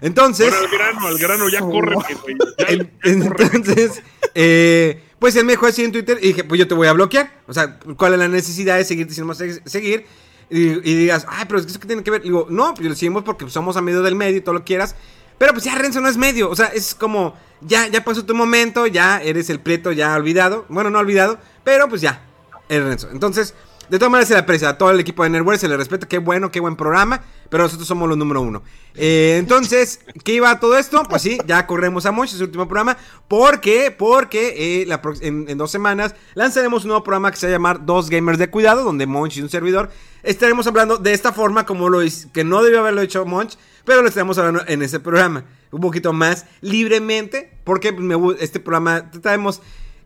Entonces. 0.00 0.48
Bueno, 0.50 0.64
al 0.64 0.70
grano, 0.78 1.06
al 1.06 1.18
grano, 1.18 1.48
ya 1.48 1.60
corre, 1.60 1.94
güey. 1.94 2.36
Ya, 2.58 2.66
En- 2.68 3.22
ya 3.22 3.28
córreme. 3.28 3.50
entonces, 3.54 4.02
eh, 4.34 5.02
pues 5.18 5.34
él 5.36 5.44
me 5.44 5.52
dejó 5.52 5.66
así 5.66 5.82
en 5.84 5.92
Twitter 5.92 6.18
y 6.22 6.28
dije, 6.28 6.44
pues 6.44 6.58
yo 6.58 6.68
te 6.68 6.74
voy 6.74 6.86
a 6.88 6.92
bloquear. 6.92 7.40
O 7.46 7.52
sea, 7.54 7.78
¿cuál 7.96 8.12
es 8.14 8.18
la 8.20 8.28
necesidad 8.28 8.76
de 8.76 8.84
seguirte 8.84 9.14
si 9.14 9.20
no 9.20 9.26
vas 9.28 9.40
a 9.40 9.44
se- 9.44 9.62
seguir? 9.66 10.06
Y, 10.50 10.80
digas, 10.80 11.26
ay, 11.28 11.44
pero 11.46 11.58
es 11.58 11.66
que 11.66 11.72
eso 11.72 11.80
que 11.80 11.86
tiene 11.86 12.02
que 12.02 12.10
ver. 12.10 12.22
Digo, 12.22 12.46
no, 12.48 12.74
pues 12.74 12.88
lo 12.88 12.94
seguimos 12.94 13.22
porque 13.22 13.48
somos 13.50 13.76
a 13.76 13.82
medio 13.82 14.02
del 14.02 14.14
medio 14.14 14.38
y 14.38 14.40
todo 14.40 14.54
lo 14.54 14.64
quieras. 14.64 14.94
Pero 15.36 15.52
pues 15.52 15.64
ya 15.64 15.74
Renzo 15.74 16.00
no 16.00 16.08
es 16.08 16.16
medio. 16.16 16.50
O 16.50 16.56
sea, 16.56 16.66
es 16.66 16.94
como, 16.94 17.34
ya, 17.60 17.86
ya 17.86 18.02
pasó 18.02 18.24
tu 18.24 18.34
momento, 18.34 18.86
ya 18.86 19.22
eres 19.22 19.50
el 19.50 19.60
prieto 19.60 19.92
ya 19.92 20.14
olvidado. 20.14 20.66
Bueno, 20.68 20.90
no 20.90 20.98
olvidado, 20.98 21.38
pero 21.64 21.88
pues 21.88 22.00
ya, 22.00 22.22
eres 22.68 22.86
Renzo. 22.86 23.08
Entonces, 23.12 23.54
de 23.88 23.98
todas 23.98 24.10
maneras 24.10 24.28
se 24.28 24.34
le 24.34 24.40
aprecia 24.40 24.70
a 24.70 24.78
todo 24.78 24.90
el 24.90 25.00
equipo 25.00 25.22
de 25.22 25.30
Nerdware, 25.30 25.58
se 25.58 25.68
le 25.68 25.76
respeta, 25.76 26.06
qué 26.06 26.18
bueno, 26.18 26.50
qué 26.50 26.60
buen 26.60 26.76
programa, 26.76 27.22
pero 27.48 27.62
nosotros 27.64 27.88
somos 27.88 28.08
los 28.08 28.18
número 28.18 28.40
uno. 28.40 28.62
Eh, 28.94 29.36
entonces, 29.38 30.00
¿qué 30.24 30.34
iba 30.34 30.58
todo 30.60 30.76
esto? 30.76 31.02
Pues 31.08 31.22
sí, 31.22 31.38
ya 31.46 31.66
corremos 31.66 32.06
a 32.06 32.12
Monch, 32.12 32.32
es 32.32 32.38
su 32.38 32.44
último 32.44 32.68
programa. 32.68 32.96
¿Por 33.28 33.60
qué? 33.60 33.94
Porque 33.96 34.82
eh, 34.82 34.86
la 34.86 35.00
en, 35.20 35.46
en 35.48 35.58
dos 35.58 35.70
semanas 35.70 36.14
lanzaremos 36.34 36.84
un 36.84 36.88
nuevo 36.88 37.04
programa 37.04 37.30
que 37.30 37.36
se 37.36 37.46
va 37.46 37.50
a 37.50 37.56
llamar 37.56 37.86
Dos 37.86 38.10
Gamers 38.10 38.38
de 38.38 38.50
Cuidado, 38.50 38.84
donde 38.84 39.06
Monch 39.06 39.36
y 39.36 39.42
un 39.42 39.48
servidor 39.48 39.90
estaremos 40.22 40.66
hablando 40.66 40.98
de 40.98 41.12
esta 41.12 41.32
forma, 41.32 41.64
como 41.64 41.88
lo 41.88 42.02
hice, 42.02 42.28
que 42.32 42.44
no 42.44 42.62
debió 42.62 42.80
haberlo 42.80 43.00
hecho 43.00 43.24
Monch, 43.24 43.56
pero 43.84 44.02
lo 44.02 44.08
estaremos 44.08 44.36
hablando 44.38 44.62
en 44.66 44.82
ese 44.82 45.00
programa. 45.00 45.44
Un 45.70 45.80
poquito 45.80 46.12
más 46.12 46.46
libremente, 46.60 47.58
porque 47.64 47.92
me 47.92 48.16
este 48.40 48.60
programa 48.60 49.10
traemos 49.10 49.60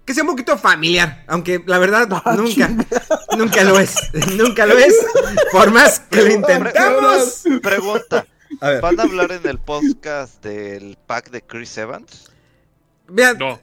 que 0.05 0.15
sea 0.15 0.25
un 0.25 0.31
poquito 0.31 0.57
familiar, 0.59 1.25
aunque 1.29 1.63
la 1.65 1.79
verdad 1.79 2.09
nunca, 2.37 2.71
nunca 3.37 3.65
lo 3.65 3.79
es, 3.79 3.95
nunca 4.37 4.67
lo 4.67 4.79
es, 4.79 4.95
por 5.51 5.71
más 5.71 6.01
que 6.01 6.23
lo 6.23 6.33
intentamos. 6.33 7.45
Pregunta. 7.63 8.27
A 8.61 8.71
ver. 8.71 8.81
¿Van 8.81 9.01
a 9.01 9.05
hablar 9.05 9.33
en 9.33 9.47
el 9.47 9.59
podcast 9.59 10.43
del 10.45 10.99
pack 11.07 11.31
de 11.31 11.43
Chris 11.43 11.77
Evans? 11.79 12.31
Vean, 13.09 13.39
No. 13.39 13.61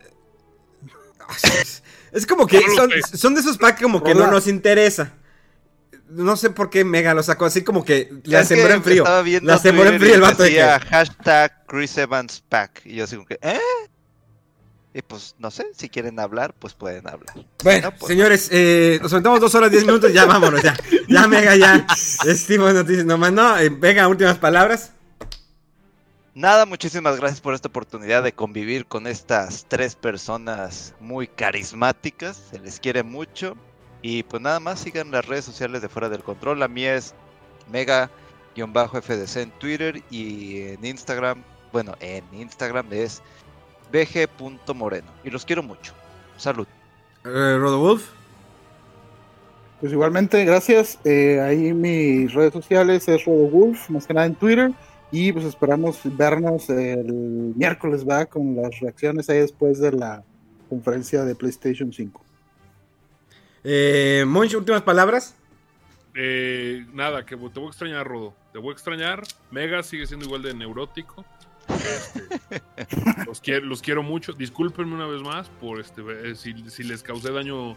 es 2.11 2.25
como 2.25 2.47
que 2.47 2.59
No 2.59 2.75
son, 3.15 3.35
de 3.35 3.41
esos 3.41 3.57
packs 3.57 3.81
como 3.81 4.03
que 4.03 4.15
no 4.15 4.27
nos 4.31 4.47
interesa. 4.47 5.13
No 6.09 6.35
sé 6.35 6.49
por 6.49 6.71
qué 6.71 6.83
Mega 6.83 7.13
lo 7.13 7.21
sacó 7.21 7.45
así 7.45 7.63
como 7.63 7.85
que 7.85 8.11
la 8.23 8.43
sembró 8.43 8.73
en 8.73 8.83
frío. 8.83 9.03
La 9.43 9.59
sembró 9.59 9.85
en 9.89 9.99
frío 9.99 10.15
el 10.15 10.21
vato 10.21 10.41
de 10.43 10.49
que... 10.49 10.55
decía 10.55 10.79
hashtag 10.79 11.65
Chris 11.67 11.97
Evans 11.99 12.43
pack. 12.49 12.81
Y 12.85 12.95
yo 12.95 13.03
así 13.03 13.15
como 13.15 13.27
que, 13.27 13.37
¿eh? 13.41 13.59
Y 14.93 15.01
pues, 15.03 15.35
no 15.37 15.51
sé, 15.51 15.67
si 15.75 15.87
quieren 15.87 16.19
hablar, 16.19 16.53
pues 16.57 16.73
pueden 16.73 17.07
hablar. 17.07 17.35
Bueno, 17.63 17.91
No, 17.91 17.97
pues, 17.97 18.07
señores, 18.07 18.49
eh, 18.51 18.97
nos 19.01 19.13
aventamos 19.13 19.39
dos 19.39 19.53
horas, 19.53 19.69
diez 19.69 19.85
minutos, 19.85 20.11
ya 20.11 20.25
vámonos, 20.25 20.63
ya. 20.63 20.75
Ya, 21.07 21.27
Mega, 21.27 21.55
ya. 21.55 21.85
Es 22.25 22.47
tipo 22.47 22.65
de 22.65 22.73
noticias 22.73 23.05
nomás, 23.05 23.31
¿no? 23.31 23.57
Eh, 23.59 23.69
Venga, 23.69 24.07
últimas 24.07 24.37
palabras. 24.37 24.93
Nada, 26.33 26.65
muchísimas 26.65 27.17
gracias 27.17 27.41
por 27.41 27.53
esta 27.53 27.67
oportunidad 27.67 28.23
de 28.23 28.33
convivir 28.33 28.85
con 28.85 29.07
estas 29.07 29.65
tres 29.67 29.95
personas 29.95 30.95
muy 30.99 31.27
carismáticas. 31.27 32.41
Se 32.49 32.59
les 32.59 32.79
quiere 32.79 33.03
mucho. 33.03 33.57
Y 34.01 34.23
pues 34.23 34.41
nada 34.41 34.59
más 34.59 34.79
sigan 34.79 35.11
las 35.11 35.25
redes 35.25 35.45
sociales 35.45 35.81
de 35.81 35.89
Fuera 35.89 36.07
del 36.09 36.23
Control. 36.23 36.59
La 36.59 36.67
mía 36.67 36.95
es 36.95 37.13
Mega-FDC 37.69 39.37
en 39.37 39.51
Twitter 39.59 40.01
y 40.09 40.61
en 40.61 40.85
Instagram. 40.85 41.43
Bueno, 41.73 41.95
en 41.99 42.23
Instagram 42.33 42.87
es 42.91 43.21
bg.moreno. 43.91 45.07
Y 45.23 45.29
los 45.29 45.45
quiero 45.45 45.63
mucho. 45.63 45.93
Salud. 46.37 46.67
Eh, 47.25 47.57
Rodowulf. 47.59 48.09
Pues 49.79 49.93
igualmente, 49.93 50.43
gracias. 50.43 50.99
Eh, 51.05 51.39
ahí 51.39 51.73
mis 51.73 52.33
redes 52.33 52.51
sociales 52.51 53.07
es 53.07 53.23
RodoWolf, 53.23 53.89
más 53.89 54.05
que 54.05 54.13
nada 54.13 54.27
en 54.27 54.35
Twitter. 54.35 54.71
Y 55.11 55.31
pues 55.31 55.45
esperamos 55.45 55.99
vernos 56.03 56.69
el 56.69 57.53
miércoles, 57.55 58.07
va, 58.07 58.25
con 58.25 58.55
las 58.55 58.79
reacciones 58.79 59.29
ahí 59.29 59.39
después 59.39 59.79
de 59.79 59.93
la 59.93 60.23
conferencia 60.67 61.23
de 61.23 61.33
PlayStation 61.33 61.91
5. 61.91 62.21
Eh, 63.63 64.23
Monch, 64.27 64.53
últimas 64.55 64.81
palabras. 64.81 65.35
Eh, 66.13 66.85
nada, 66.93 67.25
que 67.25 67.35
te 67.35 67.59
voy 67.59 67.67
a 67.67 67.69
extrañar, 67.69 68.05
Rodo. 68.05 68.33
Te 68.51 68.59
voy 68.59 68.69
a 68.69 68.73
extrañar. 68.73 69.23
Mega 69.51 69.81
sigue 69.81 70.05
siendo 70.05 70.25
igual 70.25 70.43
de 70.43 70.53
neurótico. 70.53 71.25
Este, 71.69 72.61
los, 73.25 73.41
quiero, 73.41 73.65
los 73.65 73.81
quiero 73.81 74.03
mucho. 74.03 74.33
Discúlpenme 74.33 74.93
una 74.95 75.07
vez 75.07 75.21
más 75.21 75.49
por 75.61 75.79
este 75.79 76.01
eh, 76.23 76.35
si, 76.35 76.53
si 76.69 76.83
les 76.83 77.03
causé 77.03 77.31
daño 77.31 77.75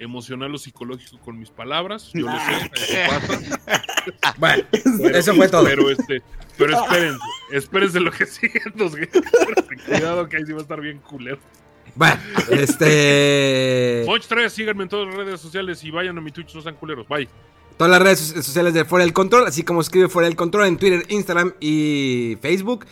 emocional 0.00 0.52
o 0.54 0.58
psicológico 0.58 1.18
con 1.20 1.38
mis 1.38 1.50
palabras. 1.50 2.10
Yo 2.12 2.26
lo 2.26 2.32
sé, 2.32 2.70
eso 2.74 3.20
pasa. 3.66 3.84
Bueno, 4.38 4.64
Pero- 4.72 5.16
eso 5.18 5.34
fue 5.34 5.48
todo. 5.48 5.64
Pero 5.64 5.90
este, 5.90 6.22
pero 6.58 6.78
espérense, 6.82 7.18
espérense 7.52 8.00
lo 8.00 8.10
que 8.10 8.26
siguen 8.26 8.72
los 8.76 8.94
gamers. 8.94 9.30
Cuidado 9.86 10.28
que 10.28 10.36
ahí 10.36 10.42
sí 10.44 10.52
va 10.52 10.58
a 10.58 10.62
estar 10.62 10.80
bien 10.80 10.98
culero. 10.98 11.38
Bueno, 11.94 12.16
este. 12.50 14.02
Monch 14.06 14.26
3, 14.26 14.52
síganme 14.52 14.82
en 14.82 14.88
todas 14.88 15.06
las 15.08 15.16
redes 15.16 15.40
sociales 15.40 15.82
y 15.84 15.90
vayan 15.90 16.18
a 16.18 16.20
mi 16.20 16.32
Twitch, 16.32 16.54
no 16.54 16.60
sean 16.60 16.74
culeros. 16.74 17.06
Bye. 17.08 17.28
Todas 17.76 17.90
las 17.90 18.02
redes 18.02 18.18
so- 18.20 18.42
sociales 18.42 18.74
de 18.74 18.84
Fuera 18.84 19.04
del 19.04 19.12
Control, 19.14 19.46
así 19.46 19.62
como 19.62 19.80
escribe 19.80 20.08
Fuera 20.08 20.28
del 20.28 20.36
Control 20.36 20.66
en 20.66 20.76
Twitter, 20.76 21.04
Instagram 21.08 21.54
y 21.60 22.36
Facebook. 22.42 22.84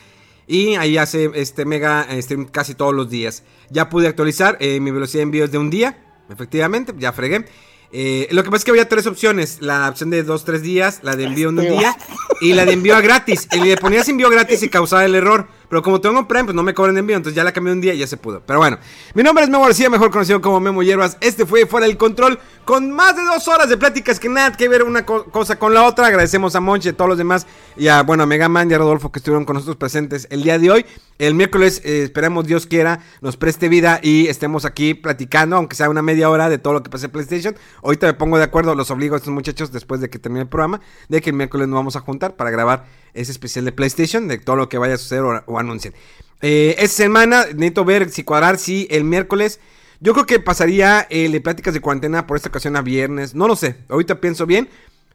Y 0.53 0.77
ahí 0.77 0.99
hace 0.99 1.31
este 1.35 1.65
mega 1.65 2.07
stream 2.21 2.45
casi 2.45 2.75
todos 2.75 2.95
los 2.95 3.09
días. 3.09 3.43
Ya 3.71 3.89
pude 3.89 4.07
actualizar 4.07 4.59
eh, 4.61 4.81
mi 4.81 4.91
velocidad 4.91 5.21
de 5.21 5.23
envío 5.23 5.45
es 5.47 5.51
de 5.51 5.57
un 5.57 5.71
día, 5.71 5.97
efectivamente, 6.29 6.93
ya 6.99 7.11
fregué. 7.15 7.47
Eh, 7.91 8.29
lo 8.33 8.45
que 8.45 8.51
pasa 8.51 8.59
es 8.59 8.65
que 8.67 8.71
había 8.71 8.87
tres 8.87 9.07
opciones: 9.07 9.63
la 9.63 9.89
opción 9.89 10.11
de 10.11 10.23
dos, 10.25 10.45
tres 10.45 10.61
días, 10.61 11.01
la 11.05 11.17
de 11.17 11.25
envío 11.25 11.49
en 11.49 11.59
un 11.59 11.65
día 11.65 11.97
y 12.43 12.53
la 12.53 12.67
de 12.67 12.75
envío 12.75 12.95
a 12.95 13.01
gratis. 13.01 13.49
Y 13.51 13.61
le 13.61 13.79
ponías 13.79 14.07
envío 14.11 14.29
gratis 14.29 14.63
y 14.63 14.69
causaba 14.69 15.07
el 15.07 15.15
error. 15.15 15.49
Pero 15.73 15.81
como 15.81 16.03
tengo 16.03 16.29
Prime, 16.29 16.45
pues 16.45 16.55
no 16.55 16.63
me 16.63 16.75
cobran 16.75 16.99
envío, 16.99 17.17
entonces 17.17 17.35
ya 17.35 17.45
la 17.45 17.51
cambié 17.51 17.73
un 17.73 17.81
día 17.81 17.95
y 17.95 17.99
ya 17.99 18.07
se 18.07 18.19
pudo. 18.19 18.43
Pero 18.45 18.59
bueno, 18.59 18.77
mi 19.15 19.23
nombre 19.23 19.45
es 19.45 19.49
Memo 19.49 19.65
García, 19.65 19.89
mejor 19.89 20.11
conocido 20.11 20.39
como 20.43 20.61
Memo 20.61 20.83
Hierbas. 20.83 21.17
Este 21.23 21.47
fue 21.47 21.65
Fuera 21.65 21.87
del 21.87 21.97
Control, 21.97 22.39
con 22.67 22.91
más 22.91 23.17
de 23.17 23.23
dos 23.25 23.49
horas 23.49 23.71
de 23.71 23.79
pláticas 23.79 24.21
que 24.21 24.29
nada 24.29 24.53
que 24.53 24.69
ver 24.69 24.83
una 24.83 25.07
co- 25.07 25.25
cosa 25.25 25.59
con 25.59 25.73
la 25.73 25.85
otra. 25.85 26.09
Agradecemos 26.09 26.55
a 26.57 26.61
Monche, 26.61 26.91
a 26.91 26.93
todos 26.93 27.09
los 27.09 27.17
demás, 27.17 27.47
y 27.79 27.89
a, 27.89 28.03
bueno, 28.03 28.25
a 28.25 28.27
Mega 28.27 28.51
Man 28.51 28.71
y 28.71 28.75
a 28.75 28.77
Rodolfo 28.77 29.11
que 29.11 29.21
estuvieron 29.21 29.47
con 29.47 29.55
nosotros 29.55 29.79
presentes 29.79 30.27
el 30.29 30.43
día 30.43 30.59
de 30.59 30.71
hoy. 30.71 30.87
El 31.19 31.35
miércoles, 31.35 31.81
eh, 31.87 32.03
esperemos 32.03 32.47
Dios 32.47 32.67
quiera, 32.67 33.01
nos 33.23 33.39
preste 33.39 33.71
vida 33.71 33.99
y 34.03 34.27
estemos 34.27 34.67
aquí 34.67 34.93
platicando, 34.93 35.57
aunque 35.57 35.75
sea 35.75 35.89
una 35.89 36.03
media 36.03 36.29
hora 36.29 36.51
de 36.51 36.59
todo 36.59 36.75
lo 36.75 36.83
que 36.83 36.91
pasa 36.91 37.07
en 37.07 37.13
PlayStation. 37.13 37.57
Ahorita 37.83 38.09
me 38.09 38.13
pongo 38.13 38.37
de 38.37 38.45
acuerdo, 38.45 38.75
los 38.75 38.91
obligo 38.91 39.15
a 39.15 39.19
estos 39.19 39.33
muchachos, 39.33 39.73
después 39.73 40.03
de 40.03 40.11
que 40.11 40.19
termine 40.19 40.43
el 40.43 40.49
programa, 40.49 40.83
de 41.09 41.23
que 41.23 41.31
el 41.31 41.37
miércoles 41.37 41.67
nos 41.67 41.77
vamos 41.77 41.97
a 41.97 42.01
juntar 42.01 42.37
para 42.37 42.51
grabar 42.51 42.85
ese 43.15 43.33
especial 43.33 43.65
de 43.65 43.73
PlayStation, 43.73 44.29
de 44.29 44.39
todo 44.39 44.57
lo 44.57 44.69
que 44.69 44.79
vaya 44.79 44.95
a 44.95 44.99
suceder 44.99 45.23
o, 45.23 45.43
o 45.47 45.59
anuncien. 45.59 45.95
Eh, 46.43 46.75
esta 46.79 46.97
semana 47.05 47.47
necesito 47.47 47.85
ver 47.85 48.11
si 48.11 48.25
cuadrar 48.25 48.59
si 48.59 48.89
el 48.91 49.05
miércoles. 49.05 49.61
Yo 50.01 50.13
creo 50.13 50.27
que 50.27 50.41
pasaría 50.41 51.07
el 51.09 51.31
de 51.31 51.41
pláticas 51.41 51.73
de 51.73 51.81
cuarentena 51.81 52.27
por 52.27 52.37
esta 52.37 52.49
ocasión 52.49 52.77
a 52.77 52.83
viernes. 52.83 53.35
No 53.35 53.47
lo 53.47 53.55
sé. 53.55 53.77
Ahorita 53.89 54.21
pienso 54.21 54.45
bien. 54.45 54.69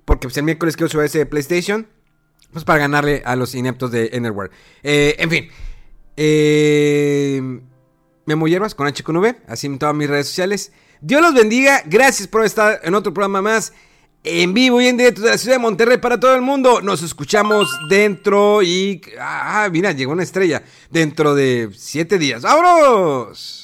Porque 0.06 0.28
pues, 0.28 0.38
el 0.38 0.44
miércoles 0.44 0.78
quiero 0.78 0.90
subir 0.90 1.06
ese 1.06 1.19
de 1.19 1.26
PlayStation. 1.26 1.88
Pues 2.53 2.64
para 2.64 2.80
ganarle 2.80 3.22
a 3.26 3.36
los 3.36 3.53
ineptos 3.53 3.91
de 3.91 4.11
Enerware. 4.14 4.52
Eh, 4.82 5.18
en 5.19 5.30
fin. 5.30 5.49
Eh, 6.15 7.60
Memo 8.26 8.48
Hierbas 8.48 8.74
con 8.74 8.88
H 8.88 9.03
con 9.03 9.18
V. 9.18 9.36
Así 9.48 9.68
en 9.68 9.78
todas 9.78 9.94
mis 9.94 10.10
redes 10.10 10.28
sociales. 10.28 10.72
Dios 11.02 11.22
los 11.22 11.34
bendiga. 11.34 11.84
Gracias 11.86 12.30
por 12.30 12.45
estar 12.45 12.80
en 12.84 12.95
otro 12.95 13.14
programa 13.14 13.41
más. 13.41 13.74
En 14.23 14.53
vivo 14.53 14.81
y 14.81 14.88
en 14.88 14.98
directo 14.98 15.22
de 15.22 15.30
la 15.31 15.38
ciudad 15.38 15.56
de 15.56 15.61
Monterrey 15.61 15.98
para 15.98 16.19
todo 16.19 16.35
el 16.35 16.41
mundo. 16.41 16.81
Nos 16.81 17.02
escuchamos 17.02 17.69
dentro 17.89 18.61
y... 18.61 19.02
Ah, 19.19 19.69
mira, 19.72 19.94
llegó 19.94 20.11
una 20.11 20.23
estrella. 20.23 20.64
Dentro 20.89 21.34
de 21.34 21.69
siete 21.73 22.18
días. 22.18 22.41
¡Vámonos! 22.41 23.64